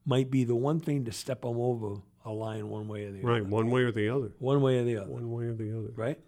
might 0.06 0.32
be 0.32 0.44
the 0.46 0.56
one 0.56 0.80
thing 0.80 1.04
to 1.06 1.12
step 1.12 1.42
them 1.42 1.58
over 1.58 1.98
a 2.26 2.32
line 2.32 2.70
one 2.70 2.88
way 2.88 3.04
or 3.04 3.12
the 3.12 3.20
Right, 3.22 3.34
other. 3.36 3.44
Right, 3.44 3.52
one 3.52 3.70
way 3.70 3.82
or 3.84 3.92
the 3.92 4.08
other. 4.10 4.32
One 4.40 4.62
way 4.62 4.78
or 4.80 4.84
the 4.86 4.98
other. 4.98 5.12
One 5.12 5.32
way 5.32 5.46
or 5.46 5.54
the 5.54 5.78
other. 5.78 5.92
Right? 5.96 6.20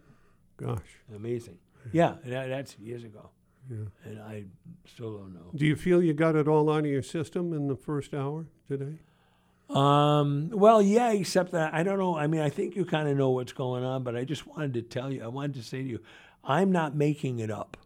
Gosh. 0.57 0.99
Amazing. 1.15 1.57
Yeah, 1.91 2.15
that, 2.25 2.47
that's 2.49 2.77
years 2.79 3.03
ago, 3.03 3.29
Yeah. 3.69 3.77
and 4.03 4.19
I 4.19 4.45
still 4.85 5.17
don't 5.17 5.33
know. 5.33 5.51
Do 5.55 5.65
you 5.65 5.75
feel 5.75 6.01
you 6.03 6.13
got 6.13 6.35
it 6.35 6.47
all 6.47 6.69
out 6.71 6.79
of 6.79 6.85
your 6.87 7.01
system 7.01 7.53
in 7.53 7.67
the 7.67 7.75
first 7.75 8.13
hour 8.13 8.45
today? 8.67 8.99
Um, 9.69 10.49
well, 10.53 10.81
yeah, 10.81 11.11
except 11.11 11.51
that 11.53 11.73
I 11.73 11.81
don't 11.83 11.97
know. 11.97 12.15
I 12.15 12.27
mean, 12.27 12.41
I 12.41 12.49
think 12.49 12.75
you 12.75 12.85
kind 12.85 13.07
of 13.09 13.17
know 13.17 13.31
what's 13.31 13.53
going 13.53 13.83
on, 13.83 14.03
but 14.03 14.15
I 14.15 14.23
just 14.23 14.45
wanted 14.45 14.73
to 14.75 14.81
tell 14.83 15.11
you, 15.11 15.23
I 15.23 15.27
wanted 15.27 15.55
to 15.55 15.63
say 15.63 15.81
to 15.81 15.87
you, 15.89 15.99
I'm 16.43 16.71
not 16.71 16.95
making 16.95 17.39
it 17.39 17.49
up. 17.49 17.77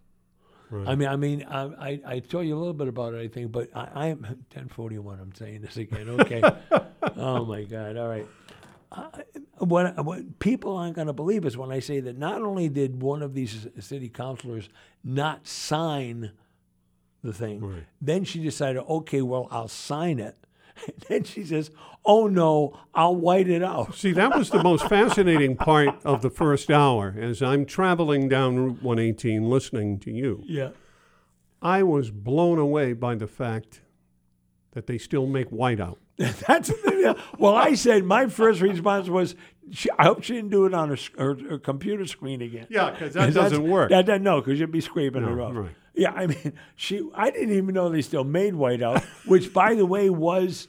Right. 0.69 0.87
I 0.87 0.95
mean, 0.95 1.07
I 1.07 1.15
mean, 1.15 1.45
I, 1.49 1.61
I, 1.63 2.01
I 2.05 2.19
told 2.19 2.45
you 2.45 2.55
a 2.55 2.59
little 2.59 2.73
bit 2.73 2.87
about 2.89 3.13
it, 3.13 3.21
I 3.21 3.27
think, 3.27 3.51
but 3.51 3.69
I, 3.75 3.87
I 3.93 4.07
am 4.07 4.19
1041. 4.53 5.19
I'm 5.19 5.33
saying 5.33 5.61
this 5.61 5.77
again. 5.77 6.09
Okay. 6.09 6.41
oh 7.17 7.45
my 7.45 7.63
God. 7.63 7.97
All 7.97 8.07
right. 8.09 8.27
Uh, 8.91 9.09
what, 9.59 10.03
what 10.03 10.39
people 10.39 10.75
aren't 10.75 10.95
going 10.95 11.07
to 11.07 11.13
believe 11.13 11.45
is 11.45 11.55
when 11.55 11.71
I 11.71 11.79
say 11.79 11.99
that 11.99 12.17
not 12.17 12.41
only 12.41 12.69
did 12.69 13.01
one 13.01 13.21
of 13.21 13.33
these 13.35 13.67
city 13.79 14.09
councilors 14.09 14.67
not 15.03 15.45
sign 15.47 16.31
the 17.23 17.33
thing, 17.33 17.59
Right. 17.61 17.83
then 18.01 18.23
she 18.23 18.41
decided, 18.41 18.81
okay, 18.89 19.21
well, 19.21 19.47
I'll 19.51 19.67
sign 19.67 20.19
it. 20.19 20.37
then 21.09 21.23
she 21.23 21.43
says, 21.43 21.69
oh 22.05 22.27
no, 22.27 22.79
I'll 22.95 23.15
white 23.15 23.47
it 23.47 23.61
out. 23.61 23.93
See, 23.95 24.13
that 24.13 24.35
was 24.35 24.49
the 24.49 24.63
most 24.63 24.87
fascinating 24.89 25.55
part 25.55 26.03
of 26.03 26.21
the 26.21 26.29
first 26.31 26.71
hour 26.71 27.13
as 27.19 27.43
I'm 27.43 27.65
traveling 27.65 28.27
down 28.29 28.55
Route 28.57 28.81
118 28.81 29.47
listening 29.49 29.99
to 29.99 30.11
you. 30.11 30.41
Yeah. 30.47 30.69
I 31.61 31.83
was 31.83 32.09
blown 32.09 32.57
away 32.57 32.93
by 32.93 33.15
the 33.15 33.27
fact 33.27 33.81
that 34.71 34.87
they 34.87 34.97
still 34.97 35.27
make 35.27 35.49
whiteout. 35.51 35.97
That's 36.47 36.71
well. 37.37 37.55
I 37.55 37.73
said 37.75 38.03
my 38.03 38.27
first 38.27 38.59
response 38.61 39.07
was, 39.07 39.35
she, 39.71 39.89
I 39.97 40.03
hope 40.03 40.23
she 40.23 40.33
didn't 40.33 40.49
do 40.49 40.65
it 40.65 40.73
on 40.73 40.89
her, 40.89 40.97
her, 41.17 41.35
her 41.51 41.57
computer 41.59 42.05
screen 42.05 42.41
again. 42.41 42.67
Yeah, 42.69 42.93
'cause 42.97 43.13
that 43.13 43.33
doesn't 43.33 43.63
work. 43.67 43.89
That 43.91 44.05
doesn't 44.05 44.23
no, 44.23 44.41
because 44.41 44.59
you'd 44.59 44.71
be 44.71 44.81
scraping 44.81 45.21
No, 45.21 45.29
her 45.29 45.41
off. 45.41 45.55
right. 45.55 45.71
Yeah, 45.95 46.11
I 46.11 46.27
mean, 46.27 46.53
she. 46.75 47.07
I 47.13 47.29
didn't 47.31 47.51
even 47.55 47.73
know 47.73 47.89
they 47.89 48.01
still 48.01 48.23
made 48.23 48.53
whiteout, 48.53 49.03
which, 49.25 49.53
by 49.53 49.75
the 49.75 49.85
way, 49.85 50.09
was 50.09 50.67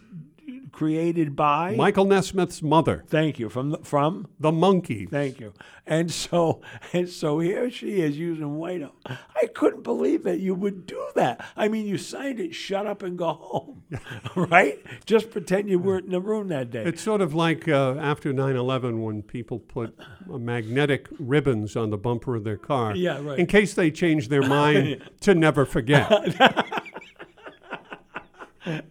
created 0.80 1.36
by. 1.36 1.76
Michael 1.76 2.06
Nesmith's 2.06 2.62
mother, 2.62 3.04
Thank 3.06 3.38
you 3.38 3.50
from 3.50 3.68
the, 3.68 3.78
from. 3.82 4.28
the 4.40 4.50
Monkees. 4.50 5.10
Thank 5.10 5.38
you. 5.38 5.52
And 5.86 6.10
so 6.10 6.62
and 6.94 7.06
so 7.06 7.38
here 7.38 7.70
she 7.70 8.00
is 8.00 8.16
using 8.16 8.56
whiteout. 8.56 8.92
I 9.04 9.48
couldn't 9.54 9.82
believe 9.82 10.22
that 10.22 10.40
you 10.40 10.54
would 10.54 10.86
do 10.86 11.06
that. 11.16 11.44
I 11.54 11.68
mean, 11.68 11.86
you 11.86 11.98
signed 11.98 12.40
it. 12.40 12.54
Shut 12.54 12.86
up 12.86 13.02
and 13.02 13.18
go 13.18 13.34
home, 13.34 13.82
right? 14.34 14.82
Just 15.04 15.30
pretend 15.30 15.68
you 15.68 15.78
weren't 15.78 16.06
in 16.06 16.12
the 16.12 16.20
room 16.20 16.48
that 16.48 16.70
day. 16.70 16.84
It's 16.84 17.02
sort 17.02 17.20
of 17.20 17.34
like 17.34 17.68
uh, 17.68 17.96
after 17.98 18.32
9 18.32 18.56
11 18.56 19.02
when 19.02 19.20
people 19.20 19.58
put 19.58 19.94
magnetic 20.26 21.08
ribbons 21.18 21.76
on 21.76 21.90
the 21.90 21.98
bumper 21.98 22.36
of 22.36 22.44
their 22.44 22.56
car. 22.56 22.96
Yeah, 22.96 23.20
right. 23.20 23.38
In 23.38 23.44
case 23.44 23.74
they 23.74 23.90
change 23.90 24.28
their 24.28 24.48
mind 24.48 25.02
to 25.20 25.34
never 25.34 25.66
forget. 25.66 26.10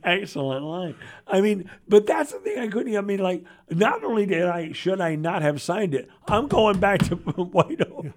Excellent 0.04 0.64
line. 0.66 0.96
I 1.28 1.42
mean, 1.42 1.70
but 1.88 2.08
that's 2.08 2.32
the 2.32 2.40
thing 2.40 2.58
I 2.60 2.68
couldn't. 2.68 2.96
I 2.98 3.02
mean, 3.02 3.20
like, 3.20 3.44
not 3.70 4.04
only 4.04 4.26
did 4.26 4.44
I 4.46 4.72
should 4.72 5.00
I 5.00 5.16
not 5.16 5.42
have 5.44 5.62
signed 5.62 5.94
it, 5.94 6.10
I'm 6.28 6.48
going 6.48 6.80
back 6.80 7.00
to 7.04 7.16
White 7.36 7.82
Oak, 7.82 8.08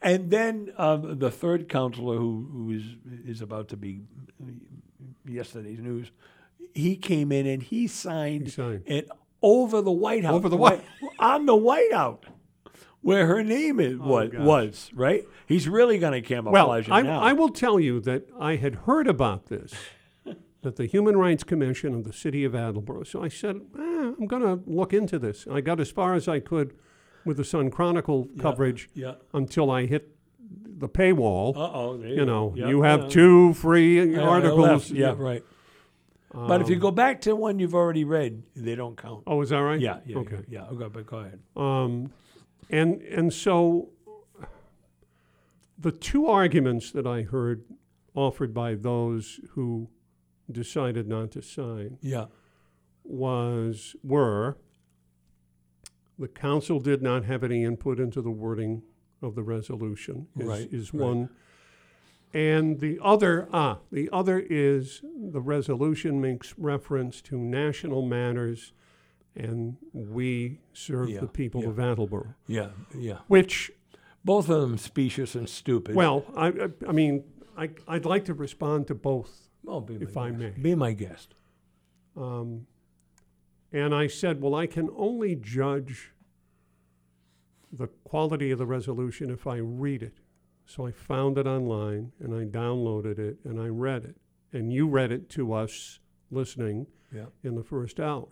and 0.00 0.30
then 0.30 0.72
um, 0.78 1.18
the 1.18 1.30
third 1.30 1.68
councilor 1.68 2.16
who 2.16 2.48
who 2.52 2.70
is 2.72 2.84
is 3.26 3.42
about 3.42 3.68
to 3.68 3.76
be 3.76 4.00
yesterday's 5.26 5.78
news, 5.80 6.10
he 6.74 6.96
came 6.96 7.32
in 7.32 7.46
and 7.46 7.62
he 7.62 7.86
signed, 7.86 8.44
He 8.46 8.50
signed. 8.50 8.82
it 8.86 9.08
over 9.42 9.80
the 9.82 9.92
White 9.92 10.24
House, 10.24 10.34
Over 10.34 10.48
the 10.48 10.56
White- 10.56 10.82
on 11.18 11.46
the 11.46 11.56
White 11.56 11.92
House. 11.92 12.20
Where 13.00 13.28
her 13.28 13.44
name 13.44 13.78
is 13.78 13.96
was, 13.96 14.30
gosh. 14.30 14.40
was 14.40 14.90
right. 14.92 15.24
He's 15.46 15.68
really 15.68 15.98
going 15.98 16.20
to 16.20 16.34
Well, 16.34 16.42
camouflage 16.42 16.88
I, 16.90 17.00
it 17.00 17.02
now. 17.04 17.20
I 17.20 17.32
will 17.32 17.48
tell 17.50 17.78
you 17.78 18.00
that 18.00 18.24
I 18.40 18.56
had 18.56 18.74
heard 18.74 19.06
about 19.06 19.46
this, 19.46 19.72
that 20.62 20.76
the 20.76 20.86
Human 20.86 21.16
Rights 21.16 21.44
Commission 21.44 21.94
of 21.94 22.04
the 22.04 22.12
City 22.12 22.44
of 22.44 22.54
Attleboro. 22.54 23.04
So 23.04 23.22
I 23.22 23.28
said, 23.28 23.56
eh, 23.78 24.12
I'm 24.18 24.26
going 24.26 24.42
to 24.42 24.60
look 24.66 24.92
into 24.92 25.18
this. 25.18 25.46
I 25.50 25.60
got 25.60 25.80
as 25.80 25.90
far 25.90 26.14
as 26.14 26.26
I 26.28 26.40
could 26.40 26.74
with 27.24 27.36
the 27.36 27.44
Sun 27.44 27.70
Chronicle 27.70 28.28
coverage 28.40 28.88
yeah. 28.94 29.14
until 29.32 29.70
I 29.70 29.86
hit 29.86 30.16
the 30.78 30.88
paywall. 30.88 31.56
Uh 31.56 31.70
oh. 31.72 32.02
you 32.02 32.24
know, 32.24 32.54
you 32.56 32.82
have 32.82 33.08
two 33.08 33.54
free 33.54 34.16
articles. 34.16 34.90
Yeah, 34.90 35.14
right. 35.16 35.44
but 36.32 36.60
if 36.60 36.68
you 36.68 36.76
go 36.76 36.90
back 36.90 37.20
to 37.22 37.36
one 37.36 37.58
you've 37.58 37.74
already 37.74 38.04
read, 38.04 38.42
they 38.54 38.74
don't 38.74 38.96
count. 38.96 39.24
Oh, 39.26 39.42
is 39.42 39.50
that 39.50 39.58
right? 39.58 39.80
Yeah, 39.80 39.98
yeah, 40.06 40.18
Okay. 40.18 40.44
yeah. 40.48 40.62
yeah. 40.70 40.76
Okay, 40.76 40.88
but 40.88 41.06
go 41.06 41.18
ahead. 41.18 41.40
Um, 41.56 42.12
and 42.70 43.02
and 43.02 43.32
so 43.32 43.90
the 45.78 45.92
two 45.92 46.26
arguments 46.26 46.90
that 46.92 47.06
I 47.06 47.22
heard 47.22 47.64
offered 48.14 48.52
by 48.52 48.74
those 48.74 49.40
who 49.50 49.88
decided 50.50 51.06
not 51.08 51.30
to 51.32 51.42
sign 51.42 51.98
Yeah, 52.00 52.26
was 53.04 53.96
were 54.02 54.56
the 56.18 56.28
council 56.28 56.80
did 56.80 57.00
not 57.02 57.24
have 57.24 57.44
any 57.44 57.62
input 57.64 58.00
into 58.00 58.20
the 58.20 58.30
wording 58.30 58.82
of 59.22 59.34
the 59.34 59.42
resolution 59.42 60.26
is, 60.38 60.46
Right, 60.46 60.68
is 60.72 60.92
right. 60.94 61.04
one 61.06 61.30
and 62.34 62.80
the 62.80 62.98
other 63.02 63.48
ah 63.52 63.78
the 63.90 64.08
other 64.12 64.38
is 64.38 65.00
the 65.16 65.40
resolution 65.40 66.20
makes 66.20 66.54
reference 66.58 67.20
to 67.22 67.38
national 67.38 68.02
matters 68.02 68.72
and 69.34 69.76
we 69.92 70.58
serve 70.72 71.08
Yeah, 71.10 71.20
the 71.20 71.26
people 71.28 71.62
yeah. 71.62 71.68
of 71.68 71.78
Attleboro 71.78 72.34
yeah, 72.46 72.68
yeah. 72.94 73.18
which 73.28 73.70
Both 74.24 74.48
of 74.50 74.60
them 74.60 74.76
specious 74.78 75.34
and 75.34 75.48
stupid. 75.48 75.94
well 75.94 76.24
I 76.36 76.48
I, 76.48 76.68
I 76.88 76.92
mean 76.92 77.24
I, 77.56 77.70
I'd 77.88 78.04
like 78.04 78.24
to 78.26 78.34
respond 78.34 78.86
to 78.88 78.94
both 78.94 79.47
oh, 79.68 79.80
be 79.80 79.94
my 79.98 80.02
if 80.02 80.16
I 80.16 80.30
guest. 80.30 80.40
may. 80.40 80.50
be 80.62 80.74
my 80.74 80.92
guest. 80.92 81.34
Um, 82.16 82.66
and 83.72 83.94
I 83.94 84.06
said, 84.06 84.40
well, 84.40 84.54
I 84.54 84.66
can 84.66 84.88
only 84.96 85.36
judge 85.36 86.12
the 87.72 87.86
quality 88.04 88.50
of 88.50 88.58
the 88.58 88.66
resolution 88.66 89.30
if 89.30 89.46
I 89.46 89.56
read 89.58 90.02
it. 90.02 90.14
So 90.64 90.86
I 90.86 90.90
found 90.90 91.38
it 91.38 91.46
online 91.46 92.12
and 92.18 92.34
I 92.34 92.44
downloaded 92.44 93.18
it 93.18 93.38
and 93.44 93.60
I 93.60 93.68
read 93.68 94.04
it. 94.04 94.16
And 94.52 94.72
you 94.72 94.88
read 94.88 95.12
it 95.12 95.28
to 95.30 95.52
us 95.52 96.00
listening 96.30 96.86
Yeah, 97.12 97.26
in 97.42 97.54
the 97.54 97.62
first 97.62 98.00
hour. 98.00 98.28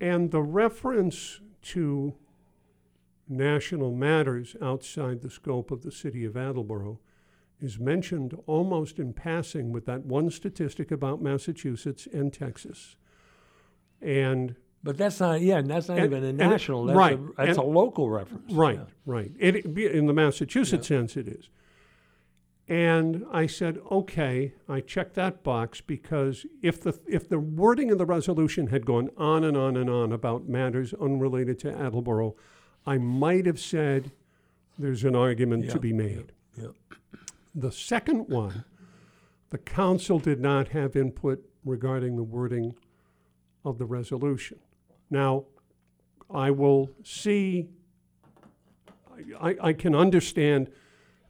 And 0.00 0.30
the 0.30 0.42
reference 0.42 1.40
to 1.62 2.14
national 3.28 3.92
matters 3.92 4.56
outside 4.62 5.20
the 5.22 5.30
scope 5.30 5.70
of 5.70 5.82
the 5.82 5.90
city 5.92 6.24
of 6.24 6.36
Attleboro 6.36 7.00
is 7.60 7.78
mentioned 7.78 8.36
almost 8.46 8.98
in 8.98 9.12
passing 9.12 9.72
with 9.72 9.86
that 9.86 10.04
one 10.04 10.30
statistic 10.30 10.90
about 10.90 11.22
Massachusetts 11.22 12.06
and 12.12 12.32
Texas. 12.32 12.96
And 14.00 14.56
but 14.82 14.96
that's 14.98 15.18
not. 15.18 15.40
Yeah, 15.40 15.58
and 15.58 15.68
that's 15.68 15.88
not 15.88 15.98
And- 15.98 16.06
even 16.06 16.22
a 16.22 16.32
national. 16.32 16.84
That's 16.84 16.96
right, 16.96 17.18
A, 17.18 17.32
that's 17.46 17.58
and- 17.58 17.66
a 17.66 17.70
local 17.70 18.08
reference. 18.10 18.52
Right, 18.52 18.76
Yeah. 18.78 18.84
right. 19.04 19.32
It, 19.38 19.56
it 19.56 19.76
in 19.92 20.06
the 20.06 20.12
Massachusetts 20.12 20.86
sense, 20.86 21.16
it 21.16 21.26
is. 21.26 21.48
And 22.68 23.24
I 23.32 23.46
said, 23.46 23.78
okay, 23.92 24.52
I 24.68 24.80
checked 24.80 25.14
that 25.14 25.44
box 25.44 25.80
because 25.80 26.44
if 26.62 26.80
the 26.80 26.98
if 27.06 27.28
the 27.28 27.38
wording 27.38 27.90
of 27.92 27.98
the 27.98 28.04
resolution 28.06 28.68
had 28.68 28.84
gone 28.84 29.08
on 29.16 29.44
and 29.44 29.56
on 29.56 29.76
and 29.76 29.88
on 29.88 30.12
about 30.12 30.48
matters 30.48 30.92
unrelated 30.94 31.58
to 31.60 31.70
Attleboro, 31.72 32.34
I 32.84 32.98
might 32.98 33.46
have 33.46 33.60
said 33.60 34.10
there's 34.78 35.04
an 35.04 35.16
argument 35.16 35.70
to 35.70 35.78
be 35.80 35.92
made. 35.92 36.32
yeah. 36.60 36.68
The 37.58 37.72
second 37.72 38.28
one, 38.28 38.64
the 39.48 39.56
council 39.56 40.18
did 40.18 40.40
not 40.40 40.68
have 40.68 40.94
input 40.94 41.42
regarding 41.64 42.14
the 42.14 42.22
wording 42.22 42.74
of 43.64 43.78
the 43.78 43.86
resolution. 43.86 44.58
Now, 45.08 45.46
I 46.30 46.50
will 46.50 46.90
see, 47.02 47.70
I, 49.40 49.56
I 49.62 49.72
can 49.72 49.94
understand 49.94 50.70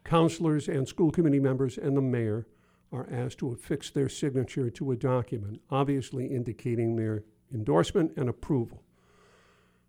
councilors 0.05 0.69
and 0.69 0.89
school 0.89 1.13
committee 1.13 1.39
members 1.39 1.79
and 1.79 1.97
the 1.97 2.03
mayor 2.03 2.49
are 2.91 3.09
asked 3.11 3.39
to 3.39 3.53
affix 3.53 3.91
their 3.91 4.09
signature 4.09 4.69
to 4.71 4.91
a 4.91 4.97
document, 4.97 5.61
obviously 5.71 6.27
indicating 6.27 6.97
their 6.97 7.23
endorsement 7.55 8.13
and 8.17 8.29
approval. 8.29 8.83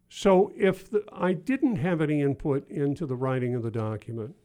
So 0.07 0.51
if 0.55 0.89
the, 0.91 1.03
I 1.11 1.33
didn't 1.33 1.77
have 1.77 1.99
any 1.99 2.21
input 2.21 2.69
into 2.69 3.07
the 3.07 3.15
writing 3.15 3.55
of 3.55 3.63
the 3.63 3.71
document, 3.71 4.35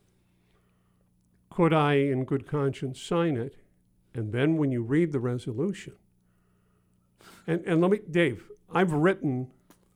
could 1.54 1.72
I, 1.72 1.94
in 1.94 2.24
good 2.24 2.46
conscience, 2.46 3.00
sign 3.00 3.36
it? 3.36 3.56
And 4.14 4.32
then 4.32 4.56
when 4.56 4.70
you 4.70 4.82
read 4.82 5.12
the 5.12 5.20
resolution, 5.20 5.94
and, 7.46 7.62
and 7.66 7.80
let 7.80 7.90
me, 7.90 8.00
Dave, 8.10 8.50
I've 8.72 8.92
written 8.92 9.48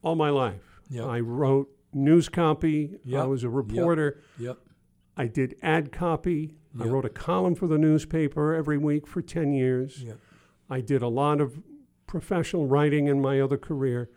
all 0.03 0.15
my 0.15 0.31
life. 0.31 0.81
Yep. 0.91 1.05
I 1.05 1.21
wrote 1.21 1.69
news 1.93 2.29
copy. 2.29 2.97
I 3.23 3.25
was 3.27 3.45
a 3.45 3.49
reporter. 3.49 4.21
Yep. 4.39 4.59
I 5.17 5.27
did 5.27 5.57
ad 5.63 5.93
copy. 5.93 6.55
I 6.79 6.85
wrote 6.85 7.07
a 7.07 7.11
column 7.11 7.55
for 7.55 7.67
the 7.67 7.79
newspaper 7.79 8.55
every 8.55 8.77
week 8.77 9.07
for 9.07 9.23
10 9.23 9.55
years. 9.55 10.03
Yep. 10.03 10.19
I 10.69 10.81
did 10.83 11.01
a 11.01 11.09
lot 11.09 11.41
of 11.41 11.59
professional 12.07 12.67
writing 12.67 13.07
in 13.07 13.21
my 13.21 13.41
other 13.41 13.57
career. 13.57 14.11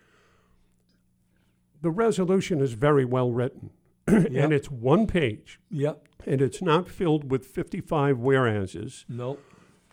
The 1.82 1.92
resolution 1.92 2.60
is 2.60 2.74
very 2.74 3.06
well 3.06 3.32
written, 3.32 3.70
Yep. 4.32 4.44
and 4.44 4.54
it's 4.54 4.70
one 4.72 5.08
page, 5.08 5.60
Yep. 5.72 6.08
and 6.26 6.42
it's 6.42 6.62
not 6.62 6.88
filled 6.90 7.30
with 7.32 7.46
55 7.46 8.20
whereases. 8.20 9.06
Nope. 9.10 9.42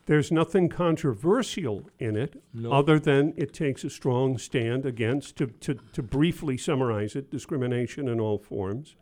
There's 0.06 0.30
nothing 0.30 0.68
controversial 0.68 1.90
in 1.98 2.14
it, 2.16 2.40
Nope. 2.54 2.72
other 2.72 2.98
than 3.00 3.34
it 3.36 3.52
takes 3.52 3.82
a 3.82 3.90
strong 3.90 4.38
stand 4.38 4.86
against, 4.86 5.36
to, 5.36 5.46
to, 5.48 5.74
to 5.92 6.02
briefly 6.02 6.56
summarize 6.56 7.16
it, 7.16 7.28
discrimination 7.30 8.06
in 8.08 8.20
all 8.20 8.38
forms. 8.38 8.94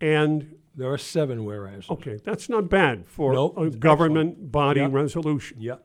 And 0.00 0.54
There 0.76 0.92
are 0.92 0.98
seven 0.98 1.44
whereas. 1.44 1.90
Okay, 1.90 2.18
that's 2.22 2.48
not 2.48 2.68
bad 2.70 3.04
for 3.08 3.32
Nope, 3.32 3.58
a 3.58 3.68
government 3.70 4.52
body 4.52 4.80
Yep. 4.80 4.92
resolution. 4.92 5.60
Yep. 5.60 5.84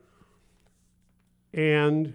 And 1.55 2.13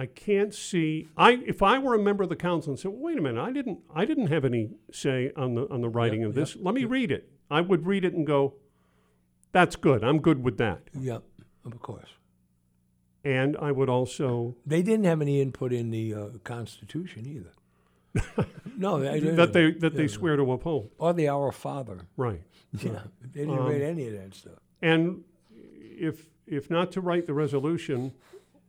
I 0.00 0.06
can't 0.06 0.54
see 0.54 1.08
I 1.16 1.32
if 1.46 1.60
I 1.62 1.78
were 1.78 1.94
a 1.94 1.98
member 1.98 2.22
of 2.22 2.28
the 2.28 2.36
council 2.36 2.70
and 2.70 2.78
said, 2.78 2.92
well, 2.92 3.00
wait 3.02 3.18
a 3.18 3.20
minute, 3.20 3.42
I 3.42 3.50
didn't 3.52 3.80
I 3.94 4.04
didn't 4.04 4.28
have 4.28 4.44
any 4.44 4.70
say 4.92 5.32
on 5.36 5.54
the 5.56 5.68
on 5.70 5.80
the 5.80 5.88
writing 5.88 6.20
Yep, 6.20 6.28
of 6.30 6.34
this. 6.36 6.56
Let 6.56 6.74
me 6.74 6.84
read 6.84 7.10
it. 7.10 7.28
I 7.50 7.60
would 7.62 7.84
read 7.86 8.04
it 8.04 8.14
and 8.14 8.26
go, 8.26 8.54
that's 9.52 9.74
good. 9.76 10.04
I'm 10.04 10.20
good 10.20 10.44
with 10.44 10.56
that. 10.58 10.82
Yep. 10.98 11.22
Of 11.66 11.80
course. 11.82 12.10
And 13.24 13.56
I 13.56 13.72
would 13.72 13.88
also 13.88 14.54
They 14.64 14.82
didn't 14.82 15.04
have 15.06 15.20
any 15.20 15.40
input 15.40 15.72
in 15.72 15.90
the 15.90 16.14
uh, 16.14 16.28
Constitution 16.44 17.26
either. 17.26 18.46
no, 18.76 19.00
they 19.00 19.20
didn't. 19.20 19.36
that 19.36 19.52
they 19.52 19.72
that 19.72 19.94
they 19.94 20.06
swear 20.08 20.36
to 20.36 20.52
uphold. 20.52 20.90
or 20.98 21.12
the 21.12 21.28
Our 21.28 21.52
Father. 21.52 22.06
Right. 22.16 22.42
Yeah, 22.82 23.00
they 23.22 23.40
didn't 23.40 23.58
Um, 23.58 23.66
read 23.66 23.80
any 23.82 24.06
of 24.08 24.12
that 24.14 24.34
stuff. 24.34 24.58
And 24.82 25.24
if 25.50 26.26
if 26.46 26.70
not 26.70 26.92
to 26.92 27.00
write 27.00 27.26
the 27.26 27.32
resolution 27.34 28.12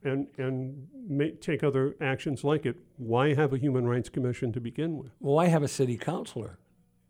and 0.04 0.28
and 0.38 0.88
ma- 1.08 1.36
take 1.42 1.64
other 1.64 1.96
actions 2.00 2.44
like 2.44 2.66
it, 2.66 2.78
why 2.98 3.34
have 3.34 3.54
a 3.54 3.58
human 3.58 3.88
rights 3.88 4.10
commission 4.10 4.52
to 4.54 4.60
begin 4.62 4.98
with? 4.98 5.12
Well, 5.20 5.40
I 5.40 5.48
have 5.48 5.64
a 5.64 5.68
city 5.68 5.98
councilor 5.98 6.58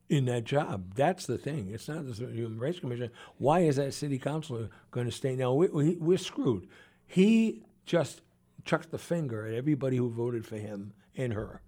in 0.09 0.25
that 0.25 0.43
job. 0.43 0.95
That's 0.95 1.25
the 1.25 1.37
thing. 1.37 1.69
It's 1.71 1.87
not 1.87 2.07
the 2.07 2.13
Human 2.13 2.59
Rights 2.59 2.79
Commission. 2.79 3.11
Why 3.37 3.59
is 3.59 3.75
that 3.75 3.93
city 3.93 4.17
councilor 4.17 4.69
going 4.89 5.05
to 5.05 5.11
stay? 5.11 5.35
Now 5.35 5.53
we, 5.53 5.67
we, 5.67 5.95
we're 5.97 6.17
screwed. 6.17 6.67
He 7.05 7.63
just 7.85 8.21
chucked 8.65 8.91
the 8.91 8.97
finger 8.97 9.45
at 9.45 9.53
everybody 9.53 9.97
who 9.97 10.09
voted 10.09 10.45
for 10.47 10.57
him 10.57 10.93
and 11.15 11.33
her, 11.33 11.61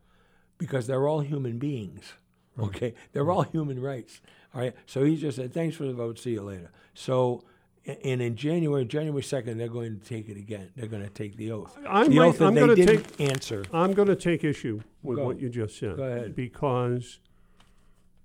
because 0.58 0.88
they're 0.88 1.08
all 1.08 1.22
human 1.22 1.60
beings. 1.60 2.14
Okay, 2.60 2.94
they're 3.14 3.32
all 3.32 3.44
human 3.44 3.80
rights. 3.80 4.22
All 4.54 4.62
right. 4.62 4.74
So 4.86 5.04
he 5.04 5.16
just 5.16 5.38
said, 5.38 5.54
"Thanks 5.54 5.76
for 5.78 5.86
the 5.86 5.94
vote. 5.94 6.20
See 6.20 6.32
you 6.32 6.42
later." 6.42 6.72
So. 6.94 7.44
And 7.86 8.22
in 8.22 8.36
January, 8.36 8.86
January 8.86 9.24
second, 9.24 9.58
they're 9.58 9.68
going 9.68 10.00
to 10.00 10.06
take 10.06 10.30
it 10.30 10.38
again. 10.38 10.70
They're 10.76 10.88
going 10.88 11.02
to 11.04 11.10
take 11.10 11.36
the 11.36 11.52
oath. 11.52 11.76
I 11.88 12.08
the 12.08 12.16
might- 12.16 12.26
oath 12.28 12.38
that 12.38 12.46
I'm 12.46 12.54
they 12.56 12.76
didn't 12.76 13.20
answer. 13.20 13.66
I'm 13.74 13.94
going 13.94 14.08
to 14.08 14.16
take 14.16 14.44
issue 14.44 14.82
with 15.02 15.18
Go. 15.18 15.26
what 15.26 15.40
you 15.40 15.50
just 15.50 15.80
said. 15.80 15.98
Go 15.98 16.04
ahead. 16.04 16.36
Because 16.36 17.20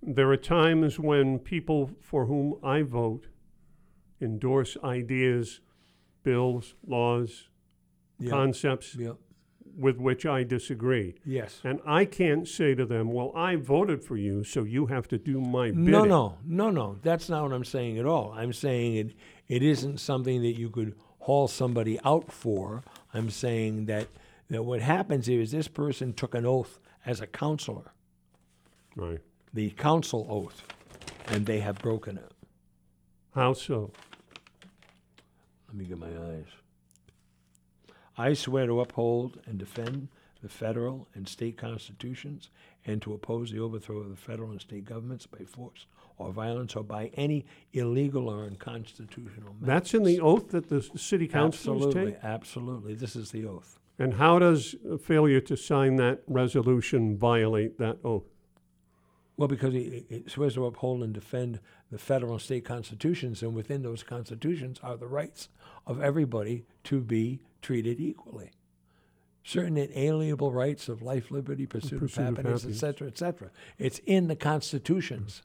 there 0.03 0.31
are 0.31 0.37
times 0.37 0.99
when 0.99 1.39
people 1.39 1.91
for 2.01 2.27
whom 2.27 2.57
I 2.63 2.83
vote 2.83 3.29
endorse 4.21 4.77
ideas 4.85 5.61
bills, 6.23 6.75
laws, 6.87 7.49
Yeah. 8.19 8.31
concepts 8.31 8.97
yeah. 8.97 9.13
with 9.79 9.97
which 9.99 10.27
I 10.27 10.43
disagree. 10.43 11.15
Yes. 11.25 11.61
And 11.63 11.79
I 11.87 12.05
can't 12.05 12.49
say 12.49 12.75
to 12.75 12.85
them, 12.85 13.13
well, 13.13 13.31
I 13.37 13.55
voted 13.57 14.03
for 14.03 14.17
you, 14.17 14.43
so 14.43 14.65
you 14.65 14.87
have 14.87 15.07
to 15.09 15.19
do 15.19 15.41
my 15.41 15.69
bidding. 15.71 15.85
No, 15.85 16.05
no, 16.05 16.39
no, 16.45 16.71
no. 16.71 16.99
That's 17.03 17.29
not 17.29 17.45
what 17.45 17.53
I'm 17.53 17.65
saying 17.65 17.99
at 17.99 18.07
all. 18.07 18.33
I'm 18.37 18.53
saying 18.53 18.97
it. 18.97 19.15
It 19.49 19.63
isn't 19.63 19.99
something 19.99 20.43
that 20.43 20.59
you 20.59 20.71
could 20.71 20.95
haul 21.21 21.49
somebody 21.49 21.99
out 22.05 22.33
for. 22.33 22.83
I'm 23.15 23.31
saying 23.31 23.87
that 23.87 24.09
that 24.49 24.65
what 24.65 24.81
happens 24.81 25.29
is 25.29 25.51
this 25.51 25.67
person 25.69 26.13
took 26.13 26.35
an 26.35 26.47
oath 26.47 26.79
as 27.05 27.21
a 27.21 27.27
councilor, 27.27 27.93
Right. 28.95 29.19
the 29.53 29.71
council 29.71 30.25
oath, 30.31 30.63
and 31.27 31.47
they 31.47 31.59
have 31.61 31.79
broken 31.81 32.17
it. 32.17 32.31
How 33.35 33.55
so? 33.55 33.91
Let 35.69 35.77
me 35.77 35.85
get 35.85 35.99
my 35.99 36.07
eyes. 36.07 36.47
I 38.17 38.35
swear 38.35 38.67
to 38.67 38.81
uphold 38.81 39.41
and 39.47 39.59
defend 39.59 40.09
the 40.43 40.49
federal 40.49 41.09
and 41.15 41.29
state 41.29 41.57
constitutions 41.59 42.51
and 42.85 43.03
to 43.03 43.13
oppose 43.15 43.51
the 43.51 43.59
overthrow 43.59 43.99
of 43.99 44.11
the 44.11 44.17
federal 44.17 44.53
and 44.53 44.61
state 44.61 44.85
governments 44.85 45.27
by 45.27 45.45
force 45.45 45.87
or 46.19 46.33
violence 46.33 46.75
or 46.77 46.83
by 46.85 47.11
any 47.15 47.45
illegal 47.73 48.29
or 48.29 48.45
unconstitutional 48.45 49.53
methods. 49.55 49.67
That's 49.67 49.95
in 49.95 50.03
the 50.05 50.21
oath 50.21 50.49
that 50.51 50.69
the 50.69 50.83
city 50.97 51.29
councilors 51.29 51.85
Absolutely, 51.87 52.13
take? 52.13 52.25
absolutely. 52.25 52.95
This 52.95 53.17
is 53.17 53.31
the 53.31 53.47
oath. 53.47 53.79
And 53.99 54.15
how 54.15 54.39
does 54.39 54.75
failure 55.03 55.41
to 55.43 55.57
sign 55.57 55.97
that 55.97 56.23
resolution 56.27 57.17
violate 57.17 57.79
that 57.79 57.99
oath? 58.05 58.25
Well, 59.39 59.49
because 59.49 59.75
it, 59.75 60.07
it 60.09 60.31
swears 60.31 60.55
to 60.55 60.65
uphold 60.65 61.03
and 61.03 61.13
defend 61.13 61.61
the 61.91 61.99
federal 61.99 62.33
and 62.33 62.41
state 62.41 62.65
constitutions, 62.65 63.43
and 63.43 63.55
within 63.55 63.83
those 63.83 64.03
constitutions 64.03 64.81
are 64.83 64.97
the 64.97 65.07
rights 65.07 65.49
of 65.87 66.03
everybody 66.03 66.65
to 66.85 67.01
be 67.01 67.41
treated 67.63 68.01
equally. 68.01 68.51
Certain 69.45 69.77
inalienable 69.77 70.53
rights 70.53 70.89
of 70.89 71.03
life, 71.03 71.31
liberty, 71.31 71.67
pursuit, 71.67 72.01
Pursuit 72.01 72.19
of 72.19 72.37
happiness, 72.37 72.63
happiness. 72.63 72.83
etc., 72.83 73.09
etc. 73.09 73.51
It's 73.79 74.01
in 74.07 74.27
the 74.27 74.37
constitutions, 74.37 75.43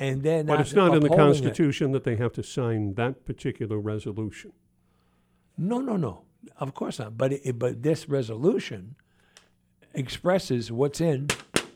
and 0.00 0.22
then 0.22 0.46
But 0.46 0.60
it's 0.60 0.72
not 0.72 0.94
in 0.94 1.00
the 1.00 1.06
upholding 1.06 1.12
it. 1.12 1.44
Constitution 1.44 1.92
that 1.92 2.04
they 2.04 2.16
have 2.16 2.32
to 2.32 2.42
sign 2.42 2.94
that 2.94 3.24
particular 3.24 3.78
resolution. 3.78 4.52
No, 5.56 5.78
no, 5.80 5.96
no. 5.96 6.22
Of 6.58 6.74
course 6.74 6.98
not. 6.98 7.16
But 7.18 7.32
it, 7.32 7.58
but 7.58 7.82
this 7.82 8.08
resolution 8.08 8.96
expresses 9.94 10.72
what's 10.72 11.00
in 11.00 11.28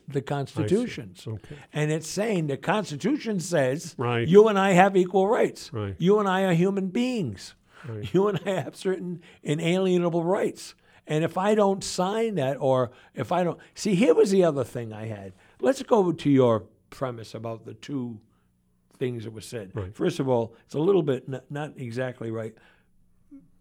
the 0.09 0.23
constitutions. 0.23 1.25
Okay. 1.27 1.57
And 1.73 1.91
it's 1.93 2.09
saying 2.09 2.47
the 2.47 2.57
Constitution 2.57 3.41
says 3.41 3.95
Right. 3.99 4.27
you 4.27 4.49
and 4.49 4.59
I 4.59 4.73
have 4.73 4.97
equal 4.97 5.29
rights. 5.29 5.73
Right. 5.73 5.95
You 5.99 6.19
and 6.19 6.29
I 6.29 6.43
are 6.43 6.55
human 6.55 6.89
beings. 6.89 7.55
Right. 7.87 8.13
You 8.15 8.29
and 8.29 8.41
I 8.47 8.63
have 8.63 8.77
certain 8.77 9.21
inalienable 9.43 10.25
rights. 10.25 10.75
And 11.07 11.23
if 11.23 11.37
I 11.37 11.55
don't 11.55 11.85
sign 11.85 12.37
that, 12.37 12.57
or 12.59 12.91
if 13.15 13.31
I 13.31 13.45
don't 13.45 13.59
see, 13.75 13.95
here 13.95 14.15
was 14.15 14.31
the 14.31 14.45
other 14.45 14.65
thing 14.65 14.93
I 14.93 15.07
had. 15.07 15.35
Let's 15.61 15.83
go 15.83 16.13
to 16.13 16.31
your 16.31 16.65
premise 16.95 17.35
about 17.35 17.65
the 17.65 17.75
two 17.75 18.19
things 18.99 19.25
that 19.25 19.33
were 19.33 19.41
said. 19.41 19.73
Right. 19.75 19.95
First 19.95 20.21
of 20.21 20.29
all, 20.29 20.55
it's 20.65 20.75
a 20.75 20.79
little 20.79 21.03
bit 21.03 21.29
not, 21.29 21.51
not 21.51 21.73
exactly 21.77 22.31
right. 22.31 22.55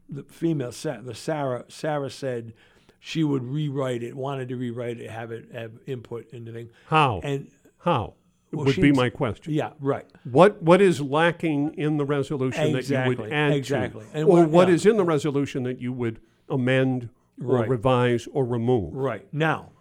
The 0.10 0.24
female, 0.24 0.72
the 0.72 1.16
Sarah, 1.16 1.66
Sarah 1.70 2.10
said 2.12 2.54
she 3.00 3.24
would 3.24 3.44
rewrite 3.44 4.04
it, 4.04 4.16
wanted 4.16 4.50
to 4.50 4.56
rewrite 4.56 5.00
it, 5.00 5.10
have 5.10 5.32
it 5.32 5.50
have 5.54 5.72
input 5.88 6.30
into 6.32 6.52
thing. 6.52 6.70
How? 6.88 7.20
And 7.24 7.50
how? 7.80 8.14
Well, 8.52 8.66
would 8.66 8.76
be 8.76 8.92
my 8.92 9.10
question. 9.10 9.52
yeah, 9.54 9.72
right. 9.80 10.06
What 10.26 10.62
what 10.62 10.80
is 10.82 11.02
lacking 11.02 11.74
in 11.74 11.98
the 11.98 12.06
resolution 12.06 12.74
that 12.74 12.88
you 12.88 13.04
would 13.18 13.34
add 13.34 13.54
exactly. 13.54 14.06
to, 14.06 14.18
And 14.18 14.26
or 14.30 14.42
what- 14.42 14.50
what 14.50 14.68
yeah. 14.68 14.76
is 14.76 14.86
in 14.86 14.98
the 14.98 15.04
resolution 15.04 15.64
that 15.64 15.82
you 15.82 15.92
would 15.92 16.20
amend 16.50 17.10
or 17.44 17.56
Right. 17.62 17.68
revise 17.70 18.28
or 18.32 18.46
remove? 18.46 18.94
Right. 18.94 19.28
Now, 19.34 19.72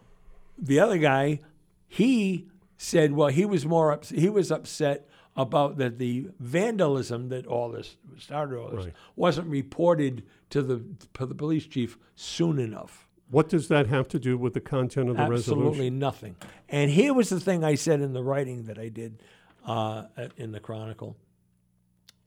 the 0.56 0.80
other 0.80 0.96
guy, 0.96 1.40
he 1.86 2.48
said, 2.82 3.12
well, 3.12 3.28
he 3.28 3.44
was 3.44 3.64
more 3.64 3.92
ups- 3.92 4.10
he 4.10 4.28
was 4.28 4.50
upset 4.50 5.08
about 5.36 5.76
that 5.78 5.98
the 5.98 6.26
vandalism 6.40 7.28
that 7.28 7.46
all 7.46 7.70
this 7.70 7.96
started 8.18 8.58
all 8.58 8.70
this 8.70 8.86
Right. 8.86 8.94
wasn't 9.14 9.46
reported 9.48 10.24
to 10.50 10.62
the 10.62 10.82
to 11.14 11.24
the 11.24 11.34
police 11.34 11.66
chief 11.66 11.96
soon 12.16 12.58
enough. 12.58 13.08
What 13.30 13.48
does 13.48 13.68
that 13.68 13.86
have 13.86 14.08
to 14.08 14.18
do 14.18 14.36
with 14.36 14.52
the 14.52 14.60
content 14.60 15.08
of 15.08 15.16
the 15.16 15.22
Absolutely 15.22 15.36
resolution? 15.36 15.68
Absolutely 15.68 15.90
nothing. 15.90 16.36
And 16.68 16.90
here 16.90 17.14
was 17.14 17.28
the 17.30 17.40
thing 17.40 17.62
I 17.64 17.76
said 17.76 18.00
in 18.00 18.12
the 18.12 18.22
writing 18.22 18.64
that 18.64 18.78
I 18.78 18.88
did 18.88 19.22
uh, 19.64 20.04
in 20.36 20.50
the 20.52 20.60
Chronicle 20.60 21.16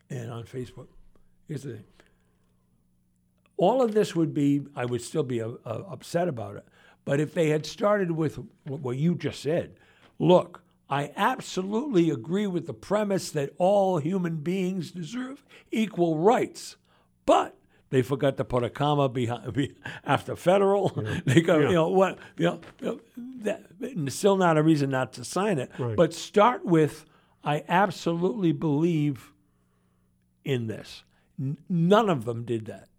and 0.09 0.31
on 0.31 0.45
Facebook. 0.45 0.87
Here's 1.47 1.63
the 1.63 1.73
thing. 1.73 1.83
All 3.57 3.81
of 3.83 3.93
this 3.93 4.15
would 4.15 4.33
be, 4.33 4.61
I 4.75 4.85
would 4.85 5.01
still 5.01 5.23
be 5.23 5.41
uh, 5.41 5.49
uh, 5.65 5.83
upset 5.89 6.27
about 6.27 6.55
it. 6.55 6.65
But 7.03 7.19
if 7.19 7.33
they 7.33 7.49
had 7.49 7.65
started 7.65 8.09
with 8.11 8.39
what 8.63 8.97
you 8.97 9.15
just 9.15 9.41
said, 9.41 9.75
look, 10.19 10.61
I 10.89 11.11
absolutely 11.15 12.09
agree 12.09 12.47
with 12.47 12.67
the 12.67 12.73
premise 12.73 13.31
that 13.31 13.51
all 13.57 13.97
human 13.97 14.37
beings 14.37 14.91
deserve 14.91 15.43
equal 15.71 16.17
rights. 16.19 16.77
But 17.25 17.57
they 17.89 18.01
forgot 18.03 18.37
to 18.37 18.45
put 18.45 18.63
a 18.63 18.69
comma 18.69 19.09
behind 19.09 19.73
after 20.03 20.35
federal. 20.35 20.89
They 21.25 21.41
go, 21.41 21.57
Yeah. 21.59 21.67
you 21.69 21.73
know 21.75 21.89
what, 21.89 22.19
you 22.37 22.59
know, 22.81 22.99
that 23.41 23.63
still 24.09 24.37
not 24.37 24.57
a 24.57 24.63
reason 24.63 24.89
not 24.91 25.13
to 25.13 25.23
sign 25.25 25.57
it. 25.59 25.71
Right. 25.79 25.95
But 25.95 26.13
start 26.13 26.63
with, 26.65 27.05
I 27.43 27.63
absolutely 27.67 28.51
believe 28.51 29.31
in 30.43 30.67
this. 30.67 31.03
N- 31.39 31.57
none 31.67 32.09
of 32.09 32.25
them 32.25 32.43
did 32.45 32.65
that. 32.67 32.89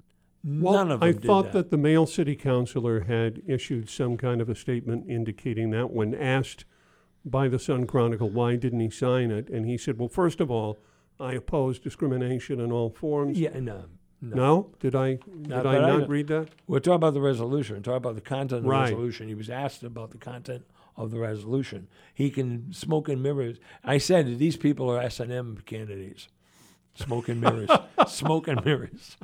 Well, 0.45 0.75
None 0.75 0.91
of 0.93 1.01
them 1.01 1.09
I 1.09 1.13
thought 1.13 1.47
that. 1.47 1.53
that 1.53 1.71
the 1.71 1.77
male 1.77 2.07
city 2.07 2.37
councilor 2.37 3.01
had 3.01 3.43
issued 3.47 3.89
some 3.91 4.17
kind 4.17 4.41
of 4.41 4.49
a 4.49 4.55
statement 4.55 5.09
indicating 5.09 5.71
that 5.71 5.91
when 5.93 6.15
asked 6.15 6.65
by 7.27 7.49
the 7.49 7.59
Sun 7.59 7.87
Chronicle 7.87 8.31
why 8.31 8.57
didn't 8.57 8.81
he 8.81 8.89
sign 8.91 9.31
it, 9.31 9.49
and 9.51 9.67
he 9.67 9.77
said, 9.77 9.99
"Well, 9.99 10.09
first 10.09 10.41
of 10.41 10.51
all, 10.51 10.79
I 11.21 11.33
oppose 11.35 11.79
discrimination 11.79 12.61
in 12.61 12.71
all 12.73 12.89
forms." 12.91 13.39
Yeah, 13.39 13.59
no, 13.59 13.85
no. 14.21 14.37
No, 14.37 14.71
did 14.81 14.95
I 14.95 15.15
did 15.17 15.49
Not 15.49 15.67
I 15.67 15.73
that 15.73 15.85
I 15.85 15.99
not 15.99 16.09
read 16.09 16.29
that? 16.29 16.49
We're 16.67 16.79
talking 16.81 16.95
about 16.97 17.15
the 17.15 17.21
resolution. 17.21 17.77
We're 17.77 17.83
talking 17.83 17.97
about 17.97 18.15
the 18.15 18.21
content 18.23 18.59
of 18.59 18.63
the 18.65 18.69
Right. 18.71 18.83
resolution. 18.85 19.29
He 19.29 19.35
was 19.35 19.51
asked 19.51 19.83
about 19.83 20.11
the 20.13 20.19
content 20.19 20.65
of 20.97 21.11
the 21.11 21.19
resolution. 21.19 21.89
He 22.15 22.31
can 22.31 22.73
smoke 22.73 23.09
and 23.09 23.23
mirrors. 23.23 23.59
I 23.85 23.99
said 23.99 24.39
these 24.39 24.57
people 24.57 24.91
are 24.91 25.01
S 25.01 25.21
and 25.21 25.31
M 25.33 25.59
candidates. 25.67 26.29
Smoke 26.95 27.29
and 27.29 27.41
mirrors. 27.43 27.69
smoke 28.07 28.49
and 28.49 28.65
mirrors. 28.65 29.17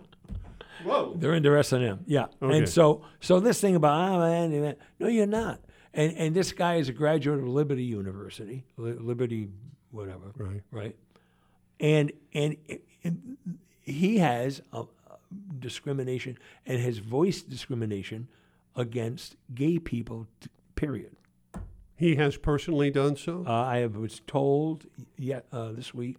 Whoa. 0.85 1.15
They're 1.17 1.33
into 1.35 1.57
S 1.57 1.73
and 1.73 1.85
M. 1.85 2.01
Yeah. 2.07 2.27
Okay. 2.43 2.59
And 2.59 2.69
so, 2.69 3.03
so 3.21 3.41
this 3.41 3.61
thing 3.61 3.77
about 3.77 3.93
ah 3.93 4.19
man, 4.19 4.61
man," 4.61 4.77
no, 4.99 5.07
you're 5.09 5.27
not. 5.27 5.61
And 5.95 6.13
and 6.17 6.35
this 6.35 6.53
guy 6.53 6.77
is 6.77 6.89
a 6.89 6.93
graduate 6.93 7.39
of 7.41 7.47
Liberty 7.49 7.85
University, 7.85 8.65
Li- 8.77 8.93
Liberty, 8.93 9.49
whatever 9.91 10.33
Right. 10.37 10.63
right? 10.71 10.97
And 11.81 12.13
and, 12.33 12.57
and 13.05 13.37
he 13.83 14.19
has 14.19 14.63
a, 14.73 14.85
discrimination 15.59 16.39
and 16.67 16.81
has 16.81 16.99
voiced 16.99 17.49
discrimination 17.51 18.29
against 18.77 19.37
gay 19.55 19.79
people. 19.79 20.27
t- 20.41 20.49
Period. 20.75 21.15
He 21.97 22.17
has 22.17 22.37
personally 22.37 22.91
done 22.91 23.15
so. 23.17 23.45
Uh, 23.47 23.53
I 23.53 23.79
have- 23.79 23.95
was 23.97 24.21
told 24.27 24.87
yet 25.17 25.47
uh, 25.53 25.73
this 25.73 25.95
week 25.95 26.19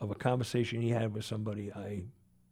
of 0.00 0.10
a 0.10 0.14
conversation 0.16 0.80
he 0.80 0.88
had 0.90 1.14
with 1.14 1.24
somebody 1.24 1.72
I 1.72 2.02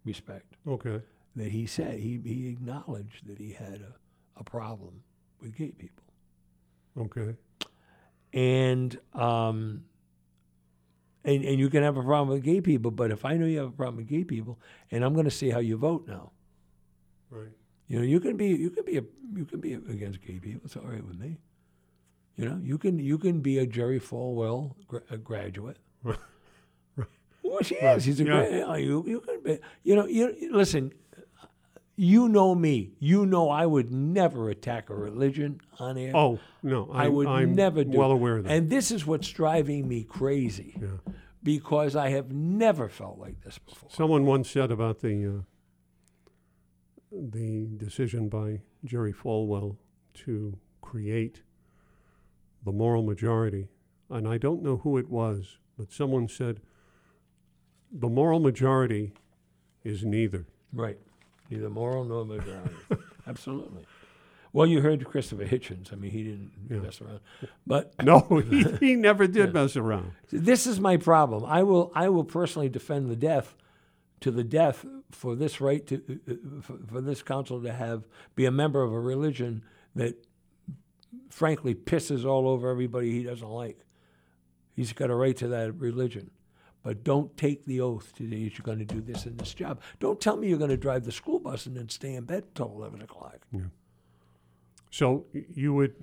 respect 0.05 0.57
okay. 0.67 1.01
that 1.37 1.51
he 1.51 1.67
said 1.67 1.99
he, 1.99 2.21
he 2.25 2.49
acknowledged 2.49 3.27
that 3.27 3.39
he 3.39 3.53
had 3.53 3.81
a, 3.83 3.95
a 4.41 4.45
problem 4.45 5.03
with 5.41 5.57
gay 5.57 5.73
people. 5.73 6.02
Okay. 6.99 7.35
and 8.33 8.99
um, 9.15 9.85
and 11.25 11.45
and 11.45 11.59
you 11.59 11.71
can 11.71 11.83
have 11.83 11.97
a 11.97 12.03
problem 12.03 12.29
with 12.29 12.43
gay 12.45 12.61
people, 12.61 12.91
but 12.91 13.11
if 13.11 13.25
I 13.25 13.37
know 13.37 13.47
you 13.47 13.59
have 13.59 13.69
a 13.69 13.73
problem 13.73 13.97
with 13.99 14.09
gay 14.09 14.25
people, 14.25 14.59
and 14.91 15.05
I'm 15.05 15.13
going 15.15 15.25
to 15.25 15.31
see 15.31 15.51
how 15.51 15.59
you 15.61 15.77
vote 15.77 16.07
now, 16.07 16.33
Right. 17.31 17.53
you 17.89 17.99
know, 17.99 18.05
you 18.05 18.21
can 18.21 18.37
be 18.37 18.49
you 18.49 18.71
can 18.71 18.85
be 18.85 18.99
a 18.99 19.05
you 19.35 19.45
can 19.45 19.61
be 19.61 19.75
against 19.75 20.21
gay 20.21 20.39
people. 20.39 20.63
It's 20.65 20.77
all 20.77 20.83
right 20.85 21.05
with 21.07 21.19
me. 21.19 21.39
You 22.37 22.49
know, 22.49 22.61
you 22.63 22.79
can 22.79 22.99
you 22.99 23.19
can 23.19 23.41
be 23.41 23.59
a 23.59 23.67
Jerry 23.67 24.01
Falwell 24.01 24.75
gra- 24.89 25.03
a 25.11 25.17
graduate. 25.19 25.79
Right. 26.97 27.09
Well, 27.43 27.63
she 27.63 27.77
Right. 27.83 27.97
is. 27.97 28.05
He's 28.05 28.21
a 28.21 28.25
Yeah. 28.25 28.31
great. 28.49 28.83
You, 28.85 29.05
you 29.05 29.05
you 29.07 29.21
can 29.21 29.43
be. 29.43 29.59
You 29.83 29.97
know, 29.97 30.07
you 30.07 30.49
listen. 30.53 30.93
You 32.03 32.29
know 32.29 32.53
me. 32.53 32.95
You 32.99 33.25
know 33.27 33.49
I 33.49 33.65
would 33.65 33.93
never 33.93 34.51
attack 34.51 34.91
a 34.91 34.95
religion 34.95 35.61
on 35.79 35.97
air. 35.97 36.11
Oh 36.17 36.41
no, 36.61 36.91
I, 36.93 37.05
I 37.05 37.09
would 37.09 37.29
I'm 37.29 37.55
never 37.55 37.85
do. 37.85 37.97
well 37.97 38.11
aware 38.11 38.39
of 38.39 38.45
that. 38.45 38.51
And 38.51 38.69
this 38.69 38.91
is 38.91 39.07
what's 39.07 39.29
driving 39.29 39.87
me 39.87 40.03
crazy 40.03 40.77
yeah. 40.83 41.13
because 41.45 41.95
I 41.95 42.09
have 42.09 42.33
never 42.33 42.89
felt 42.89 43.21
like 43.21 43.41
this 43.45 43.57
before. 43.59 43.89
Someone 43.89 44.27
once 44.27 44.51
said 44.51 44.73
about 44.73 44.99
the 44.99 45.29
uh, 45.29 45.43
the 47.13 47.69
decision 47.77 48.29
by 48.29 48.63
Jerry 48.85 49.13
Falwell 49.13 49.77
to 50.25 50.59
create 50.81 51.43
the 52.65 52.73
moral 52.73 53.05
majority, 53.05 53.69
and 54.11 54.27
I 54.27 54.39
don't 54.39 54.65
know 54.65 54.79
who 54.79 54.99
it 54.99 55.09
was, 55.09 55.59
but 55.79 55.93
someone 55.93 56.27
said 56.27 56.63
the 57.93 58.09
moral 58.09 58.41
majority 58.41 59.13
is 59.85 60.05
neither. 60.05 60.49
Right. 60.73 60.99
Neither 61.53 61.69
moral 61.71 62.05
nor 62.05 62.25
morality. 62.25 62.75
Absolutely. 63.27 63.85
Well, 64.55 64.67
you 64.67 64.81
heard 64.81 65.05
Christopher 65.05 65.45
Hitchens. 65.45 65.93
I 65.93 65.97
mean, 65.97 66.11
he 66.11 66.23
didn't 66.25 66.51
Yeah. 66.71 66.79
mess 66.79 67.01
around. 67.01 67.21
But 67.67 67.93
No, 68.03 68.21
he, 68.49 68.65
he 68.81 68.95
never 68.95 69.27
did 69.27 69.53
mess 69.53 69.77
around. 69.77 70.13
this 70.31 70.67
is 70.67 70.81
my 70.81 70.97
problem. 70.97 71.45
I 71.45 71.63
will, 71.63 71.93
I 71.95 72.09
will 72.09 72.25
personally 72.25 72.69
defend 72.69 73.11
the 73.11 73.17
death 73.17 73.55
to 74.21 74.31
the 74.31 74.45
death 74.45 74.85
for 75.11 75.35
this 75.35 75.61
right 75.61 75.87
to, 75.89 75.97
uh, 76.29 76.33
uh, 76.33 76.61
for, 76.63 76.79
for 76.87 77.01
this 77.01 77.23
council 77.23 77.63
to 77.63 77.73
have 77.73 78.05
be 78.35 78.45
a 78.47 78.51
member 78.51 78.83
of 78.83 78.93
a 78.93 79.01
religion 79.01 79.63
that, 79.95 80.15
frankly, 81.29 81.75
pisses 81.75 82.25
all 82.25 82.49
over 82.49 82.71
everybody 82.71 83.11
he 83.13 83.23
doesn't 83.25 83.49
like. 83.49 83.79
He's 84.75 84.93
got 84.93 85.11
a 85.11 85.15
right 85.15 85.37
to 85.39 85.49
that 85.49 85.73
religion. 85.75 86.31
But 86.83 87.05
don't 87.05 87.37
take 87.37 87.65
the 87.65 87.81
oath 87.81 88.13
to 88.17 88.27
that 88.29 88.37
you're 88.37 88.51
going 88.65 88.81
to 88.81 88.85
do 88.85 89.01
this 89.01 89.25
and 89.27 89.39
this 89.39 89.55
job. 89.55 89.81
Don't 90.01 90.21
tell 90.21 90.37
me 90.37 90.49
you're 90.49 90.59
going 90.59 90.71
to 90.71 90.77
drive 90.77 91.05
the 91.05 91.13
school 91.13 91.39
bus 91.39 91.67
and 91.67 91.77
then 91.77 91.89
stay 91.89 92.15
in 92.15 92.25
bed 92.25 92.55
till 92.55 92.73
11 92.75 93.03
o'clock. 93.03 93.39
Yeah. 93.53 93.61
So 94.91 95.27
you 95.33 95.73
would 95.75 95.95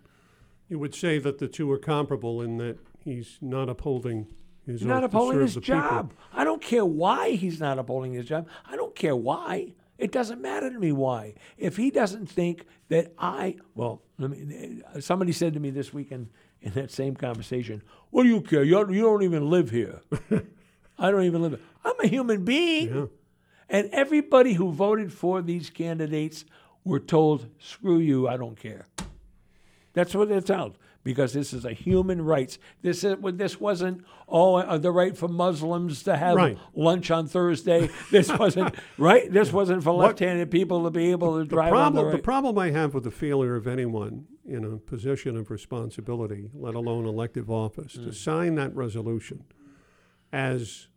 you 0.67 0.79
would 0.79 0.95
say 0.95 1.19
that 1.19 1.39
the 1.39 1.47
two 1.47 1.71
are 1.71 1.77
comparable 1.77 2.41
in 2.41 2.57
that 2.57 2.77
he's 3.03 3.37
not 3.41 3.69
upholding 3.69 4.27
his 4.65 4.81
He's 4.81 4.87
not 4.87 5.03
upholding 5.03 5.37
serve 5.37 5.41
his 5.41 5.55
the 5.55 5.61
people. 5.61 5.79
job. 5.79 6.13
I 6.33 6.43
don't 6.43 6.61
care 6.61 6.85
why 6.85 7.31
he's 7.31 7.59
not 7.59 7.79
upholding 7.79 8.13
his 8.13 8.25
job. 8.25 8.47
I 8.65 8.75
don't 8.75 8.95
care 8.95 9.15
why. 9.15 9.73
It 9.97 10.11
doesn't 10.11 10.41
matter 10.41 10.69
to 10.69 10.79
me 10.79 10.91
why. 10.91 11.33
If 11.57 11.75
he 11.75 11.91
doesn't 11.91 12.27
think 12.27 12.65
that 12.87 13.13
I, 13.17 13.57
well, 13.75 14.01
let 14.17 14.29
me, 14.31 14.81
uh, 14.95 15.01
somebody 15.01 15.33
said 15.33 15.53
to 15.55 15.59
me 15.59 15.71
this 15.71 15.93
weekend 15.93 16.29
in 16.61 16.71
that 16.73 16.91
same 16.91 17.15
conversation, 17.15 17.81
"What 18.11 18.23
do 18.23 18.29
you 18.29 18.41
care? 18.41 18.63
You 18.63 18.75
don't, 18.75 18.93
you 18.93 19.01
don't 19.01 19.23
even 19.23 19.49
live 19.49 19.71
here. 19.71 20.01
I 20.99 21.11
don't 21.11 21.23
even 21.23 21.41
live 21.41 21.51
here. 21.53 21.61
I'm 21.85 21.95
a 22.03 22.07
human 22.07 22.43
being." 22.45 22.93
Yeah. 22.95 23.05
And 23.69 23.89
everybody 23.91 24.53
who 24.53 24.71
voted 24.71 25.13
for 25.13 25.41
these 25.41 25.69
candidates 25.69 26.45
were 26.83 26.99
told, 26.99 27.47
"Screw 27.59 27.99
you, 27.99 28.27
I 28.27 28.37
don't 28.37 28.55
care." 28.59 28.85
That's 29.93 30.13
what 30.15 30.29
they're 30.29 30.41
told 30.41 30.77
because 31.03 31.33
this 31.33 31.53
is 31.53 31.65
a 31.65 31.73
human 31.73 32.21
rights. 32.23 32.59
This 32.81 33.03
is 33.03 33.15
this 33.33 33.59
wasn't 33.59 34.03
oh 34.27 34.55
uh, 34.55 34.77
the 34.77 34.91
right 34.91 35.17
for 35.17 35.27
Muslims 35.27 36.03
to 36.03 36.15
have 36.15 36.35
Right. 36.35 36.57
lunch 36.75 37.09
on 37.11 37.27
Thursday. 37.27 37.89
This 38.11 38.29
wasn't 38.39 38.75
right. 38.97 39.31
This 39.31 39.51
wasn't 39.51 39.83
for 39.83 39.91
left-handed 39.93 40.51
people 40.51 40.83
to 40.83 40.91
be 40.91 41.11
able 41.11 41.33
to 41.37 41.43
The 41.43 41.49
drive 41.49 41.73
on 41.73 41.93
the 41.93 42.01
problem, 42.01 42.05
right. 42.05 42.11
the 42.17 42.23
problem 42.23 42.57
I 42.59 42.71
have 42.71 42.93
with 42.93 43.03
the 43.03 43.11
failure 43.11 43.55
of 43.55 43.67
anyone 43.67 44.25
in 44.45 44.63
a 44.63 44.77
position 44.77 45.35
of 45.37 45.49
responsibility, 45.51 46.49
let 46.53 46.75
alone 46.75 47.05
elective 47.05 47.49
office, 47.49 47.95
Mm. 47.97 48.05
to 48.05 48.13
sign 48.13 48.55
that 48.55 48.75
resolution 48.75 49.43
as 50.31 50.87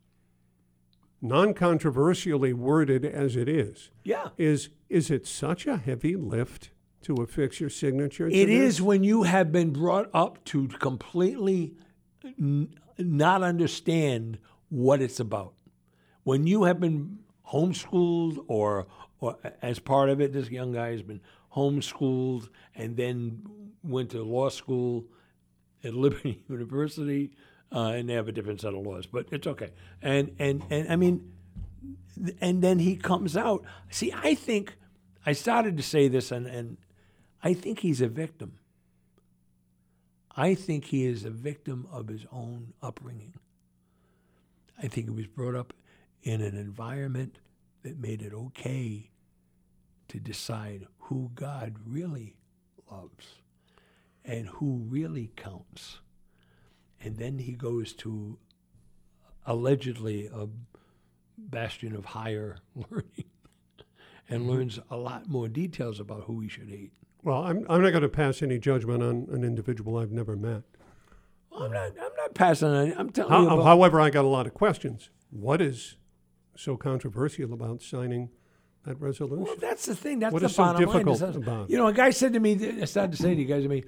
non-controversially 1.20 2.52
worded 2.52 3.04
as 3.04 3.36
it 3.36 3.48
is, 3.48 3.90
yeah, 4.04 4.28
is 4.36 4.70
is 4.88 5.10
it 5.10 5.26
such 5.26 5.66
a 5.66 5.76
heavy 5.76 6.16
lift 6.16 6.70
to 7.02 7.14
affix 7.16 7.60
your 7.60 7.70
signature? 7.70 8.28
to 8.28 8.34
it 8.34 8.46
this? 8.46 8.74
is 8.74 8.82
when 8.82 9.04
you 9.04 9.22
have 9.22 9.52
been 9.52 9.72
brought 9.72 10.10
up 10.12 10.44
to 10.44 10.68
completely 10.68 11.74
n- 12.38 12.74
not 12.98 13.42
understand 13.42 14.38
what 14.68 15.00
it's 15.00 15.20
about. 15.20 15.54
When 16.24 16.46
you 16.46 16.64
have 16.64 16.80
been 16.80 17.18
homeschooled 17.52 18.44
or 18.48 18.86
or 19.20 19.38
as 19.60 19.78
part 19.78 20.08
of 20.08 20.20
it, 20.20 20.32
this 20.32 20.50
young 20.50 20.72
guy 20.72 20.90
has 20.90 21.02
been 21.02 21.20
homeschooled 21.54 22.48
and 22.74 22.96
then 22.96 23.42
went 23.84 24.10
to 24.10 24.22
law 24.22 24.48
school 24.48 25.04
at 25.84 25.94
Liberty 25.94 26.42
University, 26.48 27.32
uh, 27.74 27.88
and 27.88 28.08
they 28.08 28.14
have 28.14 28.28
a 28.28 28.32
different 28.32 28.60
set 28.60 28.74
of 28.74 28.84
laws, 28.84 29.06
but 29.06 29.26
it's 29.30 29.46
okay. 29.46 29.70
And 30.02 30.34
and 30.38 30.62
and 30.70 30.90
I 30.92 30.96
mean, 30.96 31.32
and 32.40 32.62
then 32.62 32.78
he 32.78 32.96
comes 32.96 33.36
out. 33.36 33.64
See, 33.90 34.12
I 34.12 34.34
think 34.34 34.76
I 35.24 35.32
started 35.32 35.76
to 35.76 35.82
say 35.82 36.08
this, 36.08 36.30
and 36.30 36.46
and 36.46 36.76
I 37.42 37.54
think 37.54 37.80
he's 37.80 38.00
a 38.00 38.08
victim. 38.08 38.58
I 40.36 40.54
think 40.54 40.86
he 40.86 41.04
is 41.04 41.24
a 41.24 41.30
victim 41.30 41.86
of 41.90 42.08
his 42.08 42.24
own 42.32 42.72
upbringing. 42.82 43.34
I 44.82 44.88
think 44.88 45.06
he 45.06 45.14
was 45.14 45.26
brought 45.26 45.54
up 45.54 45.72
in 46.22 46.40
an 46.40 46.56
environment 46.56 47.38
that 47.82 47.98
made 47.98 48.22
it 48.22 48.32
okay 48.32 49.10
to 50.08 50.18
decide 50.18 50.86
who 50.98 51.30
God 51.34 51.76
really 51.86 52.36
loves 52.90 53.36
and 54.24 54.48
who 54.48 54.84
really 54.88 55.32
counts. 55.36 55.98
And 57.02 57.16
then 57.16 57.38
he 57.38 57.52
goes 57.52 57.92
to 57.94 58.38
allegedly 59.44 60.30
a 60.32 60.48
bastion 61.36 61.94
of 61.94 62.04
higher 62.06 62.58
learning 62.90 63.24
and 64.28 64.42
mm-hmm. 64.42 64.50
learns 64.50 64.78
a 64.90 64.96
lot 64.96 65.28
more 65.28 65.48
details 65.48 65.98
about 66.00 66.24
who 66.24 66.40
he 66.40 66.48
should 66.48 66.68
hate. 66.68 66.92
Well, 67.24 67.42
I'm, 67.42 67.66
I'm 67.68 67.82
not 67.82 67.90
going 67.90 68.02
to 68.02 68.08
pass 68.08 68.42
any 68.42 68.58
judgment 68.58 69.02
on 69.02 69.28
an 69.30 69.44
individual 69.44 69.96
I've 69.98 70.10
never 70.10 70.36
met. 70.36 70.62
I'm 71.56 71.70
not. 71.72 71.90
I'm 71.90 72.16
not 72.16 72.34
passing 72.34 72.68
on. 72.68 72.94
I'm 72.96 73.10
telling 73.10 73.30
How, 73.30 73.42
you. 73.42 73.46
Um, 73.46 73.52
about, 73.54 73.64
however, 73.64 74.00
I 74.00 74.10
got 74.10 74.24
a 74.24 74.28
lot 74.28 74.46
of 74.46 74.54
questions. 74.54 75.10
What 75.30 75.60
is 75.60 75.96
so 76.56 76.76
controversial 76.76 77.52
about 77.52 77.82
signing 77.82 78.30
that 78.84 79.00
resolution? 79.00 79.44
well, 79.44 79.56
that's 79.58 79.86
the 79.86 79.94
thing. 79.94 80.18
That's 80.18 80.32
What 80.32 80.40
the 80.40 80.46
is 80.46 80.54
so 80.54 80.62
bottom 80.64 80.82
line. 80.82 80.92
difficult 80.92 81.16
It's- 81.22 81.36
about 81.36 81.64
it? 81.64 81.70
You 81.70 81.78
know, 81.78 81.86
a 81.86 81.92
guy 81.92 82.10
said 82.10 82.32
to 82.32 82.40
me. 82.40 82.80
I 82.80 82.84
started 82.86 83.12
to 83.16 83.22
say 83.22 83.34
to 83.34 83.40
you 83.40 83.46
guys, 83.46 83.62
to 83.62 83.68
me, 83.68 83.84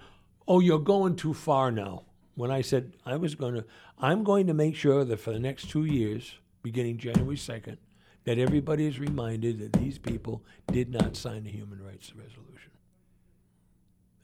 "Oh, 0.47 0.61
you're 0.61 0.79
going 0.79 1.17
too 1.17 1.35
far 1.35 1.71
now." 1.71 2.05
When 2.35 2.51
I 2.51 2.63
said 2.63 2.93
I 3.07 3.17
was 3.17 3.35
going 3.35 3.55
to, 3.55 3.65
I'm 3.99 4.25
going 4.25 4.47
to 4.49 4.55
make 4.55 4.75
sure 4.75 5.05
that 5.05 5.21
for 5.21 5.33
the 5.33 5.39
next 5.39 5.71
two 5.71 5.85
years, 5.85 6.35
beginning 6.63 6.99
January 6.99 7.37
second, 7.37 7.79
that 8.25 8.39
everybody 8.39 8.87
is 8.87 8.99
reminded 8.99 9.59
that 9.61 9.75
these 9.75 9.99
people 9.99 10.43
did 10.73 10.91
not 10.91 11.17
sign 11.17 11.45
the 11.45 11.51
human 11.51 11.83
rights 11.83 12.13
resolution. 12.15 12.73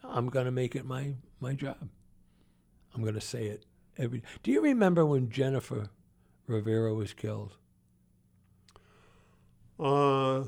I'm 0.03 0.29
going 0.29 0.47
to 0.47 0.51
make 0.53 0.75
it 0.75 0.85
my 0.85 1.15
my 1.41 1.55
job. 1.55 1.89
I'm 2.95 3.03
going 3.03 3.15
to 3.15 3.21
say 3.21 3.47
it 3.47 3.65
every. 3.97 4.23
Do 4.43 4.51
you 4.51 4.63
remember 4.63 5.07
when 5.07 5.31
Jennifer 5.31 5.91
Rivera 6.47 6.95
was 6.95 7.13
killed? 7.13 7.55
Uh, 9.79 10.45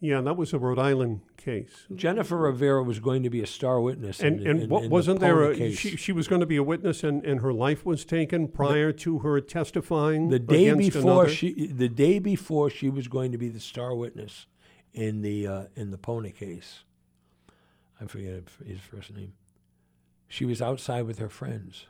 yeah, 0.00 0.20
that 0.20 0.36
was 0.36 0.52
a 0.52 0.58
Rhode 0.58 0.78
Island 0.78 1.22
case. 1.36 1.86
Jennifer 1.94 2.36
Rivera 2.36 2.82
was 2.82 3.00
going 3.00 3.24
to 3.24 3.30
be 3.30 3.42
a 3.42 3.46
star 3.46 3.80
witness. 3.80 4.20
And, 4.20 4.40
in, 4.40 4.46
and 4.46 4.62
in- 4.62 4.68
what, 4.68 4.84
in 4.84 4.90
wasn't 4.90 5.20
the 5.20 5.26
there 5.26 5.50
a, 5.50 5.56
case. 5.56 5.78
she, 5.78 5.96
she 5.96 6.12
was 6.12 6.28
going 6.28 6.40
to 6.40 6.46
be 6.46 6.56
a 6.56 6.62
witness 6.62 7.02
and, 7.02 7.24
and 7.24 7.40
her 7.40 7.52
life 7.52 7.84
was 7.84 8.04
taken 8.04 8.46
prior 8.46 8.92
to 8.92 9.18
her 9.20 9.40
testifying 9.40 10.28
the 10.28 10.38
day 10.38 10.72
before 10.74 11.02
another? 11.02 11.28
she 11.28 11.66
the 11.66 11.88
day 11.88 12.20
before 12.20 12.70
she 12.70 12.88
was 12.88 13.08
going 13.08 13.32
to 13.32 13.38
be 13.38 13.48
the 13.48 13.60
star 13.60 13.94
witness 13.94 14.46
in 14.92 15.22
the 15.22 15.46
uh, 15.46 15.64
in 15.74 15.90
the 15.90 15.98
Pona 15.98 16.34
case. 16.34 16.84
I 18.00 18.06
forget 18.06 18.44
his 18.64 18.78
first 18.80 19.12
name. 19.12 19.32
She 20.28 20.44
was 20.44 20.62
outside 20.62 21.02
with 21.02 21.18
her 21.18 21.28
friends, 21.28 21.86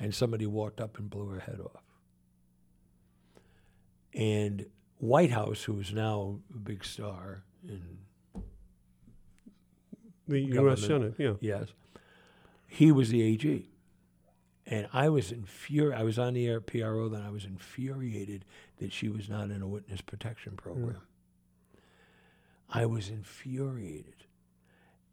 and 0.00 0.12
somebody 0.12 0.46
walked 0.46 0.80
up 0.80 0.98
and 0.98 1.08
blew 1.08 1.28
her 1.28 1.40
head 1.40 1.60
off. 1.60 1.82
And 4.12 4.66
Whitehouse, 4.98 5.64
who 5.64 5.78
is 5.80 5.92
now 5.92 6.40
a 6.54 6.58
big 6.58 6.84
star 6.84 7.42
in 7.68 7.82
the 10.28 10.40
U.S. 10.40 10.82
Senate, 10.82 11.14
yeah. 11.18 11.34
Yes. 11.40 11.68
He 12.66 12.90
was 12.90 13.10
the 13.10 13.22
AG. 13.22 13.68
And 14.68 14.88
I 14.92 15.08
was 15.08 15.30
infuriated. 15.30 16.00
I 16.00 16.02
was 16.02 16.18
on 16.18 16.34
the 16.34 16.46
air 16.46 16.56
at 16.56 16.66
PRO 16.66 17.08
then. 17.08 17.22
I 17.22 17.30
was 17.30 17.44
infuriated 17.44 18.44
that 18.78 18.92
she 18.92 19.08
was 19.08 19.28
not 19.28 19.50
in 19.50 19.62
a 19.62 19.68
witness 19.68 20.00
protection 20.00 20.56
program. 20.56 21.02
I 22.68 22.86
was 22.86 23.08
infuriated. 23.08 24.25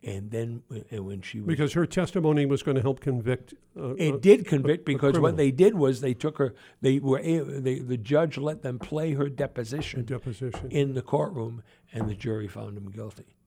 And 0.05 0.31
then 0.31 0.63
and 0.91 1.05
when 1.05 1.21
she 1.21 1.39
was. 1.39 1.47
Because 1.47 1.73
her 1.73 1.85
testimony 1.85 2.45
was 2.45 2.61
going 2.61 2.75
to 2.75 2.81
help 2.81 2.99
convict. 2.99 3.53
Uh, 3.77 3.95
it 3.95 4.15
uh, 4.15 4.17
did 4.17 4.45
convict 4.45 4.85
because 4.85 5.13
criminal. 5.13 5.23
what 5.23 5.37
they 5.37 5.49
did 5.49 5.75
was 5.75 6.01
they 6.01 6.13
took 6.13 6.37
her, 6.39 6.53
they 6.81 6.99
were, 6.99 7.21
they, 7.21 7.79
the 7.79 7.95
judge 7.97 8.37
let 8.37 8.63
them 8.63 8.79
play 8.79 9.13
her 9.13 9.25
a 9.25 9.29
deposition 9.29 10.03
deposition. 10.03 10.69
in 10.69 10.93
the 10.93 11.01
courtroom, 11.01 11.63
and 11.93 12.09
the 12.09 12.15
jury 12.15 12.49
found 12.49 12.77
him 12.77 12.91
guilty. 12.91 13.37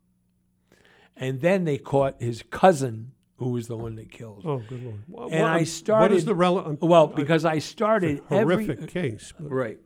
And 1.14 1.40
then 1.40 1.64
they 1.64 1.78
caught 1.78 2.20
his 2.20 2.42
cousin, 2.50 3.12
who 3.36 3.50
was 3.50 3.68
the 3.68 3.76
one 3.76 3.96
that 3.96 4.10
killed. 4.10 4.42
oh, 4.46 4.62
good 4.66 4.82
lord! 4.82 5.00
Wha- 5.08 5.28
And 5.28 5.42
what- 5.42 5.90
I 5.90 6.00
What 6.00 6.12
is 6.12 6.24
the 6.24 6.34
relevant? 6.34 6.80
Well, 6.80 7.06
because 7.06 7.44
I 7.44 7.58
started 7.58 8.20
horrific 8.28 8.70
every 8.70 8.86
case. 8.86 9.32
but- 9.38 9.50
right, 9.50 9.78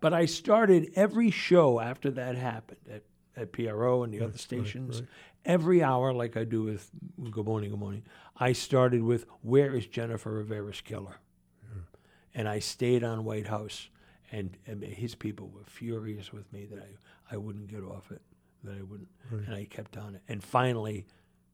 but 0.00 0.14
I 0.14 0.26
started 0.26 0.92
every 0.94 1.30
show 1.30 1.80
after 1.80 2.10
that 2.12 2.36
happened 2.36 2.80
at, 2.90 3.02
at 3.36 3.52
PRO 3.52 4.02
and 4.02 4.12
the 4.12 4.20
other 4.22 4.38
stations. 4.38 5.00
right. 5.00 5.08
Every 5.44 5.82
hour, 5.82 6.12
like 6.12 6.36
I 6.36 6.44
do 6.44 6.62
with 6.64 6.90
Good 7.30 7.44
Morning, 7.46 7.70
Good 7.70 7.78
Morning, 7.78 8.02
I 8.36 8.52
started 8.52 9.02
with 9.02 9.26
"Where 9.42 9.74
is 9.74 9.86
Jennifer 9.86 10.32
Rivera's 10.32 10.80
killer?" 10.80 11.16
and 12.34 12.48
I 12.48 12.58
stayed 12.58 13.02
on 13.02 13.24
Whitehouse, 13.24 13.88
and, 14.30 14.56
and 14.66 14.82
his 14.82 15.14
people 15.14 15.48
were 15.48 15.64
furious 15.64 16.32
with 16.32 16.52
me 16.52 16.66
that 16.66 16.78
I, 16.80 17.34
I 17.34 17.36
wouldn't 17.38 17.68
get 17.68 17.82
off 17.82 18.10
it, 18.10 18.20
that 18.64 18.76
I 18.76 18.82
wouldn't, 18.82 19.08
and 19.30 19.54
I 19.54 19.64
kept 19.64 19.96
on 19.96 20.16
it, 20.16 20.22
and 20.28 20.42
finally, 20.42 21.06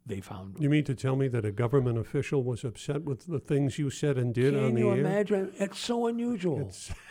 they 0.06 0.20
found. 0.20 0.56
You 0.58 0.68
mean 0.70 0.84
to 0.84 0.94
tell 0.94 1.14
me 1.14 1.28
that 1.28 1.44
a 1.44 1.52
government 1.52 1.98
official 1.98 2.42
was 2.42 2.64
upset 2.64 3.02
with 3.02 3.26
the 3.26 3.38
things 3.38 3.78
you 3.78 3.90
said 3.90 4.16
and 4.18 4.34
did 4.34 4.56
on 4.56 4.74
the 4.74 4.80
air? 4.80 4.88
Can 4.88 4.96
you 4.96 5.06
imagine? 5.06 5.52
It's 5.58 5.78
so 5.78 6.06
unusual. 6.06 6.60
It's- 6.60 6.92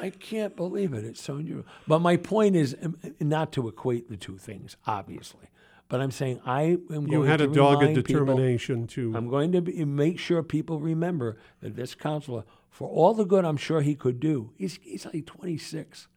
I 0.00 0.10
can't 0.10 0.56
believe 0.56 0.92
it. 0.94 1.04
It's 1.04 1.22
so 1.22 1.36
new. 1.36 1.64
But 1.86 1.98
my 2.00 2.16
point 2.16 2.56
is 2.56 2.76
um, 2.82 2.96
not 3.20 3.52
to 3.52 3.68
equate 3.68 4.08
the 4.08 4.16
two 4.16 4.38
things, 4.38 4.76
obviously. 4.86 5.46
But 5.88 6.00
I'm 6.00 6.10
saying 6.10 6.40
I 6.46 6.78
am 6.92 7.08
You 7.08 7.22
had 7.22 7.38
to 7.38 7.44
a 7.44 7.48
dogged 7.48 7.82
remind 7.82 7.96
people- 7.96 8.20
determination 8.24 8.86
to. 8.88 9.12
I'm 9.16 9.28
going 9.28 9.52
to 9.52 9.60
be, 9.60 9.84
make 9.84 10.18
sure 10.18 10.42
people 10.42 10.78
remember 10.80 11.36
that 11.60 11.76
this 11.76 11.94
councilor, 11.94 12.44
for 12.70 12.88
all 12.88 13.12
the 13.12 13.24
good 13.24 13.44
I'm 13.44 13.56
sure 13.56 13.80
he 13.82 13.94
could 13.94 14.20
do, 14.20 14.52
he's, 14.56 14.78
he's 14.82 15.04
like 15.04 15.26
26. 15.26 16.08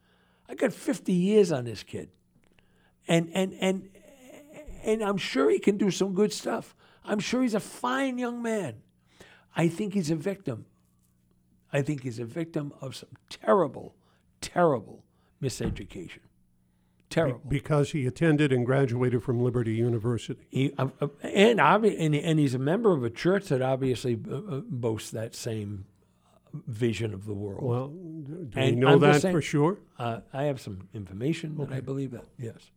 I 0.48 0.56
got 0.56 0.74
50 0.74 1.12
years 1.12 1.52
on 1.52 1.66
this 1.66 1.84
kid. 1.84 2.10
And, 3.08 3.30
and, 3.34 3.54
and, 3.60 3.90
and 4.84 5.04
I'm 5.04 5.18
sure 5.18 5.50
he 5.50 5.60
can 5.60 5.78
do 5.78 5.90
some 5.92 6.14
good 6.14 6.32
stuff. 6.32 6.76
I'm 7.04 7.20
sure 7.20 7.42
he's 7.42 7.56
a 7.56 7.60
fine 7.60 8.18
young 8.18 8.42
man. 8.42 8.76
I 9.56 9.68
think 9.68 9.94
he's 9.94 10.10
a 10.12 10.16
victim. 10.16 10.66
I 11.74 11.82
think 11.82 12.04
he's 12.04 12.20
a 12.20 12.26
victim 12.26 12.72
of 12.82 12.96
some 12.96 13.10
terrible, 13.30 13.96
terrible 14.42 15.04
miseducation. 15.42 16.20
Terrible. 17.10 17.42
because 17.48 17.92
he 17.92 18.08
attended 18.08 18.52
and 18.52 18.66
graduated 18.66 19.22
from 19.24 19.40
Liberty 19.40 19.74
University. 19.76 20.40
He, 20.50 20.74
uh, 20.80 20.88
uh, 21.00 21.08
and, 21.22 21.60
obvi- 21.60 21.96
and 22.00 22.16
and 22.16 22.40
he's 22.40 22.56
a 22.56 22.60
member 22.60 22.92
of 22.92 23.04
a 23.04 23.10
church 23.12 23.50
that 23.50 23.62
obviously 23.62 24.20
uh, 24.32 24.36
uh, 24.36 24.62
boasts 24.68 25.12
that 25.12 25.36
same 25.36 25.86
vision 26.68 27.14
of 27.14 27.26
the 27.28 27.34
world. 27.36 27.64
Well, 27.64 27.88
do 27.90 28.50
we 28.56 28.62
And 28.62 28.78
know 28.78 28.88
I'm 28.94 29.00
that 29.02 29.22
saying- 29.22 29.36
for 29.36 29.42
sure? 29.44 29.78
uh, 30.00 30.22
I 30.34 30.44
have 30.46 30.60
some 30.60 30.88
information 30.94 31.56
that 31.58 31.72
I 31.72 31.82
believe 31.82 32.10
that. 32.12 32.26
Yes. 32.40 32.72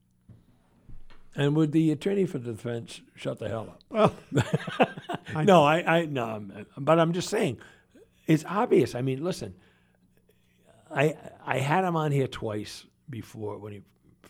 And 1.35 1.55
would 1.56 1.73
the 1.73 1.90
attorney 1.90 2.27
for 2.27 2.39
the 2.39 2.52
defense 2.52 3.01
shut 3.14 3.39
the 3.39 3.48
hell 3.48 3.68
up? 3.70 3.82
Well, 3.89 4.14
no, 5.44 5.64
I, 5.64 6.01
I 6.01 6.05
no, 6.06 6.24
I'm- 6.27 6.66
but 6.77 6.98
I'm 7.01 7.12
just 7.14 7.28
saying, 7.31 7.56
it's 8.26 8.44
obvious. 8.46 8.94
I 8.94 9.02
mean, 9.02 9.22
listen, 9.22 9.54
I 10.90 11.14
I 11.44 11.58
had 11.58 11.84
him 11.84 11.96
on 11.96 12.12
here 12.12 12.26
twice 12.26 12.84
before 13.08 13.58
when 13.58 13.72
he 13.72 13.82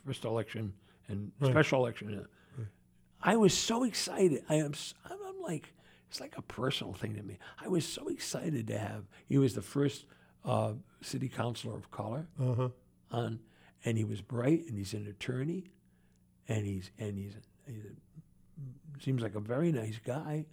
first 0.04 0.24
election 0.24 0.72
and 1.08 1.32
Right. 1.40 1.50
special 1.50 1.80
election. 1.80 2.26
I 3.22 3.36
was 3.36 3.54
so 3.54 3.84
excited. 3.84 4.44
I 4.48 4.56
am. 4.56 4.72
I'm 5.04 5.40
like, 5.42 5.72
it's 6.08 6.20
like 6.20 6.36
a 6.36 6.42
personal 6.42 6.92
thing 6.92 7.14
to 7.16 7.22
me. 7.22 7.38
I 7.58 7.68
was 7.68 7.86
so 7.86 8.08
excited 8.08 8.66
to 8.68 8.78
have. 8.78 9.04
He 9.26 9.38
was 9.38 9.54
the 9.54 9.62
first 9.62 10.04
uh, 10.44 10.74
city 11.02 11.28
councilor 11.28 11.74
of 11.74 11.90
color 11.90 12.28
uh-huh. 12.40 12.68
on, 13.10 13.40
and 13.84 13.98
he 13.98 14.04
was 14.04 14.20
bright, 14.20 14.66
and 14.68 14.76
he's 14.76 14.94
an 14.94 15.06
attorney, 15.06 15.64
and 16.48 16.66
he's 16.66 16.90
and 16.98 17.18
he's, 17.18 17.36
he's 17.66 17.84
a, 17.84 19.02
seems 19.02 19.22
like 19.22 19.34
a 19.34 19.40
very 19.40 19.72
nice 19.72 19.98
guy. 20.04 20.46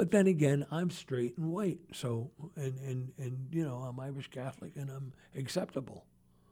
But 0.00 0.12
then 0.12 0.26
again, 0.28 0.64
I'm 0.70 0.88
straight 0.88 1.36
and 1.36 1.52
white, 1.52 1.78
so 1.92 2.30
and 2.56 2.72
and 2.78 3.12
and 3.18 3.48
you 3.52 3.62
know 3.62 3.76
I'm 3.86 4.00
Irish 4.00 4.28
Catholic, 4.30 4.72
and 4.74 4.88
I'm 4.88 5.12
acceptable, 5.36 6.06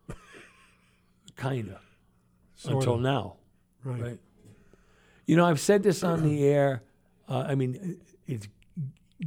kinda 1.39 1.81
Sort 2.57 2.75
until 2.75 2.95
of. 2.97 3.01
now, 3.01 3.37
Right. 3.85 4.03
right? 4.03 4.19
You 5.25 5.37
know, 5.37 5.47
I've 5.47 5.61
said 5.61 5.83
this 5.83 6.03
on 6.05 6.23
the 6.25 6.45
air. 6.57 6.83
Uh, 7.27 7.47
I 7.49 7.55
mean, 7.55 7.99
it's 8.27 8.49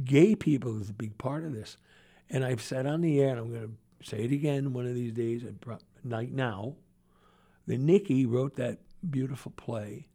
gay 0.04 0.36
people 0.36 0.80
is 0.80 0.88
a 0.88 0.92
big 0.94 1.18
part 1.18 1.42
of 1.42 1.52
this, 1.52 1.76
and 2.30 2.44
I've 2.44 2.62
said 2.62 2.86
on 2.86 3.00
the 3.00 3.20
air, 3.20 3.30
and 3.30 3.40
I'm 3.40 3.50
going 3.50 3.76
to 4.02 4.08
say 4.08 4.18
it 4.22 4.30
again 4.30 4.72
one 4.72 4.86
of 4.86 4.94
these 4.94 5.12
days, 5.12 5.42
at 5.42 5.60
pro- 5.60 5.78
night 6.04 6.30
now, 6.32 6.76
that 7.66 7.78
Nikki 7.78 8.24
wrote 8.24 8.54
that 8.54 8.78
beautiful 9.10 9.50
play 9.56 10.06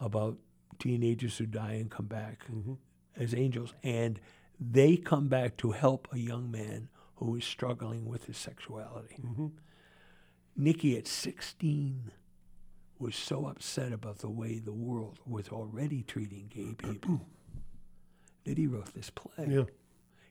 about 0.00 0.38
teenagers 0.78 1.36
who 1.36 1.44
die 1.44 1.72
and 1.74 1.90
come 1.90 2.06
back 2.06 2.46
as 3.16 3.34
angels, 3.34 3.74
and 3.82 4.20
they 4.60 4.96
come 4.96 5.28
back 5.28 5.56
to 5.58 5.72
help 5.72 6.08
a 6.12 6.18
young 6.18 6.50
man 6.50 6.88
who 7.16 7.34
is 7.36 7.44
struggling 7.44 8.06
with 8.06 8.24
his 8.26 8.36
sexuality. 8.36 9.16
Mm-hmm. 9.24 9.46
Nikki, 10.56 10.96
at 10.96 11.06
16, 11.06 12.10
was 12.98 13.14
so 13.14 13.46
upset 13.46 13.92
about 13.92 14.18
the 14.18 14.28
way 14.30 14.58
the 14.58 14.72
world 14.72 15.18
was 15.26 15.48
already 15.48 16.02
treating 16.02 16.46
gay 16.48 16.74
people 16.78 17.20
that 18.44 18.58
he 18.58 18.66
wrote 18.66 18.92
this 18.94 19.10
play. 19.10 19.46
Yeah. 19.48 19.64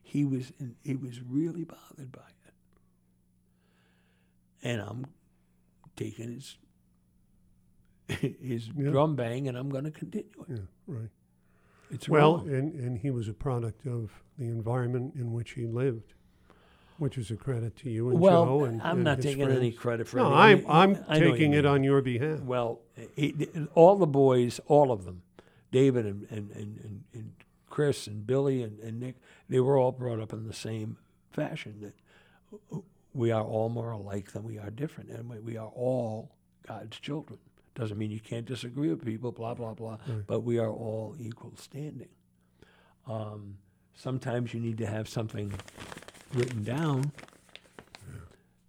He 0.04 0.24
was 0.26 0.52
he 0.84 0.96
was 0.96 1.22
really 1.22 1.66
bothered 1.66 2.12
by 2.14 2.22
it, 2.46 2.54
and 4.64 4.82
I'm 4.82 5.06
taking 5.98 6.32
his 6.34 6.58
his 8.42 8.68
Yeah. 8.70 8.92
drum 8.92 9.16
bang, 9.18 9.48
and 9.50 9.58
I'm 9.58 9.70
going 9.70 9.84
to 9.84 9.92
continue 9.92 10.30
it. 10.48 10.50
Yeah. 10.50 10.58
Right. 10.88 11.10
It's 11.92 12.10
Well, 12.10 12.38
wrong. 12.38 12.50
and, 12.50 12.74
and 12.76 12.98
he 12.98 13.12
was 13.12 13.28
a 13.28 13.34
product 13.34 13.86
of 13.86 14.12
the 14.38 14.46
environment 14.46 15.16
in 15.16 15.32
which 15.32 15.52
he 15.52 15.66
lived, 15.66 16.14
which 16.98 17.18
is 17.18 17.32
a 17.32 17.36
credit 17.36 17.76
to 17.78 17.90
you 17.90 18.10
and 18.10 18.20
well, 18.20 18.46
Joe. 18.46 18.64
And, 18.66 18.82
I'm 18.82 18.98
and 18.98 19.04
not 19.04 19.18
his 19.18 19.26
taking 19.26 19.50
any 19.50 19.72
credit 19.72 20.08
for 20.08 20.18
it. 20.20 20.24
No, 20.24 20.34
any- 20.38 20.66
I'm 20.66 20.66
I'm 20.68 20.90
I 20.90 20.92
know 20.92 20.98
what 21.08 21.20
you 21.20 21.32
taking 21.32 21.54
it 21.54 21.64
mean. 21.64 21.66
on 21.66 21.84
your 21.84 22.02
behalf. 22.02 22.40
Well, 22.42 22.82
he, 23.16 23.48
all 23.74 23.96
the 23.96 24.06
boys, 24.08 24.60
all 24.68 24.92
of 24.92 25.06
them, 25.06 25.22
David 25.72 26.06
and, 26.06 26.28
and, 26.30 26.52
and, 26.52 26.78
and, 26.84 27.04
and 27.14 27.32
Chris 27.70 28.08
and 28.08 28.26
Billy 28.28 28.64
and, 28.64 28.80
and 28.80 29.00
Nick, 29.00 29.16
they 29.48 29.60
were 29.60 29.78
all 29.78 29.92
brought 29.92 30.20
up 30.20 30.34
in 30.34 30.46
the 30.48 30.54
same 30.54 30.98
fashion 31.32 31.80
that 31.82 32.82
we 33.14 33.32
are 33.32 33.44
all 33.44 33.70
more 33.70 33.92
alike 33.92 34.32
than 34.34 34.44
we 34.44 34.58
are 34.60 34.70
different. 34.72 35.10
And 35.10 35.30
we- 35.30 35.40
we 35.40 35.58
are 35.58 35.72
all 35.74 36.32
God's 36.68 37.00
children. 37.00 37.40
Doesn't 37.78 37.98
mean 38.00 38.10
you 38.10 38.20
can't 38.20 38.46
disagree 38.48 38.90
with 38.90 39.06
people, 39.06 39.32
blah, 39.32 39.54
blah, 39.54 39.76
blah, 39.76 39.98
but 40.26 40.40
we 40.40 40.58
are 40.58 40.72
all 40.72 41.16
equal 41.20 41.54
standing. 41.58 42.10
Um, 43.06 43.58
sometimes 43.94 44.52
you 44.52 44.60
need 44.60 44.80
to 44.80 44.88
have 44.88 45.08
something 45.08 45.54
written 46.34 46.64
down 46.64 47.12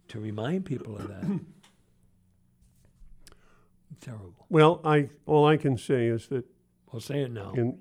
to 0.09 0.21
remind 0.21 0.67
people 0.67 0.95
of 0.97 1.09
that. 1.09 1.25
Terrible. 4.03 4.47
Well, 4.51 4.81
I 4.85 5.09
all 5.25 5.47
I 5.47 5.57
can 5.57 5.79
say 5.79 6.07
is 6.09 6.29
that 6.29 6.45
Well, 6.93 7.01
say 7.01 7.23
it 7.23 7.33
now. 7.33 7.53
in 7.53 7.79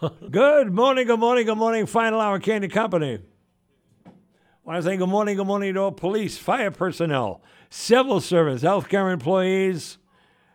Good 0.30 0.72
morning, 0.72 1.06
good 1.06 1.20
morning, 1.20 1.44
good 1.44 1.58
morning. 1.58 1.84
Final 1.84 2.18
hour 2.20 2.38
Kane 2.38 2.66
& 2.68 2.70
Company. 2.70 3.18
Want 4.64 4.82
to 4.82 4.88
say 4.90 4.96
good 4.96 5.08
morning, 5.08 5.36
good 5.36 5.46
morning 5.46 5.74
to 5.74 5.80
all 5.80 5.92
police, 5.92 6.38
fire 6.38 6.70
personnel, 6.70 7.42
civil 7.68 8.20
service, 8.20 8.62
healthcare 8.62 9.12
employees, 9.12 9.98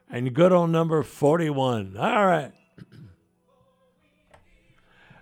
and 0.10 0.34
good 0.34 0.52
old 0.52 0.70
number 0.70 1.04
41. 1.04 1.98
All 1.98 2.26
right. 2.26 2.52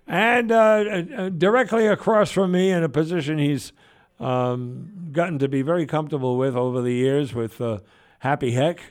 And 0.05 0.51
uh, 0.51 1.03
uh, 1.17 1.29
directly 1.29 1.87
across 1.87 2.31
from 2.31 2.51
me, 2.51 2.71
in 2.71 2.83
a 2.83 2.89
position 2.89 3.37
he's 3.37 3.71
um, 4.19 5.09
gotten 5.11 5.39
to 5.39 5.47
be 5.47 5.61
very 5.61 5.85
comfortable 5.85 6.37
with 6.37 6.55
over 6.55 6.81
the 6.81 6.93
years 6.93 7.33
with 7.33 7.61
uh, 7.61 7.79
Happy 8.19 8.51
Heck, 8.51 8.81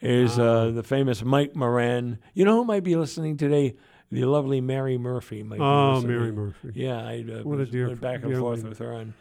is 0.00 0.38
uh, 0.38 0.70
the 0.74 0.82
famous 0.82 1.22
Mike 1.22 1.54
Moran. 1.54 2.18
You 2.34 2.44
know 2.44 2.56
who 2.56 2.64
might 2.64 2.84
be 2.84 2.96
listening 2.96 3.36
today? 3.36 3.76
The 4.10 4.24
lovely 4.24 4.60
Mary 4.60 4.98
Murphy. 4.98 5.42
Might 5.42 5.60
oh. 5.60 6.00
Mary 6.00 6.32
Murphy. 6.32 6.72
Yeah, 6.74 6.98
I 6.98 7.24
uh, 7.28 7.42
What 7.42 7.60
a 7.60 7.66
dear 7.66 7.88
went 7.88 8.00
back 8.00 8.22
and 8.22 8.36
forth 8.36 8.62
with 8.64 8.78
her 8.78 8.92
on 8.92 9.14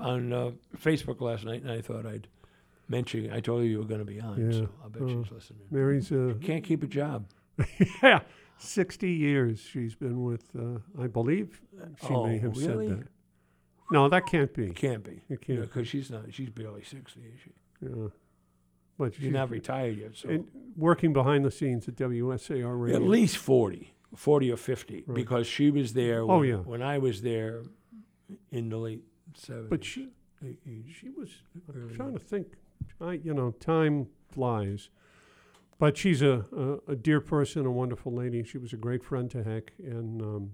on 0.00 0.32
uh, 0.32 0.50
Facebook 0.78 1.20
last 1.20 1.44
night, 1.44 1.62
and 1.62 1.70
I 1.70 1.80
thought 1.80 2.06
I'd 2.06 2.28
mention. 2.92 3.32
I 3.32 3.40
told 3.40 3.64
you 3.64 3.70
you 3.70 3.78
were 3.78 3.90
going 3.94 4.04
to 4.06 4.12
be 4.16 4.20
on, 4.20 4.34
Yeah. 4.38 4.52
so 4.60 4.68
I 4.84 4.88
bet 4.88 5.02
Oh. 5.02 5.08
she's 5.08 5.32
listening. 5.32 5.62
Mary's 5.70 6.12
uh, 6.12 6.34
Can't 6.40 6.62
keep 6.64 6.82
a 6.84 6.86
job. 6.86 7.26
yeah, 8.02 8.20
sixty 8.58 9.10
years 9.10 9.60
she's 9.60 9.94
been 9.96 10.22
with. 10.22 10.44
Uh, 10.58 10.78
I 11.04 11.06
believe 11.08 11.60
she 12.06 12.14
Oh, 12.14 12.26
may 12.26 12.38
have 12.38 12.56
really? 12.56 12.88
said 12.88 13.00
that. 13.00 13.08
No, 13.90 14.08
that 14.08 14.24
can't 14.26 14.54
be. 14.54 14.70
Can't 14.70 15.04
be. 15.04 15.22
You 15.28 15.36
can't. 15.38 15.60
because 15.60 15.86
she's 15.88 16.10
not. 16.10 16.32
She's 16.32 16.50
barely 16.50 16.82
sixty. 16.82 17.20
Is 17.20 17.40
she? 17.44 17.50
Yeah. 17.86 18.08
But 18.98 19.14
She's 19.14 19.24
she's 19.24 19.32
not 19.32 19.50
retired 19.50 19.96
yet, 19.98 20.14
so 20.14 20.44
working 20.76 21.12
behind 21.12 21.44
the 21.44 21.50
scenes 21.50 21.88
at 21.88 21.96
WSAR 21.96 22.80
Radio. 22.80 22.96
at 22.96 23.02
least 23.02 23.36
40, 23.38 23.92
40 24.14 24.52
or 24.52 24.56
fifty, 24.56 25.02
Right. 25.06 25.14
because 25.14 25.46
she 25.46 25.70
was 25.70 25.94
there. 25.94 26.20
Oh, 26.22 26.38
when, 26.38 26.48
yeah. 26.48 26.56
when 26.56 26.82
I 26.82 26.98
was 26.98 27.22
there 27.22 27.62
in 28.50 28.68
the 28.68 28.76
late 28.76 29.02
seventies. 29.34 29.70
But 29.70 29.84
she 29.84 30.08
she 30.98 31.08
was. 31.10 31.30
I'm 31.74 31.90
trying 31.96 32.12
to 32.12 32.18
think. 32.18 32.48
I 33.00 33.12
you 33.14 33.34
know 33.34 33.50
time 33.52 34.08
flies. 34.30 34.88
But 35.78 35.96
she's 35.96 36.22
a, 36.22 36.44
a, 36.56 36.92
a 36.92 36.96
dear 36.96 37.20
person, 37.20 37.66
a 37.66 37.70
wonderful 37.70 38.12
lady. 38.12 38.44
She 38.44 38.56
was 38.56 38.72
a 38.72 38.76
great 38.76 39.02
friend 39.02 39.28
to 39.32 39.42
Heck, 39.42 39.72
and 39.78 40.22
um, 40.22 40.52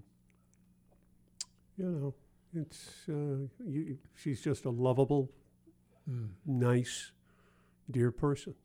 you 1.77 1.85
know, 1.85 2.13
it's 2.53 3.03
uh, 3.07 3.47
you, 3.63 3.97
she's 4.15 4.41
just 4.41 4.65
a 4.65 4.69
lovable, 4.69 5.29
Mm. 6.09 6.29
nice, 6.47 7.11
dear 7.91 8.11
person. 8.11 8.55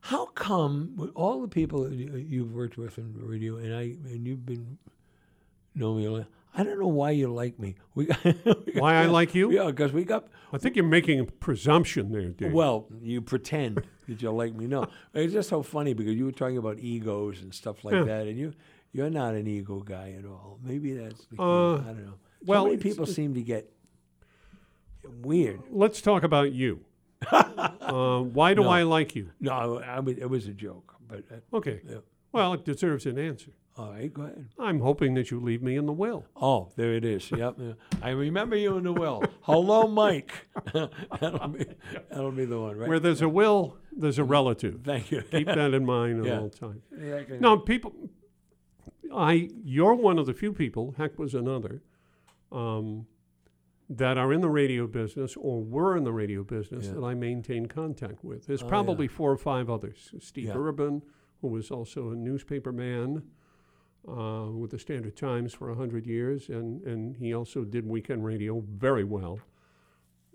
How 0.00 0.26
come 0.26 0.94
with 0.96 1.10
all 1.14 1.40
the 1.40 1.46
people 1.46 1.92
you've 1.92 2.52
worked 2.52 2.76
with 2.76 2.98
in 2.98 3.14
radio, 3.16 3.56
and 3.58 3.72
I 3.72 3.82
and 4.10 4.26
you've 4.26 4.44
been 4.44 4.78
know 5.76 5.94
me, 5.94 6.06
a 6.06 6.10
lot, 6.10 6.26
I 6.52 6.64
don't 6.64 6.80
know 6.80 6.88
why 6.88 7.10
you 7.12 7.32
like 7.32 7.58
me. 7.58 7.76
We 7.94 8.06
got, 8.06 8.24
we 8.24 8.32
got- 8.32 8.74
Why 8.74 8.94
I 8.96 9.06
like 9.18 9.34
you? 9.34 9.50
Yeah, 9.52 9.66
because 9.66 9.92
we 9.92 10.04
got 10.04 10.26
I 10.52 10.58
think 10.58 10.74
you're 10.76 10.84
making 10.84 11.20
a 11.20 11.24
presumption 11.24 12.10
there, 12.12 12.30
Dave. 12.30 12.52
well. 12.52 12.88
You 13.00 13.20
pretend 13.22 13.82
that 14.08 14.20
you 14.20 14.30
like 14.32 14.54
me. 14.54 14.66
No, 14.66 14.86
it's 15.14 15.32
just 15.32 15.48
so 15.48 15.62
funny 15.62 15.92
because 15.94 16.14
you 16.16 16.24
were 16.24 16.32
talking 16.32 16.58
about 16.58 16.78
egos 16.80 17.40
and 17.42 17.54
stuff 17.54 17.84
like 17.84 17.94
Yeah. 17.94 18.04
that, 18.04 18.26
and 18.26 18.36
you 18.38 18.52
you're 18.92 19.10
not 19.10 19.34
an 19.34 19.46
ego 19.46 19.80
guy 19.80 20.16
at 20.18 20.24
all. 20.24 20.58
Maybe 20.62 20.92
that's 20.94 21.24
the 21.26 21.36
key. 21.36 21.42
Uh, 21.42 21.74
I 21.74 21.76
don't 21.94 22.06
know. 22.06 22.14
well, 22.44 22.64
many 22.64 22.78
people 22.78 23.06
seem 23.06 23.34
to 23.34 23.42
get 23.42 23.70
weird. 25.22 25.60
Let's 25.70 26.00
talk 26.00 26.22
about 26.24 26.52
you. 26.52 26.80
uh, 27.30 28.20
why 28.22 28.54
do 28.54 28.62
No. 28.62 28.68
I 28.68 28.82
like 28.82 29.14
you? 29.14 29.30
No, 29.40 29.80
I 29.80 30.00
mean, 30.00 30.18
it 30.18 30.28
was 30.28 30.46
a 30.46 30.52
joke, 30.52 30.94
but 31.06 31.24
uh, 31.30 31.56
Okay. 31.58 31.80
yeah. 31.88 31.98
Well, 32.32 32.52
it 32.54 32.64
deserves 32.64 33.06
an 33.06 33.18
answer. 33.18 33.52
all 33.76 33.90
right, 33.92 34.12
go 34.12 34.22
ahead. 34.22 34.48
I'm 34.58 34.80
hoping 34.80 35.14
that 35.14 35.30
you 35.30 35.40
leave 35.40 35.62
me 35.62 35.76
in 35.76 35.86
the 35.86 35.92
will. 35.92 36.24
Oh, 36.36 36.70
there 36.76 36.94
it 36.94 37.04
is. 37.04 37.30
Yep. 37.30 37.56
I 38.02 38.10
remember 38.10 38.56
you 38.56 38.76
in 38.76 38.84
the 38.84 38.92
will. 38.92 39.22
Hello, 39.42 39.88
Mike. 39.88 40.32
that'll, 40.72 41.48
be, 41.48 41.64
that'll 42.10 42.30
be 42.32 42.44
the 42.44 42.60
one, 42.60 42.76
right? 42.76 42.88
Where 42.88 43.00
there's 43.00 43.22
a 43.22 43.28
will, 43.28 43.76
there's 43.96 44.18
a 44.18 44.24
relative. 44.24 44.80
Thank 44.84 45.10
you. 45.10 45.22
Keep 45.22 45.46
that 45.48 45.74
in 45.74 45.84
mind 45.84 46.20
at 46.20 46.26
Yeah. 46.26 46.40
all 46.40 46.50
times. 46.50 46.82
Yeah, 46.96 47.56
people. 47.66 47.92
I 49.12 49.50
you're 49.64 49.94
one 49.94 50.18
of 50.18 50.26
the 50.26 50.34
few 50.34 50.52
people. 50.52 50.94
Heck, 50.96 51.18
was 51.18 51.34
another. 51.34 51.82
Um, 52.52 53.06
that 53.88 54.16
are 54.18 54.32
in 54.32 54.40
the 54.40 54.48
radio 54.48 54.86
business 54.86 55.36
or 55.36 55.62
were 55.64 55.96
in 55.96 56.04
the 56.04 56.12
radio 56.12 56.44
business 56.44 56.86
Yeah. 56.86 56.92
that 56.92 57.02
I 57.04 57.14
maintain 57.14 57.66
contact 57.66 58.22
with. 58.22 58.46
There's 58.46 58.62
Oh, 58.62 58.68
probably 58.68 59.08
four 59.08 59.32
or 59.32 59.36
five 59.36 59.68
others. 59.68 60.14
Steve. 60.20 60.52
Urban, 60.54 61.02
who 61.40 61.48
was 61.48 61.70
also 61.70 62.10
a 62.10 62.14
newspaper 62.14 62.72
man 62.72 63.22
uh, 64.08 64.46
with 64.52 64.70
the 64.70 64.78
Standard 64.78 65.16
Times 65.16 65.52
for 65.54 65.68
100 65.68 66.06
years, 66.06 66.48
and, 66.48 66.82
and 66.82 67.16
he 67.16 67.34
also 67.34 67.64
did 67.64 67.86
weekend 67.86 68.24
radio 68.24 68.62
very 68.68 69.04
well. 69.04 69.38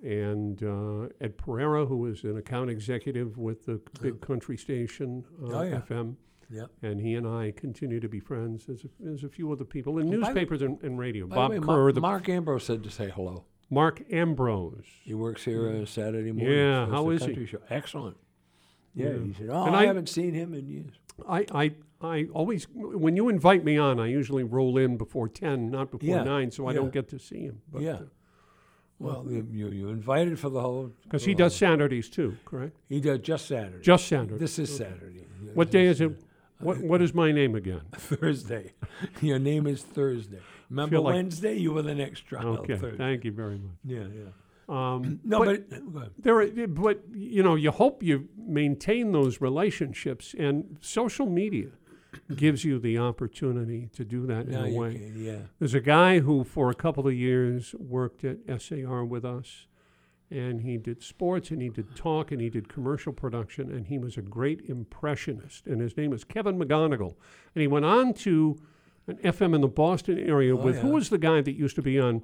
And 0.04 0.62
uh, 0.62 1.08
Ed 1.22 1.38
Pereira, 1.38 1.86
who 1.86 1.98
was 1.98 2.24
an 2.24 2.38
account 2.38 2.70
executive 2.70 3.38
with 3.38 3.66
the 3.66 3.82
big 4.02 4.22
country 4.22 4.58
station, 4.58 5.24
uh, 5.44 5.48
Oh, 5.58 5.62
yeah. 5.64 5.82
FM 5.90 6.16
Yep. 6.52 6.70
and 6.84 7.02
he 7.02 7.16
and 7.16 7.26
I 7.28 7.52
continue 7.56 8.00
to 8.00 8.08
be 8.08 8.20
friends. 8.20 8.68
There's 8.68 8.84
a, 8.86 8.90
there's 9.00 9.24
a 9.24 9.30
few 9.30 9.52
other 9.52 9.64
people 9.66 9.98
in 9.98 10.06
by 10.06 10.12
the- 10.12 10.18
newspapers 10.22 10.62
and, 10.62 10.80
and 10.84 11.00
radio. 11.00 11.26
Bob 11.26 11.50
way, 11.50 11.60
Kerr, 11.60 11.88
Ma- 11.88 11.92
the, 11.92 12.02
Mark 12.02 12.30
Ambrose 12.30 12.64
said 12.64 12.84
to 12.84 12.92
say 12.92 13.10
hello. 13.10 13.46
Mark 13.72 14.04
Ambrose. 14.12 14.86
He 15.04 15.16
works 15.16 15.44
here 15.44 15.68
uh, 15.82 15.86
Saturday 15.88 16.32
morning. 16.32 16.56
Yeah, 16.56 16.86
how 16.86 17.10
he? 17.10 17.48
Show. 17.48 17.58
Excellent. 17.72 18.16
Yeah, 18.96 19.10
Yeah. 19.10 19.24
he 19.24 19.34
said, 19.34 19.50
"Oh, 19.52 19.66
And 19.66 19.76
I, 19.76 19.82
I- 19.82 19.86
haven't 19.86 20.10
seen 20.10 20.34
him 20.34 20.54
in 20.54 20.68
years." 20.68 20.94
I, 21.30 21.46
I, 21.54 21.72
I 22.02 22.26
always, 22.34 22.68
when 22.74 23.16
you 23.16 23.30
invite 23.30 23.64
me 23.64 23.78
on, 23.78 24.00
I 24.02 24.08
usually 24.08 24.44
roll 24.44 24.78
in 24.78 24.98
before 24.98 25.30
10, 25.30 25.72
not 25.72 25.92
before 25.92 26.10
Yeah, 26.10 26.24
9, 26.24 26.52
so 26.52 26.68
I 26.68 26.72
yeah. 26.72 26.80
don't 26.80 26.92
get 26.92 27.08
to 27.10 27.20
see 27.20 27.44
him. 27.44 27.62
But, 27.72 27.84
yeah. 27.84 27.94
Uh, 27.94 28.00
well, 29.00 29.26
you, 29.30 29.48
you 29.52 29.68
you 29.70 29.90
invited 29.90 30.38
for 30.40 30.50
the 30.50 30.62
whole. 30.62 30.92
Because 31.04 31.24
he 31.26 31.34
the 31.34 31.44
does 31.44 31.56
Saturdays 31.56 32.10
too, 32.10 32.38
correct? 32.46 32.76
He 32.90 33.00
does 33.02 33.20
just 33.20 33.46
Saturday. 33.48 33.82
Just 33.82 34.08
Saturday. 34.08 34.38
This 34.38 34.58
is 34.60 34.76
Saturday. 34.76 35.26
what 35.54 35.70
day 35.72 35.86
is 35.88 36.00
it? 36.02 36.12
What, 36.60 36.78
what 36.80 37.02
is 37.02 37.14
my 37.14 37.32
name 37.34 37.56
again? 37.56 37.82
Thursday. 37.94 38.72
Your 39.22 39.40
name 39.40 39.68
is 39.68 39.82
Thursday. 39.84 40.40
Remember 40.70 41.00
like- 41.00 41.16
Wednesday? 41.16 41.58
You 41.58 41.74
were 41.74 41.82
the 41.82 41.96
next 41.96 42.26
child. 42.28 42.60
Okay, 42.60 42.78
Thursday. 42.78 42.98
thank 42.98 43.26
you 43.26 43.32
very 43.34 43.58
much. 43.58 43.76
Yeah, 43.84 44.00
yeah. 44.00 44.30
Um, 44.68 45.20
No, 45.24 45.44
but- 45.44 45.94
but, 45.94 46.12
there 46.18 46.40
are, 46.42 46.48
but 46.68 47.04
you 47.14 47.44
know 47.44 47.56
you 47.56 47.72
hope 47.72 48.02
you 48.04 48.28
maintain 48.38 49.12
those 49.12 49.40
relationships 49.42 50.36
and 50.38 50.78
social 50.82 51.26
media 51.28 51.70
gives 52.36 52.64
you 52.64 52.80
the 52.80 52.98
opportunity 52.98 53.90
to 53.94 54.06
do 54.06 54.26
that 54.26 54.48
Now 54.48 54.64
in 54.64 54.74
a 54.74 54.78
way. 54.78 54.94
can, 54.94 55.24
yeah. 55.24 55.38
there's 55.60 55.74
a 55.74 55.82
guy 55.82 56.20
who 56.20 56.44
for 56.44 56.70
a 56.70 56.74
couple 56.74 57.08
of 57.08 57.14
years 57.14 57.76
worked 57.78 58.24
at 58.24 58.38
SAR 58.62 59.04
with 59.04 59.26
us 59.26 59.68
and 60.32 60.62
he 60.62 60.78
did 60.78 61.04
sports 61.04 61.52
and 61.52 61.62
he 61.62 61.70
did 61.70 61.96
talk 61.96 62.32
and 62.32 62.42
he 62.42 62.50
did 62.50 62.68
commercial 62.70 63.14
production 63.14 63.70
and 63.72 63.88
he 63.88 63.98
was 64.00 64.18
a 64.18 64.22
great 64.22 64.62
impressionist 64.68 65.68
and 65.68 65.82
his 65.82 65.96
name 65.98 66.14
is 66.14 66.24
Kevin 66.24 66.58
McGonigal. 66.58 67.16
And 67.54 67.62
he 67.62 67.68
went 67.68 67.86
on 67.86 68.14
to 68.16 68.58
an 69.08 69.18
FM 69.18 69.54
in 69.54 69.62
the 69.62 69.68
Boston 69.68 70.18
area 70.18 70.54
Oh, 70.58 70.62
with 70.62 70.80
who 70.80 70.90
was 70.90 71.10
the 71.10 71.20
guy 71.20 71.42
that 71.42 71.52
used 71.54 71.76
to 71.76 71.82
be 71.84 72.00
on, 72.00 72.24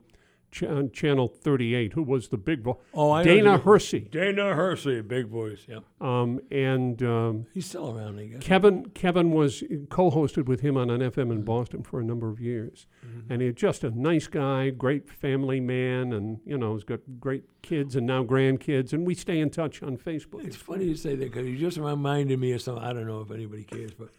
ch- 0.52 0.64
on 0.64 0.92
channel 0.92 1.28
38 1.28 1.94
who 1.94 2.04
was 2.04 2.28
the 2.30 2.38
big 2.38 2.62
vo- 2.64 2.80
Oh, 2.94 3.12
I 3.12 3.24
Dana 3.24 3.58
Hersey 3.58 4.02
Dana 4.12 4.54
Hersey, 4.54 5.02
big 5.02 5.28
voice. 5.28 5.66
Yeah, 5.68 5.80
um, 6.00 6.40
and 6.52 7.02
um, 7.04 7.46
he's 7.54 7.66
still 7.66 7.98
around, 7.98 8.20
I 8.20 8.26
guess. 8.26 8.44
Kevin 8.44 8.86
Kevin 8.94 9.32
was 9.32 9.64
co-hosted 9.90 10.46
with 10.46 10.62
him 10.62 10.78
on 10.78 10.90
an 10.90 11.02
FM 11.02 11.32
in 11.32 11.44
Boston 11.44 11.84
for 11.84 12.00
a 12.00 12.04
number 12.04 12.30
of 12.30 12.40
years, 12.40 12.86
and 13.30 13.42
he's 13.42 13.56
just 13.56 13.84
a 13.84 13.90
nice 13.92 14.28
guy, 14.28 14.70
great 14.70 15.10
family 15.10 15.60
man, 15.60 16.14
and 16.14 16.40
you 16.46 16.58
know 16.58 16.74
he's 16.76 16.84
got 16.84 17.00
great 17.20 17.44
kids 17.62 17.96
and 17.96 18.06
now 18.06 18.24
grandkids, 18.24 18.94
and 18.94 19.06
we 19.08 19.16
stay 19.16 19.40
in 19.40 19.50
touch 19.50 19.82
on 19.82 19.98
Facebook. 19.98 20.46
It's 20.46 20.56
funny 20.56 20.86
you 20.86 20.96
say 20.96 21.16
that 21.16 21.32
because 21.32 21.48
you 21.48 21.58
just 21.58 21.78
reminded 21.78 22.40
me 22.40 22.52
of 22.52 22.62
something. 22.62 22.84
I 22.84 22.94
don't 22.94 23.08
know 23.08 23.22
if 23.22 23.32
anybody 23.32 23.64
cares, 23.64 23.92
but 23.94 24.10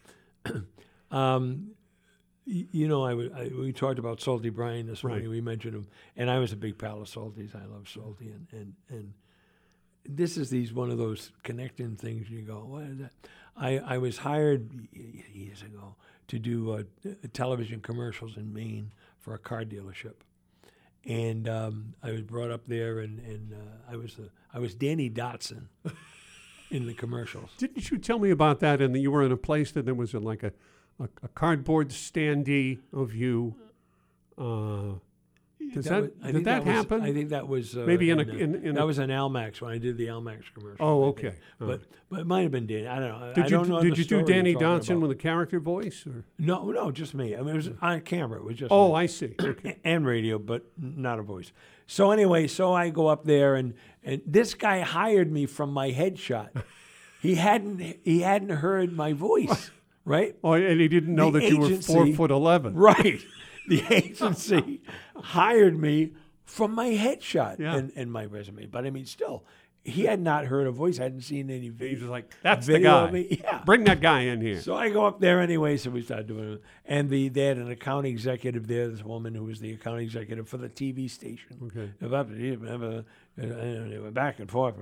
um, 1.15 1.71
you 2.45 2.87
know, 2.87 3.05
I, 3.05 3.11
I 3.11 3.51
we 3.57 3.71
talked 3.71 3.99
about 3.99 4.21
Salty 4.21 4.49
Brine 4.49 4.87
this 4.87 5.03
morning. 5.03 5.23
Right. 5.23 5.29
We 5.29 5.41
mentioned 5.41 5.75
him, 5.75 5.87
and 6.17 6.29
I 6.29 6.39
was 6.39 6.51
a 6.51 6.57
big 6.57 6.77
pal 6.77 7.01
of 7.01 7.07
Salty's. 7.07 7.55
I 7.55 7.65
love 7.65 7.87
Salty, 7.87 8.29
and 8.29 8.47
and 8.51 8.73
and 8.89 9.13
this 10.05 10.37
is 10.37 10.49
these 10.49 10.73
one 10.73 10.91
of 10.91 10.97
those 10.97 11.31
connecting 11.43 11.95
things. 11.95 12.29
You 12.29 12.41
go, 12.41 12.65
what 12.65 12.83
is 12.83 12.97
that? 12.99 13.11
I 13.55 13.77
I 13.77 13.97
was 13.97 14.17
hired 14.17 14.69
years 14.91 15.61
ago 15.61 15.95
to 16.27 16.39
do 16.39 16.71
uh, 16.71 16.83
television 17.33 17.79
commercials 17.79 18.37
in 18.37 18.53
Maine 18.53 18.91
for 19.19 19.33
a 19.33 19.39
car 19.39 19.63
dealership. 19.63 20.15
And 21.05 21.49
um, 21.49 21.95
I 22.01 22.11
was 22.11 22.21
brought 22.21 22.49
up 22.49 22.65
there, 22.65 22.99
and, 22.99 23.19
and 23.19 23.53
uh, 23.53 23.91
I 23.91 23.97
was 23.97 24.15
the 24.15 24.29
I 24.53 24.59
was 24.59 24.73
Danny 24.73 25.09
Dotson 25.09 25.67
in 26.71 26.87
the 26.87 26.93
commercials. 26.93 27.49
Didn't 27.57 27.91
you 27.91 27.97
tell 27.97 28.19
me 28.19 28.31
about 28.31 28.59
that? 28.61 28.81
And 28.81 28.95
that 28.95 28.99
you 28.99 29.11
were 29.11 29.23
in 29.23 29.31
a 29.31 29.37
place 29.37 29.71
that 29.73 29.85
there 29.85 29.93
was 29.93 30.13
a, 30.13 30.19
like 30.19 30.43
a, 30.43 30.53
a, 30.99 31.05
a 31.23 31.27
cardboard 31.29 31.89
standee 31.89 32.79
of 32.91 33.13
you. 33.13 33.55
Uh, 34.37 34.95
does 35.73 35.85
that, 35.85 36.01
was- 36.03 36.11
did 36.11 36.33
think 36.33 36.45
that, 36.45 36.65
was- 36.65 36.73
happen? 36.75 37.01
I 37.01 37.13
think 37.13 37.29
that 37.29 37.47
was 37.47 37.75
uh, 37.77 37.83
Maybe 37.87 38.09
in 38.09 38.19
a- 38.19 38.23
uh, 38.23 38.35
in- 38.35 38.55
in 38.55 38.75
that 38.75 38.83
a- 38.83 38.85
was 38.85 38.97
an 38.99 39.09
Almacs 39.09 39.61
when 39.61 39.71
I 39.71 39.77
did 39.77 39.97
the 39.97 40.07
Almacs 40.07 40.53
commercial. 40.53 40.85
Oh, 40.85 41.03
okay. 41.05 41.35
But 41.59 41.81
but 42.09 42.19
it 42.21 42.27
might 42.27 42.41
have 42.41 42.51
been 42.51 42.67
Danny. 42.67 42.85
I 42.87 42.99
don't 42.99 43.09
know. 43.09 43.29
I 43.29 43.33
did 43.33 43.45
you 43.45 43.49
don't 43.57 43.69
know 43.69 43.81
did 43.81 43.97
you 43.97 44.03
do 44.03 44.21
Danny 44.23 44.51
you're 44.51 44.59
talking 44.59 44.77
Dodson 44.77 44.97
about. 44.97 45.07
with 45.09 45.17
a 45.17 45.21
character 45.21 45.59
voice? 45.59 46.05
Or? 46.05 46.25
No, 46.37 46.69
no, 46.71 46.91
just 46.91 47.13
me. 47.15 47.35
I 47.35 47.39
mean, 47.39 47.49
it 47.49 47.55
was 47.55 47.69
on 47.81 48.01
camera. 48.01 48.39
It 48.39 48.45
was 48.45 48.57
just 48.57 48.71
Oh, 48.71 48.89
me. 48.89 48.95
I 48.95 49.05
see. 49.07 49.35
Okay. 49.41 49.77
and 49.83 50.05
radio, 50.05 50.37
but 50.37 50.63
not 50.77 51.17
a 51.17 51.23
voice. 51.23 51.51
So 51.87 52.11
anyway, 52.11 52.47
so 52.47 52.73
I 52.73 52.89
go 52.89 53.07
up 53.07 53.23
there, 53.25 53.55
and 53.55 53.73
and 54.03 54.21
this 54.25 54.53
guy 54.53 54.81
hired 54.81 55.31
me 55.31 55.45
from 55.45 55.71
my 55.71 55.91
headshot. 55.91 56.49
he 57.21 57.35
hadn't 57.35 57.97
he 58.03 58.19
hadn't 58.19 58.49
heard 58.57 58.91
my 58.93 59.13
voice, 59.13 59.71
right? 60.05 60.35
Oh, 60.43 60.53
and 60.53 60.79
he 60.79 60.87
didn't 60.87 61.15
know 61.15 61.31
The 61.31 61.39
that 61.39 61.49
you 61.49 61.59
were 61.59 61.69
four 61.77 62.07
foot 62.13 62.31
eleven. 62.31 62.75
Right. 62.75 63.21
The 63.67 63.81
agency 63.89 64.81
hired 65.15 65.79
me 65.79 66.13
from 66.43 66.75
my 66.75 66.89
headshot 66.89 67.59
Yeah. 67.59 67.75
and, 67.77 67.93
and 67.95 68.11
my 68.11 68.25
resume. 68.25 68.65
But 68.65 68.85
I 68.85 68.89
mean, 68.89 69.05
still, 69.05 69.45
he 69.85 70.03
had 70.03 70.19
not 70.19 70.45
heard 70.45 70.67
a 70.67 70.71
voice. 70.71 70.97
hadn't 70.97 71.21
seen 71.21 71.49
any 71.49 71.71
He 71.77 71.95
was 71.95 72.03
like, 72.03 72.33
"That's 72.41 72.67
the 72.67 72.79
guy. 72.79 73.09
Yeah. 73.29 73.61
Bring 73.65 73.83
that 73.85 74.01
guy 74.01 74.21
in 74.21 74.41
here." 74.41 74.59
So 74.61 74.75
I 74.75 74.89
go 74.89 75.05
up 75.05 75.19
there 75.19 75.39
anyway. 75.41 75.77
So 75.77 75.91
we 75.91 76.01
started 76.01 76.27
doing 76.27 76.53
it. 76.53 76.61
And 76.85 77.09
the, 77.09 77.29
they 77.29 77.45
had 77.45 77.57
an 77.57 77.69
account 77.71 78.05
executive 78.05 78.67
there, 78.67 78.89
this 78.89 79.03
woman 79.03 79.35
who 79.35 79.43
was 79.45 79.59
the 79.59 79.71
account 79.73 79.99
executive 80.01 80.47
for 80.47 80.57
the 80.57 80.69
TV 80.69 81.09
station. 81.09 81.71
Okay. 81.75 81.91
Went 83.39 84.13
back 84.13 84.39
and 84.39 84.49
forth. 84.49 84.75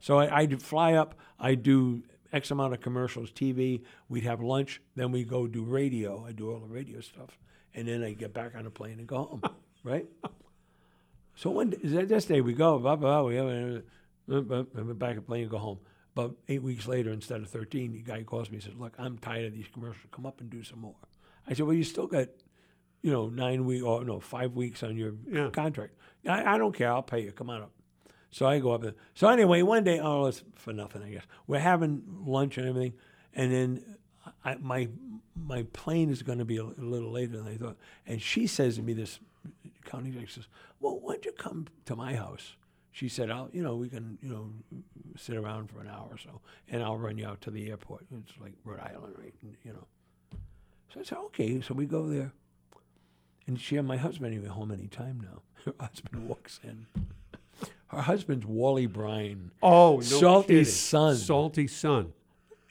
So 0.00 0.18
I, 0.18 0.38
I'd 0.40 0.62
fly 0.62 0.94
up, 0.94 1.14
I 1.38 1.54
do 1.54 2.02
X 2.32 2.50
amount 2.50 2.74
of 2.74 2.80
commercials, 2.80 3.30
TV. 3.30 3.82
We'd 4.08 4.24
have 4.24 4.40
lunch. 4.40 4.80
Then 4.94 5.12
we 5.12 5.24
go 5.24 5.46
do 5.46 5.62
radio. 5.64 6.24
I 6.26 6.32
do 6.32 6.50
all 6.52 6.60
the 6.60 6.66
radio 6.66 7.00
stuff. 7.00 7.38
And 7.74 7.88
then 7.88 8.02
I 8.02 8.12
get 8.12 8.32
back 8.34 8.54
on 8.56 8.64
the 8.64 8.70
plane 8.70 8.98
and 8.98 9.06
go 9.06 9.16
home. 9.24 9.42
right? 9.84 10.06
So 11.34 11.50
one 11.50 11.70
day, 11.70 11.78
this 12.04 12.24
day 12.26 12.40
we 12.40 12.52
go, 12.52 12.78
blah, 12.78 12.96
blah, 12.96 13.22
blah 13.22 13.28
we 13.28 13.36
have 13.36 13.82
a, 14.28 14.94
back 14.94 15.16
on 15.16 15.22
plane 15.22 15.42
and 15.42 15.50
go 15.50 15.58
home. 15.58 15.78
But 16.14 16.32
eight 16.48 16.62
weeks 16.62 16.86
later, 16.88 17.10
instead 17.12 17.40
of 17.40 17.48
13, 17.48 17.92
the 17.92 18.02
guy 18.02 18.22
calls 18.24 18.50
me 18.50 18.56
and 18.56 18.64
says, 18.64 18.74
Look, 18.76 18.94
I'm 18.98 19.16
tired 19.18 19.46
of 19.46 19.52
these 19.54 19.68
commercials. 19.72 20.06
Come 20.10 20.26
up 20.26 20.40
and 20.40 20.50
do 20.50 20.62
some 20.64 20.80
more. 20.80 20.96
I 21.48 21.54
said, 21.54 21.66
Well, 21.66 21.74
you 21.74 21.84
still 21.84 22.08
got, 22.08 22.26
you 23.02 23.12
know, 23.12 23.28
nine 23.28 23.64
week 23.64 23.84
or 23.84 24.04
no, 24.04 24.18
five 24.20 24.54
weeks 24.54 24.82
on 24.82 24.96
your 24.96 25.14
Yeah. 25.30 25.50
contract. 25.50 25.94
I, 26.28 26.54
I 26.54 26.58
don't 26.58 26.74
care. 26.74 26.90
I'll 26.92 27.02
pay 27.02 27.20
you. 27.22 27.32
Come 27.32 27.48
on 27.48 27.62
up. 27.62 27.70
So 28.30 28.46
I 28.46 28.58
go 28.60 28.72
up 28.72 28.82
there. 28.82 28.94
So 29.14 29.28
anyway, 29.28 29.62
one 29.62 29.84
day, 29.84 29.98
oh, 30.00 30.26
it's 30.26 30.42
for 30.54 30.72
nothing, 30.72 31.02
I 31.02 31.10
guess. 31.10 31.24
We're 31.46 31.58
having 31.58 32.02
lunch 32.24 32.58
and 32.58 32.68
everything. 32.68 32.94
And 33.34 33.52
then 33.52 33.96
I, 34.44 34.56
my 34.56 34.88
my 35.34 35.62
plane 35.72 36.10
is 36.10 36.22
going 36.22 36.38
to 36.38 36.44
be 36.44 36.58
a, 36.58 36.62
a 36.62 36.78
little 36.78 37.10
later 37.10 37.38
than 37.38 37.48
I 37.48 37.56
thought. 37.56 37.76
And 38.06 38.20
she 38.20 38.46
says 38.46 38.76
to 38.76 38.82
me, 38.82 38.92
this 38.92 39.18
county 39.84 40.08
executive 40.08 40.34
says, 40.34 40.48
well, 40.80 40.98
why 41.00 41.14
don't 41.14 41.24
you 41.24 41.32
come 41.32 41.66
to 41.86 41.96
my 41.96 42.14
house? 42.14 42.56
She 42.92 43.08
said, 43.08 43.30
I'll, 43.30 43.48
you 43.52 43.62
know, 43.62 43.76
we 43.76 43.88
can, 43.88 44.18
you 44.20 44.28
know, 44.28 44.50
sit 45.16 45.36
around 45.36 45.70
for 45.70 45.80
an 45.80 45.88
hour 45.88 46.08
or 46.10 46.18
so, 46.18 46.40
and 46.68 46.82
I'll 46.82 46.98
run 46.98 47.18
you 47.18 47.26
out 47.26 47.40
to 47.42 47.50
the 47.50 47.70
airport. 47.70 48.04
It's 48.12 48.32
like 48.40 48.52
Rhode 48.64 48.80
Island, 48.80 49.14
right? 49.16 49.34
And, 49.42 49.56
you 49.64 49.72
know. 49.72 49.86
So 50.92 51.00
I 51.00 51.02
said, 51.04 51.18
okay. 51.26 51.60
So 51.60 51.72
we 51.74 51.86
go 51.86 52.08
there. 52.08 52.32
And 53.46 53.60
she 53.60 53.76
and 53.76 53.86
my 53.86 53.96
husband 53.96 54.34
ain't 54.34 54.46
home 54.46 54.70
any 54.70 54.88
time 54.88 55.20
now. 55.20 55.42
Her 55.64 55.74
husband 55.80 56.28
walks 56.28 56.60
in. 56.62 56.86
Her 57.90 58.02
husband's 58.02 58.46
Wally 58.46 58.86
Brine. 58.86 59.50
Oh, 59.62 59.96
no 59.96 60.00
Salty's 60.02 60.48
kidding. 60.48 60.64
son. 60.66 61.16
Salty's 61.16 61.74
son. 61.76 62.12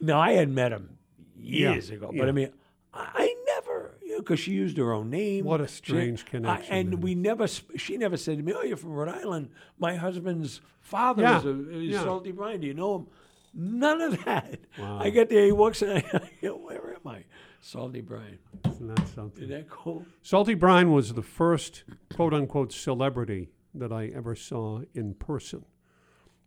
Now 0.01 0.19
I 0.19 0.31
had 0.31 0.49
met 0.49 0.71
him 0.71 0.97
Yeah, 1.37 1.73
years 1.73 1.89
ago, 1.89 2.11
yeah. 2.13 2.21
but 2.21 2.29
I 2.29 2.31
mean, 2.31 2.51
I, 2.93 3.09
I 3.13 3.35
never, 3.55 3.97
you 4.01 4.17
because 4.19 4.39
she 4.39 4.51
used 4.53 4.77
her 4.77 4.93
own 4.93 5.09
name. 5.09 5.43
What 5.45 5.59
a 5.61 5.67
She- 5.67 5.75
strange 5.75 6.23
I- 6.27 6.29
connection 6.29 6.73
and 6.73 6.91
then. 6.93 7.01
we 7.01 7.15
never, 7.15 7.47
she 7.47 7.97
never 7.97 8.15
said 8.17 8.37
to 8.37 8.43
me, 8.43 8.53
"Oh, 8.55 8.63
you're 8.63 8.77
from 8.77 8.91
Rhode 8.93 9.09
Island. 9.09 9.49
My 9.77 9.95
husband's 9.95 10.61
father 10.79 11.23
Yeah, 11.23 11.39
is, 11.39 11.45
a, 11.45 11.69
is 11.71 11.83
yeah. 11.89 12.03
Salty 12.03 12.31
Brine. 12.31 12.61
Do 12.61 12.67
you 12.67 12.73
know 12.73 12.95
him?" 12.99 13.07
None 13.53 13.99
of 14.01 14.23
that. 14.25 14.59
Wow. 14.77 14.99
I 15.01 15.09
get 15.09 15.29
there, 15.29 15.43
he 15.45 15.51
walks 15.51 15.81
in. 15.81 15.97
I 16.13 16.29
go, 16.41 16.55
"Where 16.55 16.93
am 16.93 17.05
I?" 17.11 17.23
Salty 17.59 17.99
Brine. 18.01 18.37
Isn't 18.69 18.87
that 18.95 19.05
something? 19.09 19.43
Isn't 19.43 19.55
that 19.55 19.69
cool? 19.69 20.05
Salty 20.23 20.53
Brine 20.53 20.91
was 20.93 21.13
the 21.13 21.21
first 21.23 21.83
quote 22.15 22.33
unquote 22.33 22.71
celebrity 22.71 23.49
that 23.79 23.91
I 23.91 24.07
ever 24.07 24.35
saw 24.35 24.81
in 24.93 25.13
person 25.15 25.65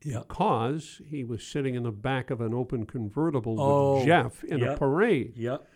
Yeah. 0.05 0.21
because 0.21 1.01
he 1.07 1.25
was 1.25 1.43
sitting 1.47 1.75
in 1.75 1.83
the 1.83 1.93
back 1.93 2.31
of 2.31 2.41
an 2.41 2.55
open 2.55 2.87
convertible 2.87 3.57
Oh, 3.61 3.97
with 3.97 4.07
Jeff 4.07 4.45
in 4.45 4.63
a 4.63 4.77
parade. 4.77 5.35
Yep. 5.37 5.67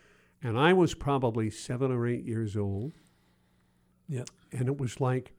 And 0.43 0.59
I 0.59 0.73
was 0.73 0.95
probably 0.95 1.51
seven 1.51 1.91
or 1.91 2.07
eight 2.07 2.25
years 2.25 2.57
old. 2.57 2.93
Yep. 4.09 4.29
And 4.53 4.69
it 4.69 4.79
was 4.79 5.01
like, 5.01 5.33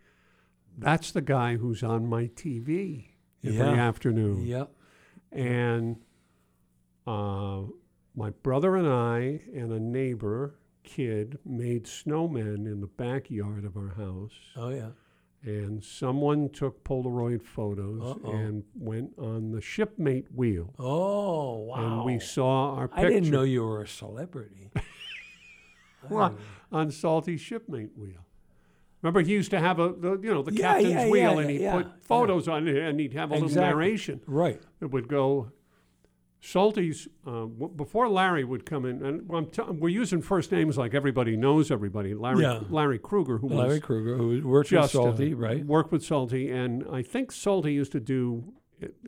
that's 0.77 1.11
the 1.11 1.21
guy 1.21 1.55
who's 1.57 1.83
on 1.83 2.05
my 2.07 2.27
TV 2.27 3.11
every 3.43 3.57
Yeah. 3.57 3.71
afternoon. 3.73 4.45
Yep. 4.45 4.71
And 5.31 5.97
uh, 7.05 7.63
my 8.15 8.31
brother 8.43 8.75
and 8.75 8.87
I 8.87 9.41
and 9.55 9.71
a 9.71 9.79
neighbor 9.79 10.55
kid 10.83 11.37
made 11.45 11.85
snowmen 11.85 12.65
in 12.65 12.81
the 12.81 12.87
backyard 12.87 13.65
of 13.65 13.75
our 13.77 13.89
house. 13.95 14.31
Oh 14.55 14.69
yeah. 14.69 14.89
And 15.43 15.81
someone 15.83 16.49
took 16.49 16.83
Polaroid 16.83 17.41
photos 17.43 18.01
Uh-oh. 18.03 18.31
and 18.31 18.63
went 18.75 19.11
on 19.17 19.51
the 19.51 19.61
shipmate 19.61 20.25
wheel. 20.35 20.73
Oh 20.79 21.57
wow. 21.59 21.75
And 21.75 22.03
we 22.05 22.19
saw 22.19 22.75
our 22.75 22.87
picture 22.87 23.05
I 23.07 23.09
didn't 23.11 23.29
know 23.29 23.43
you 23.43 23.63
were 23.63 23.81
a 23.81 23.87
celebrity. 23.87 24.69
Well, 26.09 26.37
on 26.71 26.89
Salty 26.91 27.35
shipmate 27.37 27.97
wheel. 27.97 28.25
Remember, 29.01 29.21
he 29.21 29.33
used 29.33 29.51
to 29.51 29.59
have 29.59 29.79
a 29.79 29.89
the, 29.89 30.17
you 30.21 30.33
know 30.33 30.41
the 30.41 30.53
Yeah, 30.53 30.73
captain's 30.73 30.91
yeah, 30.93 31.09
wheel, 31.09 31.33
yeah, 31.33 31.39
and 31.39 31.49
he'd 31.49 31.61
yeah, 31.61 31.73
put 31.75 32.03
photos 32.05 32.47
on 32.47 32.67
it, 32.67 32.77
and 32.77 32.99
he'd 32.99 33.13
have 33.13 33.31
a 33.31 33.35
little 33.35 33.49
narration. 33.49 34.21
right. 34.25 34.61
It 34.81 34.91
would 34.91 35.07
go. 35.07 35.51
Salty's 36.39 37.07
uh, 37.25 37.31
w- 37.45 37.69
before 37.75 38.07
Larry 38.07 38.43
would 38.43 38.65
come 38.65 38.85
in, 38.85 39.03
and 39.03 39.29
I'm 39.33 39.47
t- 39.47 39.61
we're 39.63 39.89
using 39.89 40.21
first 40.21 40.51
names 40.51 40.77
like 40.77 40.93
everybody 40.93 41.35
knows 41.35 41.71
everybody. 41.71 42.13
Larry 42.13 42.43
Yeah. 42.43 42.61
Larry 42.69 42.99
Kruger, 42.99 43.39
who 43.39 43.49
Larry 43.49 43.79
Kruger, 43.79 44.15
who 44.17 44.47
worked 44.47 44.71
with 44.71 44.81
uh, 44.81 44.87
Salty, 44.87 45.33
right? 45.33 45.65
worked 45.65 45.91
with 45.91 46.03
Salty, 46.05 46.49
and 46.49 46.85
I 46.91 47.01
think 47.01 47.31
Salty 47.31 47.73
used 47.73 47.91
to 47.93 47.99
do 47.99 48.53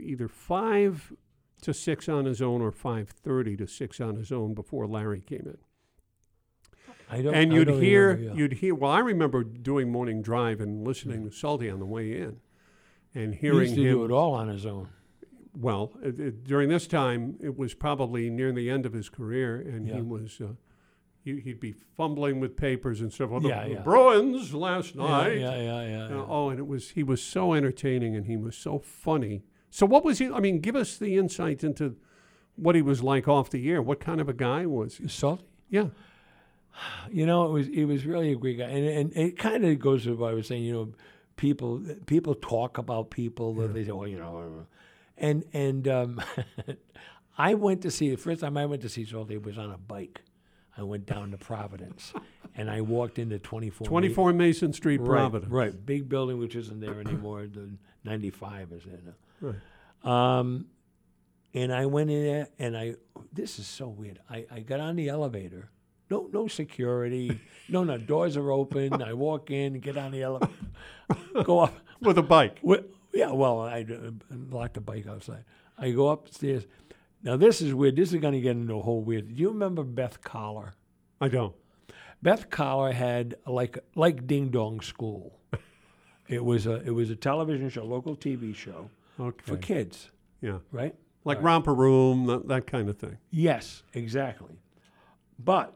either 0.01 0.27
five 0.27 1.13
to 1.61 1.73
six 1.73 2.09
on 2.09 2.25
his 2.25 2.41
own 2.41 2.61
or 2.61 2.71
five 2.71 3.09
thirty 3.09 3.55
to 3.57 3.67
six 3.67 4.01
on 4.01 4.15
his 4.15 4.31
own 4.31 4.53
before 4.53 4.87
Larry 4.87 5.21
came 5.21 5.43
in. 5.45 5.57
I 7.11 7.21
don't. 7.21 7.33
and 7.35 7.53
you'd 7.53 7.65
don't 7.65 7.81
hear 7.81 8.07
remember, 8.09 8.23
yeah. 8.29 8.33
you'd 8.35 8.53
hear 8.53 8.75
well 8.75 8.91
i 8.91 8.99
remember 8.99 9.43
doing 9.43 9.91
morning 9.91 10.21
drive 10.21 10.61
and 10.61 10.85
listening 10.85 11.27
to 11.27 11.35
salty 11.35 11.67
on 11.67 11.79
the 11.79 11.85
way 11.87 12.15
in 12.21 12.37
and 13.15 13.33
He 13.33 13.39
hearing 13.41 13.61
used 13.61 13.75
to 13.75 13.81
him 13.81 13.93
do 13.93 14.05
it 14.05 14.11
all 14.11 14.35
on 14.35 14.47
his 14.47 14.63
own. 14.67 14.89
Well 15.59 15.91
it, 16.01 16.19
it- 16.19 16.43
during 16.43 16.69
this 16.69 16.87
time 16.87 17.37
it 17.41 17.57
was 17.57 17.73
probably 17.73 18.29
near 18.29 18.51
the 18.51 18.69
end 18.69 18.85
of 18.85 18.93
his 18.93 19.09
career 19.09 19.55
and 19.59 19.87
Yeah. 19.87 19.95
he 19.95 20.01
was 20.01 20.39
uh, 20.41 20.53
he, 21.23 21.39
he'd 21.41 21.59
be 21.59 21.73
fumbling 21.97 22.39
with 22.39 22.55
papers 22.55 23.01
and 23.01 23.11
stuff. 23.11 23.29
Well, 23.29 23.41
the, 23.41 23.49
Yeah, 23.49 23.67
the. 23.67 23.75
Bruins 23.81 24.53
last 24.53 24.95
night. 24.95 25.33
yeah, 25.39 25.55
yeah, 25.57 25.87
yeah. 25.87 26.05
Uh, 26.05 26.09
yeah. 26.09 26.25
oh, 26.27 26.49
and 26.49 26.57
it 26.59 26.65
was 26.67 26.91
he 26.91 27.03
was 27.03 27.21
so 27.21 27.53
entertaining 27.53 28.15
and 28.15 28.25
he 28.25 28.37
was 28.37 28.55
so 28.55 28.79
funny. 28.79 29.43
So 29.69 29.85
what 29.85 30.03
was 30.05 30.19
he? 30.19 30.31
I 30.31 30.39
mean, 30.39 30.59
give 30.61 30.75
us 30.77 30.97
the 30.97 31.17
insight 31.17 31.63
into 31.63 31.97
what 32.55 32.73
he 32.75 32.81
was 32.81 33.03
like 33.03 33.27
off 33.27 33.49
the 33.49 33.69
air. 33.69 33.81
What 33.81 33.99
kind 33.99 34.19
of 34.21 34.29
a 34.29 34.33
guy 34.33 34.65
was 34.65 34.97
he? 34.97 35.07
Salty. 35.09 35.43
Yeah, 35.69 35.89
You 37.11 37.25
know, 37.25 37.45
it 37.47 37.51
was 37.51 37.67
it 37.67 37.83
was 37.85 38.05
really 38.05 38.31
a 38.31 38.35
great 38.35 38.57
guy, 38.57 38.65
and 38.65 38.87
and 38.87 39.17
it 39.17 39.37
kind 39.37 39.65
of 39.65 39.77
goes 39.79 40.03
to 40.05 40.15
what 40.15 40.31
I 40.31 40.33
was 40.33 40.47
saying. 40.47 40.63
You 40.63 40.73
know, 40.73 40.93
people 41.35 41.81
people 42.05 42.33
talk 42.33 42.77
about 42.77 43.09
people 43.11 43.53
that 43.55 43.73
they 43.73 43.83
say, 43.83 43.91
well, 43.91 44.07
you 44.07 44.19
know, 44.19 44.65
and 45.19 45.43
and 45.53 45.87
um, 45.87 46.21
I 47.37 47.53
went 47.53 47.81
to 47.83 47.91
see 47.91 48.09
the 48.09 48.17
first 48.17 48.41
time 48.41 48.57
I 48.57 48.65
went 48.65 48.81
to 48.83 48.89
see 48.89 49.05
Salty 49.05 49.37
was 49.37 49.57
on 49.57 49.71
a 49.71 49.77
bike. 49.77 50.21
I 50.77 50.83
went 50.83 51.05
down 51.05 51.31
to 51.31 51.37
Providence, 51.37 52.13
and 52.55 52.69
I 52.69 52.81
walked 52.81 53.19
into 53.19 53.39
twenty 53.39 53.69
four. 53.69 53.87
twenty 53.87 54.09
four 54.09 54.31
Mason 54.33 54.73
Street, 54.73 54.99
right, 55.01 55.07
Providence. 55.07 55.51
right, 55.51 55.85
big 55.85 56.07
building 56.09 56.39
which 56.39 56.55
isn't 56.55 56.79
there 56.79 56.99
anymore. 56.99 57.47
The 57.47 57.69
ninety 58.03 58.29
five 58.29 58.71
is 58.71 58.83
there 58.83 58.99
now. 59.05 59.53
Right. 60.03 60.39
Um, 60.39 60.67
and 61.53 61.73
I 61.73 61.85
went 61.87 62.09
in 62.11 62.23
there, 62.23 62.47
and 62.59 62.77
I 62.77 62.95
this 63.33 63.59
is 63.59 63.67
so 63.67 63.87
weird. 63.87 64.19
I, 64.29 64.45
I 64.51 64.59
got 64.61 64.79
on 64.79 64.95
the 64.95 65.09
elevator. 65.09 65.69
No, 66.09 66.29
no 66.31 66.47
security. 66.47 67.39
No, 67.71 67.83
no 67.83 67.99
doors 67.99 68.35
are 68.35 68.51
open. 68.51 68.99
I 69.03 69.13
walk 69.13 69.51
in, 69.51 69.79
get 69.79 69.95
on 69.95 70.09
the 70.11 70.23
elevator, 70.23 70.51
go 71.43 71.59
up. 71.59 71.75
with 72.01 72.17
a 72.17 72.23
bike. 72.23 72.57
Well, 72.63 72.79
yeah, 73.13 73.31
well, 73.31 73.61
I 73.61 73.85
locked 74.51 74.75
the 74.75 74.81
bike 74.81 75.07
outside. 75.07 75.43
I 75.77 75.91
go 75.91 76.09
upstairs. 76.09 76.65
Now 77.23 77.35
this 77.37 77.61
is 77.61 77.73
weird. 77.73 77.95
This 77.95 78.13
is 78.13 78.19
going 78.19 78.33
to 78.33 78.41
get 78.41 78.51
into 78.51 78.75
a 78.75 78.81
whole 78.81 79.01
weird. 79.01 79.27
Do 79.29 79.35
you 79.35 79.49
remember 79.49 79.83
Beth 79.83 80.21
Collar? 80.21 80.73
I 81.21 81.27
don't. 81.27 81.55
Beth 82.21 82.49
Collar 82.49 82.91
had 82.91 83.35
like 83.45 83.77
like 83.95 84.27
Ding 84.27 84.49
Dong 84.49 84.81
School. 84.81 85.37
it 86.27 86.43
was 86.43 86.65
a 86.67 86.75
it 86.85 86.91
was 86.91 87.09
a 87.09 87.15
television 87.15 87.69
show, 87.69 87.83
local 87.85 88.15
TV 88.15 88.53
show 88.55 88.89
Okay. 89.19 89.41
for 89.45 89.57
kids, 89.57 90.11
Yeah, 90.41 90.59
right? 90.71 90.95
like 91.25 91.41
romper 91.41 91.73
room, 91.73 92.25
that, 92.27 92.47
that 92.47 92.67
kind 92.67 92.87
of 92.89 92.97
thing. 92.97 93.17
Yes, 93.31 93.83
exactly. 93.93 94.57
But 95.37 95.73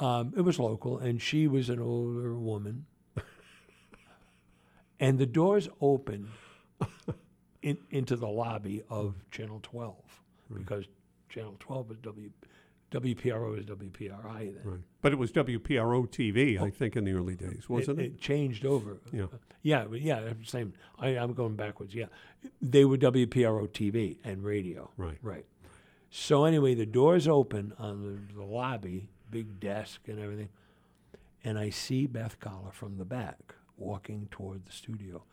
um, 0.00 0.32
it 0.36 0.40
was 0.42 0.58
local, 0.58 0.98
and 0.98 1.20
she 1.20 1.46
was 1.48 1.68
an 1.68 1.80
older 1.80 2.34
woman. 2.36 2.86
And 5.02 5.18
the 5.18 5.26
doors 5.26 5.68
open 5.80 6.30
in, 7.62 7.76
into 7.90 8.16
the 8.16 8.28
lobby 8.28 8.82
of 8.88 9.16
Channel 9.32 9.58
12 9.62 9.94
because 10.54 10.84
Channel 11.28 11.56
12 11.58 11.88
was 11.88 11.98
W, 11.98 12.30
WPRO 12.92 13.58
is 13.58 13.66
WPRI 13.66 14.54
then. 14.54 14.60
Right. 14.64 14.80
But 15.00 15.12
it 15.12 15.18
was 15.18 15.32
WPRO 15.32 16.08
TV, 16.08 16.58
I 16.60 16.66
oh. 16.66 16.70
think, 16.70 16.96
in 16.96 17.04
the 17.04 17.12
early 17.12 17.34
days, 17.34 17.68
wasn't 17.68 17.98
it? 17.98 18.04
It 18.04 18.20
changed 18.20 18.64
over. 18.64 18.98
Yeah. 19.12 19.26
Yeah, 19.62 19.86
yeah, 19.92 20.32
same. 20.44 20.72
I, 20.98 21.08
I'm 21.08 21.34
going 21.34 21.56
backwards. 21.56 21.94
Yeah, 21.94 22.06
they 22.60 22.84
were 22.84 22.96
WPRO 22.96 23.68
TV 23.68 24.18
and 24.22 24.44
radio. 24.44 24.90
Right. 24.96 25.18
Right. 25.20 25.46
So 26.10 26.44
anyway, 26.44 26.74
the 26.74 26.86
doors 26.86 27.26
open 27.26 27.72
on 27.78 28.02
the, 28.02 28.34
the 28.34 28.44
lobby, 28.44 29.08
big 29.30 29.58
desk 29.58 30.02
and 30.06 30.20
everything, 30.20 30.50
and 31.42 31.58
I 31.58 31.70
see 31.70 32.06
Beth 32.06 32.38
Collar 32.38 32.70
from 32.72 32.98
the 32.98 33.04
back 33.04 33.54
walking 33.76 34.28
toward 34.30 34.66
the 34.66 34.72
studio, 34.72 35.24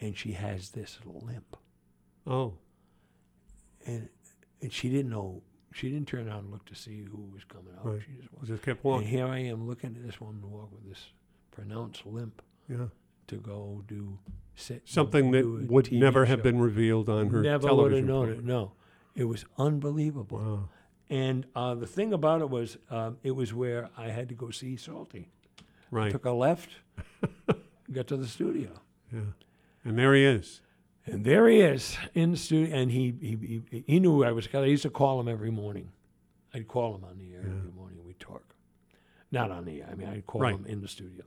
and 0.00 0.16
she 0.16 0.32
has 0.32 0.70
this 0.70 0.98
limp, 1.04 1.56
Oh, 2.26 2.54
and 3.86 4.08
and 4.60 4.72
she 4.72 4.88
didn't 4.88 5.10
know. 5.10 5.42
She 5.72 5.88
didn't 5.88 6.08
turn 6.08 6.26
around 6.28 6.40
and 6.40 6.50
look 6.50 6.64
to 6.66 6.74
see 6.74 7.02
who 7.04 7.30
was 7.32 7.44
coming 7.44 7.72
out. 7.78 7.86
Right. 7.86 8.00
She 8.04 8.12
just 8.20 8.32
walked. 8.32 8.46
just 8.48 8.62
kept 8.62 8.78
And 8.84 8.84
walking. 8.84 9.06
here 9.08 9.26
I 9.26 9.38
am 9.38 9.68
looking 9.68 9.94
at 9.96 10.04
this 10.04 10.20
woman 10.20 10.50
walk 10.50 10.70
with 10.72 10.88
this 10.88 11.06
pronounced 11.52 12.04
limp 12.06 12.42
Yeah. 12.68 12.86
to 13.28 13.36
go 13.36 13.84
do 13.86 14.18
sit 14.56 14.82
Something 14.88 15.30
that 15.30 15.42
do 15.42 15.66
would 15.70 15.84
TV 15.86 16.00
never 16.00 16.24
have 16.24 16.42
been 16.42 16.58
revealed 16.60 17.08
on 17.08 17.28
her 17.30 17.40
Never 17.40 17.72
would 17.72 17.92
have 17.92 18.04
known 18.04 18.26
program. 18.26 18.38
it. 18.40 18.44
No, 18.44 18.72
it 19.14 19.24
was 19.26 19.44
unbelievable. 19.58 20.38
Wow. 20.38 20.68
And 21.08 21.46
uh, 21.54 21.76
the 21.76 21.86
thing 21.86 22.12
about 22.12 22.40
it 22.40 22.50
was, 22.50 22.76
um, 22.90 23.18
it 23.22 23.30
was 23.32 23.54
where 23.54 23.90
I 23.96 24.08
had 24.08 24.28
to 24.30 24.34
go 24.34 24.50
see 24.50 24.76
Salty. 24.76 25.28
Right. 25.92 26.10
Took 26.10 26.24
a 26.24 26.32
left, 26.32 26.70
got 27.92 28.06
to 28.08 28.16
the 28.16 28.26
studio, 28.26 28.70
Yeah. 29.12 29.20
And 29.84 29.98
there 29.98 30.14
he 30.14 30.24
is. 30.24 30.60
and 31.06 31.24
there 31.24 31.48
he 31.48 31.60
is 31.60 31.96
in 32.14 32.32
the 32.32 32.36
studio. 32.36 32.74
And 32.76 32.90
he 32.90 33.14
he, 33.20 33.62
he, 33.70 33.84
he 33.86 34.00
knew 34.00 34.24
I 34.24 34.32
was. 34.32 34.48
I 34.54 34.64
used 34.64 34.82
to 34.82 34.90
call 34.90 35.18
him 35.20 35.28
every 35.28 35.50
morning. 35.50 35.90
I'd 36.54 36.68
call 36.68 36.94
him 36.96 37.04
on 37.04 37.18
the 37.18 37.32
air 37.34 37.40
every 37.42 37.72
morning. 37.72 37.98
We'd 38.04 38.18
talk. 38.20 38.42
Not 39.32 39.50
on 39.50 39.64
the 39.64 39.80
air. 39.82 39.88
I 39.90 39.94
mean, 39.94 40.08
I'd 40.08 40.26
call 40.26 40.40
Right. 40.42 40.54
him 40.54 40.66
in 40.66 40.80
the 40.80 40.88
studio. 40.88 41.24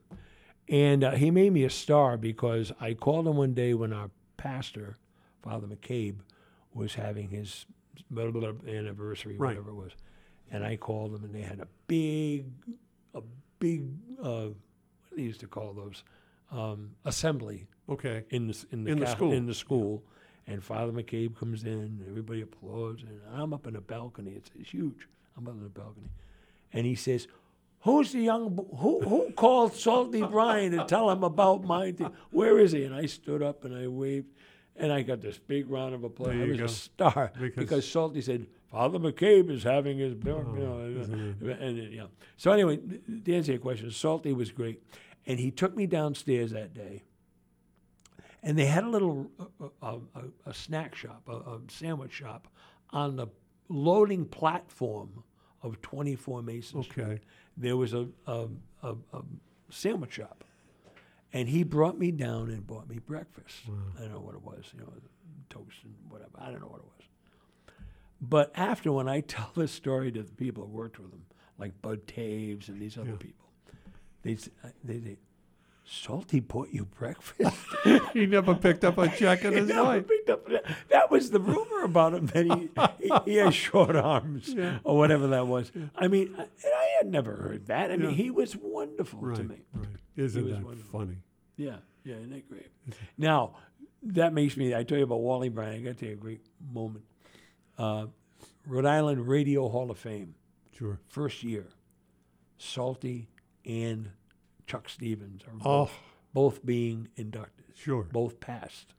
And 0.69 1.03
uh, 1.03 1.11
he 1.11 1.31
made 1.31 1.51
me 1.53 1.63
a 1.63 1.69
star 1.69 2.17
because 2.17 2.71
I 2.79 2.93
called 2.93 3.27
him 3.27 3.37
one 3.37 3.53
day 3.53 3.73
when 3.73 3.91
our 3.93 4.09
pastor, 4.37 4.97
Father 5.41 5.67
McCabe, 5.67 6.17
was 6.73 6.95
having 6.95 7.29
his 7.29 7.65
blah, 8.11 8.29
blah, 8.31 8.51
blah, 8.51 8.71
anniversary, 8.71 9.37
Right. 9.37 9.49
whatever 9.57 9.69
it 9.71 9.75
was. 9.75 9.91
And 10.51 10.63
I 10.63 10.75
called 10.77 11.13
them, 11.13 11.23
and 11.23 11.33
they 11.33 11.41
had 11.41 11.59
a 11.59 11.67
big, 11.87 12.45
a 13.15 13.21
big, 13.59 13.87
uh, 14.21 14.47
what 14.47 15.09
do 15.09 15.15
they 15.15 15.21
used 15.23 15.39
to 15.39 15.47
call 15.47 15.73
those? 15.73 16.03
Um, 16.53 16.91
assembly 17.05 17.67
Okay. 17.89 18.23
in 18.29 18.47
the, 18.47 18.65
in 18.71 18.83
the, 18.83 18.91
In 18.91 18.99
the 18.99 19.07
school. 19.07 19.31
In 19.33 19.45
the 19.45 19.53
school. 19.53 20.03
And 20.45 20.63
Father 20.63 20.91
McCabe 20.91 21.35
comes 21.37 21.63
in, 21.63 22.03
everybody 22.07 22.41
applauds, 22.41 23.01
and 23.03 23.19
I'm 23.33 23.53
up 23.53 23.65
in 23.65 23.73
the 23.73 23.81
balcony. 23.81 24.33
It's, 24.35 24.51
it's 24.59 24.69
huge. 24.71 25.07
I'm 25.37 25.47
up 25.47 25.53
in 25.55 25.63
the 25.63 25.69
balcony. 25.69 26.09
And 26.73 26.85
he 26.85 26.95
says, 26.95 27.27
Who's 27.81 28.11
the 28.13 28.21
young, 28.21 28.55
bo- 28.55 28.77
who, 28.77 29.01
who 29.01 29.31
called 29.31 29.73
Salty 29.73 30.21
Brine 30.21 30.71
to 30.71 30.85
tell 30.85 31.09
him 31.09 31.23
about 31.23 31.63
my 31.65 31.91
thing? 31.91 32.11
Where 32.31 32.57
is 32.59 32.71
he? 32.71 32.83
And 32.85 32.93
I 32.95 33.05
stood 33.07 33.41
up 33.41 33.65
and 33.65 33.75
I 33.75 33.87
waved, 33.87 34.27
and 34.77 34.91
I 34.91 35.01
got 35.01 35.21
this 35.21 35.37
big 35.37 35.69
round 35.69 35.93
of 35.95 36.03
applause. 36.05 36.29
There 36.29 36.43
I 36.45 36.47
was 36.47 36.57
go. 36.59 36.65
a 36.65 36.69
star 36.69 37.31
Because- 37.39 37.55
because, 37.63 37.89
Salty 37.89 38.21
said, 38.21 38.45
Father 38.71 38.99
McCabe 38.99 39.49
is 39.49 39.63
having 39.63 39.97
his, 39.99 40.13
you 40.13 40.31
Oh, 40.31 40.41
know, 40.41 40.77
and, 40.79 40.97
and, 40.97 41.37
you 41.41 41.45
know. 41.45 41.45
Oh, 41.45 41.51
uh, 41.51 41.55
mm-hmm. 41.69 42.01
uh, 42.03 42.07
so 42.37 42.51
anyway, 42.51 42.79
to 43.25 43.33
answer 43.35 43.51
your 43.51 43.61
question, 43.61 43.91
Salty 43.91 44.33
was 44.33 44.51
great, 44.51 44.81
and 45.25 45.39
he 45.39 45.51
took 45.51 45.75
me 45.75 45.85
downstairs 45.87 46.51
that 46.51 46.73
day, 46.73 47.03
and 48.41 48.57
they 48.57 48.65
had 48.65 48.83
a 48.83 48.89
little 48.89 49.29
uh, 49.61 49.67
uh, 49.81 49.97
a, 50.15 50.49
a 50.49 50.53
snack 50.53 50.95
shop, 50.95 51.23
a, 51.27 51.31
a 51.35 51.59
sandwich 51.69 52.11
shop, 52.13 52.47
on 52.91 53.15
the 53.15 53.27
loading 53.69 54.25
platform 54.25 55.23
of 55.61 55.81
24 55.81 56.41
Mason 56.41 56.83
Street. 56.83 57.03
Okay. 57.03 57.21
There 57.55 57.77
was 57.77 57.93
a, 57.93 58.07
a, 58.27 58.47
a, 58.81 58.95
a 59.13 59.21
sandwich 59.69 60.13
shop, 60.13 60.43
and 61.31 61.47
he 61.47 61.63
brought 61.63 61.97
me 61.97 62.11
down 62.11 62.49
and 62.49 62.65
bought 62.67 62.89
me 62.89 62.99
breakfast. 62.99 63.61
I 63.97 64.01
don't 64.01 64.11
know 64.13 64.19
what 64.19 64.35
it 64.35 64.41
was, 64.43 64.65
you 64.73 64.79
know, 64.81 64.91
toast 65.49 65.77
and 65.83 65.93
whatever. 66.09 66.31
I 66.37 66.51
don't 66.51 66.59
know 66.61 66.67
what 66.67 66.79
it 66.79 66.85
was. 66.85 67.73
But 68.19 68.51
after, 68.55 68.91
when 68.91 69.07
I 69.07 69.19
tell 69.21 69.51
this 69.55 69.71
story 69.71 70.11
to 70.11 70.23
the 70.23 70.31
people 70.33 70.65
who 70.65 70.71
worked 70.71 70.99
with 70.99 71.11
him, 71.13 71.23
like 71.57 71.79
Bud 71.81 72.07
Taves 72.07 72.67
and 72.67 72.79
these 72.79 72.97
other 72.97 73.11
Yeah. 73.11 73.15
people, 73.17 73.42
they 74.23 74.33
uh, 74.63 74.69
they 74.83 74.97
they, 74.97 75.17
Salty 75.85 76.39
bought 76.39 76.69
you 76.71 76.85
breakfast. 76.85 77.55
He 78.13 78.25
never 78.25 78.55
picked 78.55 78.85
up 78.85 78.97
a 78.97 79.09
check 79.09 79.43
in 79.43 79.53
his 79.57 79.67
Never 79.67 79.83
life. 79.83 80.05
up 80.31 80.47
that. 80.47 80.63
That 80.89 81.11
was 81.11 81.31
the 81.31 81.39
rumor 81.41 81.83
about 81.83 82.13
him 82.13 82.27
that 82.27 82.45
he 82.45 82.69
he, 83.07 83.31
he 83.33 83.35
has 83.37 83.53
short 83.67 83.95
arms 83.95 84.55
or 84.85 84.97
whatever 84.97 85.27
that 85.27 85.45
was. 85.47 85.71
I 85.97 86.07
mean, 86.07 86.33
I, 86.37 86.43
and 86.43 86.73
I 86.73 86.87
had 86.99 87.11
never 87.11 87.35
heard 87.35 87.65
that. 87.67 87.91
I 87.91 87.97
mean, 87.97 88.11
Yeah. 88.11 88.15
he 88.15 88.31
was 88.31 88.55
wonderful 88.55 89.35
to 89.35 89.43
me. 89.43 89.57
right. 89.73 89.87
Isn't 90.15 90.43
was 90.45 90.53
that 90.53 90.63
wonderful. 90.63 90.99
funny? 90.99 91.17
Yeah, 91.57 91.77
yeah, 92.05 92.15
isn't 92.15 92.29
that 92.31 92.47
great? 92.47 92.71
Now, 93.17 93.55
that 94.03 94.31
makes 94.33 94.55
me. 94.55 94.73
I 94.73 94.83
tell 94.83 94.97
you 94.97 95.03
about 95.03 95.19
Wally 95.21 95.49
Brine. 95.49 95.73
I 95.73 95.79
got 95.79 95.89
to 95.89 95.95
tell 95.95 96.09
you 96.09 96.15
a 96.15 96.17
great 96.17 96.41
moment. 96.71 97.03
Uh, 97.77 98.05
Rhode 98.65 98.85
Island 98.85 99.27
Radio 99.27 99.67
Hall 99.67 99.91
of 99.91 99.97
Fame, 99.99 100.35
Sure. 100.77 100.99
first 101.09 101.43
year. 101.43 101.65
Salty 102.57 103.27
and 103.65 104.09
Chuck 104.67 104.89
Stevens 104.89 105.43
are 105.43 105.53
Oh, 105.65 105.85
both, 105.85 105.91
both 106.33 106.65
being 106.65 107.09
inducted. 107.15 107.65
sure. 107.75 108.03
Both 108.11 108.39
passed. 108.39 108.93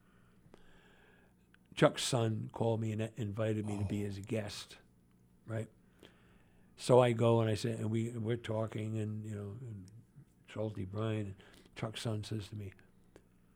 Chuck's 1.75 2.05
son 2.05 2.51
called 2.53 2.81
me 2.81 2.93
and 2.93 3.11
invited 3.17 3.67
me 3.67 3.79
to 3.79 3.85
be 3.85 4.03
oh. 4.03 4.07
his 4.07 4.19
guest, 4.21 4.77
right? 5.47 5.69
So 6.77 7.01
I 7.01 7.13
go 7.13 7.41
and 7.41 7.51
I 7.51 7.55
say, 7.55 7.71
and 7.73 7.91
we 7.91 8.11
we're 8.11 8.37
talking, 8.37 8.99
and 8.99 9.25
you 9.25 9.35
know, 9.35 9.53
and 9.61 9.85
Salty 10.53 10.85
Brine, 10.85 11.19
and 11.19 11.35
Chuck's 11.77 12.03
son 12.03 12.23
says 12.25 12.49
to 12.49 12.57
me, 12.57 12.73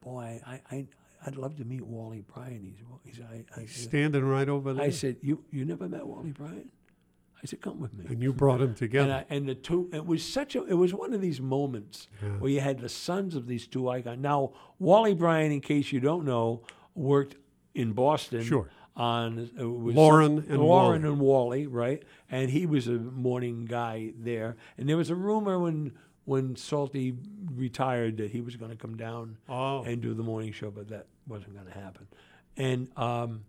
"Boy, 0.01 0.41
I, 0.47 0.61
I 0.71 0.87
I'd 1.27 1.37
love 1.37 1.57
to 1.57 1.65
meet 1.65 1.83
Wally 1.85 2.23
Brine." 2.23 2.63
He's 2.63 2.85
he's 3.05 3.25
I, 3.25 3.45
I, 3.61 3.67
Standing 3.67 4.25
right 4.25 4.49
over 4.49 4.73
there. 4.73 4.85
I 4.85 4.91
said, 4.91 5.17
"You 5.21 5.45
you 5.51 5.65
never 5.65 5.89
met 5.89 6.07
Wally 6.07 6.33
Brine?" 6.33 6.71
I 7.43 7.47
said, 7.47 7.61
"Come 7.61 7.81
with 7.81 7.95
me." 7.95 8.05
and 8.09 8.23
you 8.23 8.33
brought 8.33 8.61
him 8.61 8.69
And, 8.69 8.77
together. 8.77 9.25
I, 9.31 9.35
and 9.35 9.49
the 9.49 9.55
two, 9.55 9.89
it 9.93 10.05
was 10.05 10.23
such 10.25 10.57
a, 10.57 10.65
it 10.65 10.75
was 10.75 10.93
one 10.93 11.13
of 11.15 11.21
these 11.21 11.41
moments 11.41 12.09
Yeah. 12.23 12.31
where 12.39 12.51
you 12.51 12.61
had 12.61 12.81
the 12.81 12.89
sons 12.89 13.35
of 13.35 13.47
these 13.47 13.67
two 13.67 13.89
icons. 13.89 14.21
Now, 14.21 14.53
Wally 14.79 15.15
Brine, 15.15 15.53
in 15.53 15.61
case 15.61 15.93
you 15.93 16.01
don't 16.01 16.25
know, 16.25 16.63
worked 16.95 17.37
in 17.75 17.93
Boston. 17.93 18.43
Sure. 18.43 18.69
On 18.97 19.49
uh, 19.57 19.63
Loren 19.63 20.39
and 20.49 20.59
Loren 20.59 21.03
Wally. 21.03 21.13
and 21.13 21.21
Wally, 21.21 21.67
right? 21.69 22.03
And 22.29 22.51
he 22.51 22.67
was 22.67 22.89
a 22.89 22.99
morning 22.99 23.65
guy 23.65 24.13
there. 24.19 24.57
And 24.77 24.89
there 24.89 24.97
was 24.97 25.09
a 25.11 25.15
rumor 25.15 25.61
when 25.61 25.93
when 26.25 26.57
Salty 26.57 27.15
retired 27.55 28.17
that 28.19 28.33
he 28.33 28.41
was 28.41 28.57
going 28.57 28.71
to 28.73 28.77
come 28.77 28.97
down 28.97 29.37
Oh. 29.49 29.83
and 29.85 30.03
do 30.03 30.13
the 30.15 30.23
morning 30.25 30.53
show, 30.53 30.71
but 30.71 30.89
that 30.89 31.07
wasn't 31.29 31.55
going 31.55 31.67
to 31.67 31.73
happen. 31.73 32.07
And 32.57 32.89
um, 32.99 33.45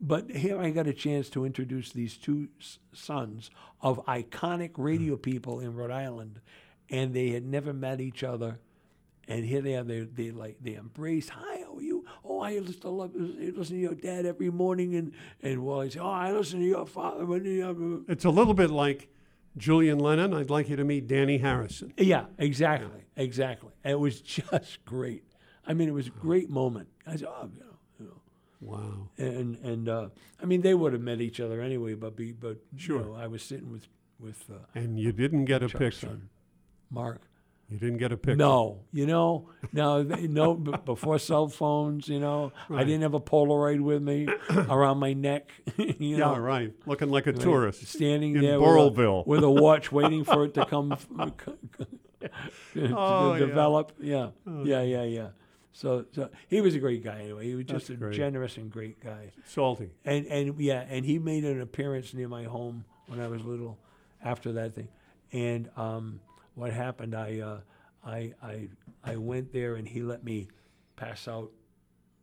but 0.00 0.30
here 0.30 0.60
I 0.60 0.70
got 0.70 0.86
a 0.86 0.92
chance 0.92 1.28
to 1.30 1.44
introduce 1.44 1.92
these 1.92 2.16
two 2.16 2.48
sons 2.92 3.50
of 3.80 4.04
iconic 4.06 4.76
hmm. 4.76 4.82
radio 4.82 5.16
people 5.16 5.60
in 5.60 5.74
Rhode 5.74 5.90
Island, 5.90 6.40
and 6.90 7.14
they 7.14 7.30
had 7.30 7.44
never 7.44 7.72
met 7.72 8.00
each 8.00 8.22
other. 8.22 8.58
And 9.26 9.44
here 9.44 9.60
they 9.60 9.76
are. 9.76 9.84
They 9.84 10.00
they 10.00 10.30
like 10.30 10.56
they 10.62 10.74
embraced. 10.74 11.30
Hi, 11.30 11.60
how 11.60 11.76
are 11.76 11.82
you? 11.82 12.06
Oh, 12.24 12.40
I 12.40 12.50
used 12.50 12.80
to 12.80 12.88
love 12.88 13.10
uh, 13.14 13.22
listen 13.22 13.76
to 13.76 13.82
your 13.82 13.94
dad 13.94 14.24
every 14.24 14.50
morning, 14.50 14.94
and 14.94 15.12
and 15.42 15.62
Wally 15.62 15.90
said, 15.90 16.00
Oh, 16.00 16.08
I 16.08 16.32
listen 16.32 16.60
to 16.60 16.66
your 16.66 16.86
father 16.86 17.24
you 17.36 17.62
have 17.62 17.78
uh, 17.78 17.84
uh, 17.84 17.98
It's 18.08 18.24
a 18.24 18.30
little 18.30 18.54
bit 18.54 18.70
like 18.70 19.08
Julian 19.58 19.98
Lennon. 19.98 20.32
I'd 20.32 20.48
like 20.48 20.70
you 20.70 20.76
to 20.76 20.84
meet 20.84 21.08
Dhani 21.08 21.40
Harrison. 21.40 21.92
Yeah, 21.98 22.24
exactly, 22.38 23.04
exactly. 23.16 23.72
And 23.84 23.92
it 23.92 24.00
was 24.00 24.20
just 24.22 24.84
great. 24.86 25.24
I 25.66 25.74
mean, 25.74 25.88
it 25.88 25.92
was 25.92 26.06
a 26.06 26.10
great 26.10 26.48
moment. 26.48 26.88
I 27.06 27.16
said, 27.16 27.28
oh, 27.28 27.50
you 27.52 27.60
know, 27.60 27.76
you 28.00 28.06
know. 28.06 28.20
Wow. 28.60 29.10
and 29.18 29.56
and 29.62 29.88
uh, 29.88 30.08
I 30.42 30.46
mean, 30.46 30.62
they 30.62 30.74
would 30.74 30.92
have 30.92 31.02
met 31.02 31.20
each 31.20 31.38
other 31.40 31.60
anyway. 31.60 31.94
But 31.94 32.16
be, 32.16 32.32
but 32.32 32.58
Sure. 32.76 33.00
you 33.00 33.04
know, 33.06 33.14
I 33.14 33.26
was 33.28 33.42
sitting 33.42 33.70
with 33.70 33.86
with 34.18 34.44
uh, 34.50 34.54
And 34.74 34.98
you 34.98 35.12
didn't 35.12 35.44
get 35.44 35.62
a 35.62 35.68
Chuck's 35.68 35.78
picture. 35.78 36.06
son, 36.08 36.28
Mark. 36.90 37.22
You 37.70 37.76
didn't 37.76 37.98
get 37.98 38.12
a 38.12 38.16
picture. 38.16 38.36
No, 38.36 38.80
you 38.92 39.04
know, 39.04 39.50
no, 39.74 40.02
no. 40.02 40.54
b- 40.54 40.72
Before 40.86 41.18
cell 41.18 41.48
phones, 41.48 42.08
you 42.08 42.18
know, 42.18 42.50
I 42.70 42.82
didn't 42.82 43.02
have 43.02 43.12
a 43.12 43.20
Polaroid 43.20 43.80
with 43.82 44.02
me 44.02 44.26
around 44.70 44.96
my 44.98 45.12
neck. 45.12 45.50
you 45.76 46.16
know, 46.16 46.32
Yeah, 46.32 46.38
right. 46.38 46.72
Looking 46.86 47.10
like 47.10 47.26
a 47.26 47.34
tourist. 47.34 47.86
standing 47.86 48.36
in 48.36 48.40
there 48.42 48.58
with 48.58 48.98
a, 48.98 49.22
with 49.26 49.44
a 49.44 49.50
watch, 49.50 49.92
waiting 49.98 50.24
for 50.24 50.46
it 50.46 50.54
to 50.54 50.64
come 50.64 50.96
to 51.16 51.86
Oh, 52.96 53.32
yeah. 53.34 53.38
develop. 53.38 53.92
Yeah, 54.00 54.30
yeah, 54.64 54.82
yeah, 54.82 55.02
yeah. 55.04 55.28
So, 55.80 56.06
so 56.12 56.28
he 56.48 56.60
was 56.60 56.74
a 56.74 56.80
great 56.80 57.04
guy 57.04 57.20
anyway. 57.20 57.44
He 57.46 57.54
was 57.54 57.66
just 57.66 57.86
That's 57.86 57.90
a 57.90 58.02
great. 58.02 58.16
generous 58.16 58.56
and 58.56 58.68
great 58.68 58.98
guy. 58.98 59.30
Salty. 59.46 59.90
And 60.04 60.26
and 60.26 60.58
yeah, 60.58 60.84
and 60.88 61.04
he 61.04 61.20
made 61.20 61.44
an 61.44 61.60
appearance 61.60 62.12
near 62.14 62.26
my 62.26 62.42
home 62.44 62.84
when 63.06 63.20
I 63.20 63.28
was 63.28 63.42
little. 63.44 63.78
After 64.20 64.50
that 64.54 64.74
thing, 64.74 64.88
and 65.32 65.70
um, 65.76 66.20
what 66.56 66.72
happened? 66.72 67.14
I 67.14 67.38
uh, 67.38 67.60
I 68.04 68.32
I 68.42 68.68
I 69.04 69.14
went 69.14 69.52
there 69.52 69.76
and 69.76 69.86
he 69.86 70.02
let 70.02 70.24
me 70.24 70.48
pass 70.96 71.28
out 71.28 71.52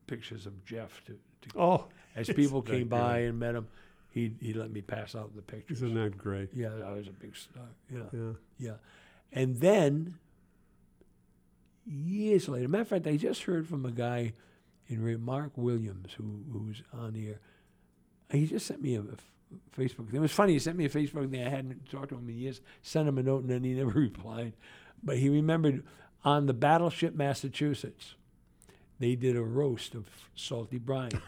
pictures 0.05 0.45
of 0.45 0.65
Jeff 0.65 1.01
to, 1.05 1.13
to 1.13 1.57
Oh, 1.57 1.85
as 2.17 2.27
people 2.41 2.61
came 2.61 2.89
by 2.89 3.13
great? 3.19 3.27
and 3.29 3.39
met 3.39 3.55
him. 3.55 3.67
He 4.11 4.33
he 4.41 4.51
let 4.51 4.69
me 4.71 4.81
pass 4.81 5.15
out 5.15 5.33
the 5.33 5.41
pictures. 5.41 5.77
Isn't 5.77 5.93
that 5.95 6.17
great? 6.17 6.49
Yeah, 6.53 6.71
I 6.85 6.91
was 6.91 7.07
a 7.07 7.11
big 7.11 7.37
star. 7.37 7.63
Yeah, 7.89 7.99
Yeah. 8.11 8.31
yeah. 8.59 8.73
And 9.31 9.55
then 9.61 10.15
years 11.85 12.47
later, 12.49 12.67
matter 12.67 12.81
of 12.83 12.87
fact, 12.89 13.07
I 13.07 13.17
just 13.17 13.43
heard 13.43 13.67
from 13.67 13.85
a 13.85 13.91
guy 13.91 14.33
in 14.87 15.23
Mark 15.23 15.51
Williams 15.55 16.13
who 16.17 16.43
who's 16.51 16.81
on 16.93 17.13
here. 17.13 17.39
He 18.31 18.45
just 18.47 18.65
sent 18.65 18.81
me 18.81 18.95
a 18.95 19.01
Facebook. 19.77 20.07
thing. 20.07 20.15
It 20.15 20.19
was 20.19 20.31
funny. 20.31 20.53
He 20.53 20.59
sent 20.59 20.77
me 20.77 20.85
a 20.85 20.89
Facebook 20.89 21.29
thing. 21.31 21.43
I 21.45 21.49
hadn't 21.49 21.89
talked 21.89 22.09
to 22.09 22.15
him 22.15 22.27
in 22.29 22.35
years. 22.37 22.61
Sent 22.81 23.07
him 23.07 23.17
a 23.17 23.23
note 23.23 23.41
and 23.41 23.49
then 23.49 23.63
he 23.63 23.73
never 23.75 23.91
replied. 23.99 24.53
But 25.03 25.17
he 25.17 25.29
remembered 25.29 25.83
on 26.23 26.47
the 26.47 26.53
battleship 26.53 27.13
Massachusetts, 27.15 28.15
they 28.99 29.15
did 29.15 29.35
a 29.35 29.43
roast 29.43 29.93
of 29.93 30.07
Salty 30.35 30.79
Brine. 30.79 31.11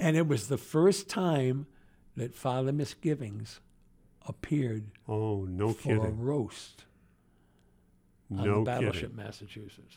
and 0.00 0.16
it 0.16 0.26
was 0.26 0.48
the 0.48 0.58
first 0.58 1.08
time 1.08 1.66
that 2.16 2.34
Father 2.34 2.72
Misgivings 2.72 3.60
appeared 4.26 4.90
Oh, 5.08 5.44
no 5.48 5.72
for 5.72 5.94
a 5.94 5.98
kidding. 6.00 6.20
roast 6.20 6.84
on 8.30 8.44
No 8.44 8.58
the 8.60 8.64
battleship 8.70 9.10
kidding. 9.10 9.16
Massachusetts. 9.16 9.96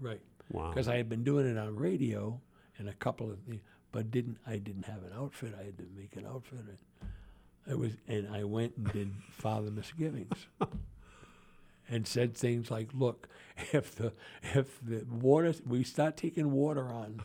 Right. 0.00 0.20
Wow. 0.52 0.68
Because 0.68 0.88
I 0.88 0.96
had 0.96 1.08
been 1.08 1.24
doing 1.24 1.46
it 1.46 1.58
on 1.58 1.76
radio 1.76 2.40
and 2.78 2.88
a 2.88 2.92
couple 2.94 3.30
of 3.30 3.44
the, 3.46 3.60
but 3.92 4.10
didn't 4.10 4.38
I 4.46 4.58
didn't 4.58 4.84
have 4.86 5.02
an 5.02 5.12
outfit. 5.16 5.54
I 5.58 5.64
had 5.64 5.78
to 5.78 5.84
make 5.96 6.16
an 6.16 6.26
outfit. 6.26 6.58
It 7.68 7.78
was, 7.78 7.92
and 8.06 8.28
I 8.32 8.44
went 8.44 8.76
and 8.76 8.92
did 8.92 9.10
Father 9.32 9.70
Misgivings, 9.70 10.46
and 11.88 12.06
said 12.06 12.36
things 12.36 12.70
like, 12.70 12.90
"Look, 12.94 13.28
if 13.72 13.94
the 13.96 14.12
if 14.54 14.78
the 14.84 15.04
water 15.10 15.52
we 15.66 15.82
start 15.82 16.16
taking 16.16 16.52
water 16.52 16.84
on, 16.88 17.22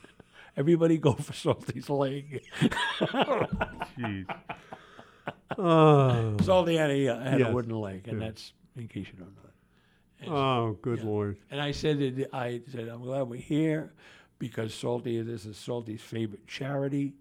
everybody 0.57 0.97
go 0.97 1.13
for 1.13 1.33
Salty's 1.33 1.89
leg." 1.89 2.43
Jeez. 2.59 4.25
Oh, 5.57 6.37
Salty 6.41 6.77
had 6.77 6.89
a 6.89 7.05
had 7.23 7.39
Yes. 7.39 7.49
a 7.49 7.53
wooden 7.53 7.75
leg, 7.79 8.07
and 8.07 8.19
Yeah. 8.19 8.27
that's 8.27 8.53
in 8.75 8.87
case 8.87 9.07
you 9.11 9.19
don't 9.19 9.35
know 9.35 9.41
that. 9.43 9.50
And 10.21 10.31
oh 10.31 10.77
good 10.81 10.99
Yeah. 10.99 11.05
lord. 11.05 11.37
And 11.49 11.59
I 11.59 11.71
said, 11.71 11.99
that 11.99 12.29
I 12.33 12.61
said, 12.71 12.87
I'm 12.87 13.01
glad 13.03 13.23
we're 13.23 13.39
here 13.39 13.91
because 14.39 14.73
Salty, 14.73 15.21
this 15.21 15.45
is 15.45 15.57
Salty's 15.57 16.01
favorite 16.01 16.47
charity. 16.47 17.13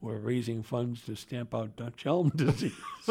We're 0.00 0.18
raising 0.18 0.62
funds 0.62 1.02
to 1.06 1.16
stamp 1.16 1.54
out 1.54 1.76
Dutch 1.76 2.06
elm 2.06 2.30
disease. 2.36 2.72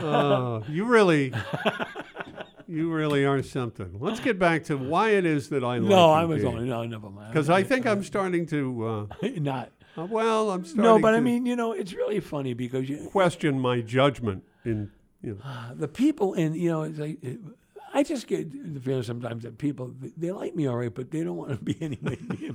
Oh, 0.00 0.62
you 0.68 0.84
really, 0.84 1.32
you 2.68 2.92
really 2.92 3.24
are 3.24 3.42
something. 3.42 3.96
Let's 3.98 4.20
get 4.20 4.38
back 4.38 4.62
to 4.64 4.76
why 4.76 5.10
it 5.10 5.26
is 5.26 5.48
that 5.48 5.64
I 5.64 5.78
like 5.78 5.88
no, 5.88 6.10
I 6.12 6.24
was 6.24 6.44
only, 6.44 6.66
no, 6.68 6.84
never 6.84 7.10
mind. 7.10 7.32
Because 7.32 7.50
I 7.50 7.64
think 7.64 7.84
I'm 7.84 8.04
starting 8.04 8.46
to, 8.46 9.08
not. 9.40 9.72
uh, 9.96 10.02
uh, 10.02 10.06
well, 10.06 10.50
I'm 10.52 10.64
starting 10.64 10.84
No, 10.84 10.98
but 11.00 11.14
I 11.14 11.20
mean, 11.20 11.46
you 11.46 11.56
know, 11.56 11.72
it's 11.72 11.92
really 11.92 12.20
funny 12.20 12.54
because 12.54 12.88
you, 12.88 13.08
question 13.10 13.58
my 13.58 13.80
judgment 13.80 14.44
in, 14.64 14.92
you 15.22 15.30
know, 15.34 15.40
ah, 15.44 15.72
the 15.74 15.88
people 15.88 16.34
in, 16.34 16.54
you 16.54 16.70
know, 16.70 16.82
it's 16.82 16.98
like, 16.98 17.18
I 17.24 17.38
I 18.00 18.02
just 18.02 18.26
get 18.26 18.50
the 18.74 18.78
feeling 18.80 19.02
sometimes 19.02 19.44
that 19.44 19.56
people 19.56 19.94
they 20.16 20.30
like 20.30 20.54
me 20.54 20.66
all 20.68 20.76
right, 20.76 20.94
but 20.94 21.10
they 21.10 21.24
don't 21.24 21.36
want 21.38 21.52
to 21.52 21.56
be 21.56 21.74
me. 22.02 22.54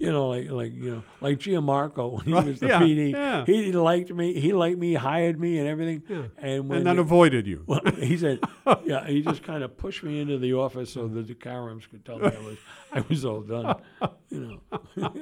You 0.00 0.10
know, 0.12 0.28
like 0.28 0.50
like 0.50 0.74
you 0.74 0.96
know, 0.96 1.02
like 1.20 1.38
Gianmarco 1.38 2.12
when 2.16 2.24
he 2.26 2.32
Right, 2.32 2.44
was 2.46 2.58
the 2.60 2.66
yeah, 2.66 2.80
PD, 2.80 3.12
yeah. 3.12 3.44
he 3.46 3.70
liked 3.70 4.10
me. 4.12 4.38
He 4.40 4.52
liked 4.52 4.76
me, 4.78 4.94
hired 4.94 5.38
me, 5.38 5.58
and 5.60 5.68
everything. 5.68 6.02
Yeah. 6.08 6.22
And 6.38 6.68
when 6.68 6.78
and 6.78 6.86
then 6.88 6.96
the- 6.96 7.02
avoided 7.02 7.46
you. 7.46 7.62
well, 7.66 7.80
he 7.98 8.16
said, 8.18 8.40
yeah, 8.84 9.06
he 9.06 9.22
just 9.22 9.44
kind 9.44 9.62
of 9.62 9.76
pushed 9.78 10.02
me 10.02 10.18
into 10.20 10.38
the 10.38 10.54
office 10.54 10.92
so 10.92 11.06
that 11.06 11.28
the 11.28 11.34
Karams 11.36 11.88
could 11.88 12.04
tell 12.04 12.18
me 12.18 12.26
I 12.26 12.40
was, 12.40 12.58
I 12.92 13.00
was 13.08 13.24
all 13.24 13.42
done. 13.42 13.76
You 14.28 14.60
know, 14.98 15.12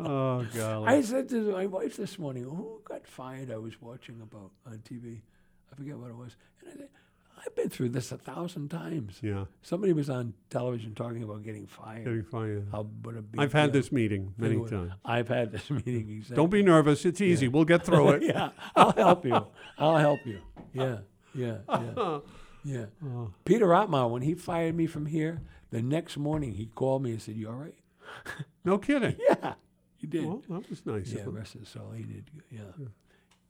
oh, 0.00 0.44
golly. 0.54 0.88
I 0.88 1.00
said 1.02 1.28
to 1.30 1.52
my 1.52 1.66
wife 1.66 1.96
this 1.96 2.18
morning, 2.18 2.44
who 2.44 2.80
got 2.84 3.06
fired? 3.06 3.50
I 3.52 3.58
was 3.58 3.80
watching 3.80 4.20
about 4.20 4.50
on 4.66 4.78
TV. 4.78 5.20
I 5.72 5.76
forget 5.76 5.96
what 5.96 6.10
it 6.10 6.16
was, 6.16 6.36
and 6.60 6.70
I 6.70 6.76
said, 6.76 6.88
I've 7.44 7.54
been 7.56 7.70
through 7.70 7.88
this 7.88 8.12
a 8.12 8.18
thousand 8.18 8.68
times. 8.68 9.18
yeah, 9.20 9.46
Somebody 9.62 9.92
was 9.92 10.08
on 10.08 10.34
television 10.50 10.94
talking 10.94 11.22
about 11.24 11.42
getting 11.42 11.66
fired. 11.66 12.04
getting 12.04 12.22
fired. 12.24 12.68
How 12.70 12.82
what 13.02 13.16
a 13.16 13.22
big 13.22 13.40
I've 13.40 13.52
had 13.52 13.72
this 13.72 13.90
meeting 13.90 14.32
many 14.38 14.64
times. 14.64 14.92
I've 15.04 15.26
had 15.28 15.50
this 15.50 15.68
meeting. 15.70 16.08
Exactly. 16.10 16.36
Don't 16.36 16.50
be 16.50 16.62
nervous. 16.62 17.04
It's 17.04 17.20
easy. 17.20 17.48
We'll 17.48 17.64
get 17.64 17.84
through 17.84 18.08
it. 18.10 18.22
yeah, 18.24 18.50
I'll 18.76 18.92
help 18.92 19.24
you. 19.24 19.46
I'll 19.78 19.96
help 19.98 20.20
you. 20.24 20.38
Yeah, 20.72 20.98
yeah, 21.34 21.56
yeah, 21.68 22.18
yeah. 22.64 22.84
Oh. 23.04 23.32
Peter 23.44 23.74
Otmar, 23.74 24.08
when 24.08 24.22
he 24.22 24.34
fired 24.34 24.76
me 24.76 24.86
from 24.86 25.06
here, 25.06 25.42
the 25.70 25.82
next 25.82 26.16
morning 26.16 26.52
he 26.52 26.66
called 26.66 27.02
me 27.02 27.10
and 27.10 27.20
said, 27.22 27.34
"You 27.34 27.48
all 27.48 27.54
right?" 27.56 27.74
No 28.64 28.78
kidding. 28.78 29.16
Yeah, 29.28 29.54
he 29.96 30.06
did. 30.06 30.26
Well, 30.26 30.42
that 30.48 30.70
was 30.70 30.86
nice. 30.86 31.10
of 31.10 31.18
yeah, 31.18 31.24
him. 31.24 31.34
rest 31.34 31.54
his 31.54 31.68
soul, 31.68 31.90
he 31.96 32.04
did. 32.04 32.30
good. 32.32 32.42
Yeah, 32.50 32.86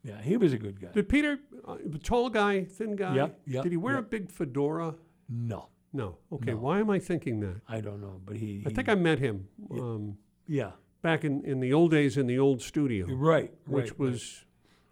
yeah, 0.02 0.20
he 0.20 0.36
was 0.36 0.52
a 0.52 0.58
good 0.58 0.80
guy. 0.80 0.88
Did 0.92 1.08
Peter, 1.08 1.38
uh, 1.66 1.76
the 1.84 1.98
tall 1.98 2.28
guy, 2.30 2.64
thin 2.64 2.96
guy, 2.96 3.14
Yep, 3.14 3.40
yep, 3.46 3.62
did 3.62 3.72
he 3.72 3.78
wear 3.78 3.98
a 3.98 4.02
big 4.02 4.30
fedora? 4.30 4.94
No, 5.28 5.68
No. 5.92 6.18
Okay. 6.30 6.52
No. 6.52 6.58
Why 6.58 6.80
am 6.80 6.90
I 6.90 6.98
thinking 6.98 7.40
that? 7.40 7.60
I 7.68 7.80
don't 7.80 8.00
know, 8.00 8.20
but 8.24 8.36
he. 8.36 8.62
I 8.66 8.68
he- 8.68 8.74
think 8.74 8.88
I 8.88 8.94
met 8.94 9.18
him 9.18 9.48
um, 9.70 10.18
Yeah, 10.46 10.72
back 11.02 11.24
in, 11.24 11.44
in 11.44 11.60
the 11.60 11.72
old 11.72 11.90
days 11.90 12.16
in 12.16 12.26
the 12.26 12.38
old 12.38 12.60
studio, 12.62 13.06
right, 13.08 13.52
which 13.66 13.90
right, 13.90 13.98
was 13.98 14.44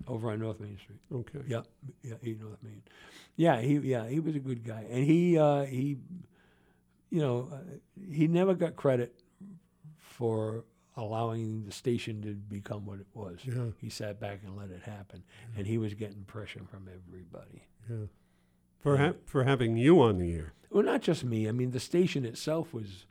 right. 0.07 0.15
over 0.15 0.31
on 0.31 0.41
North 0.41 0.61
Main 0.61 0.79
Street. 0.79 1.01
okay. 1.13 1.41
Yeah, 1.47 1.63
yeah, 2.03 2.15
he 2.23 2.35
North 2.35 2.63
Main. 2.63 2.83
Yeah, 3.37 3.61
he 3.61 3.75
yeah 3.79 4.07
he 4.09 4.21
was 4.21 4.37
a 4.37 4.39
good 4.41 4.63
guy, 4.65 4.85
and 4.91 5.05
he 5.05 5.39
uh, 5.39 5.65
he, 5.65 5.99
you 7.11 7.21
know, 7.21 7.49
uh, 7.53 7.57
he 8.13 8.29
never 8.29 8.55
got 8.55 8.77
credit 8.77 9.15
for 9.99 10.65
allowing 10.97 11.65
the 11.65 11.73
station 11.73 12.21
to 12.23 12.35
become 12.35 12.85
what 12.85 12.99
it 13.01 13.07
was. 13.15 13.39
Yeah. 13.45 13.67
He 13.81 13.89
sat 13.91 14.19
back 14.21 14.41
and 14.45 14.57
let 14.57 14.71
it 14.71 14.83
happen, 14.83 15.23
and 15.57 15.67
he 15.67 15.79
was 15.79 15.95
getting 15.95 16.23
pressure 16.25 16.63
from 16.71 16.89
everybody. 16.89 17.63
Yeah. 17.89 18.07
For 18.81 18.97
ha- 18.97 19.13
for 19.27 19.45
having 19.45 19.77
you 19.77 20.01
on 20.01 20.19
the 20.19 20.35
air. 20.35 20.53
Well, 20.71 20.83
not 20.85 21.03
just 21.03 21.25
me. 21.25 21.49
I 21.49 21.53
mean, 21.53 21.71
the 21.73 21.81
station 21.81 22.25
itself 22.25 22.73
was 22.73 23.07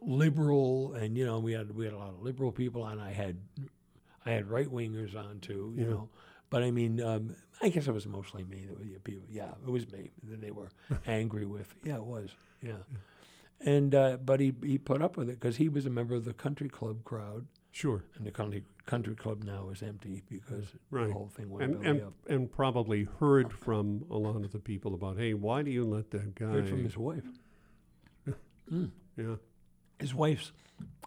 liberal, 0.00 0.94
and 0.94 1.16
you 1.16 1.24
know, 1.24 1.38
we 1.38 1.52
had 1.52 1.74
we 1.74 1.84
had 1.84 1.94
a 1.94 1.98
lot 1.98 2.10
of 2.10 2.22
liberal 2.22 2.52
people 2.52 2.82
on. 2.82 2.98
I 3.00 3.12
had 3.12 3.36
I 4.26 4.30
had 4.30 4.48
right 4.50 4.68
wingers 4.68 5.16
on 5.16 5.40
too. 5.40 5.72
You 5.76 5.84
Yeah. 5.84 5.90
know, 5.90 6.08
but 6.50 6.62
I 6.62 6.70
mean, 6.70 7.00
um, 7.00 7.34
I 7.62 7.68
guess 7.68 7.88
it 7.88 7.92
was 7.92 8.06
mostly 8.06 8.44
me 8.44 8.64
that 8.68 8.78
were 8.78 8.84
the 8.84 9.00
people. 9.00 9.24
Yeah, 9.30 9.50
it 9.66 9.70
was 9.70 9.90
me 9.90 10.10
that 10.30 10.40
they 10.40 10.50
were 10.50 10.68
angry 11.06 11.46
with. 11.46 11.74
Yeah, 11.84 11.96
it 11.96 12.04
was. 12.04 12.30
Yeah, 12.62 12.72
and 13.60 13.94
uh, 13.94 14.16
but 14.24 14.40
he 14.40 14.54
he 14.64 14.78
put 14.78 15.02
up 15.02 15.16
with 15.16 15.28
it 15.28 15.40
because 15.40 15.56
he 15.56 15.68
was 15.68 15.86
a 15.86 15.90
member 15.90 16.14
of 16.14 16.24
the 16.24 16.32
country 16.34 16.68
club 16.68 17.04
crowd, 17.04 17.46
Sure. 17.72 18.04
and 18.16 18.26
the 18.26 18.30
country 18.30 18.64
country 18.86 19.14
club 19.14 19.44
now 19.44 19.68
is 19.70 19.82
empty 19.82 20.22
because 20.28 20.66
Right. 20.90 21.08
the 21.08 21.12
whole 21.12 21.28
thing 21.28 21.50
went 21.50 21.64
And 21.64 21.86
and, 21.86 22.02
up. 22.02 22.12
and 22.28 22.50
probably 22.50 23.04
heard 23.20 23.52
from 23.52 24.04
a 24.10 24.16
lot 24.16 24.36
of 24.36 24.52
the 24.52 24.58
people 24.58 24.94
about, 24.94 25.18
hey, 25.18 25.34
why 25.34 25.62
do 25.62 25.70
you 25.70 25.84
let 25.84 26.10
that 26.12 26.34
guy? 26.34 26.46
Heard 26.46 26.68
from 26.68 26.84
his 26.84 26.96
wife. 26.96 27.24
Mm. 28.72 28.90
yeah. 29.16 29.36
his 29.98 30.14
wife's 30.14 30.52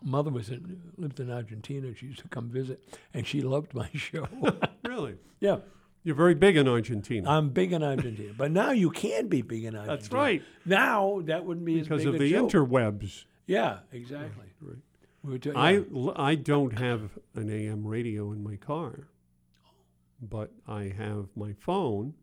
mother 0.02 0.32
was 0.32 0.50
in, 0.50 0.82
lived 0.98 1.20
in 1.20 1.30
Argentina. 1.32 1.94
She 1.96 2.08
used 2.08 2.22
to 2.22 2.28
come 2.28 2.50
visit, 2.50 2.84
and 3.14 3.26
she 3.28 3.42
loved 3.42 3.74
my 3.76 3.88
show. 3.94 4.28
Really? 4.84 5.16
yeah, 5.40 5.58
You're 6.04 6.16
very 6.16 6.34
big 6.36 6.58
in 6.58 6.68
Argentina. 6.68 7.30
I'm 7.30 7.50
big 7.50 7.72
in 7.74 7.84
Argentina, 7.84 8.34
but 8.36 8.52
now 8.52 8.72
you 8.72 8.90
can 8.90 9.28
be 9.28 9.42
big 9.44 9.66
in 9.66 9.76
Argentina. 9.76 9.98
That's 9.98 10.12
right. 10.12 10.42
Now 10.66 11.22
that 11.26 11.46
wouldn't 11.46 11.66
be 11.66 11.80
Because 11.82 12.06
of 12.06 12.18
the 12.18 12.30
joke. 12.30 12.50
interwebs. 12.52 13.26
Yeah, 13.46 13.80
exactly. 13.92 14.48
Right. 14.62 14.78
We 15.24 15.40
I, 15.56 15.72
yeah. 15.74 15.82
l- 15.96 16.14
I 16.16 16.34
don't 16.34 16.80
have 16.80 17.12
an 17.36 17.50
AM 17.52 17.86
radio 17.86 18.32
in 18.32 18.44
my 18.44 18.56
car, 18.56 19.08
but 20.20 20.52
I 20.68 20.86
have 20.98 21.28
my 21.36 21.54
phone, 21.54 22.16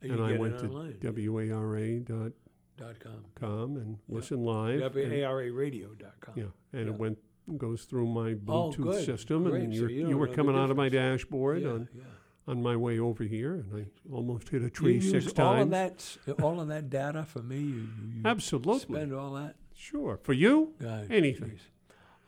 You 0.00 0.14
and 0.14 0.20
I 0.22 0.36
went 0.36 0.58
to 0.58 0.66
online. 0.66 0.96
WARA.com 1.00 2.32
dot 2.76 2.96
com. 3.36 3.76
and 3.76 3.98
listen 4.08 4.44
live. 4.44 4.80
WARAradio.com. 4.92 6.34
yeah, 6.36 6.44
and 6.72 6.86
Yeah. 6.86 6.92
it 6.92 6.98
went 6.98 7.18
goes 7.56 7.84
through 7.84 8.06
my 8.06 8.32
Oh, 8.48 8.70
Bluetooth 8.72 8.82
good. 8.82 9.04
system, 9.04 9.44
Great. 9.44 9.62
and 9.64 9.74
So 9.74 9.86
you 9.86 10.08
you, 10.08 10.16
were 10.18 10.28
coming 10.28 10.56
out 10.56 10.70
of 10.70 10.76
my 10.76 10.88
dashboard 10.88 11.62
Yeah, 11.62 11.68
on, 11.70 11.88
yeah. 11.94 12.02
On 12.48 12.62
my 12.62 12.74
way 12.76 12.98
over 12.98 13.22
here, 13.24 13.54
and 13.54 13.72
I 13.86 14.12
almost 14.14 14.48
hit 14.48 14.62
a 14.62 14.70
tree 14.70 14.94
You 14.94 15.00
tree 15.00 15.10
use 15.12 15.24
six 15.26 15.38
all 15.38 15.54
times. 15.54 15.62
of 15.62 15.70
that, 15.70 16.42
all 16.42 16.60
of 16.60 16.68
that 16.68 16.90
data 16.90 17.24
for 17.24 17.40
me. 17.42 17.58
You, 17.58 17.74
you, 18.14 18.22
Absolutely, 18.24 18.96
spend 18.96 19.14
all 19.14 19.32
that. 19.34 19.54
sure. 19.74 20.18
For 20.22 20.32
you, 20.32 20.72
God, 20.80 21.06
Anything. 21.10 21.58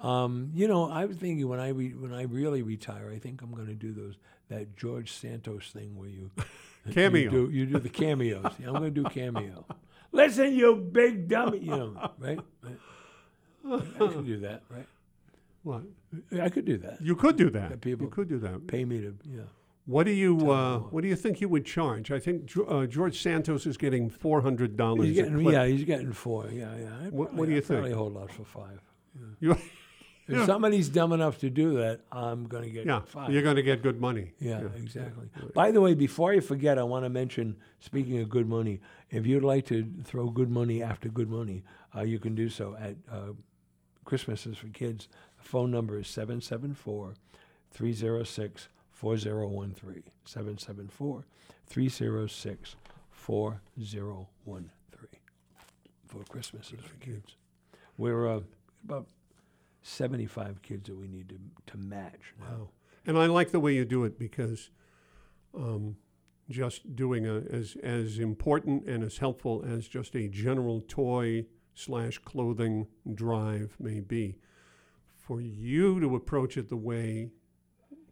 Um, 0.01 0.51
you 0.55 0.69
know, 0.69 0.91
I 0.91 1.07
was 1.07 1.17
thinking 1.17 1.49
when 1.49 1.61
I 1.61 1.69
re- 1.69 1.95
when 1.95 2.13
I 2.13 2.23
really 2.23 2.63
retire, 2.63 3.11
I 3.15 3.19
think 3.19 3.41
I'm 3.43 3.53
going 3.55 3.69
to 3.69 3.75
do 3.75 3.93
those 3.93 4.17
that 4.49 4.77
George 4.77 5.11
Santos 5.13 5.71
thing 5.73 5.97
where 5.97 6.09
you 6.09 6.31
Cameo. 6.93 7.23
You 7.23 7.31
do, 7.31 7.51
you 7.51 7.67
do 7.67 7.79
the 7.79 7.89
cameos. 7.89 8.53
Yeah, 8.61 8.67
I'm 8.69 8.75
going 8.75 8.93
to 8.95 9.03
do 9.03 9.09
cameo. 9.09 9.65
Listen, 10.13 10.55
you 10.55 10.77
big 10.77 11.27
dummy. 11.29 11.59
You 11.59 11.71
know, 11.71 12.11
right? 12.19 12.39
right? 12.63 13.83
I 13.97 14.07
could 14.09 14.27
do 14.27 14.39
that, 14.41 14.63
right? 14.69 14.87
what 15.63 15.83
I 16.39 16.51
could 16.51 16.67
do 16.67 16.77
that. 16.79 17.01
you 17.01 17.17
could 17.17 17.37
do 17.37 17.49
that. 17.51 17.81
People- 17.81 18.05
you 18.05 18.11
could 18.11 18.29
do 18.29 18.39
that. 18.41 18.67
Pay 18.67 18.85
me 18.85 19.01
to, 19.01 19.17
yeah. 19.25 19.41
What 19.87 20.05
do 20.05 20.13
you 20.13 20.51
uh, 20.51 20.79
what. 20.79 21.03
Do 21.03 21.09
you 21.09 21.17
think 21.17 21.41
you 21.43 21.49
would 21.51 21.67
charge? 21.67 22.11
I 22.11 22.19
think 22.19 22.51
uh, 22.69 22.87
George 22.87 23.21
Santos 23.21 23.67
is 23.67 23.77
getting 23.77 24.09
four 24.09 24.41
hundred 24.41 24.77
dollars. 24.77 25.09
Yeah, 25.11 25.67
he's 25.67 25.85
getting 25.85 26.13
four. 26.13 26.49
Yeah, 26.51 26.75
yeah. 26.77 27.07
I'd 27.07 27.13
What- 27.13 27.35
what 27.35 27.47
do 27.47 27.53
you 27.53 27.59
I'd 27.59 27.67
probably 27.67 27.91
think? 27.91 27.99
hold 27.99 28.17
out 28.17 28.33
for 28.33 28.45
five. 28.45 28.81
You, 29.41 29.57
If 30.27 30.37
Yeah. 30.39 30.47
somebody's 30.47 30.89
dumb 30.89 31.13
enough 31.13 31.37
to 31.41 31.51
do 31.51 31.75
that, 31.75 32.01
I'm 32.11 32.47
going 32.47 32.65
to 32.65 32.71
get 32.71 32.87
yeah, 32.87 33.01
five. 33.05 33.31
you're 33.31 33.43
going 33.43 33.57
to 33.57 33.63
get 33.63 33.83
good 33.83 34.01
money. 34.01 34.33
Yeah, 34.41 34.63
exactly. 34.75 35.29
By 35.55 35.71
the 35.71 35.83
way, 35.83 35.93
before 35.93 36.33
I 36.33 36.41
forget, 36.41 36.79
I 36.79 36.83
want 36.83 37.05
to 37.05 37.11
mention, 37.11 37.57
speaking 37.79 38.19
of 38.21 38.31
good 38.31 38.49
money, 38.49 38.81
if 39.11 39.27
you'd 39.27 39.45
like 39.45 39.67
to 39.67 39.85
throw 40.03 40.31
good 40.31 40.49
money 40.51 40.83
after 40.83 41.11
good 41.11 41.29
money, 41.29 41.63
uh, 41.95 42.01
you 42.05 42.19
can 42.19 42.35
do 42.35 42.49
so 42.49 42.75
at 42.81 42.97
uh, 43.13 43.33
Christmases 44.07 44.57
for 44.57 44.69
Kids. 44.69 45.09
The 45.37 45.45
phone 45.45 45.71
number 45.71 45.99
is 45.99 46.09
774 46.09 47.13
306 47.73 48.69
4013. 49.05 50.03
774 50.25 51.27
306 51.67 52.77
4013 53.11 55.21
for 56.07 56.25
Christmases 56.25 56.81
for 56.83 56.95
Kids. 57.05 57.37
We're 57.99 58.27
uh, 58.27 58.41
about 58.83 59.09
75 59.83 60.63
kids 60.63 60.89
that 60.89 60.97
we 60.97 61.09
need 61.09 61.29
to, 61.29 61.39
to 61.73 61.77
match 61.77 62.33
now. 62.41 62.47
Wow. 62.47 62.69
And 63.07 63.19
I 63.19 63.27
like 63.27 63.51
the 63.51 63.61
way 63.61 63.75
you 63.75 63.85
do 63.85 64.05
it 64.05 64.19
because 64.19 64.71
um, 65.55 65.97
just 66.49 66.97
doing 66.97 67.27
a, 67.27 67.43
as 67.51 67.77
as 67.83 68.19
important 68.19 68.89
and 68.89 69.05
as 69.05 69.19
helpful 69.19 69.63
as 69.69 69.87
just 69.87 70.15
a 70.15 70.29
general 70.29 70.81
toy 70.81 71.45
slash 71.75 72.17
clothing 72.21 72.87
drive 73.13 73.77
may 73.79 74.01
be, 74.01 74.39
for 75.15 75.43
you 75.43 76.01
to 76.01 76.17
approach 76.17 76.57
it 76.57 76.71
the 76.71 76.77
way 76.77 77.33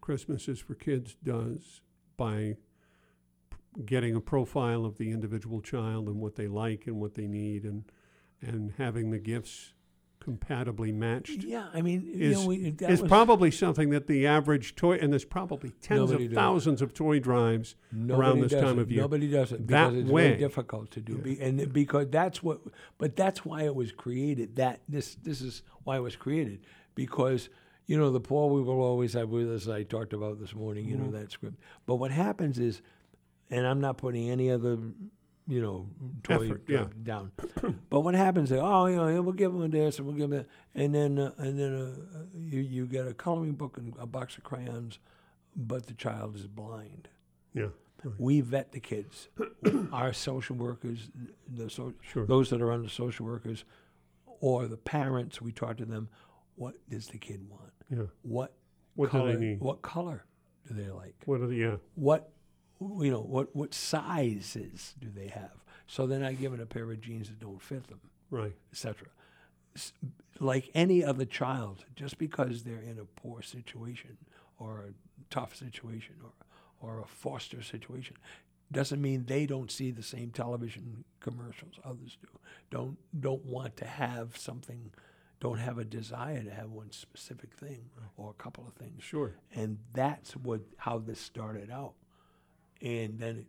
Christmas 0.02 0.48
is 0.48 0.58
for 0.58 0.74
Kids 0.74 1.16
does 1.24 1.80
by 2.18 2.56
getting 3.86 4.14
a 4.14 4.20
profile 4.20 4.84
of 4.84 4.98
the 4.98 5.10
individual 5.10 5.62
child 5.62 6.06
and 6.08 6.16
what 6.16 6.36
they 6.36 6.46
like 6.46 6.86
and 6.86 7.00
what 7.00 7.14
they 7.14 7.26
need 7.26 7.64
and 7.64 7.84
and 8.42 8.74
having 8.76 9.10
the 9.10 9.18
gifts 9.18 9.72
compatibly 10.20 10.92
matched 10.92 11.42
Yeah, 11.42 11.66
I 11.72 11.80
mean, 11.82 12.02
you 12.04 12.30
is, 12.30 12.40
know, 12.40 12.46
we, 12.46 12.70
that 12.72 12.90
is 12.90 13.02
probably 13.02 13.50
something 13.50 13.90
that 13.90 14.06
the 14.06 14.26
average 14.26 14.76
toy, 14.76 14.96
and 14.96 15.12
there's 15.12 15.24
probably 15.24 15.70
tens 15.80 16.10
of 16.12 16.32
thousands 16.32 16.80
of 16.82 16.94
toy 16.94 17.18
drives 17.18 17.74
nobody 17.90 18.20
around 18.20 18.40
this 18.40 18.52
time 18.52 18.78
it. 18.78 18.82
of 18.82 18.92
year. 18.92 19.00
Nobody 19.02 19.28
does 19.28 19.52
it 19.52 19.66
That 19.68 19.88
because 19.90 20.02
it's 20.02 20.10
way. 20.10 20.28
very 20.28 20.38
difficult 20.38 20.90
to 20.92 21.00
do, 21.00 21.16
Be, 21.18 21.40
and 21.40 21.72
because 21.72 22.08
that's 22.10 22.42
what. 22.42 22.60
But 22.98 23.16
that's 23.16 23.44
why 23.44 23.62
it 23.62 23.74
was 23.74 23.90
created. 23.90 24.56
That 24.56 24.82
this 24.88 25.16
this 25.16 25.40
is 25.40 25.62
why 25.82 25.96
it 25.96 26.02
was 26.02 26.14
created 26.14 26.60
because 26.94 27.48
you 27.92 27.98
know 27.98 28.10
the 28.10 28.20
poor 28.20 28.44
we 28.50 28.62
will 28.62 28.80
always 28.82 29.12
have 29.12 29.28
with 29.28 29.48
us. 29.56 29.68
I 29.68 29.82
talked 29.82 30.12
about 30.14 30.40
this 30.40 30.54
morning. 30.54 30.84
You 30.88 30.96
know 30.96 31.04
Mm-hmm. 31.04 31.20
that 31.20 31.30
script. 31.30 31.56
But 31.86 31.96
what 31.96 32.10
happens 32.10 32.58
is, 32.58 32.80
and 33.50 33.66
I'm 33.66 33.80
not 33.80 33.98
putting 33.98 34.30
any 34.30 34.50
other. 34.50 34.78
You 35.48 35.60
know, 35.60 35.88
toy 36.22 36.46
Effort, 36.46 36.62
yeah. 36.68 36.86
down. 37.02 37.32
but 37.90 38.00
what 38.00 38.14
happens 38.14 38.52
is, 38.52 38.58
oh, 38.62 38.86
you 38.86 38.94
know, 38.96 39.22
we'll 39.22 39.32
give 39.32 39.52
them 39.52 39.68
this 39.72 39.98
and 39.98 40.06
we'll 40.06 40.16
give 40.16 40.30
them 40.30 40.38
that, 40.38 40.80
and 40.80 40.94
then 40.94 41.18
uh, 41.18 41.32
and 41.36 41.58
then 41.58 41.74
uh, 41.74 42.18
uh, 42.18 42.22
you 42.52 42.60
you 42.60 42.86
get 42.86 43.08
a 43.08 43.12
coloring 43.12 43.54
book 43.54 43.76
and 43.76 43.92
a 43.98 44.06
box 44.06 44.36
of 44.38 44.44
crayons, 44.44 45.00
but 45.56 45.86
the 45.86 45.94
child 45.94 46.36
is 46.36 46.46
blind. 46.46 47.08
Yeah, 47.54 47.70
We 48.18 48.40
vet 48.40 48.70
the 48.70 48.78
kids. 48.80 49.28
Our 49.92 50.12
social 50.12 50.54
workers, 50.56 51.10
the 51.52 51.68
so, 51.68 51.92
Sure. 52.00 52.24
those 52.24 52.48
that 52.50 52.62
are 52.62 52.70
under 52.72 52.88
social 52.88 53.26
workers, 53.26 53.64
or 54.40 54.68
the 54.68 54.76
parents, 54.76 55.42
we 55.42 55.50
talk 55.52 55.76
to 55.78 55.84
them. 55.84 56.08
What 56.54 56.74
does 56.88 57.08
the 57.08 57.18
kid 57.18 57.40
want? 57.50 57.72
Yeah. 57.92 58.04
What 58.22 58.52
What 58.94 59.10
do 59.12 59.18
they 59.18 59.24
color? 59.24 59.38
need? 59.38 59.60
What 59.60 59.82
color 59.82 60.24
do 60.66 60.74
they 60.74 60.88
like? 60.90 61.14
What 61.26 61.40
are 61.40 61.46
the 61.46 61.56
yeah? 61.56 61.76
What 61.94 62.30
you 62.80 63.10
know? 63.10 63.20
What 63.20 63.54
what 63.54 63.74
sizes 63.74 64.94
do 65.00 65.08
they 65.14 65.28
have? 65.28 65.52
So 65.86 66.06
they're 66.06 66.18
not 66.20 66.38
given 66.38 66.60
a 66.60 66.66
pair 66.66 66.90
of 66.90 67.00
jeans 67.00 67.28
that 67.28 67.38
don't 67.40 67.60
fit 67.60 67.86
them 67.88 68.00
Right. 68.30 68.54
etc. 68.72 69.08
S- 69.76 69.92
Like 70.40 70.70
any 70.74 71.04
other 71.04 71.24
child, 71.26 71.84
just 71.94 72.16
because 72.18 72.62
they're 72.64 72.80
in 72.92 72.98
a 72.98 73.04
poor 73.04 73.42
situation 73.42 74.16
or 74.58 74.86
a 74.88 74.92
tough 75.30 75.54
situation 75.54 76.16
or, 76.22 76.32
or 76.80 77.00
a 77.00 77.06
foster 77.06 77.62
situation, 77.62 78.16
doesn't 78.70 79.00
mean 79.02 79.24
they 79.26 79.44
don't 79.46 79.70
see 79.70 79.90
the 79.90 80.02
same 80.02 80.30
television 80.30 81.04
commercials 81.20 81.74
others 81.84 82.16
do. 82.22 82.28
Don't 82.70 82.96
don't 83.20 83.44
want 83.44 83.76
to 83.78 83.84
have 83.86 84.36
something, 84.38 84.90
don't 85.42 85.58
have 85.58 85.76
a 85.76 85.84
desire 85.84 86.40
to 86.40 86.50
have 86.52 86.70
one 86.70 86.92
specific 86.92 87.52
thing 87.52 87.86
or 88.16 88.30
a 88.30 88.40
couple 88.40 88.64
of 88.64 88.74
things. 88.74 89.02
Sure. 89.02 89.34
And 89.52 89.78
that's 89.92 90.36
what 90.36 90.60
how 90.76 90.98
this 90.98 91.18
started 91.18 91.68
out, 91.68 91.94
and 92.80 93.18
then 93.18 93.38
it 93.38 93.46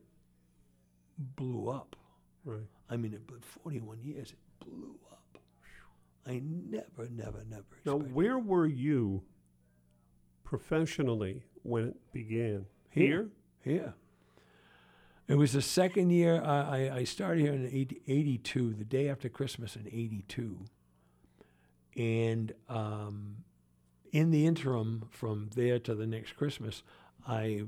blew 1.35 1.69
up. 1.69 1.95
Right. 2.43 2.61
I 2.89 2.97
mean, 2.97 3.13
it, 3.13 3.27
but 3.27 3.45
41 3.45 3.99
years, 4.01 4.31
it 4.31 4.39
blew 4.65 4.95
up. 5.11 5.37
I 6.25 6.41
never, 6.43 7.07
never, 7.11 7.43
never 7.47 7.63
Now, 7.85 7.97
where 7.97 8.39
were 8.39 8.65
you 8.65 9.21
professionally 10.43 11.43
when 11.61 11.89
it 11.89 12.11
began? 12.11 12.65
Here. 12.89 13.27
Here. 13.63 13.93
It 15.27 15.35
was 15.35 15.53
the 15.53 15.61
second 15.61 16.09
year 16.09 16.41
I, 16.43 16.87
I, 16.87 16.95
I 16.95 17.03
started 17.03 17.41
here 17.41 17.53
in 17.53 17.67
80, 17.67 18.01
82, 18.07 18.73
the 18.73 18.83
day 18.83 19.09
after 19.09 19.29
Christmas 19.29 19.75
in 19.75 19.87
82. 19.87 20.65
And 21.97 22.53
um, 22.69 23.37
in 24.11 24.31
the 24.31 24.45
interim 24.45 25.05
from 25.11 25.49
there 25.55 25.79
to 25.79 25.95
the 25.95 26.07
next 26.07 26.33
Christmas, 26.35 26.83
I 27.27 27.63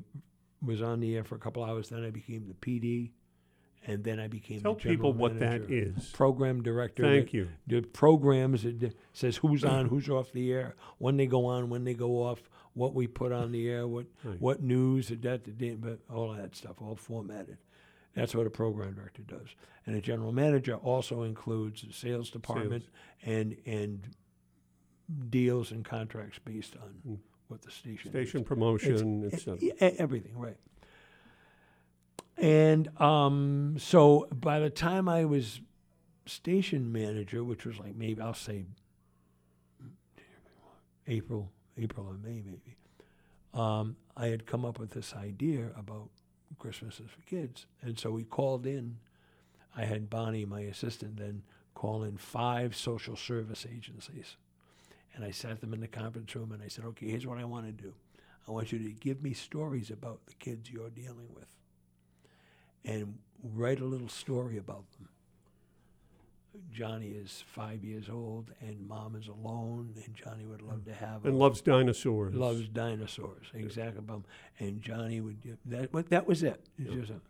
was 0.66 0.82
on 0.82 1.00
the 1.00 1.16
air 1.16 1.24
for 1.24 1.36
a 1.36 1.40
couple 1.40 1.64
hours. 1.64 1.90
Then 1.90 2.04
I 2.04 2.10
became 2.10 2.48
the 2.48 2.54
PD, 2.56 3.12
and 3.86 4.04
then 4.04 4.20
I 4.20 4.28
became 4.28 4.62
Tell 4.62 4.74
the 4.74 4.80
general 4.82 4.98
people 4.98 5.14
what 5.14 5.40
that 5.40 5.62
manager. 5.70 5.92
is. 5.98 6.10
Program 6.12 6.64
director. 6.64 7.04
Thank 7.04 7.28
that- 7.28 7.34
you. 7.34 7.50
The 7.68 7.82
programs 7.82 8.66
it 8.66 8.96
says 9.14 9.38
who's 9.38 9.64
on, 9.64 9.88
who's 9.88 10.10
off 10.10 10.32
the 10.32 10.52
air, 10.52 10.76
when 10.98 11.18
they 11.18 11.28
go 11.28 11.46
on, 11.46 11.70
when 11.70 11.84
they 11.84 11.94
go 11.94 12.24
off, 12.24 12.42
what 12.74 12.94
we 12.94 13.08
put 13.08 13.32
on 13.32 13.52
the 13.52 13.70
air, 13.70 13.88
what 13.88 14.08
Right. 14.24 14.42
what 14.42 14.62
news, 14.62 15.08
that, 15.10 15.22
that, 15.22 15.46
that, 15.60 15.82
but 15.82 16.00
all 16.14 16.34
that 16.34 16.56
stuff, 16.56 16.82
all 16.82 16.96
formatted. 16.96 17.58
That's 18.16 18.34
what 18.34 18.48
a 18.48 18.50
program 18.50 18.94
director 18.94 19.24
does. 19.24 19.48
And 19.86 19.96
a 19.96 20.02
general 20.02 20.32
manager 20.32 20.76
also 20.76 21.24
includes 21.24 21.82
the 21.84 21.94
sales 21.94 22.30
department 22.30 22.86
and 23.24 23.56
and 23.66 24.02
deals 25.30 25.72
and 25.72 25.86
contracts 25.86 26.40
based 26.44 26.76
on 26.82 27.20
what 27.48 27.62
the 27.62 27.72
station. 27.72 28.12
Station 28.12 28.44
promotion, 28.44 29.26
It's- 29.26 29.48
etc. 29.48 29.72
everything, 30.00 30.38
right. 30.38 30.58
And 32.38 32.90
um, 33.00 33.76
so 33.78 34.28
by 34.34 34.60
the 34.60 34.70
time 34.70 35.08
I 35.08 35.26
was 35.26 35.62
station 36.26 36.92
manager, 36.92 37.44
which 37.44 37.66
was 37.66 37.78
like 37.80 37.96
maybe 37.96 38.22
I'll 38.22 38.34
say 38.34 38.66
April, 41.08 41.52
April 41.78 42.08
or 42.08 42.18
May 42.18 42.42
maybe, 42.42 42.76
um, 43.54 43.96
I 44.18 44.28
had 44.28 44.46
come 44.46 44.66
up 44.66 44.80
with 44.80 44.92
this 44.92 45.14
idea 45.14 45.70
about 45.78 46.10
Christmases 46.56 47.10
for 47.10 47.22
kids, 47.30 47.66
and 47.82 47.98
so 48.00 48.12
we 48.12 48.24
called 48.24 48.66
in. 48.66 48.98
I 49.78 49.86
had 49.86 50.10
Bonnie, 50.10 50.46
my 50.46 50.62
assistant, 50.62 51.18
then 51.18 51.44
call 51.74 52.04
in 52.04 52.18
five 52.18 52.76
social 52.76 53.16
service 53.16 53.66
agencies. 53.70 54.38
And 55.14 55.24
I 55.24 55.32
sat 55.32 55.62
them 55.62 55.74
in 55.74 55.82
the 55.82 55.88
conference 55.88 56.36
room 56.36 56.52
and 56.52 56.64
I 56.64 56.68
said, 56.68 56.86
okay, 56.86 57.08
here's 57.08 57.28
what 57.28 57.38
I 57.38 57.46
want 57.46 57.66
to 57.66 57.72
do. 57.72 57.94
I 58.48 58.52
want 58.52 58.72
you 58.72 58.80
to 58.80 58.92
give 58.92 59.22
me 59.22 59.34
stories 59.34 59.90
about 59.90 60.26
the 60.26 60.34
kids 60.36 60.70
you're 60.70 60.90
dealing 60.90 61.30
with 61.34 61.48
and 62.84 63.18
write 63.44 63.80
a 63.80 63.86
little 63.86 64.10
story 64.10 64.58
about 64.58 64.86
them. 64.98 65.10
Johnny 66.72 67.10
is 67.10 67.44
five 67.48 67.84
years 67.84 68.10
old 68.10 68.52
and 68.62 68.88
mom 68.88 69.16
is 69.16 69.28
alone, 69.28 69.94
and 70.06 70.16
Johnny 70.16 70.46
would 70.46 70.62
love 70.62 70.86
to 70.86 70.94
have 70.94 71.26
And 71.26 71.34
a- 71.36 71.38
loves 71.38 71.62
dinosaurs. 71.62 72.34
loves 72.36 72.68
dinosaurs. 72.68 73.48
Exactly. 73.54 74.04
And 74.60 74.82
Johnny 74.82 75.22
would 75.22 75.58
that. 75.66 75.92
That 76.10 76.28
was 76.28 76.44
it. 76.44 76.66
It's 76.78 76.94
just 76.94 77.12
a- 77.12 77.22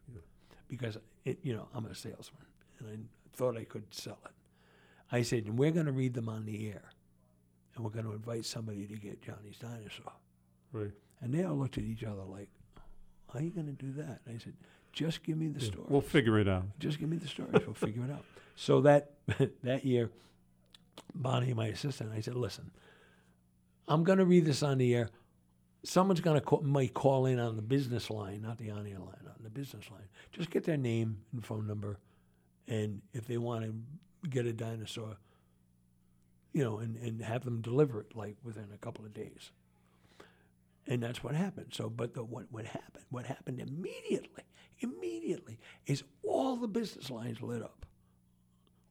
because 0.67 0.97
it, 1.25 1.39
you 1.43 1.53
know 1.55 1.67
I'm 1.73 1.85
a 1.85 1.95
salesman, 1.95 2.45
and 2.79 2.87
I 2.89 2.97
thought 3.37 3.57
I 3.57 3.63
could 3.63 3.93
sell 3.93 4.19
it. 4.25 4.31
I 5.11 5.21
said, 5.21 5.45
and 5.45 5.57
we're 5.57 5.71
going 5.71 5.85
to 5.85 5.91
read 5.91 6.13
them 6.15 6.27
on 6.29 6.45
the 6.45 6.67
air, 6.69 6.83
and 7.75 7.83
we're 7.83 7.91
going 7.91 8.05
to 8.05 8.13
invite 8.13 8.45
somebody 8.45 8.87
to 8.87 8.95
get 8.95 9.21
Johnny's 9.21 9.57
dinosaur. 9.59 10.13
Right. 10.71 10.91
And 11.21 11.33
they 11.33 11.43
all 11.43 11.55
looked 11.55 11.77
at 11.77 11.83
each 11.83 12.03
other 12.03 12.23
like, 12.23 12.49
"How 13.31 13.39
are 13.39 13.41
you 13.43 13.51
going 13.51 13.67
to 13.67 13.73
do 13.73 13.91
that?" 13.93 14.21
And 14.25 14.35
I 14.35 14.37
said, 14.39 14.53
"Just 14.91 15.23
give 15.23 15.37
me 15.37 15.47
the 15.49 15.59
story. 15.59 15.85
We'll 15.89 16.01
figure 16.01 16.39
it 16.39 16.47
out. 16.47 16.65
Just 16.79 16.99
give 16.99 17.09
me 17.09 17.17
the 17.17 17.27
stories. 17.27 17.65
We'll 17.65 17.73
figure 17.75 18.03
it 18.03 18.11
out." 18.11 18.25
So 18.55 18.81
that 18.81 19.11
that 19.63 19.85
year, 19.85 20.09
Bonnie, 21.13 21.53
my 21.53 21.67
assistant, 21.67 22.11
I 22.13 22.21
said, 22.21 22.35
"Listen, 22.35 22.71
I'm 23.87 24.03
going 24.03 24.19
to 24.19 24.25
read 24.25 24.45
this 24.45 24.63
on 24.63 24.77
the 24.77 24.95
air. 24.95 25.09
Someone's 25.83 26.21
going 26.21 26.39
to 26.39 26.41
call, 26.41 26.61
might 26.61 26.93
call 26.93 27.27
in 27.27 27.39
on 27.39 27.55
the 27.55 27.61
business 27.61 28.09
line, 28.09 28.41
not 28.41 28.57
the 28.57 28.71
on-air 28.71 28.97
line, 28.97 29.27
on 29.27 29.43
the 29.43 29.51
business 29.51 29.85
line. 29.91 30.07
Just 30.31 30.49
get 30.49 30.63
their 30.63 30.77
name 30.77 31.17
and 31.31 31.45
phone 31.45 31.67
number, 31.67 31.99
and 32.67 33.01
if 33.13 33.27
they 33.27 33.37
want 33.37 33.65
to 33.65 34.27
get 34.27 34.47
a 34.47 34.53
dinosaur, 34.53 35.17
you 36.53 36.63
know, 36.63 36.79
and, 36.79 36.97
and 36.97 37.21
have 37.21 37.45
them 37.45 37.61
deliver 37.61 38.01
it 38.01 38.15
like 38.15 38.35
within 38.43 38.67
a 38.73 38.77
couple 38.77 39.05
of 39.05 39.13
days." 39.13 39.51
And 40.87 41.01
that's 41.01 41.23
what 41.23 41.33
happened. 41.35 41.67
So, 41.73 41.89
but 41.89 42.13
the, 42.13 42.23
what 42.23 42.45
what 42.51 42.65
happened? 42.65 43.05
What 43.09 43.25
happened 43.25 43.59
immediately? 43.59 44.43
Immediately 44.79 45.59
is 45.87 46.03
all 46.23 46.57
the 46.57 46.67
business 46.67 47.09
lines 47.09 47.41
lit 47.41 47.63
up, 47.63 47.84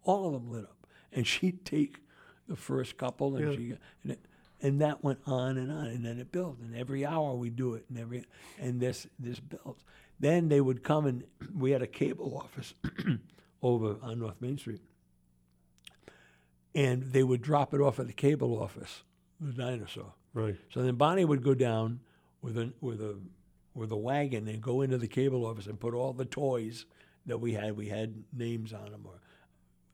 all 0.05 0.27
of 0.27 0.33
them 0.35 0.51
lit 0.51 0.65
up, 0.65 0.87
and 1.13 1.27
she'd 1.27 1.65
take 1.65 1.99
the 2.49 2.57
first 2.57 2.97
couple, 2.97 3.37
and 3.37 3.51
Yeah. 3.51 3.57
she 3.57 3.71
and, 4.03 4.13
it, 4.13 4.21
and 4.63 4.81
that 4.81 5.03
went 5.05 5.19
on 5.27 5.57
and 5.59 5.71
on, 5.73 5.87
and 5.89 6.05
then 6.05 6.19
it 6.19 6.31
built, 6.33 6.59
and 6.61 6.75
every 6.77 7.05
hour 7.05 7.35
we 7.35 7.51
do 7.51 7.75
it, 7.75 7.85
and 7.89 7.99
every 7.99 8.25
and 8.59 8.81
this 8.81 9.07
this 9.19 9.41
built. 9.41 9.83
Then 10.21 10.49
they 10.49 10.61
would 10.61 10.83
come 10.85 11.07
and 11.07 11.25
we 11.55 11.73
had 11.73 11.83
a 11.83 11.87
cable 11.87 12.37
office 12.39 12.73
over 13.63 13.97
on 14.03 14.21
North 14.21 14.41
Main 14.41 14.59
Street, 14.59 14.81
and 16.75 17.03
they 17.13 17.23
would 17.23 17.43
drop 17.43 17.75
it 17.75 17.81
off 17.81 17.99
at 17.99 18.07
the 18.07 18.13
cable 18.13 18.61
office, 18.61 19.03
the 19.41 19.53
dinosaur. 19.53 20.13
Right. 20.33 20.57
So 20.73 20.83
then 20.83 20.97
Bonnie 20.97 21.25
would 21.25 21.43
go 21.43 21.55
down 21.55 22.01
with 22.43 22.57
a 22.59 22.73
with 22.81 23.01
a 23.01 23.19
with 23.75 23.91
a 23.93 23.97
wagon 23.97 24.47
and 24.49 24.61
go 24.63 24.83
into 24.83 24.99
the 24.99 25.09
cable 25.09 25.45
office 25.47 25.67
and 25.67 25.79
put 25.79 25.95
all 25.95 26.13
the 26.13 26.25
toys 26.25 26.87
that 27.27 27.39
we 27.39 27.55
had. 27.55 27.77
We 27.77 27.89
had 27.89 28.23
names 28.33 28.73
on 28.73 28.91
them, 28.93 29.03
or 29.07 29.21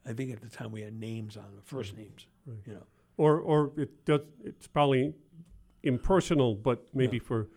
I 0.07 0.13
think 0.13 0.33
at 0.33 0.41
the 0.41 0.49
time 0.49 0.73
we 0.73 0.81
had 0.83 0.95
names 0.95 1.37
on 1.37 1.45
them, 1.45 1.61
first 1.65 1.97
names. 1.97 2.27
You 2.67 2.75
know, 2.75 2.83
Or, 3.17 3.39
or 3.39 3.73
it 3.77 4.05
does. 4.05 4.21
It's 4.45 4.67
probably 4.67 5.15
impersonal, 5.83 6.55
but 6.55 6.85
maybe 6.95 7.19
for 7.19 7.49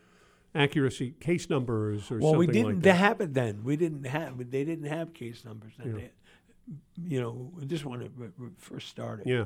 accuracy, 0.53 1.15
case 1.19 1.49
numbers 1.49 2.11
or 2.11 2.19
well, 2.19 2.33
something 2.33 2.33
like 2.33 2.33
that. 2.33 2.33
Well, 2.33 2.39
we 2.39 2.47
didn't 2.47 2.65
like 2.75 2.83
that. 2.83 2.93
have 2.95 3.21
it 3.21 3.33
then. 3.33 3.63
We 3.63 3.75
didn't 3.77 4.03
have. 4.05 4.37
They 4.51 4.63
didn't 4.65 4.85
have 4.85 5.13
case 5.13 5.43
numbers 5.45 5.73
then. 5.77 5.87
Yeah. 5.87 5.95
They- 5.95 6.11
you 7.05 7.19
know, 7.19 7.51
this 7.57 7.83
when 7.83 8.01
it 8.01 8.13
w- 8.13 8.31
w- 8.31 8.53
first 8.57 8.87
started. 8.87 9.25
Yeah. 9.27 9.45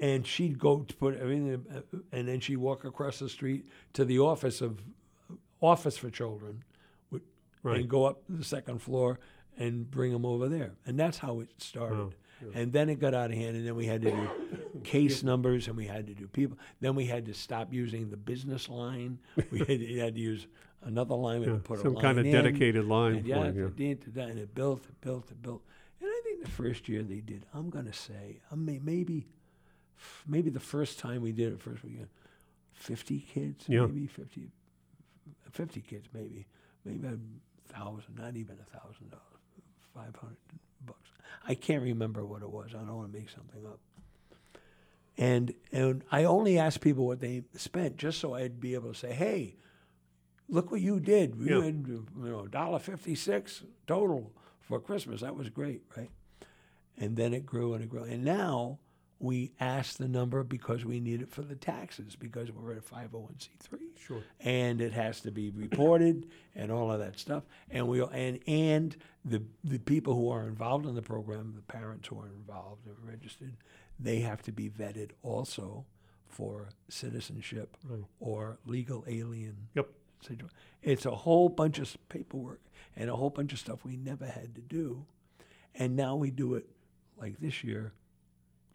and 0.00 0.26
she'd 0.26 0.58
go 0.58 0.80
to 0.80 0.94
put 0.96 1.16
everything, 1.16 1.64
uh, 1.72 1.80
and 2.10 2.26
then 2.26 2.40
she'd 2.40 2.56
walk 2.56 2.84
across 2.84 3.20
the 3.20 3.28
street 3.28 3.66
to 3.92 4.04
the 4.04 4.18
office 4.18 4.60
of 4.60 4.82
office 5.60 5.96
for 5.96 6.10
children, 6.10 6.64
would- 7.12 7.22
Right. 7.62 7.80
and 7.80 7.88
go 7.88 8.04
up 8.06 8.26
to 8.26 8.32
the 8.32 8.42
second 8.42 8.80
floor 8.82 9.20
and 9.58 9.90
bring 9.90 10.12
them 10.12 10.24
over 10.24 10.48
there, 10.48 10.72
and 10.86 10.98
that's 10.98 11.18
how 11.18 11.40
it 11.40 11.48
started. 11.58 11.96
Oh, 11.98 12.12
and 12.54 12.72
then 12.72 12.88
it 12.88 12.98
got 12.98 13.14
out 13.14 13.30
of 13.30 13.36
hand, 13.36 13.56
and 13.56 13.64
then 13.66 13.76
we 13.76 13.86
had 13.86 14.02
to 14.02 14.10
do 14.10 14.28
case 14.84 15.22
numbers, 15.22 15.68
and 15.68 15.76
we 15.76 15.86
had 15.86 16.06
to 16.08 16.14
do 16.14 16.26
people. 16.26 16.58
Then 16.80 16.94
we 16.96 17.06
had 17.06 17.26
to 17.26 17.34
stop 17.34 17.72
using 17.72 18.10
the 18.10 18.16
business 18.16 18.68
line. 18.68 19.20
We 19.52 19.60
had, 19.60 19.80
you 19.80 20.00
had 20.00 20.14
to 20.16 20.20
use 20.20 20.46
another 20.82 21.14
line. 21.14 21.40
We 21.40 21.46
had 21.46 21.52
Yeah, 21.52 21.58
to 21.58 21.62
put 21.62 21.78
a 21.78 21.82
some 21.82 21.94
kind 21.96 22.18
of 22.18 22.26
in, 22.26 22.32
dedicated 22.32 22.84
line 22.86 23.12
And 23.14 23.22
for 23.22 23.28
yeah, 23.28 23.44
it, 23.44 23.54
yeah. 24.16 24.22
and 24.24 24.38
it 24.40 24.54
built, 24.56 24.84
it 24.88 25.00
built, 25.00 25.30
it 25.30 25.40
built. 25.40 25.62
And 26.00 26.08
I 26.10 26.20
think 26.24 26.42
the 26.42 26.50
first 26.50 26.88
year 26.88 27.04
they 27.04 27.20
did, 27.20 27.46
I'm 27.54 27.70
going 27.70 27.84
to 27.86 27.92
say, 27.92 28.40
I 28.50 28.56
may, 28.56 28.80
maybe 28.82 29.28
maybe 30.26 30.50
the 30.50 30.58
first 30.58 30.98
time 30.98 31.22
we 31.22 31.30
did 31.30 31.52
it 31.52 31.60
first 31.60 31.84
weekend, 31.84 32.08
50 32.72 33.20
kids, 33.20 33.66
Yeah. 33.68 33.86
maybe 33.86 34.08
50, 34.08 34.48
50 35.52 35.80
kids, 35.82 36.08
maybe, 36.12 36.46
maybe 36.84 37.06
a 37.06 37.72
thousand, 37.72 38.16
not 38.18 38.34
even 38.36 38.56
a 38.60 38.78
thousand 38.78 39.10
dollars, 39.10 39.22
500 39.94 40.36
bucks. 40.86 41.10
I 41.46 41.54
can't 41.54 41.82
remember 41.82 42.24
what 42.24 42.42
it 42.42 42.50
was. 42.50 42.70
I 42.74 42.78
don't 42.78 42.96
want 42.96 43.12
to 43.12 43.18
make 43.18 43.28
something 43.30 43.64
up. 43.66 43.78
And, 45.18 45.52
and 45.72 46.02
I 46.10 46.24
only 46.24 46.58
asked 46.58 46.80
people 46.80 47.06
what 47.06 47.20
they 47.20 47.42
spent 47.56 47.96
just 47.98 48.18
so 48.18 48.34
I'd 48.34 48.60
be 48.60 48.74
able 48.74 48.92
to 48.92 48.98
say, 48.98 49.12
hey, 49.12 49.56
look 50.48 50.70
what 50.70 50.80
you 50.80 51.00
did. 51.00 51.34
You 51.38 51.58
Yeah. 51.58 51.64
had, 51.66 51.86
you 51.86 52.06
know, 52.16 52.46
dollar 52.46 52.78
fifty 52.78 53.14
six 53.14 53.62
total 53.86 54.32
for 54.60 54.80
Christmas. 54.80 55.20
That 55.20 55.36
was 55.36 55.50
great, 55.50 55.82
right? 55.96 56.10
And 56.98 57.16
then 57.16 57.34
it 57.34 57.44
grew 57.44 57.74
and 57.74 57.82
it 57.84 57.88
grew. 57.90 58.04
And 58.04 58.24
now 58.24 58.78
we 59.22 59.52
ask 59.60 59.96
the 59.98 60.08
number 60.08 60.42
because 60.42 60.84
we 60.84 60.98
need 61.00 61.22
it 61.22 61.30
for 61.30 61.42
the 61.42 61.54
taxes 61.54 62.16
because 62.16 62.50
we're 62.50 62.72
a 62.72 62.80
501c3. 62.80 63.78
Sure. 63.96 64.22
And 64.40 64.80
it 64.80 64.92
has 64.92 65.20
to 65.20 65.30
be 65.30 65.50
reported 65.50 66.26
and 66.56 66.72
all 66.72 66.90
of 66.90 66.98
that 66.98 67.18
stuff. 67.18 67.44
And 67.70 67.86
we 67.86 68.02
and 68.02 68.40
and 68.48 68.96
the 69.24 69.42
the 69.62 69.78
people 69.78 70.14
who 70.14 70.28
are 70.30 70.46
involved 70.48 70.86
in 70.86 70.94
the 70.96 71.02
program, 71.02 71.52
the 71.54 71.72
parents 71.72 72.08
who 72.08 72.18
are 72.20 72.26
involved 72.28 72.86
and 72.86 72.96
registered, 73.08 73.56
they 74.00 74.18
have 74.20 74.42
to 74.42 74.52
be 74.52 74.68
vetted 74.68 75.10
also 75.22 75.86
for 76.26 76.70
citizenship 76.88 77.76
Right. 77.88 78.04
or 78.18 78.58
legal 78.66 79.04
alien 79.06 79.68
Yep. 79.74 79.88
It's 80.82 81.06
a 81.06 81.10
whole 81.10 81.48
bunch 81.48 81.78
of 81.78 81.96
paperwork 82.08 82.60
and 82.96 83.08
a 83.10 83.16
whole 83.16 83.30
bunch 83.30 83.52
of 83.52 83.58
stuff 83.58 83.84
we 83.84 83.96
never 83.96 84.26
had 84.26 84.54
to 84.56 84.60
do. 84.60 85.04
And 85.74 85.94
now 85.96 86.16
we 86.16 86.30
do 86.30 86.54
it 86.54 86.66
like 87.16 87.38
this 87.38 87.62
year 87.62 87.92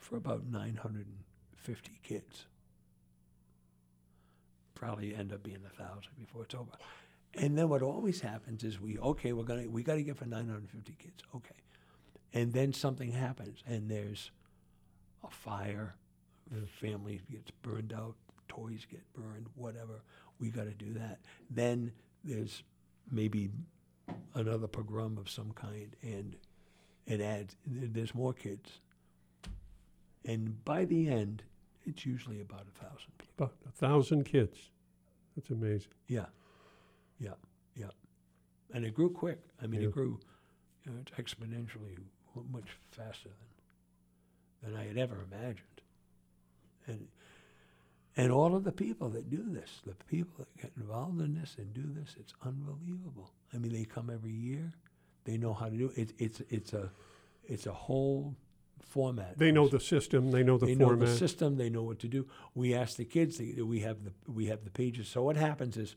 for 0.08 0.18
about 0.18 0.46
950 0.46 2.00
kids. 2.04 2.46
Probably 4.76 5.16
end 5.16 5.34
up 5.34 5.44
being 5.44 5.64
a 5.66 5.84
thousand 5.84 6.12
before 6.18 6.44
it's 6.44 6.56
over. 6.56 6.72
And 7.36 7.58
then 7.58 7.68
what 7.70 7.82
always 7.82 8.22
happens 8.22 8.64
is 8.64 8.80
we 8.80 8.98
okay, 9.00 9.34
we're 9.34 9.44
gonna 9.44 9.68
we 9.68 9.84
gotta 9.84 10.02
get 10.02 10.18
for 10.18 10.26
950 10.26 10.96
kids. 10.98 11.24
Okay. 11.36 11.56
And 12.34 12.54
then 12.54 12.74
something 12.74 13.12
happens 13.12 13.64
and 13.68 13.90
there's 13.90 14.32
a 15.24 15.30
fire, 15.30 15.96
the 16.52 16.68
family 16.68 17.22
gets 17.32 17.52
burned 17.62 17.94
out, 17.94 18.16
toys 18.48 18.86
get 18.90 19.02
burned, 19.14 19.48
whatever. 19.56 20.02
We 20.40 20.50
got 20.50 20.66
to 20.66 20.74
do 20.74 20.94
that. 20.94 21.20
Then 21.50 21.92
there's 22.24 22.64
maybe 23.12 23.50
another 24.36 24.68
pogrom 24.68 25.18
of 25.18 25.30
some 25.30 25.52
kind, 25.52 25.96
and 26.02 26.36
it 27.06 27.22
adds. 27.22 27.56
There's 27.66 28.14
more 28.14 28.34
kids, 28.34 28.80
and 30.28 30.64
by 30.66 30.86
the 30.86 31.08
end, 31.10 31.44
it's 31.86 32.06
usually 32.06 32.42
about 32.42 32.66
a 32.68 32.84
thousand 32.84 33.18
people. 33.18 33.34
About 33.46 33.56
a 33.68 33.72
thousand 33.72 34.26
kids. 34.26 34.70
That's 35.36 35.50
amazing. 35.50 35.92
Yeah, 36.08 36.26
yeah, 37.20 37.36
yeah. 37.76 37.88
And 38.74 38.84
it 38.86 38.94
grew 38.94 39.10
quick. 39.10 39.40
I 39.62 39.68
mean, 39.68 39.82
Yeah. 39.82 39.88
it 39.88 39.94
grew 39.94 40.20
you 40.86 40.92
know, 40.92 41.00
exponentially 41.18 41.98
much 42.52 42.78
faster 42.92 43.30
than 43.30 44.72
than 44.72 44.80
I 44.80 44.86
had 44.86 44.98
ever 44.98 45.26
imagined. 45.32 45.82
And 46.88 47.08
and 48.16 48.32
all 48.32 48.56
of 48.56 48.64
the 48.64 48.72
people 48.72 49.10
that 49.10 49.30
do 49.30 49.44
this, 49.50 49.82
the 49.86 49.94
people 50.06 50.34
that 50.40 50.58
get 50.62 50.72
involved 50.76 51.22
in 51.22 51.36
this 51.36 51.56
and 51.60 51.72
do 51.74 51.84
this, 51.94 52.16
it's 52.20 52.34
unbelievable. 52.44 53.32
I 53.54 53.58
mean, 53.60 53.72
they 53.72 53.86
come 53.86 54.10
every 54.10 54.32
year. 54.34 54.74
They 55.26 55.38
know 55.38 55.54
how 55.54 55.70
to 55.70 55.78
do 55.78 55.92
it. 55.96 55.98
It's 55.98 56.14
it's 56.18 56.42
it's 56.50 56.74
a 56.74 56.92
it's 57.46 57.66
a 57.68 57.74
whole 57.74 58.36
format. 58.86 59.38
They 59.38 59.52
know 59.52 59.68
the 59.68 59.80
system. 59.80 60.32
They 60.32 60.44
know 60.44 60.58
the 60.58 60.68
they 60.68 60.76
know 60.76 60.88
format. 60.88 61.08
the 61.10 61.16
system. 61.16 61.58
They 61.58 61.70
know 61.70 61.84
what 61.84 62.00
to 62.00 62.08
do. 62.08 62.28
We 62.56 62.74
ask 62.74 62.98
the 62.98 63.06
kids. 63.06 63.38
They, 63.38 63.62
we 63.62 63.82
have 63.82 64.04
the 64.04 64.14
we 64.32 64.48
have 64.48 64.64
the 64.64 64.72
pages. 64.72 65.08
So 65.08 65.24
what 65.24 65.36
happens 65.38 65.78
is, 65.78 65.96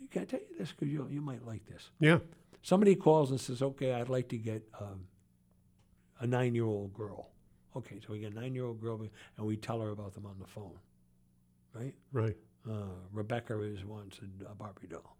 you 0.00 0.08
can 0.08 0.22
I 0.22 0.24
tell 0.24 0.40
you 0.40 0.56
this 0.58 0.70
because 0.72 0.92
you 0.92 1.06
you 1.10 1.20
might 1.20 1.44
like 1.46 1.66
this. 1.66 1.90
yeah. 2.00 2.18
Somebody 2.62 2.94
calls 2.94 3.30
and 3.30 3.38
says, 3.38 3.60
"Okay, 3.60 3.92
I'd 3.92 4.08
like 4.08 4.28
to 4.30 4.38
get 4.38 4.66
um, 4.80 5.06
a 6.20 6.26
nine-year-old 6.26 6.94
girl." 6.94 7.28
Okay, 7.76 8.00
so 8.00 8.12
we 8.14 8.20
get 8.20 8.32
a 8.32 8.34
nine-year-old 8.34 8.80
girl, 8.80 9.02
and 9.36 9.46
we 9.46 9.56
tell 9.58 9.80
her 9.80 9.90
about 9.90 10.14
them 10.14 10.24
on 10.24 10.38
the 10.38 10.46
phone, 10.46 10.78
right? 11.74 11.94
Right. 12.12 12.36
Uh, 12.66 12.94
Rebecca 13.12 13.60
is 13.60 13.84
wants 13.84 14.18
a, 14.20 14.52
a 14.52 14.54
Barbie 14.54 14.86
doll. 14.86 15.16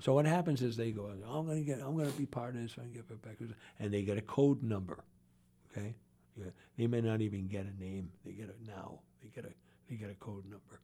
So 0.00 0.14
what 0.14 0.26
happens 0.26 0.62
is 0.62 0.76
they 0.76 0.90
go, 0.90 1.06
"I'm 1.06 1.46
going 1.46 1.58
to 1.58 1.64
get, 1.64 1.80
I'm 1.80 1.94
going 1.96 2.10
to 2.10 2.18
be 2.18 2.26
part 2.26 2.56
of 2.56 2.62
this. 2.62 2.72
I 2.76 2.82
can 2.82 2.92
get 2.92 3.04
Rebecca," 3.08 3.44
and 3.78 3.94
they 3.94 4.02
get 4.02 4.18
a 4.18 4.22
code 4.22 4.64
number. 4.64 5.04
Okay, 5.78 5.94
yeah. 6.36 6.50
they 6.76 6.86
may 6.86 7.00
not 7.00 7.20
even 7.20 7.46
get 7.48 7.66
a 7.66 7.82
name. 7.82 8.10
They 8.24 8.32
get 8.32 8.48
a 8.48 8.70
now. 8.70 9.00
They 9.22 9.28
get 9.28 9.44
a, 9.44 9.52
they 9.88 9.96
get 9.96 10.10
a 10.10 10.14
code 10.14 10.44
number. 10.44 10.80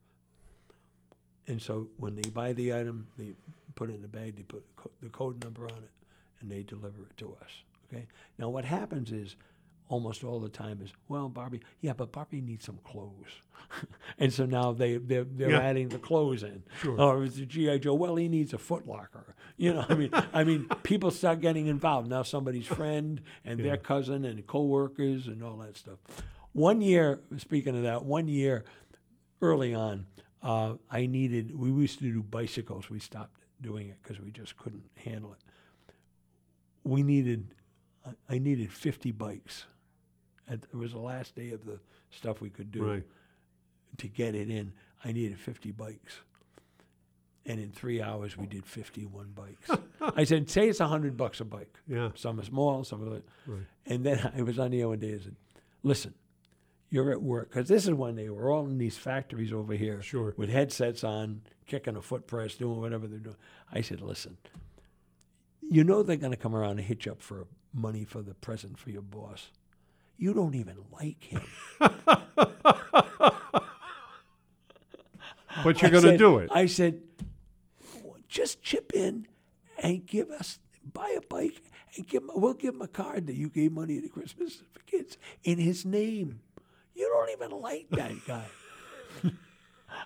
And 1.47 1.61
so 1.61 1.87
when 1.97 2.15
they 2.15 2.29
buy 2.29 2.53
the 2.53 2.73
item, 2.73 3.07
they 3.17 3.33
put 3.75 3.89
it 3.89 3.95
in 3.95 4.01
the 4.01 4.07
bag. 4.07 4.35
They 4.35 4.43
put 4.43 4.63
the 5.01 5.09
code 5.09 5.43
number 5.43 5.65
on 5.65 5.77
it, 5.77 5.91
and 6.41 6.49
they 6.49 6.63
deliver 6.63 7.03
it 7.03 7.17
to 7.17 7.35
us. 7.41 7.51
Okay. 7.87 8.07
Now 8.39 8.49
what 8.49 8.65
happens 8.65 9.11
is, 9.11 9.35
almost 9.87 10.23
all 10.23 10.39
the 10.39 10.49
time 10.49 10.81
is, 10.81 10.91
well, 11.07 11.29
Barbie, 11.29 11.61
yeah, 11.81 11.93
but 11.93 12.11
Barbie 12.11 12.41
needs 12.41 12.65
some 12.65 12.79
clothes, 12.83 13.41
and 14.17 14.33
so 14.33 14.45
now 14.45 14.71
they 14.71 14.97
they're, 14.97 15.23
they're 15.25 15.51
Yeah. 15.51 15.59
adding 15.59 15.89
the 15.89 15.99
clothes 15.99 16.43
in. 16.43 16.63
Sure. 16.81 16.99
Or 16.99 17.23
it's 17.23 17.37
a 17.37 17.45
GI 17.45 17.79
Joe. 17.79 17.93
Well, 17.93 18.15
he 18.15 18.27
needs 18.27 18.53
a 18.53 18.57
Foot 18.57 18.87
Locker. 18.87 19.35
You 19.57 19.73
know, 19.73 19.85
I 19.87 19.93
mean, 19.95 20.09
I 20.33 20.43
mean, 20.43 20.67
people 20.83 21.11
start 21.11 21.39
getting 21.41 21.67
involved 21.67 22.09
now. 22.09 22.23
Somebody's 22.23 22.67
friend 22.67 23.21
and 23.45 23.59
their 23.59 23.77
cousin 23.77 24.25
and 24.25 24.45
coworkers 24.45 25.27
and 25.27 25.41
all 25.43 25.57
that 25.57 25.77
stuff. 25.77 25.99
One 26.53 26.81
year, 26.81 27.19
speaking 27.37 27.75
of 27.77 27.83
that, 27.83 28.03
one 28.05 28.27
year 28.27 28.65
early 29.41 29.73
on, 29.73 30.07
uh, 30.43 30.73
I 30.91 31.05
needed. 31.05 31.57
We 31.57 31.69
used 31.69 31.99
to 31.99 32.05
do 32.11 32.21
bicycles. 32.23 32.89
We 32.89 32.99
stopped 32.99 33.39
doing 33.61 33.87
it 33.89 33.97
because 34.03 34.19
we 34.19 34.31
just 34.31 34.57
couldn't 34.57 34.83
handle 34.95 35.33
it. 35.33 35.39
We 36.83 37.03
needed. 37.03 37.53
I- 38.05 38.35
I 38.35 38.37
needed 38.39 38.71
50 38.71 39.11
bikes. 39.11 39.65
It 40.49 40.63
was 40.73 40.91
the 40.93 40.99
last 40.99 41.35
day 41.35 41.51
of 41.51 41.65
the 41.65 41.79
stuff 42.11 42.41
we 42.41 42.49
could 42.49 42.71
do 42.71 42.83
Right. 42.85 43.03
to 43.97 44.07
get 44.07 44.35
it 44.35 44.49
in. 44.49 44.73
I 45.03 45.11
needed 45.11 45.39
50 45.39 45.71
bikes. 45.71 46.19
And 47.47 47.59
in 47.59 47.71
three 47.71 48.01
hours, 48.01 48.35
we 48.37 48.47
did 48.47 48.65
51 48.65 49.33
bikes. 49.35 49.69
I 50.15 50.23
said, 50.23 50.49
say 50.49 50.67
it's 50.69 50.79
100 50.79 51.15
bucks 51.15 51.39
a 51.41 51.45
bike. 51.45 51.77
Yeah. 51.87 52.09
Some 52.15 52.39
are 52.39 52.43
small, 52.43 52.83
some 52.83 53.03
are. 53.07 53.21
Right. 53.45 53.61
And 53.85 54.03
then 54.03 54.31
I 54.37 54.41
was 54.41 54.57
on 54.57 54.71
the 54.71 54.81
air 54.81 54.87
one 54.89 54.99
day 54.99 55.11
and 55.13 55.21
said, 55.21 55.35
listen, 55.83 56.13
you're 56.89 57.11
at 57.11 57.21
work. 57.21 57.49
Because 57.49 57.67
this 57.67 57.83
is 57.87 57.93
when 57.93 58.15
they 58.15 58.29
were 58.29 58.49
all 58.51 58.65
in 58.65 58.77
these 58.79 58.97
factories 58.97 59.53
over 59.53 59.73
here 59.73 60.01
Sure. 60.01 60.33
with 60.37 60.49
headsets 60.49 61.03
on, 61.03 61.41
kicking 61.67 61.95
a 61.95 62.01
foot 62.01 62.25
press, 62.27 62.55
doing 62.55 62.79
whatever 62.81 63.05
they're 63.07 63.19
doing. 63.19 63.35
I 63.71 63.81
said, 63.81 64.01
listen, 64.01 64.37
you 65.61 65.83
know 65.83 66.01
they're 66.03 66.15
going 66.15 66.31
to 66.31 66.37
come 66.37 66.55
around 66.55 66.71
and 66.79 66.81
hit 66.87 67.05
you 67.05 67.11
up 67.11 67.21
for 67.21 67.45
money 67.73 68.05
for 68.05 68.21
the 68.23 68.33
present 68.33 68.77
for 68.79 68.89
your 68.89 69.01
boss. 69.03 69.49
You 70.17 70.33
don't 70.33 70.55
even 70.55 70.77
like 70.91 71.23
him. 71.23 71.41
But 75.63 75.81
you're 75.81 75.91
going 75.91 76.03
to 76.03 76.17
do 76.17 76.39
it. 76.39 76.49
I 76.51 76.65
said, 76.65 77.01
just 78.27 78.61
chip 78.61 78.91
in 78.93 79.27
and 79.79 80.05
give 80.05 80.29
us, 80.29 80.59
buy 80.93 81.15
a 81.17 81.21
bike 81.21 81.61
and 81.95 82.07
give 82.07 82.23
him, 82.23 82.31
we'll 82.35 82.53
give 82.53 82.75
him 82.75 82.81
a 82.81 82.87
card 82.87 83.27
that 83.27 83.35
you 83.35 83.49
gave 83.49 83.71
money 83.71 84.01
to 84.01 84.09
Christmas 84.09 84.61
for 84.73 84.81
kids 84.81 85.17
in 85.43 85.57
his 85.57 85.85
name. 85.85 86.41
You 86.93 87.09
don't 87.09 87.31
even 87.31 87.61
like 87.61 87.87
that 87.91 88.13
guy. 88.27 88.45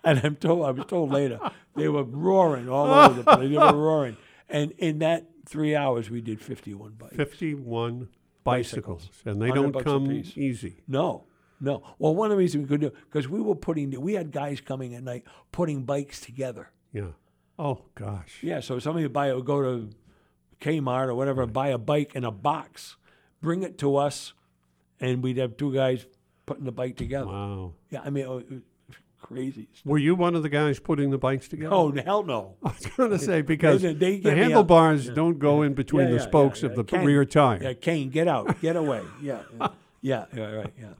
and 0.03 0.21
I'm 0.23 0.35
told, 0.35 0.65
I 0.65 0.71
was 0.71 0.85
told 0.85 1.11
later, 1.11 1.39
they 1.75 1.87
were 1.87 2.03
roaring 2.03 2.69
all 2.69 2.87
over 2.87 3.21
the 3.21 3.23
place. 3.23 3.49
They 3.49 3.57
were 3.57 3.73
roaring. 3.73 4.17
And 4.47 4.71
in 4.77 4.99
that 4.99 5.25
three 5.47 5.75
hours, 5.75 6.09
we 6.09 6.21
did 6.21 6.41
51 6.41 6.93
bikes. 6.93 7.15
51 7.15 8.09
bicycles. 8.43 9.07
Bicycles. 9.07 9.21
And 9.25 9.41
they 9.41 9.51
don't 9.51 9.73
come 9.83 10.11
easy. 10.11 10.81
No, 10.87 11.25
no. 11.59 11.83
Well, 11.97 12.15
one 12.15 12.27
of 12.27 12.31
the 12.31 12.37
reasons 12.37 12.63
we 12.63 12.67
could 12.69 12.81
do 12.81 12.91
because 13.11 13.27
we 13.27 13.41
were 13.41 13.55
putting, 13.55 13.99
we 14.01 14.13
had 14.13 14.31
guys 14.31 14.61
coming 14.61 14.95
at 14.95 15.03
night 15.03 15.23
putting 15.51 15.83
bikes 15.83 16.19
together. 16.19 16.71
Yeah. 16.93 17.11
Oh, 17.57 17.85
gosh. 17.95 18.39
Yeah, 18.41 18.61
so 18.61 18.79
somebody 18.79 19.05
would 19.05 19.13
buy 19.13 19.29
it 19.29 19.35
would 19.35 19.45
go 19.45 19.61
to 19.61 19.89
Kmart 20.61 21.07
or 21.07 21.15
whatever, 21.15 21.45
buy 21.45 21.69
a 21.69 21.77
bike 21.77 22.15
in 22.15 22.23
a 22.23 22.31
box, 22.31 22.95
bring 23.41 23.63
it 23.63 23.77
to 23.79 23.97
us, 23.97 24.33
and 24.99 25.21
we'd 25.21 25.37
have 25.37 25.57
two 25.57 25.73
guys 25.73 26.05
putting 26.45 26.65
the 26.65 26.71
bike 26.71 26.95
together. 26.95 27.27
Wow. 27.27 27.73
Yeah, 27.89 28.01
I 28.03 28.09
mean, 28.09 28.63
crazy. 29.21 29.67
Were 29.85 29.97
you 29.97 30.15
one 30.15 30.35
of 30.35 30.43
the 30.43 30.49
guys 30.49 30.79
putting 30.79 31.09
the 31.11 31.17
bikes 31.17 31.47
together? 31.47 31.73
Oh 31.73 31.91
hell 31.91 32.23
no! 32.23 32.55
I 32.63 32.69
was 32.69 32.85
going 32.97 33.11
to 33.11 33.19
say, 33.19 33.41
because 33.41 33.81
They- 33.81 33.93
they 33.93 34.15
the 34.17 34.21
get 34.21 34.23
me 34.23 34.29
out. 34.31 34.37
handlebars 34.45 35.07
Yeah. 35.07 35.13
don't 35.13 35.39
go 35.39 35.61
in 35.61 35.73
between 35.73 36.05
Yeah, 36.07 36.13
the 36.13 36.19
yeah, 36.19 36.27
spokes 36.27 36.61
yeah, 36.63 36.69
of 36.69 36.75
the 36.75 36.83
Ken- 36.83 37.05
rear 37.05 37.25
tire. 37.25 37.61
Yeah, 37.61 37.73
Kane, 37.73 38.09
get 38.09 38.27
out, 38.27 38.59
get 38.61 38.75
away. 38.75 39.01
Yeah, 39.21 39.41
yeah, 39.59 39.67
yeah, 40.01 40.25
yeah, 40.35 40.51
right, 40.51 40.73
yeah. 40.79 40.93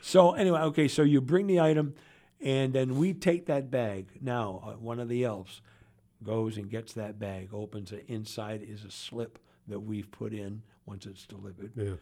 So 0.00 0.32
anyway, 0.32 0.60
okay, 0.60 0.88
so 0.88 1.02
you 1.02 1.20
bring 1.20 1.46
the 1.46 1.60
item, 1.60 1.94
and 2.40 2.72
then 2.72 2.96
we 2.96 3.12
take 3.12 3.46
that 3.46 3.70
bag. 3.70 4.06
Now, 4.20 4.62
uh, 4.66 4.70
one 4.72 4.98
of 4.98 5.08
the 5.08 5.24
elves 5.24 5.60
goes 6.24 6.56
and 6.56 6.70
gets 6.70 6.94
that 6.94 7.18
bag, 7.18 7.50
opens 7.52 7.92
it. 7.92 8.04
Inside 8.08 8.62
is 8.62 8.84
a 8.84 8.90
slip 8.90 9.38
that 9.68 9.80
we've 9.80 10.10
put 10.10 10.32
in 10.32 10.62
once 10.86 11.04
it's 11.06 11.26
delivered. 11.26 11.72
Yeah. 11.76 11.94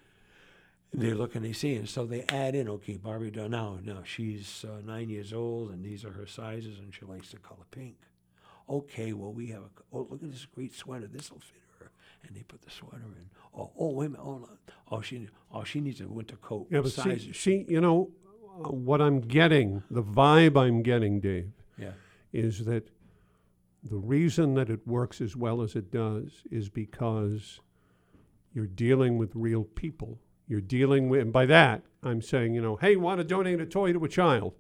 They 0.95 1.13
look 1.13 1.35
and 1.35 1.45
they 1.45 1.53
see 1.53 1.75
and 1.75 1.89
So 1.89 2.07
they 2.07 2.23
add 2.31 2.55
in, 2.55 2.69
okay, 2.69 2.97
Barbie 2.97 3.31
doll. 3.31 3.49
Now, 3.49 3.79
now 3.85 4.03
she's 4.05 4.65
uh, 4.67 4.81
nine 4.85 5.11
years 5.11 5.33
old, 5.33 5.71
and 5.71 5.85
these 5.85 6.05
are 6.05 6.13
her 6.13 6.27
sizes, 6.27 6.79
and 6.79 6.95
she 6.95 7.05
likes 7.05 7.31
the 7.31 7.37
color 7.39 7.67
pink. 7.71 7.97
Okay, 8.69 9.13
well 9.13 9.33
we 9.33 9.49
have 9.49 9.63
a. 9.63 9.71
Oh, 9.93 10.07
look 10.11 10.23
at 10.23 10.31
this 10.31 10.47
great 10.47 10.75
sweater. 10.75 11.07
This 11.07 11.31
will 11.31 11.41
fit 11.41 11.61
her. 11.81 11.91
And 12.27 12.37
they 12.37 12.43
put 12.43 12.63
the 12.63 12.71
sweater 12.71 13.05
in. 13.05 13.31
Oh, 13.57 13.71
oh, 13.79 13.91
wait 13.91 14.07
a 14.07 14.11
minute. 14.11 14.25
Oh, 14.25 14.39
no. 14.39 14.49
oh, 14.91 15.01
she, 15.01 15.29
oh, 15.53 15.65
she 15.65 15.81
needs 15.81 16.01
a 16.01 16.09
winter 16.09 16.37
coat. 16.37 16.67
Yeah, 16.71 16.81
but 16.81 16.93
size 16.93 17.23
see, 17.23 17.33
she? 17.33 17.65
you 17.69 17.81
know, 17.81 18.11
uh, 18.65 18.71
what 18.71 19.01
I'm 19.01 19.21
getting, 19.21 19.83
the 19.91 20.03
vibe 20.03 20.57
I'm 20.61 20.83
getting, 20.83 21.21
Dave, 21.21 21.53
Yeah, 21.79 21.93
is 22.33 22.65
that 22.65 22.89
The 23.83 23.97
reason 23.97 24.55
that 24.55 24.69
it 24.71 24.87
works 24.87 25.21
as 25.21 25.37
well 25.37 25.63
as 25.63 25.77
it 25.77 25.91
does 25.91 26.43
is 26.51 26.69
because 26.69 27.61
you're 28.53 28.67
dealing 28.67 29.17
with 29.19 29.31
real 29.35 29.65
people. 29.65 30.19
You're 30.49 30.61
dealing 30.63 31.09
with, 31.09 31.21
and 31.21 31.33
by 31.33 31.47
that, 31.47 31.83
I'm 32.03 32.23
saying, 32.23 32.55
you 32.55 32.63
know, 32.63 32.77
hey, 32.77 32.97
want 32.97 33.19
to 33.19 33.25
donate 33.25 33.61
a 33.61 33.67
toy 33.67 33.93
to 33.93 34.03
a 34.05 34.09
child? 34.09 34.55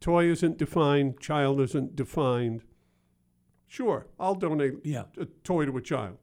Toy 0.00 0.26
isn't 0.26 0.58
defined, 0.58 1.20
child 1.20 1.60
isn't 1.60 1.94
defined. 1.94 2.62
Sure, 3.66 4.06
I'll 4.18 4.34
donate 4.34 4.74
Yeah. 4.84 5.04
a 5.18 5.26
toy 5.44 5.66
to 5.66 5.76
a 5.76 5.80
child. 5.82 6.18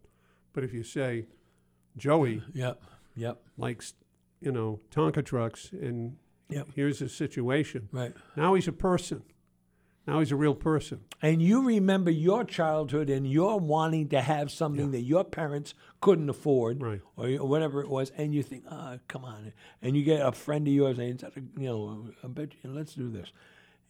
But 0.51 0.63
if 0.63 0.73
you 0.73 0.83
say, 0.83 1.27
Joey 1.95 2.41
Yep. 2.53 2.81
Yep. 3.15 3.41
likes, 3.57 3.93
you 4.41 4.51
know, 4.51 4.81
Tonka 4.91 5.23
trucks, 5.23 5.71
and 5.71 6.17
Yep. 6.49 6.69
here's 6.75 6.99
his 6.99 7.13
situation. 7.15 7.87
Right. 7.91 8.13
Now 8.35 8.55
he's 8.55 8.67
a 8.67 8.71
person. 8.73 9.23
Now 10.07 10.19
he's 10.19 10.31
a 10.31 10.35
real 10.37 10.55
person. 10.55 11.01
And 11.21 11.41
you 11.41 11.67
remember 11.67 12.09
your 12.11 12.43
childhood 12.45 13.09
and 13.09 13.29
you're 13.29 13.57
wanting 13.57 14.07
to 14.09 14.21
have 14.21 14.49
something 14.51 14.91
that 14.91 15.01
your 15.01 15.23
parents 15.25 15.73
couldn't 15.99 16.29
afford, 16.29 16.81
Right. 16.81 17.01
or 17.17 17.27
whatever 17.45 17.81
it 17.81 17.89
was, 17.89 18.11
and 18.17 18.33
you 18.33 18.41
think, 18.41 18.63
oh, 18.71 18.99
come 19.09 19.25
on. 19.25 19.51
And 19.81 19.97
you 19.97 20.03
get 20.03 20.25
a 20.25 20.31
friend 20.31 20.65
of 20.67 20.73
yours 20.73 20.97
and 20.97 21.21
you 21.57 21.67
know, 21.67 22.09
I 22.23 22.27
bet 22.27 22.49
you, 22.63 22.69
let's 22.71 22.93
do 22.93 23.09
this. 23.09 23.31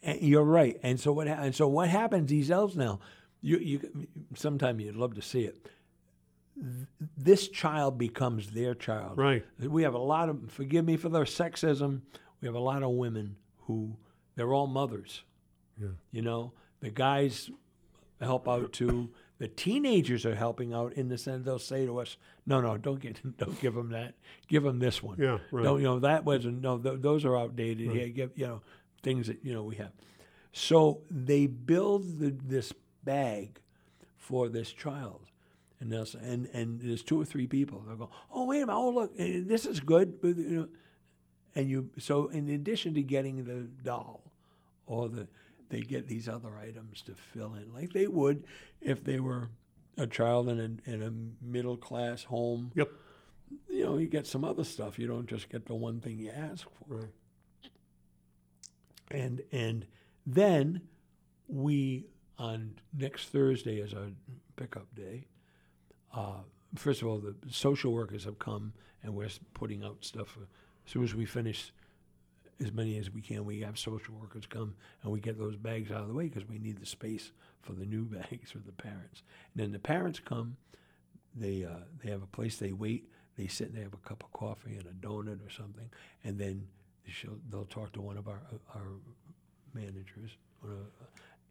And 0.02 0.20
you're 0.22 0.44
right. 0.44 0.80
And 0.84 1.00
so 1.00 1.12
what? 1.12 1.28
ha- 1.28 1.36
And 1.40 1.54
so 1.56 1.68
what 1.68 1.90
happens? 1.90 2.30
These 2.30 2.50
elves 2.52 2.76
now. 2.76 3.00
You, 3.42 3.58
you. 3.58 4.08
Sometime 4.36 4.80
you'd 4.80 4.96
love 4.96 5.14
to 5.16 5.22
see 5.22 5.42
it. 5.42 5.70
This 7.16 7.48
child 7.50 7.98
becomes 8.00 8.52
their 8.52 8.74
child. 8.74 9.18
Right. 9.18 9.46
We 9.60 9.84
have 9.84 9.94
a 9.94 10.00
lot 10.00 10.30
of. 10.30 10.50
Forgive 10.52 10.86
me 10.86 10.98
for 10.98 11.10
the 11.10 11.20
sexism. 11.22 12.02
We 12.42 12.48
have 12.48 12.56
a 12.56 12.60
lot 12.60 12.82
of 12.82 12.90
women 12.92 13.36
who 13.68 13.96
they're 14.36 14.54
all 14.54 14.66
mothers. 14.68 15.22
Yeah. 15.82 15.90
You 16.12 16.22
know, 16.22 16.54
the 16.80 16.90
guys 16.90 17.50
help 18.22 18.48
out 18.48 18.74
too. 18.74 19.10
The 19.40 19.48
teenagers 19.48 20.26
are 20.26 20.36
helping 20.36 20.74
out 20.74 20.94
in 20.94 21.10
the 21.10 21.18
sense 21.18 21.46
they'll 21.46 21.60
say 21.60 21.86
to 21.86 22.00
us, 22.00 22.18
"No, 22.46 22.60
no, 22.60 22.78
don't 22.78 23.00
get, 23.00 23.20
don't 23.38 23.60
give 23.62 23.76
them 23.76 23.90
that. 23.92 24.16
Give 24.48 24.64
them 24.64 24.80
this 24.80 25.04
one. 25.04 25.18
Yeah, 25.20 25.38
right. 25.52 25.64
Don't 25.64 25.80
you 25.80 25.86
know 25.86 26.00
that 26.00 26.26
wasn't 26.26 26.62
no. 26.62 26.78
Th- 26.78 27.00
those 27.00 27.24
are 27.26 27.38
outdated. 27.38 27.94
Yeah, 27.94 28.08
give 28.08 28.32
you 28.36 28.48
know 28.48 28.62
things 29.04 29.28
that 29.28 29.44
you 29.44 29.54
know 29.54 29.64
we 29.64 29.76
have. 29.76 29.92
So 30.54 31.02
they 31.12 31.46
build 31.46 32.20
the, 32.20 32.32
this 32.32 32.74
bag 33.04 33.60
for 34.18 34.50
this 34.50 34.72
child, 34.72 35.22
and 35.80 35.92
they'll 35.92 36.08
say, 36.08 36.20
and 36.24 36.50
and 36.54 36.82
there's 36.82 37.04
two 37.04 37.22
or 37.22 37.26
three 37.26 37.46
people. 37.46 37.84
They'll 37.86 37.96
go, 37.96 38.10
"Oh 38.32 38.46
wait 38.46 38.62
a 38.62 38.66
minute. 38.66 38.78
Oh 38.80 38.90
look, 38.90 39.14
eh, 39.20 39.42
this 39.46 39.68
is 39.68 39.80
good." 39.80 40.18
You 40.24 40.34
know, 40.34 40.68
and 41.54 41.70
you 41.70 41.90
so 42.00 42.28
in 42.30 42.50
addition 42.50 42.96
to 42.96 43.04
getting 43.04 43.44
the 43.44 43.68
doll 43.84 44.24
or 44.88 45.10
the 45.10 45.28
they 45.70 45.82
get 45.82 46.08
these 46.08 46.28
other 46.30 46.58
items 46.58 47.02
to 47.04 47.14
fill 47.14 47.54
in 47.56 47.74
like 47.74 47.92
they 47.94 48.08
would 48.08 48.44
if 48.82 49.04
they 49.04 49.20
were 49.20 49.50
a 49.98 50.08
child 50.08 50.48
in 50.50 50.60
a, 50.60 50.90
in 50.92 51.02
a 51.04 51.12
middle 51.46 51.78
class 51.78 52.24
home 52.24 52.72
Yep. 52.76 52.90
you 53.70 53.84
know 53.86 53.98
you 53.98 54.08
get 54.08 54.28
some 54.28 54.44
other 54.46 54.64
stuff 54.64 54.98
you 55.00 55.08
don't 55.08 55.28
just 55.28 55.50
get 55.50 55.66
the 55.66 55.76
one 55.76 56.00
thing 56.00 56.18
you 56.20 56.30
ask 56.32 56.68
for 56.88 57.10
Right. 57.60 57.72
and 59.20 59.42
and 59.52 59.86
then 60.26 60.82
we 61.48 62.06
on 62.38 62.76
next 62.94 63.30
Thursday 63.30 63.78
is 63.80 63.94
our 63.94 64.10
pickup 64.58 64.94
day. 64.94 65.26
Uh, 66.14 66.42
first 66.76 67.02
of 67.02 67.08
all, 67.08 67.18
the 67.18 67.36
social 67.50 67.92
workers 67.94 68.26
have 68.26 68.38
come 68.38 68.74
and 69.02 69.16
we're 69.16 69.30
putting 69.54 69.84
out 69.84 69.98
stuff. 70.02 70.38
As 70.86 70.92
soon 70.92 71.04
as 71.04 71.16
we 71.16 71.26
finish 71.26 71.72
as 72.60 72.72
many 72.74 72.98
as 72.98 73.12
we 73.12 73.22
can, 73.22 73.46
we 73.46 73.62
have 73.62 73.78
social 73.78 74.16
workers 74.16 74.46
come 74.48 74.76
and 75.04 75.12
we 75.12 75.20
get 75.20 75.38
those 75.38 75.56
bags 75.56 75.92
out 75.92 76.02
of 76.02 76.08
the 76.08 76.14
way 76.14 76.28
because 76.28 76.48
we 76.48 76.58
need 76.58 76.80
the 76.80 76.86
space 76.86 77.32
for 77.62 77.74
the 77.74 77.86
new 77.86 78.04
bags 78.18 78.52
for 78.52 78.60
the 78.60 78.72
parents. 78.72 79.22
And 79.54 79.64
then 79.64 79.72
the 79.72 79.80
parents 79.80 80.20
come, 80.20 80.58
they 81.36 81.64
uh, 81.66 81.84
they 82.04 82.10
have 82.10 82.24
a 82.24 82.28
place 82.28 82.58
they 82.58 82.72
wait. 82.74 83.10
They 83.38 83.48
sit 83.48 83.68
and 83.70 83.78
they 83.78 83.82
have 83.84 83.94
a 83.94 83.98
cup 84.08 84.24
of 84.24 84.32
coffee 84.34 84.76
and 84.78 84.86
a 84.88 85.08
donut 85.08 85.46
or 85.46 85.52
something, 85.52 85.88
and 86.24 86.40
then 86.40 86.68
she'll, 87.08 87.38
they'll 87.52 87.66
talk 87.66 87.92
to 87.94 88.02
one 88.02 88.18
of 88.18 88.28
our 88.28 88.42
our 88.74 88.88
managers, 89.76 90.32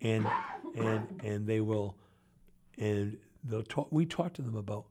and 0.00 0.26
and 0.76 1.20
and 1.22 1.46
they 1.46 1.60
will, 1.60 1.94
and 2.78 3.16
they'll 3.44 3.62
talk. 3.62 3.86
We 3.92 4.04
talk 4.06 4.32
to 4.34 4.42
them 4.42 4.56
about 4.56 4.86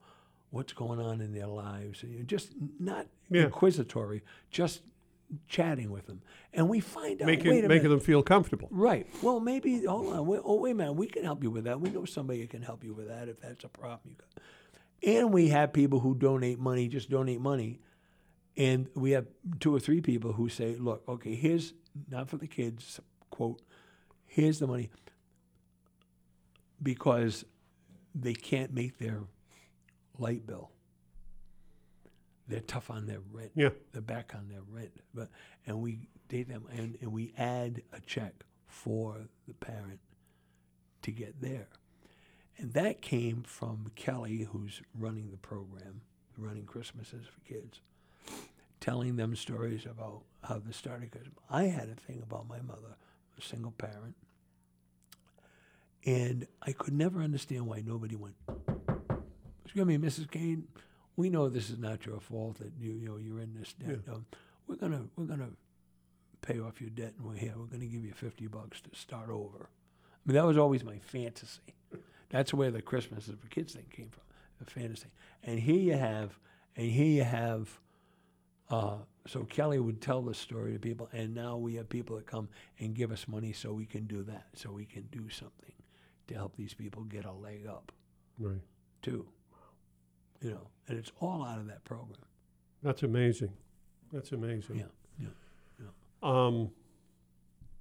what's 0.50 0.72
going 0.72 0.98
on 0.98 1.20
in 1.20 1.34
their 1.34 1.46
lives, 1.48 2.02
and, 2.02 2.26
just 2.26 2.52
not 2.80 3.06
Yeah. 3.28 3.42
inquisitory, 3.44 4.22
just 4.50 4.80
chatting 5.48 5.90
with 5.90 6.06
them, 6.06 6.22
and 6.52 6.68
we 6.68 6.80
find 6.80 7.20
out. 7.20 7.26
Making 7.26 7.52
making 7.52 7.68
minute, 7.68 7.88
them 7.88 8.00
feel 8.00 8.22
comfortable. 8.22 8.68
Right. 8.70 9.06
Well, 9.22 9.40
maybe. 9.40 9.84
Hold 9.84 10.12
on. 10.12 10.26
Wait, 10.26 10.40
oh, 10.44 10.60
wait 10.60 10.70
a 10.72 10.74
minute. 10.74 10.92
We 10.92 11.06
can 11.06 11.24
help 11.24 11.42
you 11.42 11.50
with 11.50 11.64
that. 11.64 11.80
We 11.80 11.90
know 11.90 12.04
somebody 12.04 12.40
who 12.40 12.46
can 12.46 12.62
help 12.62 12.84
you 12.84 12.94
with 12.94 13.08
that 13.08 13.28
if 13.28 13.40
that's 13.40 13.64
a 13.64 13.68
problem 13.68 14.00
you 14.04 14.16
got. 14.16 14.42
And 15.02 15.32
we 15.32 15.48
have 15.48 15.72
people 15.72 16.00
who 16.00 16.14
donate 16.14 16.58
money, 16.58 16.88
just 16.88 17.10
donate 17.10 17.40
money, 17.40 17.80
and 18.56 18.88
we 18.94 19.10
have 19.12 19.26
two 19.60 19.74
or 19.74 19.80
three 19.80 20.00
people 20.00 20.32
who 20.32 20.48
say, 20.48 20.76
"Look, 20.76 21.02
okay, 21.08 21.34
here's 21.34 21.74
not 22.10 22.28
for 22.28 22.36
the 22.36 22.46
kids." 22.46 23.00
Quote, 23.30 23.60
"Here's 24.24 24.58
the 24.58 24.66
money," 24.66 24.90
because 26.82 27.44
they 28.14 28.34
can't 28.34 28.72
make 28.72 28.98
their 28.98 29.24
light 30.18 30.46
bill. 30.46 30.70
They're 32.48 32.60
tough 32.60 32.90
on 32.90 33.06
their 33.06 33.20
rent 33.32 33.50
Yeah. 33.54 33.70
they're 33.92 34.00
back 34.02 34.32
on 34.34 34.48
their 34.48 34.62
rent. 34.70 34.92
But 35.14 35.28
and 35.66 35.80
we 35.80 36.08
date 36.28 36.48
them 36.48 36.64
and, 36.72 36.96
and 37.00 37.12
we 37.12 37.32
add 37.36 37.82
a 37.92 38.00
check 38.00 38.44
for 38.68 39.16
the 39.48 39.54
parent 39.54 40.00
to 41.02 41.10
get 41.10 41.40
there. 41.40 41.68
And 42.58 42.72
that 42.72 43.02
came 43.02 43.42
from 43.42 43.90
Kelly, 43.96 44.48
who's 44.50 44.80
running 44.98 45.30
the 45.30 45.36
program, 45.36 46.00
running 46.38 46.64
Christmases 46.64 47.26
for 47.26 47.40
kids, 47.40 47.80
telling 48.80 49.16
them 49.16 49.36
stories 49.36 49.84
about 49.84 50.22
how 50.42 50.58
this 50.58 50.76
started. 50.76 51.10
Because 51.10 51.26
I 51.50 51.64
had 51.64 51.88
a 51.90 51.94
thing 51.94 52.22
about 52.22 52.48
my 52.48 52.60
mother, 52.62 52.96
a 53.38 53.42
single 53.42 53.72
parent, 53.72 54.14
and 56.04 56.46
I 56.62 56.72
could 56.72 56.94
never 56.94 57.20
understand 57.20 57.66
why 57.66 57.82
nobody 57.84 58.14
went, 58.16 58.36
excuse 59.64 59.86
me, 59.86 59.98
Mrs. 59.98 60.30
Kane, 60.30 60.68
we 61.16 61.30
know 61.30 61.48
this 61.48 61.70
is 61.70 61.78
not 61.78 62.04
your 62.06 62.20
fault 62.20 62.58
that 62.58 62.72
you 62.78 62.92
you 62.92 63.08
know 63.08 63.16
you're 63.16 63.40
in 63.40 63.54
this 63.54 63.72
debt. 63.72 64.00
Yeah. 64.06 64.14
Um, 64.14 64.26
we're 64.66 64.76
gonna 64.76 65.04
we're 65.16 65.24
gonna 65.24 65.50
pay 66.42 66.60
off 66.60 66.80
your 66.80 66.90
debt, 66.90 67.14
and 67.18 67.26
we're 67.26 67.36
here. 67.36 67.54
We're 67.56 67.66
gonna 67.66 67.86
give 67.86 68.04
you 68.04 68.12
fifty 68.12 68.46
bucks 68.46 68.80
to 68.82 68.90
start 68.98 69.30
over. 69.30 69.68
I 70.04 70.18
mean, 70.28 70.34
that 70.36 70.44
was 70.46 70.58
always 70.58 70.84
my 70.84 70.98
fantasy. 70.98 71.60
That's 72.30 72.52
where 72.52 72.70
the 72.72 72.82
Christmas 72.82 73.26
for 73.26 73.46
kids 73.48 73.74
thing 73.74 73.86
came 73.90 74.08
from, 74.10 74.22
the 74.58 74.64
fantasy. 74.68 75.06
And 75.44 75.60
here 75.60 75.76
you 75.80 75.94
have, 75.94 76.38
and 76.76 76.90
here 76.90 77.06
you 77.06 77.22
have. 77.24 77.68
Uh, 78.68 78.96
so 79.28 79.44
Kelly 79.44 79.78
would 79.78 80.00
tell 80.02 80.22
the 80.22 80.34
story 80.34 80.72
to 80.72 80.78
people, 80.80 81.08
and 81.12 81.32
now 81.32 81.56
we 81.56 81.76
have 81.76 81.88
people 81.88 82.16
that 82.16 82.26
come 82.26 82.48
and 82.80 82.94
give 82.94 83.12
us 83.12 83.28
money 83.28 83.52
so 83.52 83.72
we 83.72 83.86
can 83.86 84.06
do 84.08 84.24
that, 84.24 84.46
so 84.54 84.72
we 84.72 84.84
can 84.84 85.06
do 85.12 85.28
something 85.28 85.72
to 86.26 86.34
help 86.34 86.56
these 86.56 86.74
people 86.74 87.04
get 87.04 87.24
a 87.24 87.30
leg 87.32 87.64
up 87.68 87.92
Right. 88.40 88.60
too. 89.02 89.28
You 90.42 90.50
know, 90.50 90.68
and 90.88 90.98
it's 90.98 91.12
all 91.20 91.44
out 91.44 91.58
of 91.58 91.66
that 91.68 91.84
program. 91.84 92.18
That's 92.82 93.02
amazing. 93.02 93.52
That's 94.12 94.32
amazing. 94.32 94.76
Yeah, 95.20 95.26
yeah. 95.80 95.88
Um, 96.22 96.70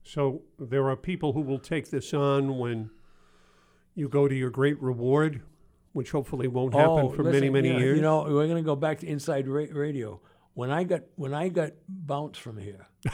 so 0.03 0.41
there 0.59 0.87
are 0.89 0.95
people 0.95 1.33
who 1.33 1.41
will 1.41 1.59
take 1.59 1.89
this 1.89 2.13
on 2.13 2.57
when 2.57 2.89
you 3.95 4.07
go 4.09 4.27
to 4.27 4.35
your 4.35 4.49
great 4.49 4.81
reward, 4.81 5.41
which 5.93 6.11
hopefully 6.11 6.47
won't 6.47 6.73
happen 6.73 7.09
for 7.15 7.23
many, 7.23 7.37
Oh, 7.37 7.51
listen, 7.51 7.53
many 7.53 7.69
yeah, 7.69 7.77
years. 7.79 7.95
You 7.97 8.01
know, 8.01 8.23
we're 8.23 8.45
going 8.47 8.55
to 8.57 8.61
go 8.61 8.75
back 8.75 8.99
to 8.99 9.07
inside 9.07 9.47
ra- 9.47 9.65
radio. 9.71 10.19
When 10.53 10.71
I 10.71 10.83
got 10.83 11.01
when 11.15 11.33
I 11.33 11.49
got 11.49 11.71
bounced 11.87 12.39
from 12.39 12.57
here, 12.57 12.87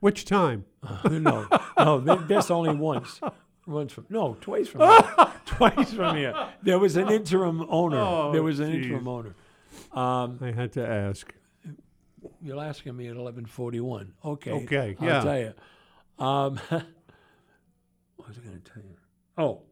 Which 0.00 0.24
time? 0.24 0.64
no, 1.04 1.46
no, 1.78 2.00
th- 2.00 2.28
this 2.28 2.50
only 2.50 2.74
once. 2.74 3.20
Once 3.66 3.92
from 3.92 4.06
no, 4.08 4.36
twice 4.40 4.68
from 4.68 4.80
here. 4.88 5.32
twice 5.44 5.92
from 5.92 6.16
here. 6.16 6.48
There 6.62 6.78
was 6.78 6.96
an 6.96 7.10
interim 7.10 7.66
owner. 7.68 7.98
Oh, 7.98 8.32
there 8.32 8.42
was 8.42 8.60
an 8.60 8.70
geez. 8.72 8.84
interim 8.86 9.08
owner. 9.08 9.34
Um, 9.92 10.38
I 10.40 10.52
had 10.52 10.72
to 10.72 10.86
ask. 10.86 11.32
you're 12.40 12.62
asking 12.62 12.96
me 12.96 13.08
at 13.08 13.16
eleven 13.16 13.44
forty 13.46 13.80
one. 13.80 14.12
Okay. 14.24 14.52
Okay, 14.52 14.96
I'll 15.00 15.06
yeah. 15.06 15.20
tell 15.22 15.38
you. 15.38 15.54
Um, 16.24 16.60
what 18.16 18.28
was 18.28 18.38
I 18.38 18.40
going 18.46 18.60
to 18.60 18.72
tell 18.72 18.82
you? 18.82 18.96
Oh, 19.36 19.62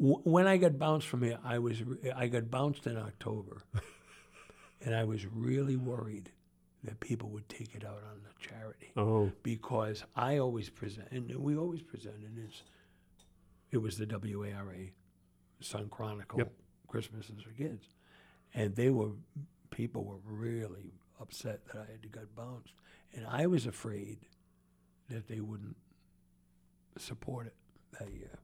w- 0.00 0.20
when 0.24 0.46
I 0.46 0.56
got 0.56 0.78
bounced 0.78 1.06
from 1.06 1.22
here, 1.22 1.38
I 1.44 1.58
was 1.58 1.82
re- 1.82 2.10
I 2.14 2.26
got 2.28 2.50
bounced 2.50 2.86
in 2.86 2.96
October, 2.96 3.62
and 4.84 4.94
I 4.94 5.04
was 5.04 5.26
really 5.26 5.76
worried 5.76 6.30
that 6.84 7.00
people 7.00 7.28
would 7.30 7.48
take 7.48 7.74
it 7.74 7.84
out 7.84 8.02
on 8.10 8.20
the 8.22 8.30
charity 8.48 8.92
Oh, 8.96 9.32
because 9.42 10.04
I 10.14 10.38
always 10.38 10.68
present, 10.70 11.08
and 11.10 11.34
we 11.36 11.56
always 11.56 11.82
present, 11.82 12.16
and 12.16 12.38
is 12.48 12.62
it 13.70 13.78
was 13.78 13.98
the 13.98 14.06
WARA 14.06 14.90
Sun 15.60 15.88
Chronicle 15.90 16.38
Yep. 16.38 16.52
Christmases 16.86 17.42
for 17.42 17.50
Kids, 17.50 17.86
and 18.54 18.74
they 18.76 18.90
were 18.90 19.10
people 19.70 20.04
were 20.04 20.18
really 20.24 20.94
upset 21.20 21.66
that 21.66 21.76
I 21.88 21.90
had 21.92 22.10
got 22.10 22.34
bounced, 22.34 22.72
and 23.14 23.26
I 23.26 23.46
was 23.46 23.66
afraid 23.66 24.18
that 25.10 25.26
they 25.28 25.40
wouldn't 25.40 25.76
support 26.96 27.46
it 27.46 27.54
that 27.98 28.12
year. 28.12 28.38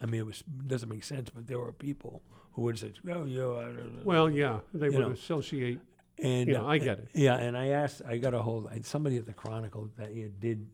I 0.00 0.06
mean, 0.06 0.20
it 0.20 0.26
was 0.26 0.42
doesn't 0.66 0.88
make 0.88 1.04
sense, 1.04 1.30
but 1.30 1.46
there 1.46 1.58
were 1.58 1.72
people 1.72 2.22
who 2.52 2.62
would 2.62 2.78
say, 2.78 2.92
"Oh, 3.10 3.24
you 3.24 3.38
know," 3.38 3.56
I 3.58 3.62
don't 3.64 3.94
know." 3.96 4.02
Well, 4.04 4.30
yeah, 4.30 4.60
they 4.72 4.88
would 4.90 4.98
know. 5.00 5.10
associate. 5.10 5.80
and 6.20 6.48
Yeah, 6.48 6.62
uh, 6.62 6.66
I 6.66 6.78
get 6.78 6.98
it. 6.98 7.08
Yeah, 7.14 7.36
and 7.36 7.56
I 7.56 7.68
asked, 7.68 8.02
I 8.06 8.18
got 8.18 8.34
a 8.34 8.42
hold, 8.42 8.68
somebody 8.84 9.16
at 9.18 9.26
the 9.26 9.32
Chronicle 9.32 9.90
that 9.98 10.14
you 10.14 10.28
did 10.40 10.68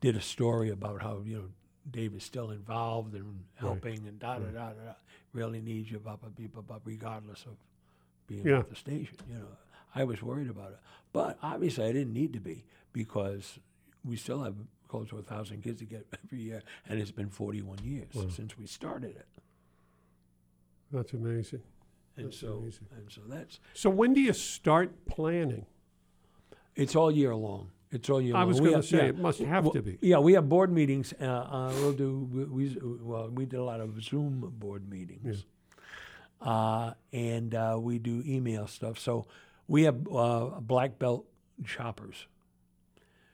did 0.00 0.16
a 0.16 0.20
story 0.20 0.70
about 0.70 1.02
how 1.02 1.22
you 1.24 1.36
know 1.36 1.48
Dave 1.90 2.14
is 2.14 2.24
still 2.24 2.50
involved 2.50 3.14
and 3.14 3.44
helping 3.56 4.06
and 4.06 4.18
da 4.18 4.38
da 4.38 4.46
da 4.46 4.68
da. 4.70 4.92
Really 5.32 5.60
needs 5.60 5.90
you, 5.90 5.98
blah 5.98 6.16
blah 6.16 6.30
blah 6.30 6.62
blah, 6.62 6.78
regardless 6.84 7.44
of 7.46 7.56
being 8.26 8.46
Yeah. 8.46 8.60
at 8.60 8.70
the 8.70 8.76
station. 8.76 9.16
You 9.28 9.38
know, 9.38 9.48
I 9.94 10.04
was 10.04 10.22
worried 10.22 10.48
about 10.48 10.70
it, 10.72 10.78
but 11.12 11.38
obviously 11.42 11.84
I 11.84 11.92
didn't 11.92 12.12
need 12.14 12.32
to 12.32 12.40
be 12.40 12.64
because 12.92 13.58
we 14.04 14.16
still 14.16 14.42
have 14.42 14.54
close 14.88 15.08
to 15.10 15.18
a 15.18 15.22
thousand 15.22 15.62
kids 15.62 15.80
to 15.80 15.86
get 15.86 16.06
every 16.24 16.38
year, 16.38 16.62
and 16.88 17.00
it's 17.00 17.10
been 17.10 17.28
41 17.30 17.78
years 17.84 18.08
since 18.34 18.56
we 18.56 18.66
started 18.66 19.16
it, 19.16 19.26
That's 20.92 21.12
amazing. 21.12 21.62
and 22.16 22.26
That's 22.26 22.38
so 22.38 22.58
amazing. 22.58 22.86
and 22.96 23.10
so 23.10 23.20
that's 23.26 23.58
So 23.74 23.90
when 23.90 24.14
do 24.14 24.20
you 24.20 24.32
start 24.32 25.06
planning? 25.06 25.66
it's 26.76 26.94
all 26.96 27.10
year 27.10 27.34
long. 27.34 27.70
It's 27.90 28.10
all 28.10 28.20
year 28.20 28.34
I 28.34 28.40
long. 28.40 28.48
was 28.48 28.60
going 28.60 28.74
to 28.74 28.82
say 28.82 28.96
yeah. 28.96 29.02
it 29.04 29.18
must 29.18 29.38
have 29.40 29.64
Well, 29.64 29.72
to 29.74 29.82
be. 29.82 29.98
Yeah, 30.00 30.18
we 30.18 30.32
have 30.32 30.48
board 30.48 30.72
meetings. 30.72 31.14
Uh, 31.20 31.24
uh, 31.24 31.72
we'll 31.76 31.92
do. 31.92 32.28
We, 32.32 32.44
we 32.66 32.76
well, 33.02 33.28
we 33.30 33.46
did 33.46 33.60
a 33.60 33.64
lot 33.64 33.80
of 33.80 34.02
Zoom 34.02 34.52
board 34.58 34.88
meetings, 34.88 35.44
uh, 36.40 36.92
and 37.12 37.54
uh, 37.54 37.76
we 37.80 37.98
do 37.98 38.22
email 38.26 38.66
stuff. 38.66 38.98
So 38.98 39.26
we 39.68 39.84
have 39.84 40.06
uh, 40.12 40.46
black 40.60 40.98
belt 40.98 41.26
shoppers. 41.64 42.26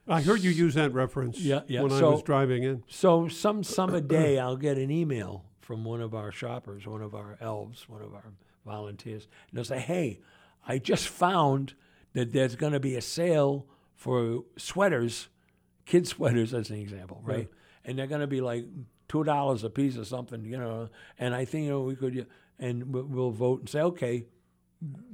I 0.08 0.22
heard 0.22 0.40
you 0.40 0.50
use 0.50 0.74
that 0.74 0.92
reference 0.92 1.38
Yeah, 1.38 1.60
yeah. 1.68 1.82
when 1.82 1.92
I 1.92 2.02
was 2.02 2.22
driving 2.22 2.64
in. 2.64 2.82
So 2.88 3.28
some 3.28 3.62
summer 3.62 4.00
day, 4.00 4.38
I'll 4.40 4.56
get 4.56 4.76
an 4.76 4.90
email 4.90 5.44
from 5.60 5.84
one 5.84 6.00
of 6.00 6.14
our 6.14 6.32
shoppers, 6.32 6.84
one 6.86 7.00
of 7.00 7.14
our 7.14 7.38
elves, 7.40 7.88
one 7.88 8.02
of 8.02 8.12
our 8.12 8.24
volunteers, 8.66 9.28
and 9.50 9.56
they'll 9.56 9.64
say, 9.64 9.78
"Hey, 9.78 10.20
I 10.66 10.78
just 10.78 11.08
found 11.08 11.74
that 12.12 12.32
there's 12.32 12.56
going 12.56 12.72
to 12.72 12.80
be 12.80 12.96
a 12.96 13.00
sale 13.00 13.66
for 14.00 14.44
sweaters, 14.56 15.28
kid 15.84 16.06
sweaters, 16.14 16.54
as 16.54 16.70
an 16.70 16.76
example, 16.76 17.20
right? 17.22 17.48
And 17.84 17.98
they're 17.98 18.06
going 18.06 18.22
to 18.22 18.26
be 18.26 18.40
like 18.40 18.64
two 19.08 19.24
dollars 19.24 19.62
a 19.62 19.68
piece 19.70 19.98
or 19.98 20.04
something, 20.04 20.44
you 20.44 20.56
know. 20.56 20.88
And 21.18 21.34
I 21.34 21.44
think 21.44 21.64
you 21.64 21.70
know 21.70 21.82
we 21.82 21.96
could, 21.96 22.26
and 22.58 22.92
we- 22.94 23.02
we'll 23.02 23.30
vote 23.30 23.60
and 23.60 23.68
say, 23.68 23.80
okay." 23.82 24.26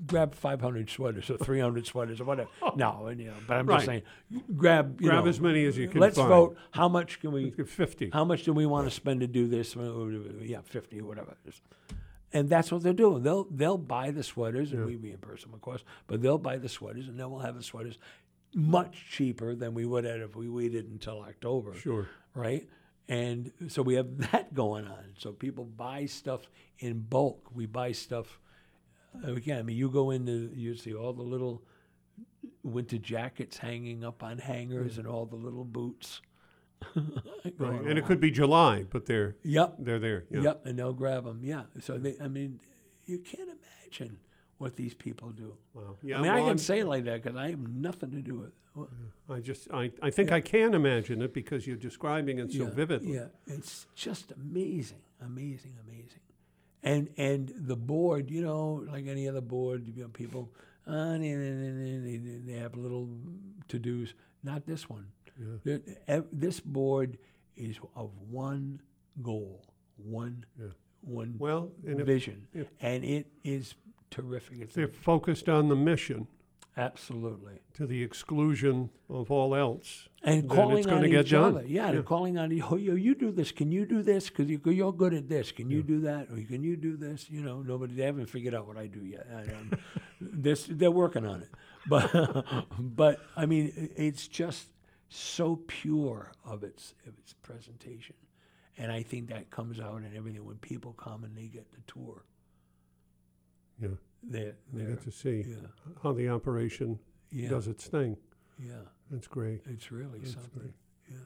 Grab 0.06 0.32
500 0.32 0.88
sweaters 0.88 1.28
or 1.28 1.38
300 1.38 1.88
sweaters 1.88 2.20
or 2.20 2.24
whatever. 2.24 2.48
No, 2.76 3.06
and, 3.08 3.18
you 3.20 3.26
know, 3.26 3.32
but 3.48 3.56
I'm 3.56 3.66
just 3.66 3.84
saying, 3.86 4.02
grab 4.56 5.00
you 5.00 5.08
Grab 5.08 5.24
know, 5.24 5.28
as 5.28 5.40
many 5.40 5.64
as 5.64 5.76
you 5.76 5.88
can 5.88 6.00
Let's 6.00 6.16
find. 6.16 6.28
vote. 6.28 6.56
How 6.70 6.88
much 6.88 7.18
can 7.18 7.32
we? 7.32 7.50
Fifty. 7.50 8.10
How 8.12 8.24
much 8.24 8.44
do 8.44 8.52
we 8.52 8.64
want 8.64 8.86
to 8.86 8.92
spend 8.92 9.22
to 9.22 9.26
do 9.26 9.48
this? 9.48 9.76
Uh, 9.76 9.80
uh, 9.80 10.08
yeah, 10.40 10.60
fifty 10.62 11.00
or 11.00 11.06
whatever. 11.06 11.34
And 12.32 12.48
that's 12.48 12.70
what 12.70 12.84
they're 12.84 12.92
doing. 12.92 13.24
They'll 13.24 13.48
they'll 13.50 13.76
buy 13.96 14.12
the 14.12 14.22
sweaters, 14.22 14.72
and 14.72 14.86
we 14.86 14.94
reimburse 14.94 15.42
them, 15.42 15.52
of 15.52 15.60
course. 15.62 15.82
But 16.06 16.22
they'll 16.22 16.38
buy 16.38 16.58
the 16.58 16.68
sweaters, 16.68 17.08
and 17.08 17.18
then 17.18 17.28
we'll 17.32 17.40
have 17.40 17.56
the 17.56 17.62
sweaters 17.64 17.98
much 18.58 19.04
cheaper 19.10 19.54
than 19.54 19.74
we 19.74 19.84
would 19.84 20.04
have 20.04 20.20
if 20.22 20.34
we 20.34 20.48
waited 20.48 20.88
until 20.88 21.20
October. 21.20 21.74
Sure. 21.74 22.08
Right. 22.34 22.66
And 23.08 23.52
so 23.68 23.82
we 23.82 23.94
have 23.94 24.16
that 24.32 24.54
going 24.54 24.86
on. 24.86 25.12
So 25.18 25.30
people 25.32 25.64
buy 25.64 26.06
stuff 26.06 26.48
in 26.78 27.00
bulk. 27.00 27.50
We 27.54 27.66
buy 27.66 27.92
stuff. 27.92 28.40
uh, 29.22 29.34
Again, 29.34 29.58
I 29.58 29.62
mean, 29.62 29.76
you 29.76 29.90
go 29.90 30.10
into 30.10 30.50
you 30.54 30.74
see 30.74 30.94
all 30.94 31.12
the 31.12 31.22
little 31.22 31.62
winter 32.62 32.98
jackets 32.98 33.58
hanging 33.58 34.02
up 34.04 34.22
on 34.22 34.38
hangers 34.38 34.98
and 34.98 35.06
all 35.06 35.26
the 35.26 35.36
little 35.36 35.64
boots. 35.64 36.20
Right. 37.58 37.80
And 37.80 37.98
it 37.98 38.04
could 38.04 38.20
be 38.20 38.30
July, 38.30 38.84
but 38.90 39.06
they're 39.06 39.36
Yep. 39.44 39.76
they're 39.78 39.98
there. 39.98 40.24
Yeah. 40.30 40.40
Yep, 40.40 40.66
and 40.66 40.78
they'll 40.78 40.92
grab 40.92 41.24
them. 41.24 41.40
Yeah. 41.42 41.62
So 41.80 41.96
they, 41.96 42.16
I 42.22 42.28
mean, 42.28 42.60
you 43.06 43.18
can't 43.18 43.48
imagine 43.48 44.18
what 44.58 44.76
these 44.76 44.94
people 44.94 45.30
do. 45.30 45.54
Wow. 45.74 45.96
Yeah. 46.02 46.18
I 46.18 46.22
mean, 46.22 46.30
I 46.32 46.38
can 46.38 46.48
I'm- 46.48 46.58
say 46.58 46.80
it 46.80 46.86
like 46.86 47.04
that 47.04 47.22
because 47.22 47.36
I 47.36 47.50
have 47.50 47.68
nothing 47.68 48.10
to 48.12 48.22
do 48.22 48.34
with 48.36 48.48
it. 48.48 48.54
I 49.30 49.40
just 49.40 49.68
I, 49.72 49.90
I 50.02 50.10
think 50.10 50.30
I 50.32 50.40
can 50.42 50.74
imagine 50.74 51.22
it 51.22 51.32
because 51.32 51.66
you're 51.66 51.78
describing 51.78 52.38
it 52.38 52.52
so 52.52 52.64
yeah, 52.64 52.70
vividly. 52.70 53.14
Yeah, 53.14 53.28
it's 53.46 53.86
just 53.94 54.32
amazing, 54.32 55.00
amazing, 55.24 55.72
amazing. 55.88 56.20
And 56.82 57.08
and 57.16 57.52
the 57.56 57.74
board, 57.76 58.30
you 58.30 58.42
know, 58.42 58.84
like 58.86 59.06
any 59.06 59.28
other 59.30 59.40
board, 59.40 59.88
you 59.88 60.02
know, 60.02 60.08
people, 60.10 60.52
uh, 60.86 61.16
they, 61.16 62.20
they, 62.44 62.52
have 62.52 62.76
little 62.76 63.08
to 63.68 63.78
dos. 63.78 64.12
Not 64.44 64.66
this 64.66 64.90
one. 64.90 65.06
Ev- 66.06 66.26
This 66.30 66.60
board 66.60 67.16
is 67.56 67.78
of 67.94 68.10
one 68.30 68.82
goal, 69.22 69.64
one, 69.96 70.44
one 71.00 71.34
Well, 71.38 71.70
and 71.86 72.00
if 72.00 72.06
vision, 72.06 72.46
if- 72.52 72.68
and 72.80 73.02
it 73.04 73.26
is 73.42 73.74
terrific. 74.10 74.58
It's 74.60 74.74
they're 74.74 74.88
focused 74.88 75.48
on 75.48 75.68
the 75.68 75.76
mission 75.76 76.26
absolutely. 76.76 77.60
to 77.74 77.86
the 77.86 78.02
exclusion 78.02 78.90
of 79.08 79.30
all 79.30 79.54
else, 79.54 80.08
and 80.22 80.48
calling 80.48 80.78
it's 80.78 80.86
on 80.86 80.94
gonna 80.94 81.08
get 81.08 81.26
each 81.26 81.30
done. 81.30 81.56
other. 81.56 81.66
Yeah, 81.66 81.90
Yeah. 81.90 81.96
and 81.96 82.04
calling 82.04 82.36
on, 82.38 82.52
oh, 82.62 82.76
yo, 82.76 82.94
you 82.94 83.14
do 83.14 83.30
this. 83.32 83.52
Can 83.52 83.70
you 83.72 83.86
do 83.86 84.02
this? 84.02 84.28
Because 84.28 84.48
you, 84.48 84.60
you're 84.66 84.92
good 84.92 85.14
at 85.14 85.28
this. 85.28 85.52
Can 85.52 85.70
you 85.70 85.82
do 85.82 86.00
that? 86.00 86.28
Or 86.30 86.36
can 86.42 86.62
you 86.62 86.76
do 86.76 86.96
this? 86.96 87.30
You 87.30 87.42
know, 87.42 87.62
nobody, 87.62 87.94
they 87.94 88.04
haven't 88.04 88.26
figured 88.26 88.54
out 88.54 88.66
what 88.66 88.76
I 88.76 88.86
do 88.86 89.04
yet. 89.04 89.26
I, 89.34 89.42
um, 89.54 89.70
this, 90.20 90.66
they're 90.68 90.90
working 90.90 91.24
on 91.26 91.42
it. 91.42 91.48
But, 91.88 92.10
but 92.80 93.20
I 93.36 93.46
mean, 93.46 93.90
it's 93.94 94.26
just 94.26 94.66
so 95.08 95.60
pure 95.68 96.32
of 96.44 96.64
its, 96.64 96.94
of 97.06 97.16
its 97.18 97.32
presentation. 97.32 98.16
And 98.76 98.90
I 98.90 99.04
think 99.04 99.28
that 99.28 99.52
comes 99.52 99.78
out 99.78 99.98
in 99.98 100.10
everything 100.16 100.44
when 100.44 100.56
people 100.56 100.94
come 100.94 101.22
and 101.22 101.36
they 101.36 101.46
get 101.46 101.70
the 101.70 101.78
tour. 101.86 102.24
Yeah, 103.80 103.88
They're, 104.22 104.54
you 104.74 104.84
get 104.86 105.02
to 105.02 105.10
see 105.10 105.44
yeah, 105.48 105.56
how 106.02 106.12
the 106.12 106.28
operation 106.28 106.98
yeah, 107.30 107.48
does 107.48 107.66
its 107.66 107.86
thing. 107.86 108.16
yeah. 108.58 108.72
That's 109.10 109.28
great. 109.28 109.60
It's 109.66 109.92
really 109.92 110.18
That's 110.18 110.32
something. 110.32 110.50
great. 110.62 110.72
Yeah. 111.08 111.18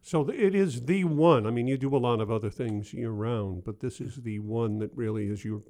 So 0.00 0.24
th- 0.24 0.40
it 0.40 0.54
is 0.54 0.86
the 0.86 1.04
one. 1.04 1.46
I 1.46 1.50
mean, 1.50 1.66
you 1.66 1.76
do 1.76 1.94
a 1.94 1.98
lot 1.98 2.20
of 2.20 2.30
other 2.30 2.48
things 2.48 2.94
year 2.94 3.10
round, 3.10 3.64
but 3.64 3.80
this 3.80 4.00
is 4.00 4.16
the 4.16 4.38
one 4.38 4.78
that 4.78 4.90
really 4.94 5.26
is 5.28 5.44
your. 5.44 5.62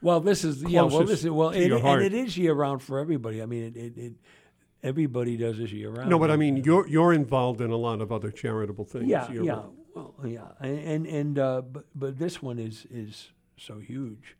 Well, 0.00 0.20
this 0.20 0.44
is 0.44 0.62
yeah. 0.62 0.82
Well, 0.82 1.04
this 1.04 1.24
is 1.24 1.30
well, 1.30 1.50
it, 1.50 1.72
and 1.72 2.02
it 2.02 2.14
is 2.14 2.38
year 2.38 2.54
round 2.54 2.82
for 2.82 3.00
everybody. 3.00 3.42
I 3.42 3.46
mean, 3.46 3.64
it, 3.64 3.76
it, 3.76 3.98
it 3.98 4.12
everybody 4.82 5.36
does 5.36 5.58
this 5.58 5.72
year 5.72 5.90
round. 5.90 6.08
No, 6.08 6.18
but 6.20 6.30
I 6.30 6.36
mean, 6.36 6.58
you're 6.58 6.86
you're 6.86 7.12
involved 7.12 7.60
in 7.60 7.70
a 7.70 7.76
lot 7.76 8.00
of 8.00 8.12
other 8.12 8.30
charitable 8.30 8.84
things. 8.84 9.06
yeah, 9.08 9.28
year 9.32 9.42
yeah, 9.42 9.52
round. 9.54 9.76
well, 9.94 10.14
yeah, 10.24 10.48
and 10.60 10.78
and, 10.78 11.06
and 11.06 11.38
uh, 11.40 11.62
but 11.62 11.86
but 11.96 12.18
this 12.18 12.40
one 12.40 12.60
is 12.60 12.86
is 12.90 13.30
so 13.56 13.78
huge. 13.80 14.36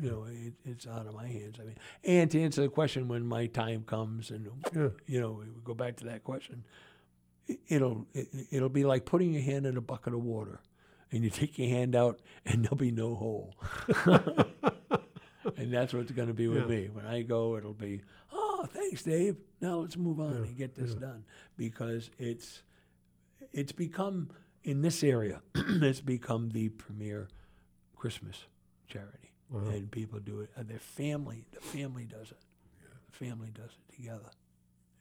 You 0.00 0.10
know 0.10 0.24
it, 0.24 0.54
it's 0.64 0.86
out 0.86 1.06
of 1.06 1.14
my 1.14 1.26
hands. 1.26 1.56
I 1.60 1.64
mean, 1.64 1.76
and 2.04 2.30
to 2.30 2.40
answer 2.42 2.62
the 2.62 2.68
question 2.68 3.08
when 3.08 3.26
my 3.26 3.46
time 3.46 3.84
comes, 3.84 4.30
and 4.30 4.48
Yeah. 4.74 4.88
you 5.06 5.20
know, 5.20 5.32
we 5.32 5.46
go 5.64 5.74
back 5.74 5.96
to 5.98 6.04
that 6.06 6.24
question. 6.24 6.64
it- 7.46 7.60
It'll 7.68 8.06
it, 8.14 8.28
it'll 8.50 8.68
be 8.68 8.84
like 8.84 9.04
putting 9.04 9.32
your 9.32 9.42
hand 9.42 9.66
in 9.66 9.76
a 9.76 9.80
bucket 9.80 10.14
of 10.14 10.22
water, 10.24 10.60
and 11.10 11.22
you 11.24 11.30
take 11.30 11.58
your 11.58 11.68
hand 11.68 11.94
out, 11.94 12.20
and 12.46 12.64
there'll 12.64 12.76
be 12.76 12.90
no 12.90 13.14
hole. 13.14 13.54
and 15.56 15.72
that's 15.72 15.92
what 15.92 16.02
it's 16.02 16.12
going 16.12 16.28
to 16.28 16.34
be 16.34 16.48
with 16.48 16.62
Yeah. 16.70 16.76
me. 16.76 16.88
When 16.92 17.06
I 17.06 17.22
go, 17.22 17.56
it'll 17.56 17.72
be, 17.74 18.00
oh, 18.32 18.66
thanks, 18.72 19.02
Dave. 19.02 19.36
Now 19.60 19.78
let's 19.78 19.96
move 19.96 20.20
on 20.20 20.32
and 20.36 20.56
get 20.56 20.74
this 20.74 20.94
done 20.94 21.24
because 21.56 22.10
it's 22.18 22.62
it's 23.52 23.72
become 23.72 24.30
in 24.64 24.82
this 24.82 25.02
area. 25.02 25.42
it's 25.54 26.00
become 26.00 26.50
the 26.50 26.68
premier 26.70 27.28
Christmas 27.96 28.46
charity, 28.88 29.21
and 29.52 29.90
people 29.90 30.18
do 30.20 30.40
it. 30.40 30.50
And 30.56 30.68
their 30.68 30.78
family, 30.78 31.44
the 31.52 31.60
family 31.60 32.04
does 32.04 32.30
it. 32.30 32.38
The 33.10 33.26
family 33.26 33.50
does 33.54 33.70
it 33.70 33.94
together. 33.96 34.30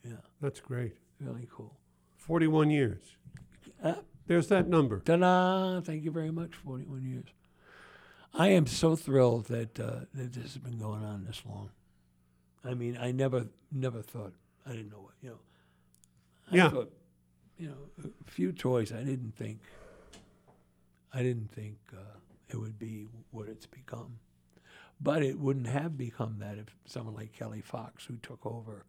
Yeah, 0.04 0.14
That's 0.42 0.60
great. 0.60 0.96
really 1.20 1.48
cool. 1.52 1.78
Forty-one 2.18 2.70
years. 2.70 3.04
Uh, 3.84 3.96
There's 4.28 4.48
that 4.48 4.68
number. 4.68 5.00
Ta-da! 5.00 5.82
Thank 5.82 6.04
you 6.04 6.12
very 6.12 6.32
much. 6.32 6.56
Forty-one 6.56 7.04
years. 7.06 7.30
I 8.34 8.50
am 8.50 8.66
so 8.68 8.96
thrilled 8.96 9.46
that 9.48 9.80
uh, 9.80 10.06
that 10.14 10.34
this 10.34 10.44
has 10.54 10.58
been 10.58 10.78
going 10.78 11.04
on 11.04 11.26
this 11.26 11.42
long. 11.46 11.70
I 12.64 12.74
mean, 12.74 12.98
I 13.00 13.12
never 13.12 13.48
never 13.72 14.02
thought 14.02 14.34
I 14.66 14.72
didn't 14.72 14.92
know 14.92 15.02
what 15.02 15.14
you 15.22 15.30
know. 15.30 15.40
I 16.52 16.56
Yeah. 16.56 16.70
Thought, 16.70 16.94
you 17.58 17.68
know, 17.70 18.10
a 18.28 18.32
few 18.32 18.52
toys. 18.52 18.92
I 18.92 19.04
didn't 19.04 19.36
think. 19.36 19.60
I 21.14 21.22
didn't 21.24 21.52
think 21.52 21.78
uh, 21.94 22.18
it 22.50 22.58
would 22.58 22.80
be 22.80 23.08
what 23.32 23.48
it's 23.50 23.66
become, 23.66 24.18
but 25.02 25.24
it 25.24 25.40
wouldn't 25.40 25.68
have 25.68 25.98
become 25.98 26.38
that 26.40 26.58
if 26.58 26.68
someone 26.86 27.16
like 27.16 27.34
Kelly 27.34 27.62
Fox, 27.62 28.06
who 28.06 28.18
took 28.18 28.46
over 28.46 28.86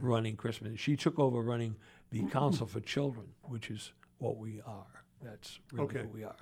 running 0.00 0.36
Christmas, 0.36 0.78
she 0.78 0.96
took 0.96 1.18
over 1.18 1.40
running 1.40 1.76
the 2.10 2.22
Council 2.30 2.66
for 2.66 2.80
Children, 2.80 3.26
which 3.42 3.70
is 3.70 3.92
what 4.18 4.36
we 4.36 4.60
are. 4.66 5.04
That's 5.22 5.58
really 5.72 5.84
Okay. 5.86 6.02
who 6.02 6.08
we 6.08 6.24
are. 6.24 6.36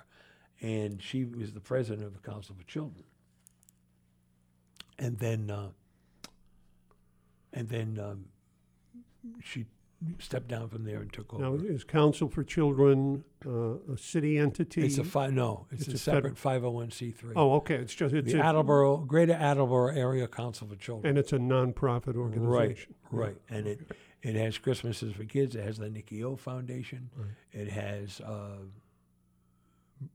And 0.61 1.01
she 1.01 1.23
was 1.25 1.53
the 1.53 1.59
president 1.61 2.05
of 2.05 2.13
the 2.13 2.19
Council 2.19 2.55
for 2.57 2.63
Children. 2.65 3.03
And 4.97 5.17
then, 5.19 5.49
uh, 5.51 5.69
and 7.53 7.67
then 7.69 7.99
um, 8.01 8.25
she 9.43 9.65
stepped 10.19 10.47
down 10.47 10.69
from 10.69 10.83
there 10.83 10.99
and 11.01 11.11
took 11.11 11.33
over. 11.33 11.43
Now, 11.43 11.53
is 11.55 11.83
Council 11.83 12.27
for 12.29 12.43
Children 12.43 13.23
uh, 13.45 13.93
a 13.93 13.97
city 13.97 14.37
entity? 14.37 14.85
it's 14.85 14.97
a 14.97 15.03
fi- 15.03 15.29
no, 15.29 15.67
it's, 15.71 15.83
It's 15.83 15.91
a, 15.91 15.95
a 15.95 15.97
separate 16.15 16.35
501c3. 16.35 17.33
Oh, 17.35 17.53
okay. 17.55 17.75
It's 17.75 17.93
just 17.93 18.13
it's 18.13 18.31
the 18.31 18.39
a, 18.39 18.43
Attleboro 18.43 18.97
Greater 18.97 19.33
Attleboro 19.33 19.93
Area 19.95 20.27
Council 20.27 20.67
for 20.67 20.75
Children. 20.75 21.09
and 21.09 21.17
it's 21.17 21.33
a 21.33 21.37
nonprofit 21.37 22.15
organization. 22.15 22.95
Right, 23.11 23.37
and 23.49 23.67
it 23.67 23.79
it 24.21 24.35
has 24.35 24.57
Christmases 24.57 25.13
for 25.13 25.23
kids. 25.25 25.55
It 25.55 25.63
has 25.63 25.77
the 25.77 25.89
Nikki 25.89 26.23
O 26.23 26.35
Foundation. 26.35 27.09
It 27.51 27.69
has 27.69 28.19
uh, 28.21 28.57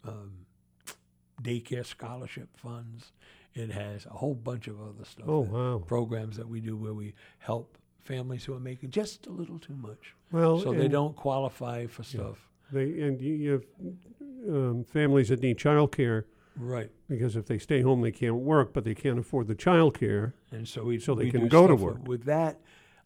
um, 0.05 0.47
daycare 1.43 1.87
scholarship 1.87 2.49
funds. 2.57 3.13
It 3.55 3.71
has 3.71 4.07
a 4.07 4.11
whole 4.11 4.35
bunch 4.35 4.69
of 4.69 4.81
other 4.81 5.05
stuff. 5.05 5.27
Oh 5.29 5.45
that- 5.45 5.51
wow. 5.53 5.83
Programs 5.87 6.37
that 6.37 6.49
we 6.49 6.61
do 6.61 6.77
where 6.77 6.95
we 6.95 7.15
help 7.39 7.77
families 8.03 8.45
who 8.45 8.55
are 8.55 8.61
making 8.61 8.91
just 8.91 9.27
a 9.27 9.31
little 9.31 9.59
too 9.59 9.75
much, 9.77 10.15
Well, 10.33 10.61
so 10.61 10.73
they 10.73 10.89
don't 10.89 11.17
qualify 11.17 11.87
for 11.87 12.03
stuff. 12.03 12.49
They 12.73 13.01
and 13.01 13.21
you, 13.21 13.35
you 13.35 13.51
have 13.53 13.65
um, 14.49 14.85
families 14.85 15.29
that 15.29 15.41
need 15.43 15.59
child 15.59 15.93
care 15.93 16.27
Right, 16.57 16.91
because 17.09 17.37
if 17.37 17.47
they 17.47 17.59
stay 17.59 17.81
home, 17.81 18.01
they 18.03 18.11
can't 18.13 18.35
work, 18.35 18.73
but 18.75 18.85
they 18.85 18.95
can't 18.95 19.19
afford 19.19 19.47
the 19.47 19.55
child 19.55 19.99
care. 19.99 20.35
and 20.51 20.67
so 20.69 20.85
we 20.85 20.99
So 20.99 21.15
they 21.15 21.25
we 21.25 21.31
can 21.31 21.49
go 21.49 21.67
to 21.67 21.75
work. 21.75 22.07
with 22.07 22.25
that. 22.25 22.61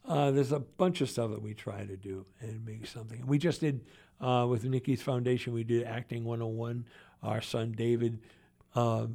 Uh, 0.07 0.31
there's 0.31 0.53
a 0.53 0.61
bunch 0.61 1.01
of 1.01 1.09
stuff 1.09 1.31
that 1.31 1.41
we 1.41 1.55
try 1.55 1.85
to 1.85 1.97
do 1.97 2.25
and 2.41 2.65
make 2.66 2.87
something. 2.87 3.25
We 3.27 3.39
just 3.39 3.61
did 3.61 3.85
uh, 4.21 4.47
with 4.49 4.65
Nikki's 4.65 5.03
Foundation. 5.03 5.53
We 5.55 5.65
did 5.65 5.85
Acting 5.85 6.25
101. 6.25 6.85
Our 7.23 7.41
son 7.41 7.73
David 7.73 8.19
uh, 8.75 9.07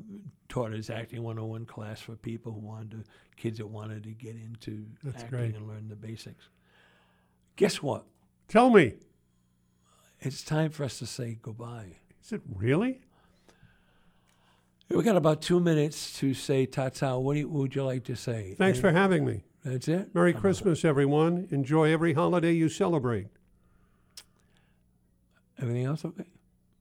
taught 0.48 0.72
his 0.72 0.90
Acting 0.90 1.22
101 1.24 1.66
class 1.66 2.00
for 2.02 2.16
people 2.16 2.52
who 2.54 2.60
wanted 2.60 2.92
to, 2.92 3.04
kids 3.36 3.58
that 3.60 3.68
wanted 3.68 4.04
to 4.04 4.10
get 4.12 4.36
into 4.36 4.86
That's 5.04 5.24
acting 5.24 5.38
great. 5.40 5.56
and 5.56 5.68
learn 5.68 5.88
the 5.90 5.96
basics. 5.96 6.50
Guess 7.56 7.82
what? 7.84 8.06
Tell 8.48 8.70
me, 8.70 8.94
It's 10.22 10.44
time 10.44 10.72
for 10.72 10.84
us 10.86 10.98
to 11.00 11.06
say 11.06 11.38
goodbye. 11.42 11.98
is 12.24 12.32
it 12.34 12.42
really? 12.56 13.02
We 14.90 15.04
got 15.04 15.18
about 15.18 15.42
two 15.44 15.60
minutes 15.60 16.18
to 16.20 16.34
say 16.34 16.66
ta-ta. 16.66 17.16
What, 17.18 17.38
you, 17.38 17.48
what 17.48 17.60
would 17.62 17.76
you 17.76 17.84
like 17.84 18.06
to 18.06 18.16
say? 18.16 18.56
Thanks 18.58 18.80
And 18.80 18.82
for 18.82 18.92
having 18.92 19.24
me. 19.24 19.44
That's 19.64 19.88
it. 19.88 20.16
Merry 20.16 20.34
Christmas, 20.34 20.84
everyone. 20.84 21.48
Enjoy 21.52 21.92
every 21.92 22.14
holiday 22.14 22.54
you 22.54 22.70
celebrate. 22.70 23.28
Everything 25.62 25.86
else 25.86 26.06
okay? 26.06 26.24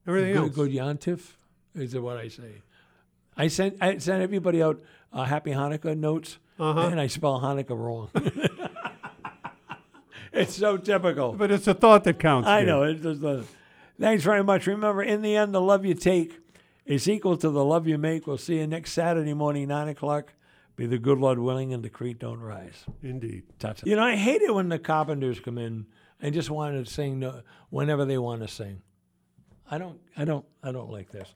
Everything 0.06 0.32
good, 0.34 0.42
else. 0.42 0.54
Good 0.54 0.70
Yontif 0.70 1.32
is 1.74 1.94
it 1.94 2.02
what 2.02 2.16
I 2.16 2.28
say. 2.28 2.62
I 3.38 3.48
sent 3.48 3.76
I 3.80 3.96
sent 3.98 4.22
everybody 4.22 4.62
out 4.62 4.82
uh, 5.12 5.24
Happy 5.24 5.52
Hanukkah 5.52 5.96
notes, 5.96 6.38
Uh-huh. 6.58 6.88
and 6.88 7.00
I 7.00 7.06
spell 7.06 7.40
Hanukkah 7.40 7.78
wrong. 7.78 8.10
it's 10.32 10.54
so 10.56 10.76
typical. 10.76 11.32
But 11.32 11.50
it's 11.50 11.66
a 11.66 11.74
thought 11.74 12.04
that 12.04 12.18
counts. 12.18 12.48
I 12.48 12.60
dear. 12.60 12.66
know. 12.66 12.82
It's 12.82 13.02
just 13.02 13.22
a, 13.22 13.44
thanks 13.98 14.24
very 14.24 14.42
much. 14.44 14.66
Remember, 14.66 15.02
in 15.02 15.22
the 15.22 15.36
end, 15.36 15.54
the 15.54 15.60
love 15.60 15.84
you 15.84 15.94
take 15.94 16.38
is 16.84 17.08
equal 17.08 17.36
to 17.38 17.50
the 17.50 17.64
love 17.64 17.86
you 17.86 17.98
make. 17.98 18.26
We'll 18.26 18.38
see 18.38 18.58
you 18.58 18.66
next 18.66 18.92
Saturday 18.92 19.34
morning, 19.34 19.68
nine 19.68 19.88
o'clock. 19.88 20.34
Be 20.76 20.86
the 20.86 20.98
good 20.98 21.18
Lord 21.18 21.38
willing, 21.40 21.72
and 21.72 21.82
the 21.82 21.90
creek 21.90 22.18
don't 22.20 22.40
rise. 22.40 22.84
Indeed. 23.02 23.42
Ta-ta. 23.58 23.82
You 23.84 23.96
know, 23.96 24.04
I 24.04 24.14
hate 24.16 24.42
it 24.42 24.54
when 24.54 24.68
the 24.68 24.78
carpenters 24.78 25.40
come 25.40 25.58
in 25.58 25.86
and 26.20 26.32
just 26.34 26.50
want 26.50 26.84
to 26.84 26.90
sing 26.92 27.24
whenever 27.70 28.04
they 28.04 28.18
want 28.18 28.42
to 28.42 28.48
sing. 28.48 28.82
I 29.70 29.78
don't, 29.78 29.98
I 30.16 30.24
don't, 30.24 30.44
I 30.62 30.70
don't 30.72 30.90
like 30.90 31.10
this. 31.10 31.34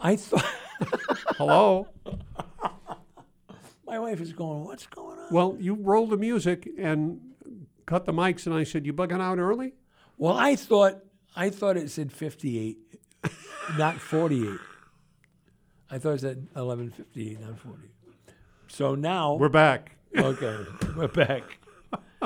I 0.00 0.16
thought 0.16 0.44
Hello. 1.36 1.88
my 3.86 3.98
wife 3.98 4.20
is 4.20 4.32
going, 4.32 4.64
"What's 4.64 4.86
going 4.86 5.18
on?" 5.18 5.26
well, 5.32 5.56
you 5.58 5.74
rolled 5.74 6.10
the 6.10 6.16
music 6.16 6.68
and 6.78 7.20
cut 7.86 8.04
the 8.06 8.12
mics, 8.12 8.46
and 8.46 8.54
I 8.54 8.64
said, 8.64 8.86
"You 8.86 8.92
bugging 8.92 9.20
out 9.20 9.38
early?" 9.38 9.74
Well, 10.16 10.36
I 10.36 10.56
thought, 10.56 11.02
I 11.36 11.50
thought 11.50 11.76
it 11.76 11.90
said 11.90 12.12
fifty-eight, 12.12 12.78
not 13.76 13.96
forty-eight. 14.00 14.58
I 15.90 15.98
thought 15.98 16.10
it 16.14 16.20
said 16.20 16.48
eleven 16.54 16.90
fifty-eight, 16.90 17.40
not 17.40 17.58
forty. 17.58 17.90
So 18.68 18.94
now, 18.94 19.34
We're 19.34 19.48
back. 19.48 19.96
okay, 20.16 20.64
we're 20.96 21.08
back. 21.08 21.42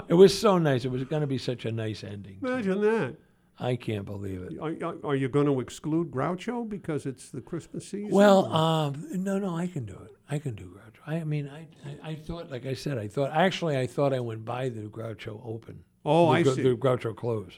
It 0.08 0.14
was 0.14 0.36
so 0.38 0.58
nice. 0.58 0.84
It 0.84 0.90
was 0.90 1.04
going 1.04 1.20
to 1.20 1.26
be 1.26 1.38
such 1.38 1.64
a 1.66 1.70
nice 1.72 2.02
ending. 2.02 2.38
Imagine 2.42 2.80
that. 2.80 3.16
I 3.62 3.76
can't 3.76 4.04
believe 4.04 4.42
it. 4.42 4.58
Are, 4.60 4.96
are- 5.04 5.14
you 5.16 5.28
going 5.28 5.46
to 5.46 5.60
exclude 5.60 6.10
Groucho 6.10 6.68
because 6.68 7.06
it's 7.06 7.30
the 7.30 7.40
Christmas 7.40 7.86
season? 7.86 8.10
Well, 8.10 8.52
um, 8.52 9.06
no, 9.12 9.38
no, 9.38 9.56
I 9.56 9.66
can 9.68 9.84
do 9.84 9.94
it. 10.04 10.16
I 10.28 10.38
can 10.38 10.54
do 10.54 10.64
Groucho. 10.64 11.00
I 11.06 11.22
mean, 11.24 11.48
I, 11.48 11.68
I, 11.88 12.10
I 12.10 12.14
thought, 12.16 12.50
like 12.50 12.66
I 12.66 12.74
said, 12.74 12.98
I 12.98 13.06
thought 13.08 13.30
actually, 13.32 13.76
I 13.78 13.86
thought 13.86 14.12
I 14.12 14.20
went 14.20 14.44
by 14.44 14.68
the 14.68 14.82
Groucho 14.82 15.40
open. 15.46 15.84
oh, 16.04 16.26
the, 16.32 16.38
I 16.38 16.42
see. 16.42 16.62
The 16.62 16.74
Groucho 16.74 17.14
close. 17.14 17.52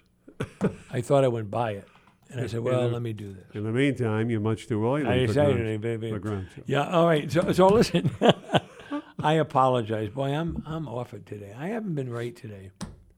I 0.91 1.01
thought 1.01 1.25
I 1.25 1.29
went 1.29 1.51
by 1.51 1.73
it, 1.73 1.87
and 2.31 2.41
I 2.41 2.47
said, 2.49 2.61
"Well, 2.61 2.81
then- 2.83 2.93
let 2.93 3.03
me 3.03 3.13
do 3.13 3.33
this." 3.33 3.45
In 3.55 3.63
the 3.63 3.71
meantime, 3.73 4.29
you're 4.31 4.41
much 4.41 4.67
too 4.67 4.85
oily 4.87 5.07
I 5.07 5.27
decided, 5.27 5.81
baby. 5.81 6.11
for 6.11 6.21
Groucho. 6.21 6.63
Yeah. 6.67 6.89
All 6.89 7.07
right. 7.07 7.31
So, 7.31 7.53
so 7.53 7.69
listen. 7.69 8.11
I 9.21 9.35
apologize, 9.35 10.11
boy. 10.11 10.31
I'm 10.35 10.63
I'm 10.67 10.87
off 10.89 11.15
it 11.15 11.25
today. 11.25 11.55
I 11.57 11.69
haven't 11.69 11.95
been 11.95 12.11
right 12.11 12.35
today. 12.37 12.73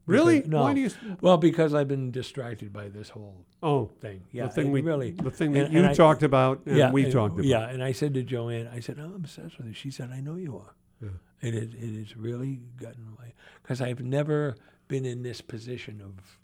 Really? 0.07 0.37
Because- 0.37 0.51
no. 0.51 0.63
Why 0.63 0.75
do 0.75 0.81
you? 0.81 0.91
Well, 1.21 1.37
because 1.37 1.75
I've 1.75 1.89
been 1.89 2.11
distracted 2.13 2.73
by 2.73 2.89
this 2.89 3.09
whole 3.09 3.45
Oh, 3.63 3.87
thing. 4.01 4.23
Yeah. 4.33 4.47
the 4.47 4.53
thing 4.53 4.71
we 4.71 4.81
really. 4.81 5.11
the 5.13 5.31
thing 5.31 5.53
that 5.53 5.65
and- 5.67 5.73
you 5.75 5.81
and 5.81 5.89
I- 5.89 5.95
talked 5.95 6.23
about 6.23 6.63
and 6.67 6.77
yeah, 6.77 6.93
we 6.93 7.05
and- 7.05 7.13
talked 7.13 7.35
about. 7.35 7.45
Yeah, 7.45 7.69
and 7.69 7.83
I 7.83 7.93
said 7.93 8.15
to 8.15 8.23
Joanne, 8.23 8.69
I 8.73 8.81
said, 8.81 8.99
oh, 9.01 9.05
I'm 9.07 9.15
obsessed 9.17 9.59
with 9.59 9.67
it. 9.69 9.77
She 9.77 9.91
said, 9.91 10.11
I 10.13 10.21
know 10.21 10.37
you 10.37 10.57
are. 10.57 10.75
Yeah. 11.03 11.09
It 11.43 11.55
is, 11.55 11.75
it 11.75 11.95
is 12.03 12.17
really 12.17 12.61
gotten 12.81 13.05
my, 13.19 13.33
because 13.63 13.81
I've 13.83 14.01
never 14.01 14.55
been 14.89 15.05
in 15.05 15.23
this 15.23 15.41
position 15.41 16.01
of 16.01 16.39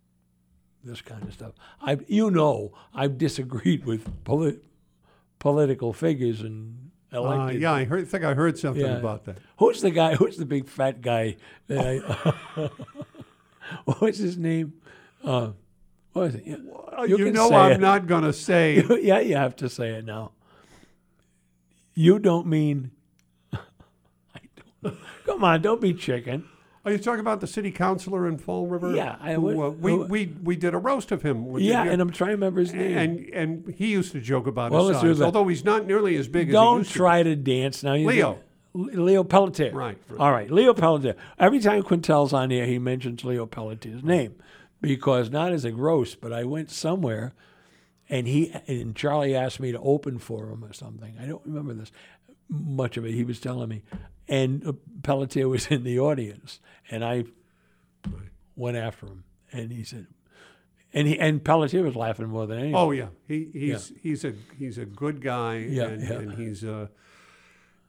this 0.84 1.00
kind 1.00 1.22
of 1.22 1.32
stuff. 1.32 1.52
I, 1.80 1.98
you 2.08 2.30
know, 2.30 2.72
I've 2.92 3.16
disagreed 3.16 3.84
with 3.84 4.10
polit- 4.24 4.64
political 5.38 5.92
figures 5.92 6.40
and 6.40 6.90
Uh, 7.14 7.50
yeah, 7.54 7.72
I 7.72 7.84
heard, 7.84 8.08
think 8.08 8.24
I 8.24 8.32
heard 8.34 8.58
something 8.58 8.82
Yeah. 8.84 8.96
about 8.96 9.24
that. 9.26 9.36
Who's 9.58 9.82
the 9.82 9.90
guy? 9.90 10.14
Who's 10.16 10.38
the 10.38 10.46
big 10.46 10.66
fat 10.66 11.00
guy? 11.02 11.36
that 11.68 11.78
I, 12.56 12.70
what 13.84 14.00
was 14.00 14.18
his 14.18 14.36
name? 14.38 14.74
Uh, 15.24 15.50
what 16.12 16.22
was 16.22 16.34
it? 16.36 16.42
Yeah. 16.46 16.56
Uh, 16.98 17.02
You 17.04 17.18
You, 17.18 17.32
know 17.32 17.50
I'm 17.52 17.72
it. 17.72 17.80
not 17.80 18.06
going 18.06 18.24
to 18.24 18.32
say. 18.32 18.82
yeah, 19.02 19.20
you 19.20 19.36
have 19.36 19.56
to 19.56 19.68
say 19.68 19.90
it 19.90 20.04
now. 20.04 20.32
You 21.94 22.18
don't 22.18 22.46
mean. 22.46 22.90
I 23.52 24.40
don't. 24.82 24.96
Come 25.26 25.44
on, 25.44 25.60
don't 25.62 25.80
be 25.80 25.92
chicken. 25.94 26.46
Are 26.84 26.90
you 26.90 26.98
talking 26.98 27.20
about 27.20 27.40
the 27.40 27.46
city 27.46 27.70
councilor 27.70 28.26
in 28.26 28.38
Fall 28.38 28.66
River? 28.66 28.92
Yeah, 28.92 29.16
I 29.20 29.34
who, 29.34 29.40
would- 29.42 29.56
uh, 29.56 29.70
we, 29.70 29.90
who- 29.92 30.04
we 30.06 30.26
we 30.42 30.56
did 30.56 30.74
a 30.74 30.78
roast 30.78 31.12
of 31.12 31.22
him. 31.22 31.56
Yeah, 31.58 31.84
you? 31.84 31.90
and 31.92 32.02
I'm 32.02 32.10
trying 32.10 32.30
to 32.30 32.34
remember 32.34 32.60
his 32.60 32.72
name. 32.72 32.96
and 32.98 33.18
and 33.32 33.74
he 33.76 33.86
used 33.92 34.10
to 34.12 34.20
joke 34.20 34.46
about 34.48 34.72
Well, 34.72 34.88
his 34.88 34.98
size, 34.98 35.20
although 35.22 35.46
he's 35.46 35.64
not 35.64 35.86
nearly 35.86 36.16
as 36.16 36.26
big 36.26 36.48
as 36.48 36.52
don't 36.54 36.78
used 36.78 36.92
to. 36.92 36.98
try 36.98 37.22
to 37.22 37.36
dance 37.36 37.82
now. 37.84 37.94
You 37.94 38.08
Leo. 38.08 38.40
Leo 38.74 39.22
Pelletier. 39.24 39.72
Right. 39.72 39.98
All 40.18 40.32
right, 40.32 40.50
Leo 40.50 40.72
Pelletier. 40.74 41.14
Every 41.38 41.60
time 41.60 41.82
Quintel's 41.82 42.32
on 42.32 42.50
here, 42.50 42.66
he 42.66 42.78
mentions 42.78 43.24
Leo 43.24 43.46
Pelletier's 43.46 44.02
name 44.02 44.34
because 44.80 45.30
not 45.30 45.52
as 45.52 45.64
a 45.64 45.70
gross, 45.70 46.14
but 46.14 46.32
I 46.32 46.44
went 46.44 46.70
somewhere 46.70 47.34
and 48.08 48.26
he 48.26 48.52
and 48.66 48.96
Charlie 48.96 49.34
asked 49.36 49.60
me 49.60 49.72
to 49.72 49.78
open 49.80 50.18
for 50.18 50.48
him 50.50 50.64
or 50.64 50.72
something. 50.72 51.14
I 51.20 51.26
don't 51.26 51.44
remember 51.44 51.74
this 51.74 51.92
much 52.48 52.96
of 52.96 53.04
it. 53.06 53.12
He 53.14 53.24
was 53.24 53.40
telling 53.40 53.68
me, 53.68 53.82
and 54.28 54.76
Pelletier 55.02 55.48
was 55.48 55.66
in 55.68 55.84
the 55.84 55.98
audience, 56.00 56.60
and 56.90 57.04
I 57.04 57.24
went 58.56 58.76
after 58.76 59.06
him, 59.06 59.24
and 59.52 59.72
he 59.72 59.84
said, 59.84 60.06
and 60.92 61.08
he 61.08 61.18
and 61.18 61.42
Pelletier 61.42 61.82
was 61.82 61.96
laughing 61.96 62.26
more 62.28 62.46
than 62.46 62.58
anything. 62.58 62.74
Oh 62.76 62.90
yeah, 62.90 63.08
he 63.26 63.48
he's 63.52 63.92
he's 64.02 64.24
a 64.24 64.34
he's 64.58 64.76
a 64.78 64.84
good 64.84 65.22
guy, 65.22 65.58
Yeah, 65.58 65.84
and, 65.84 66.02
yeah. 66.02 66.12
and 66.18 66.32
he's 66.34 66.64
uh, 66.64 66.88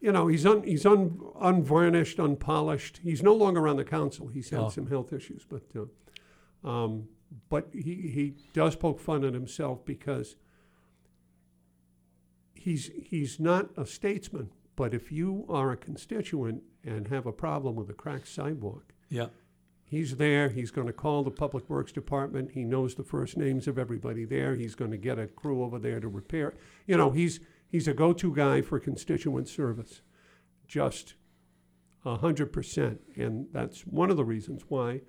you 0.03 0.11
know, 0.11 0.27
he's 0.27 0.45
un, 0.45 0.64
he's 0.64 0.85
un, 0.85 1.17
unvarnished, 1.40 2.19
unpolished. 2.19 2.99
He's 3.01 3.23
no 3.23 3.33
longer 3.33 3.69
on 3.69 3.77
the 3.77 3.85
council. 3.85 4.27
He's 4.27 4.49
had 4.49 4.59
Oh. 4.59 4.69
some 4.69 4.88
health 4.88 5.14
issues, 5.14 5.45
but 5.48 5.64
uh, 5.75 6.67
um, 6.69 7.07
but 7.49 7.69
he 7.72 8.11
he 8.17 8.35
does 8.53 8.75
poke 8.75 8.99
fun 8.99 9.23
at 9.23 9.33
himself 9.33 9.85
because 9.85 10.35
he's 12.53 12.91
he's 13.01 13.40
not 13.40 13.69
a 13.77 13.85
statesman. 13.85 14.49
But 14.75 14.93
if 14.93 15.09
you 15.11 15.45
are 15.48 15.72
a 15.72 15.77
constituent 15.77 16.64
and 16.83 17.07
have 17.07 17.25
a 17.25 17.32
problem 17.32 17.75
with 17.75 17.90
a 17.90 17.93
cracked 17.93 18.27
sidewalk, 18.27 18.93
yeah, 19.09 19.27
He's 19.85 20.17
there. 20.17 20.49
He's 20.49 20.72
going 20.72 20.88
to 20.88 20.93
call 20.93 21.23
the 21.23 21.30
Public 21.32 21.69
Works 21.69 21.91
Department. 21.91 22.51
He 22.51 22.64
knows 22.64 22.95
the 22.95 23.03
first 23.03 23.38
names 23.38 23.67
of 23.67 23.77
everybody 23.77 24.25
there. 24.25 24.56
He's 24.56 24.73
going 24.75 24.90
to 24.91 24.98
get 24.98 25.19
a 25.19 25.27
crew 25.27 25.64
over 25.64 25.77
there 25.77 25.99
to 25.99 26.07
repair. 26.07 26.56
You 26.88 26.98
know, 26.98 27.11
he's 27.11 27.40
he's 27.74 27.88
a 27.88 27.93
go-to 27.93 28.34
guy 28.34 28.61
for 28.61 28.80
constituent 28.80 29.50
service, 29.50 30.02
just 30.66 31.16
hundred 32.06 32.53
percent. 32.53 33.02
And 33.16 33.48
that's 33.52 33.82
one 33.82 34.11
of 34.11 34.18
the 34.18 34.24
reasons 34.24 34.64
why 34.69 35.02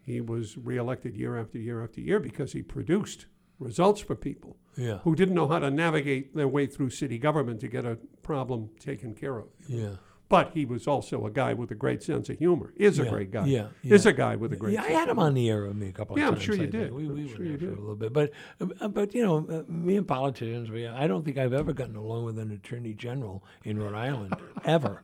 he 0.00 0.20
was 0.20 0.56
reelected 0.56 1.16
year 1.16 1.36
after 1.36 1.58
year 1.58 1.82
after 1.82 2.00
year 2.00 2.20
because 2.20 2.52
he 2.52 2.62
produced 2.62 3.26
results 3.58 4.00
for 4.00 4.14
people 4.14 4.56
yeah, 4.76 4.98
who 4.98 5.16
didn't 5.16 5.34
know 5.34 5.48
how 5.48 5.58
to 5.58 5.70
navigate 5.70 6.36
their 6.36 6.46
way 6.46 6.66
through 6.66 6.90
city 6.90 7.18
government 7.18 7.60
to 7.60 7.68
get 7.68 7.84
a 7.84 7.98
problem 8.22 8.70
taken 8.78 9.14
care 9.14 9.38
of. 9.38 9.48
yeah. 9.66 9.96
But 10.30 10.50
he 10.52 10.66
was 10.66 10.86
also 10.86 11.24
a 11.24 11.30
guy 11.30 11.54
with 11.54 11.70
a 11.70 11.74
great 11.74 12.02
sense 12.02 12.28
of 12.28 12.38
humor. 12.38 12.72
Is 12.76 12.98
a 12.98 13.04
Yeah, 13.04 13.10
great 13.10 13.30
guy. 13.30 13.46
yeah, 13.46 13.68
Is 13.82 14.04
a 14.04 14.12
guy 14.12 14.36
with 14.36 14.52
a 14.52 14.56
great. 14.56 14.74
Yeah, 14.74 14.82
I 14.82 14.88
had 14.90 15.08
him 15.08 15.18
on 15.18 15.32
the 15.32 15.48
air 15.48 15.66
with 15.66 15.76
me 15.76 15.88
a 15.88 15.92
couple 15.92 16.16
of 16.16 16.20
times. 16.20 16.30
Yeah, 16.32 16.36
I'm 16.36 16.40
sure 16.40 16.54
you 16.54 16.62
I 16.62 16.70
think. 16.70 16.72
did. 16.72 16.92
We, 16.92 17.08
we 17.08 17.22
were 17.22 17.28
sure 17.36 17.44
you 17.46 17.56
did. 17.56 17.68
a 17.72 17.80
little 17.80 17.96
bit, 17.96 18.12
but 18.12 18.32
uh, 18.80 18.88
but 18.88 19.14
you 19.14 19.22
know, 19.24 19.46
uh, 19.48 19.62
me 19.72 19.96
and 19.96 20.06
politicians, 20.06 20.70
we, 20.70 20.86
I 20.86 21.06
don't 21.06 21.24
think 21.24 21.38
I've 21.38 21.54
ever 21.54 21.72
gotten 21.72 21.96
along 21.96 22.26
with 22.26 22.38
an 22.38 22.50
attorney 22.50 22.92
general 22.92 23.42
in 23.64 23.78
Rhode 23.78 23.94
Island 23.94 24.34
ever, 24.66 25.00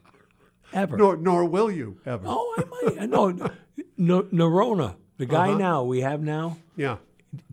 ever. 0.74 0.96
Nor, 0.98 1.16
nor 1.16 1.46
will 1.46 1.70
you 1.70 1.98
ever. 2.04 2.24
Oh, 2.26 2.54
I 2.58 2.64
might. 2.98 3.08
No, 3.08 3.30
no, 3.96 4.22
Neronha, 4.24 4.96
the 5.16 5.24
guy 5.26 5.48
Uh-huh. 5.50 5.58
now 5.58 5.84
we 5.84 6.02
have 6.02 6.20
now, 6.22 6.58
Yeah. 6.76 6.98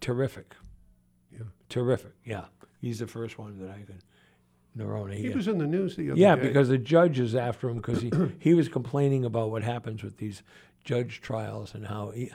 terrific. 0.01 0.55
Yeah. 1.31 1.45
Terrific. 1.69 2.11
Yeah, 2.25 2.45
he's 2.81 2.99
the 2.99 3.07
first 3.07 3.37
one 3.39 3.59
that 3.59 3.69
I 3.69 3.79
could. 3.83 4.03
Neronha. 4.77 5.15
He 5.15 5.29
was 5.29 5.47
in 5.47 5.57
the 5.57 5.67
news 5.67 5.95
the 5.95 6.11
other 6.11 6.19
Yeah, 6.19 6.35
day. 6.35 6.41
Yeah, 6.41 6.47
because 6.47 6.69
the 6.69 6.77
judge 6.77 7.19
is 7.19 7.35
after 7.35 7.69
him 7.69 7.77
because 7.77 8.01
he, 8.01 8.11
he 8.39 8.53
was 8.53 8.69
complaining 8.69 9.25
about 9.25 9.51
what 9.51 9.63
happens 9.63 10.03
with 10.03 10.17
these 10.17 10.43
judge 10.83 11.21
trials 11.21 11.73
and 11.75 11.87
how 11.87 12.11
he, 12.11 12.31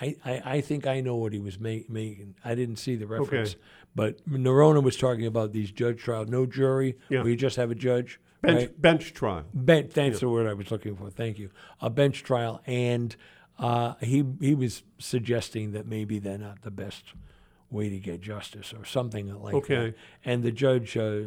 I, 0.00 0.16
I, 0.24 0.42
I 0.44 0.60
think 0.60 0.86
I 0.86 1.00
know 1.00 1.16
what 1.16 1.32
he 1.32 1.40
was 1.40 1.58
ma- 1.58 1.84
making. 1.88 2.36
I 2.44 2.54
didn't 2.54 2.76
see 2.76 2.94
the 2.96 3.06
reference, 3.06 3.56
but 3.94 4.24
Neronha 4.30 4.82
was 4.82 4.96
talking 4.96 5.26
about 5.26 5.52
these 5.52 5.70
judge 5.72 5.98
trials, 6.00 6.28
no 6.28 6.46
jury, 6.46 6.96
Yeah. 7.08 7.24
you 7.24 7.36
just 7.36 7.56
have 7.56 7.70
a 7.70 7.74
judge. 7.74 8.20
bench, 8.40 8.56
right? 8.58 8.80
bench 8.80 9.12
trial. 9.12 9.44
bench. 9.52 9.92
That's 9.92 10.20
the 10.20 10.28
word 10.28 10.46
I 10.46 10.54
was 10.54 10.70
looking 10.70 10.96
for. 10.96 11.10
Thank 11.10 11.38
you. 11.38 11.50
A 11.80 11.90
bench 11.90 12.22
trial, 12.22 12.62
and 12.66 13.14
uh, 13.58 13.94
he 14.00 14.24
he 14.40 14.54
was 14.54 14.82
suggesting 14.98 15.72
that 15.72 15.86
maybe 15.86 16.18
they're 16.18 16.38
not 16.38 16.62
the 16.62 16.70
best 16.70 17.12
way 17.70 17.88
to 17.88 17.98
get 17.98 18.20
justice 18.20 18.72
or 18.76 18.84
something 18.84 19.26
like 19.40 19.52
that. 19.52 19.56
Okay. 19.58 19.74
that. 19.90 19.94
And 20.24 20.42
the 20.42 20.50
judge, 20.52 20.96
uh, 20.96 21.22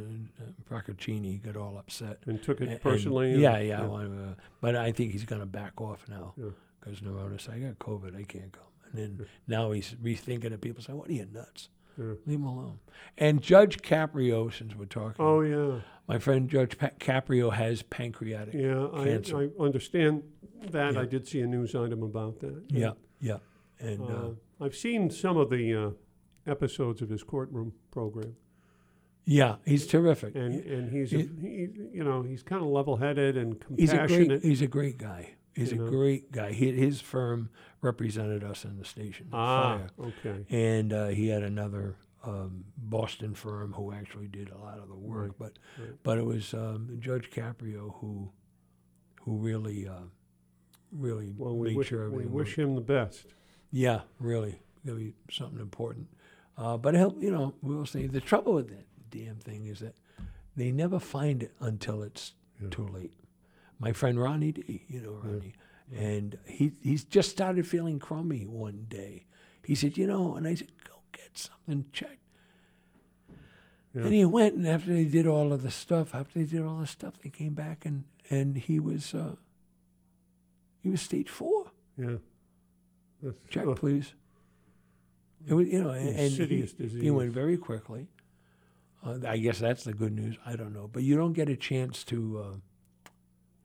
Procaccini, 0.70 1.42
got 1.42 1.56
all 1.56 1.78
upset. 1.78 2.20
And 2.26 2.42
took 2.42 2.62
it 2.62 2.70
And- 2.70 2.82
personally. 2.82 3.28
and- 3.34 3.34
and- 3.36 3.42
yeah, 3.44 3.60
yeah. 3.60 3.86
well, 3.86 4.02
uh, 4.02 4.34
but 4.62 4.76
I 4.76 4.92
think 4.92 5.12
he's 5.12 5.26
going 5.26 5.42
to 5.42 5.46
back 5.46 5.80
off 5.82 6.08
now 6.10 6.34
Yeah. 6.38 6.50
because 6.80 7.00
Neronha 7.02 7.40
said, 7.40 7.56
I 7.56 7.60
got 7.60 7.80
COVID, 7.80 8.16
I 8.16 8.24
can't 8.24 8.52
come. 8.52 8.64
And 8.92 9.20
then 9.20 9.28
now 9.48 9.72
he's 9.72 9.96
rethinking 9.96 10.52
it. 10.52 10.62
People 10.62 10.84
say, 10.84 10.94
What 10.94 11.10
are 11.10 11.14
you 11.14 11.26
nuts? 11.32 11.70
Yeah. 11.98 12.14
Leave 12.26 12.40
him 12.40 12.46
alone. 12.46 12.80
And 13.18 13.42
Judge 13.42 13.78
Caprio, 13.82 14.52
since 14.52 14.76
we're 14.76 14.86
talking, 14.86 15.24
Oh 15.24 15.42
yeah, 15.42 15.82
my 16.08 16.18
friend 16.20 16.50
Judge 16.50 16.78
pa- 16.78 16.90
Caprio 17.00 17.54
has 17.54 17.84
pancreatic. 17.84 18.54
yeah. 18.54 18.88
I, 18.94 19.06
Cancer. 19.06 19.38
I 19.38 19.64
understand 19.64 20.24
that. 20.72 20.94
Yeah. 20.96 21.00
I 21.02 21.06
did 21.06 21.28
see 21.28 21.42
a 21.42 21.48
news 21.48 21.74
item 21.76 22.04
about 22.04 22.40
that. 22.40 22.64
Yeah, 22.70 22.92
yeah. 23.20 23.38
And 23.80 24.02
uh, 24.02 24.06
Uh, 24.06 24.32
I've 24.62 24.76
seen 24.76 25.10
some 25.10 25.38
of 25.38 25.50
the 25.50 25.74
uh, 25.76 25.90
episodes 26.48 27.02
of 27.02 27.10
his 27.10 27.24
courtroom 27.24 27.74
program, 27.92 28.36
yeah, 29.26 29.56
he's 29.66 29.88
terrific. 29.88 30.36
and 30.36 30.54
and 30.66 30.92
he's 30.92 31.14
a, 31.14 31.18
He- 31.18 31.30
he, 31.42 31.68
you 31.94 32.04
know 32.04 32.22
he's 32.24 32.44
kind 32.44 32.62
of 32.62 32.68
level-headed 32.68 33.38
and 33.38 33.64
he's 33.78 33.92
a 33.94 33.98
compassionate. 33.98 34.28
great 34.28 34.44
he's 34.44 34.62
a 34.62 34.68
great 34.68 34.98
guy. 34.98 35.36
He's 35.56 35.72
You 35.72 35.82
a 35.82 35.86
know? 35.86 35.92
great 35.92 36.32
guy. 36.32 36.52
He, 36.52 36.72
his 36.72 37.00
firm 37.00 37.50
represented 37.82 38.44
us 38.44 38.66
in 38.66 38.78
the 38.80 38.86
station. 38.86 39.28
ah, 39.32 39.78
Fire. 39.98 40.08
okay. 40.26 40.46
and 40.50 40.92
uh, 40.92 41.08
he 41.10 41.28
had 41.28 41.44
another 41.44 41.96
um, 42.24 42.64
Boston 42.78 43.36
firm 43.36 43.74
who 43.74 43.94
actually 43.94 44.28
did 44.28 44.50
a 44.50 44.58
lot 44.58 44.80
of 44.80 44.88
the 44.88 44.96
work. 44.96 45.36
Right, 45.40 45.40
But 45.40 45.60
right. 45.80 45.92
but 46.04 46.18
it 46.18 46.26
was 46.26 46.54
um, 46.56 46.98
Judge 47.00 47.30
Caprio 47.30 47.94
who 48.00 48.32
who 49.22 49.38
really 49.38 49.88
uh, 49.88 50.08
really 50.92 51.34
Well, 51.38 51.56
we 51.56 51.70
made 51.70 51.78
wish, 51.78 51.88
sure 51.90 52.10
we 52.10 52.26
wish 52.26 52.50
worked. 52.58 52.60
him 52.60 52.76
the 52.76 52.82
best. 52.82 53.28
Yeah, 53.72 54.02
really, 54.20 54.60
gonna 54.86 54.98
be 55.00 55.14
something 55.32 55.60
important. 55.60 56.08
Uh, 56.58 56.78
but 56.78 56.94
he'll, 56.96 57.16
you 57.20 57.32
know, 57.32 57.54
we'll 57.62 57.86
see. 57.86 58.08
The 58.08 58.22
trouble 58.22 58.54
with 58.54 58.70
that 58.70 58.86
damn 59.10 59.36
thing 59.38 59.66
is 59.66 59.80
that 59.80 59.96
they 60.56 60.72
never 60.72 61.00
find 61.00 61.42
it 61.44 61.54
until 61.60 62.04
it's 62.04 62.34
Yeah. 62.62 62.70
too 62.70 62.88
late. 62.88 63.14
My 63.80 63.92
friend 63.92 64.20
Ronnie 64.20 64.52
D, 64.52 64.86
you 64.88 65.02
know 65.02 65.14
Ronnie, 65.24 65.54
and 65.96 66.38
he 66.46 66.72
he's 66.82 67.04
just 67.04 67.32
started 67.32 67.68
feeling 67.68 68.00
crummy 68.00 68.46
one 68.46 68.86
day. 68.88 69.26
He 69.66 69.76
said, 69.76 69.98
you 69.98 70.06
know, 70.08 70.36
and 70.36 70.48
I 70.48 70.56
said, 70.56 70.72
go 70.88 70.96
get 71.12 71.38
something 71.38 71.86
checked. 71.92 72.20
Yeah. 73.96 74.04
And 74.04 74.14
he 74.14 74.26
went, 74.26 74.56
and 74.56 74.68
after 74.68 74.94
they 74.94 75.06
did 75.06 75.28
all 75.28 75.52
of 75.54 75.62
the 75.64 75.72
stuff, 75.72 76.14
after 76.16 76.40
they 76.40 76.46
did 76.46 76.62
all 76.64 76.78
the 76.78 76.88
stuff, 76.88 77.14
they 77.24 77.30
came 77.30 77.54
back 77.54 77.86
and 77.86 78.04
and 78.30 78.58
he 78.58 78.80
was 78.80 79.14
uh, 79.14 79.36
he 80.82 80.90
was 80.90 81.02
stage 81.02 81.30
four. 81.30 81.72
Yeah. 81.98 82.18
That's, 83.22 83.38
Check, 83.50 83.66
oh, 83.66 83.74
please. 83.76 84.14
It 85.48 85.54
was, 85.54 85.68
you 85.68 85.84
know, 85.84 85.90
and, 85.90 86.10
and 86.10 86.32
he, 86.32 86.66
he 87.00 87.12
went 87.12 87.32
very 87.32 87.58
quickly. 87.58 88.08
Uh, 89.06 89.18
I 89.28 89.38
guess 89.38 89.60
that's 89.60 89.84
the 89.84 89.94
good 89.94 90.14
news. 90.14 90.38
I 90.46 90.56
don't 90.56 90.74
know, 90.74 90.90
but 90.92 91.04
you 91.04 91.18
don't 91.18 91.34
get 91.34 91.50
a 91.50 91.56
chance 91.58 92.04
to. 92.06 92.40
Uh, 92.40 92.56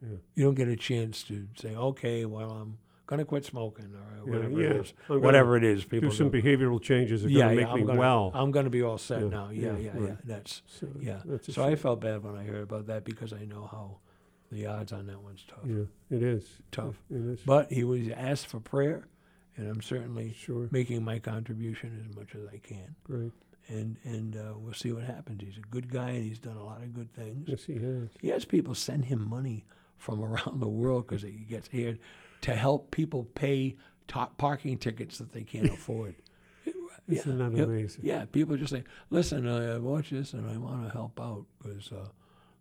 Yeah. 0.01 0.19
You 0.37 0.45
don't 0.45 0.55
get 0.55 0.69
a 0.69 0.77
chance 0.77 1.25
to 1.25 1.49
say, 1.57 1.75
okay, 1.75 2.25
well, 2.25 2.51
I'm 2.51 2.79
gonna 3.07 3.25
quit 3.25 3.45
smoking 3.45 3.91
or 3.95 4.31
whatever 4.31 4.61
yeah. 4.61 4.71
it 4.71 4.77
is. 4.77 4.93
Whatever 5.09 5.57
it 5.57 5.65
is, 5.65 5.85
people 5.85 6.11
do 6.11 6.15
some 6.15 6.31
go, 6.31 6.39
behavioral 6.39 6.81
changes 6.81 7.23
that 7.23 7.29
are 7.29 7.31
yeah, 7.33 7.45
going 7.47 7.57
to 7.57 7.61
yeah, 7.63 7.67
make 7.67 7.73
I'm 7.73 7.81
me 7.81 7.87
gonna, 7.87 7.99
well. 7.99 8.31
I'm 8.33 8.51
gonna 8.53 8.71
be 8.71 8.83
all 8.83 8.99
set 8.99 9.23
now. 9.25 9.51
Yeah, 9.51 9.77
yeah, 9.77 9.93
yeah, 9.95 10.01
right. 10.01 10.19
That's 10.25 10.63
so, 10.67 10.87
yeah. 11.01 11.21
That's 11.25 11.53
So 11.53 11.65
I 11.65 11.75
felt 11.75 12.01
bad 12.01 12.23
when 12.23 12.37
I 12.37 12.45
heard 12.45 12.63
about 12.63 12.87
that 12.87 13.05
because 13.05 13.33
I 13.33 13.45
know 13.45 13.69
how 13.71 13.99
the 14.53 14.67
odds 14.67 14.93
on 14.93 15.07
that 15.07 15.21
one's 15.21 15.45
tough. 15.49 15.67
Yeah, 15.67 16.17
it 16.17 16.23
is. 16.23 16.45
Tough. 16.71 16.95
It 17.11 17.17
is. 17.17 17.41
But 17.45 17.73
he 17.73 17.83
was 17.83 18.09
asked 18.15 18.47
for 18.47 18.61
prayer, 18.61 19.09
and 19.59 19.69
I'm 19.69 19.83
certainly 19.83 20.35
sure. 20.39 20.69
making 20.71 21.05
my 21.05 21.19
contribution 21.19 22.05
as 22.09 22.17
much 22.17 22.35
as 22.35 22.43
I 22.53 22.59
can. 22.59 22.95
Great. 23.05 23.33
and 23.69 23.97
and 24.05 24.37
uh, 24.37 24.55
we'll 24.57 24.73
see 24.73 24.93
what 24.93 25.05
happens. 25.05 25.43
He's 25.43 25.59
a 25.59 25.69
good 25.69 25.91
guy, 25.93 26.11
and 26.11 26.25
he's 26.25 26.39
done 26.39 26.57
a 26.57 26.65
lot 26.65 26.83
of 26.83 26.95
good 26.95 27.13
things. 27.13 27.49
Yes, 27.49 27.65
he 27.65 27.75
has. 27.75 28.09
He 28.21 28.29
has 28.29 28.45
people 28.45 28.75
send 28.75 29.05
him 29.07 29.29
money 29.29 29.67
from 29.99 30.23
around 30.25 30.61
the 30.61 30.69
world 30.69 31.07
because 31.07 31.23
he 31.23 31.31
gets 31.49 31.69
here 31.69 31.99
to 32.43 32.55
help 32.55 32.91
people 32.91 33.25
pay 33.35 33.77
top 34.07 34.39
parking 34.39 34.79
tickets 34.79 35.19
that 35.19 35.33
they 35.33 35.43
can't 35.43 35.67
afford. 35.73 36.15
Isn't 37.09 37.39
that 37.39 37.57
yeah, 37.57 37.65
amazing? 37.65 38.05
Yeah, 38.05 38.25
people 38.27 38.57
just 38.57 38.73
say, 38.73 38.85
"Listen, 39.11 39.49
I 39.49 39.75
I 39.75 39.79
watch 39.79 40.11
this, 40.11 40.35
and 40.35 40.49
I 40.49 40.57
want 40.57 40.87
to 40.87 40.91
help 40.91 41.21
out 41.21 41.45
because." 41.63 41.93
Uh, 41.93 42.09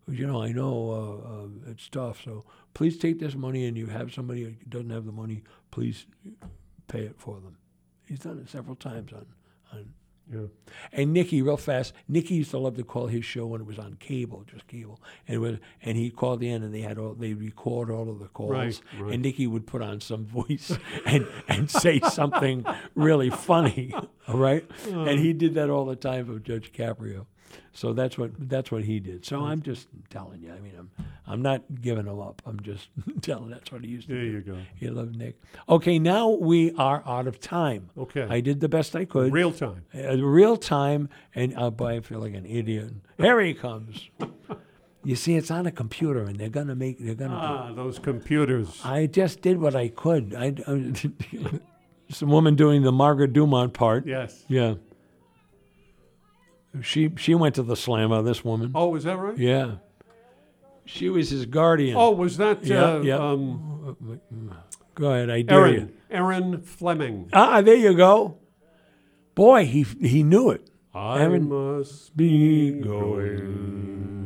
you 0.10 0.26
know, 0.26 0.42
I 0.42 0.54
know 0.54 0.90
uh, 0.90 1.70
uh, 1.70 1.72
it's 1.72 1.90
tough. 1.90 2.22
So 2.24 2.46
please 2.74 2.98
take 2.98 3.20
this 3.20 3.36
money, 3.36 3.66
and 3.66 3.78
you 3.78 3.88
have 3.88 4.14
somebody 4.14 4.44
who 4.46 4.54
doesn't 4.70 4.90
have 4.90 5.06
the 5.06 5.12
money. 5.12 5.44
Please 5.70 6.06
pay 6.88 7.02
it 7.04 7.16
for 7.18 7.36
them. 7.40 7.58
He's 8.08 8.20
done 8.20 8.40
it 8.40 8.50
several 8.50 8.76
times 8.76 9.12
on 9.14 9.26
on 9.74 9.94
Yeah. 10.32 10.48
and 10.92 11.14
Nicky, 11.14 11.42
real 11.42 11.56
fast, 11.58 11.94
Nicky 12.08 12.36
used 12.36 12.52
to 12.52 12.58
love 12.58 12.76
to 12.78 12.84
call 12.84 13.08
his 13.08 13.24
show 13.26 13.46
when 13.48 13.62
it 13.62 13.68
was 13.68 13.80
on 13.80 13.94
cable, 13.96 14.44
just 14.46 14.68
cable. 14.68 15.00
And 15.28 15.36
it 15.36 15.40
was, 15.40 15.58
and 15.82 15.98
he 15.98 16.10
called 16.10 16.44
in, 16.44 16.64
and 16.64 16.74
they 16.74 16.82
had 16.82 16.98
all 16.98 17.14
they 17.14 17.34
record 17.34 17.90
all 17.90 18.10
of 18.10 18.20
the 18.20 18.28
calls, 18.28 18.52
Right, 18.52 18.82
right. 19.00 19.14
and 19.14 19.24
Nicky 19.24 19.48
would 19.48 19.66
put 19.68 19.82
on 19.82 20.00
some 20.02 20.26
voice 20.26 20.78
and 21.06 21.28
and 21.48 21.70
say 21.72 22.00
something 22.02 22.66
really 22.96 23.30
funny, 23.30 23.94
all 24.28 24.38
right. 24.38 24.66
Uh. 24.92 25.02
and 25.02 25.20
he 25.20 25.32
did 25.34 25.54
that 25.56 25.70
all 25.70 25.86
the 25.86 25.96
time 25.96 26.26
for 26.26 26.40
Judge 26.40 26.72
Caprio. 26.74 27.26
So 27.74 27.94
that's 27.94 28.18
what 28.18 28.32
that's 28.50 28.72
what 28.72 28.84
he 28.84 29.00
did. 29.00 29.26
So 29.26 29.42
I'm 29.44 29.62
just 29.62 29.88
telling 30.10 30.42
you. 30.42 30.52
I 30.52 30.60
mean, 30.60 30.74
I'm 30.78 30.90
I'm 31.28 31.42
not 31.42 31.64
giving 31.82 32.06
him 32.08 32.20
up. 32.20 32.42
I'm 32.46 32.60
just 32.62 32.90
telling. 33.22 33.50
That's 33.50 33.72
what 33.72 33.84
he 33.84 33.92
used 33.92 34.08
to 34.08 34.14
do. 34.14 34.32
There 34.32 34.42
do. 34.42 34.52
you 34.52 34.56
go. 34.58 34.62
He 34.76 34.88
loved 34.90 35.16
Nick. 35.16 35.40
Okay, 35.70 36.00
now 36.00 36.30
we 36.30 36.72
are 36.74 37.04
out 37.06 37.28
of 37.28 37.40
time. 37.40 37.90
Okay. 37.98 38.26
I 38.30 38.40
did 38.42 38.60
the 38.60 38.70
best 38.70 38.96
I 38.96 39.06
could 39.06 39.32
Real 39.32 39.52
time. 39.52 39.86
uh, 39.96 40.18
real 40.18 40.58
time, 40.58 41.10
and 41.36 41.54
uh, 41.58 41.70
boy, 41.70 41.98
I 41.98 42.00
feel 42.02 42.20
like 42.20 42.34
an 42.34 42.46
idiot. 42.46 42.92
Here 43.18 43.40
he 43.42 43.54
comes. 43.54 44.10
you 45.04 45.16
see, 45.16 45.36
it's 45.36 45.52
on 45.52 45.66
a 45.68 45.72
computer, 45.72 46.24
and 46.24 46.38
they're 46.40 46.50
gonna 46.50 46.76
make. 46.76 46.98
They're 47.00 47.16
gonna. 47.16 47.36
Ah, 47.36 47.74
those 47.74 48.00
computers. 48.00 48.80
I 48.84 49.06
just 49.06 49.42
did 49.42 49.60
what 49.60 49.76
I 49.76 49.90
could. 49.90 50.34
I, 50.36 50.56
I 50.68 50.94
some 52.10 52.30
woman 52.30 52.56
doing 52.56 52.82
the 52.84 52.92
Margaret 52.92 53.34
Dumont 53.34 53.74
part. 53.74 54.06
yes. 54.08 54.46
Yeah. 54.48 54.76
She 56.82 57.12
she 57.18 57.36
went 57.36 57.56
to 57.56 57.64
the 57.64 57.76
slammer. 57.76 58.22
This 58.22 58.44
woman. 58.46 58.72
Oh, 58.76 58.96
is 58.96 59.04
that 59.04 59.18
right? 59.18 59.38
Yeah. 59.38 59.76
She 60.86 61.10
was 61.10 61.30
his 61.30 61.46
guardian. 61.46 61.98
Oh, 61.98 62.12
was 62.12 62.38
that 62.38 62.64
Yeah, 62.64 62.84
uh, 62.96 63.00
yeah. 63.02 63.18
um, 63.18 64.20
Go 64.96 65.12
ahead. 65.12 65.30
I 65.30 65.42
dare 65.42 65.68
you. 65.68 65.90
Erin, 66.10 66.52
Erin 66.54 66.62
Fleming? 66.62 67.30
Ah, 67.34 67.62
there 67.62 67.76
you 67.76 67.94
go. 67.94 68.38
Boy, 69.36 69.66
he 69.66 69.84
he 70.02 70.24
knew 70.24 70.50
it. 70.50 70.70
I 70.96 71.20
Aaron- 71.22 71.50
must 71.50 72.16
be 72.18 72.72
going. 72.72 74.17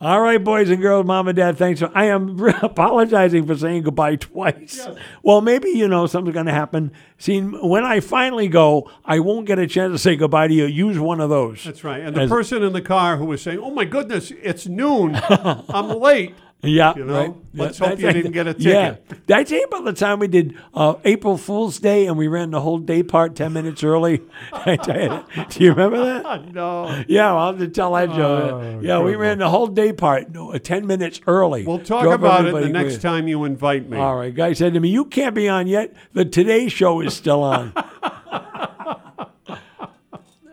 All 0.00 0.20
right, 0.20 0.42
boys 0.42 0.70
and 0.70 0.80
girls, 0.80 1.04
mom 1.06 1.26
and 1.26 1.36
dad, 1.36 1.58
thanks. 1.58 1.80
For, 1.80 1.90
I 1.92 2.04
am 2.04 2.38
apologizing 2.62 3.46
for 3.46 3.56
saying 3.56 3.82
goodbye 3.82 4.14
twice. 4.14 4.86
Well, 5.24 5.40
maybe, 5.40 5.70
you 5.70 5.88
know, 5.88 6.06
something's 6.06 6.34
going 6.34 6.46
to 6.46 6.52
happen. 6.52 6.92
See, 7.18 7.40
when 7.40 7.84
I 7.84 7.98
finally 7.98 8.46
go, 8.46 8.88
I 9.04 9.18
won't 9.18 9.46
get 9.46 9.58
a 9.58 9.66
chance 9.66 9.92
to 9.94 9.98
say 9.98 10.14
goodbye 10.14 10.46
to 10.46 10.54
you. 10.54 10.66
Use 10.66 11.00
one 11.00 11.20
of 11.20 11.30
those. 11.30 11.64
That's 11.64 11.82
right. 11.82 12.00
And 12.00 12.14
the 12.14 12.22
As- 12.22 12.30
person 12.30 12.62
in 12.62 12.72
the 12.72 12.80
car 12.80 13.16
who 13.16 13.24
was 13.24 13.42
saying, 13.42 13.58
"Oh 13.58 13.72
my 13.72 13.84
goodness, 13.84 14.30
it's 14.40 14.68
noon. 14.68 15.16
I'm 15.28 15.88
late." 15.98 16.34
Yeah, 16.60 16.94
You 16.96 17.04
know? 17.04 17.14
right. 17.14 17.34
Let's 17.54 17.78
Yeah, 17.78 17.88
hope 17.88 18.00
you 18.00 18.12
didn't 18.12 18.32
get 18.32 18.48
a 18.48 18.56
Yeah. 18.58 18.90
ticket. 18.96 19.26
Did 19.28 19.36
I 19.36 19.44
tell 19.44 19.58
you 19.58 19.64
about 19.66 19.84
the 19.84 19.92
time 19.92 20.18
we 20.18 20.26
did 20.26 20.56
uh, 20.74 20.94
April 21.04 21.36
Fool's 21.36 21.78
Day 21.78 22.06
and 22.06 22.18
we 22.18 22.26
ran 22.26 22.50
the 22.50 22.60
whole 22.60 22.78
day 22.78 23.04
part 23.04 23.36
10 23.36 23.52
minutes 23.52 23.84
early? 23.84 24.22
I 24.52 24.74
tell 24.74 25.00
you 25.00 25.08
that. 25.08 25.50
Do 25.50 25.62
you 25.64 25.70
remember 25.70 26.04
that? 26.04 26.52
no. 26.54 27.04
Yeah, 27.06 27.32
I'll 27.32 27.52
have 27.52 27.60
to 27.60 27.68
tell 27.68 27.92
that 27.92 28.08
joke. 28.08 28.52
Oh, 28.54 28.80
yeah, 28.82 29.00
we 29.00 29.14
ran 29.14 29.38
the 29.38 29.48
whole 29.48 29.68
day 29.68 29.92
part 29.92 30.32
no, 30.32 30.50
uh, 30.52 30.58
10 30.58 30.84
minutes 30.84 31.20
early. 31.28 31.64
We'll 31.64 31.78
talk 31.78 32.02
Drove 32.02 32.14
about 32.14 32.44
it 32.46 32.52
the 32.52 32.68
next 32.68 33.02
time 33.02 33.28
you 33.28 33.44
invite 33.44 33.88
me. 33.88 33.96
All 33.96 34.16
right. 34.16 34.34
Guy 34.34 34.52
said 34.52 34.74
to 34.74 34.80
me, 34.80 34.88
You 34.88 35.04
can't 35.04 35.36
be 35.36 35.48
on 35.48 35.68
yet. 35.68 35.94
The 36.12 36.24
Today 36.24 36.66
Show 36.68 37.00
is 37.02 37.14
still 37.14 37.44
on. 37.44 37.72
oh, 37.76 39.58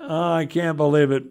I 0.02 0.46
can't 0.46 0.78
believe 0.78 1.10
it. 1.10 1.24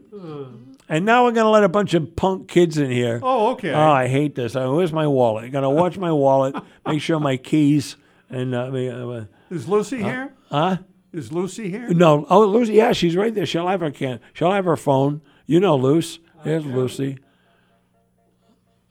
And 0.88 1.06
now 1.06 1.24
we're 1.24 1.32
going 1.32 1.44
to 1.46 1.50
let 1.50 1.64
a 1.64 1.68
bunch 1.68 1.94
of 1.94 2.14
punk 2.14 2.48
kids 2.48 2.76
in 2.76 2.90
here. 2.90 3.18
Oh, 3.22 3.52
okay. 3.52 3.72
Oh, 3.72 3.90
I 3.90 4.06
hate 4.06 4.34
this. 4.34 4.54
Uh, 4.54 4.68
Where's 4.70 4.92
my 4.92 5.06
wallet? 5.06 5.44
I 5.44 5.48
got 5.48 5.62
to 5.62 5.70
watch 5.70 5.96
my 5.96 6.12
wallet, 6.12 6.54
make 6.86 7.00
sure 7.00 7.18
my 7.18 7.38
keys, 7.38 7.96
and 8.28 8.54
uh, 8.54 8.70
me- 8.70 8.90
uh, 8.90 9.24
Is 9.50 9.66
Lucy 9.66 10.02
here? 10.02 10.34
huh? 10.50 10.78
Is 11.12 11.32
Lucy 11.32 11.70
here? 11.70 11.88
No. 11.88 12.26
Oh, 12.28 12.44
Lucy. 12.44 12.74
Yeah, 12.74 12.92
she's 12.92 13.16
right 13.16 13.32
there. 13.34 13.46
She'll 13.46 13.68
have 13.68 13.80
her 13.80 13.90
can. 13.90 14.20
She'll 14.34 14.50
have 14.52 14.64
her 14.66 14.76
phone. 14.76 15.22
You 15.46 15.60
know, 15.60 15.76
Luce. 15.76 16.18
There's 16.44 16.66
Lucy. 16.66 17.18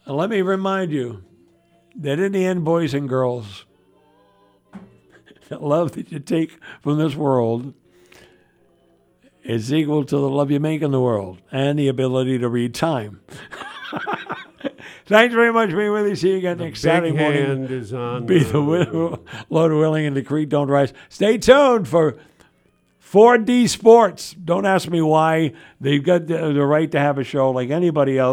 And 0.06 0.16
let 0.18 0.30
me 0.30 0.42
remind 0.42 0.92
you 0.92 1.24
that 1.98 2.20
in 2.20 2.32
the 2.32 2.44
end, 2.46 2.64
boys 2.66 2.94
and 2.94 3.08
girls, 3.08 3.66
the 5.50 5.60
love 5.60 5.92
that 5.94 6.12
you 6.12 6.20
take 6.20 6.58
from 6.82 6.98
this 6.98 7.16
world 7.16 7.74
is 9.44 9.74
equal 9.74 10.04
to 10.06 10.16
the 10.18 10.30
love 10.30 10.52
you 10.52 10.60
make 10.60 10.82
in 10.82 10.92
the 10.92 11.02
world 11.02 11.40
and 11.52 11.78
the 11.78 11.88
ability 11.88 12.40
to 12.40 12.48
read 12.50 12.74
time. 12.74 13.22
Thanks 15.06 15.36
very 15.36 15.52
much 15.52 15.70
for 15.72 15.76
being 15.78 15.92
with 15.92 16.12
us. 16.12 16.22
See 16.22 16.32
you 16.32 16.38
again 16.38 16.58
next 16.60 16.80
Saturday 16.82 17.12
morning. 17.12 17.64
is 17.66 17.94
on. 17.94 18.26
Be 18.26 18.40
the 18.40 18.54
wi- 18.54 19.18
Lord 19.50 19.74
willing 19.74 20.06
and 20.06 20.16
the 20.16 20.24
creek 20.24 20.48
don't 20.50 20.70
rise. 20.70 20.94
Stay 21.10 21.38
tuned 21.38 21.88
for 21.90 22.18
4D 23.12 23.68
Sports. 23.68 24.34
Don't 24.34 24.66
ask 24.66 24.88
me 24.90 25.02
why. 25.02 25.54
They've 25.82 26.04
got 26.04 26.28
the, 26.28 26.54
the 26.54 26.66
right 26.66 26.90
to 26.92 27.00
have 27.00 27.18
a 27.18 27.24
show 27.26 27.52
like 27.52 27.70
anybody 27.70 28.18
else. 28.18 28.32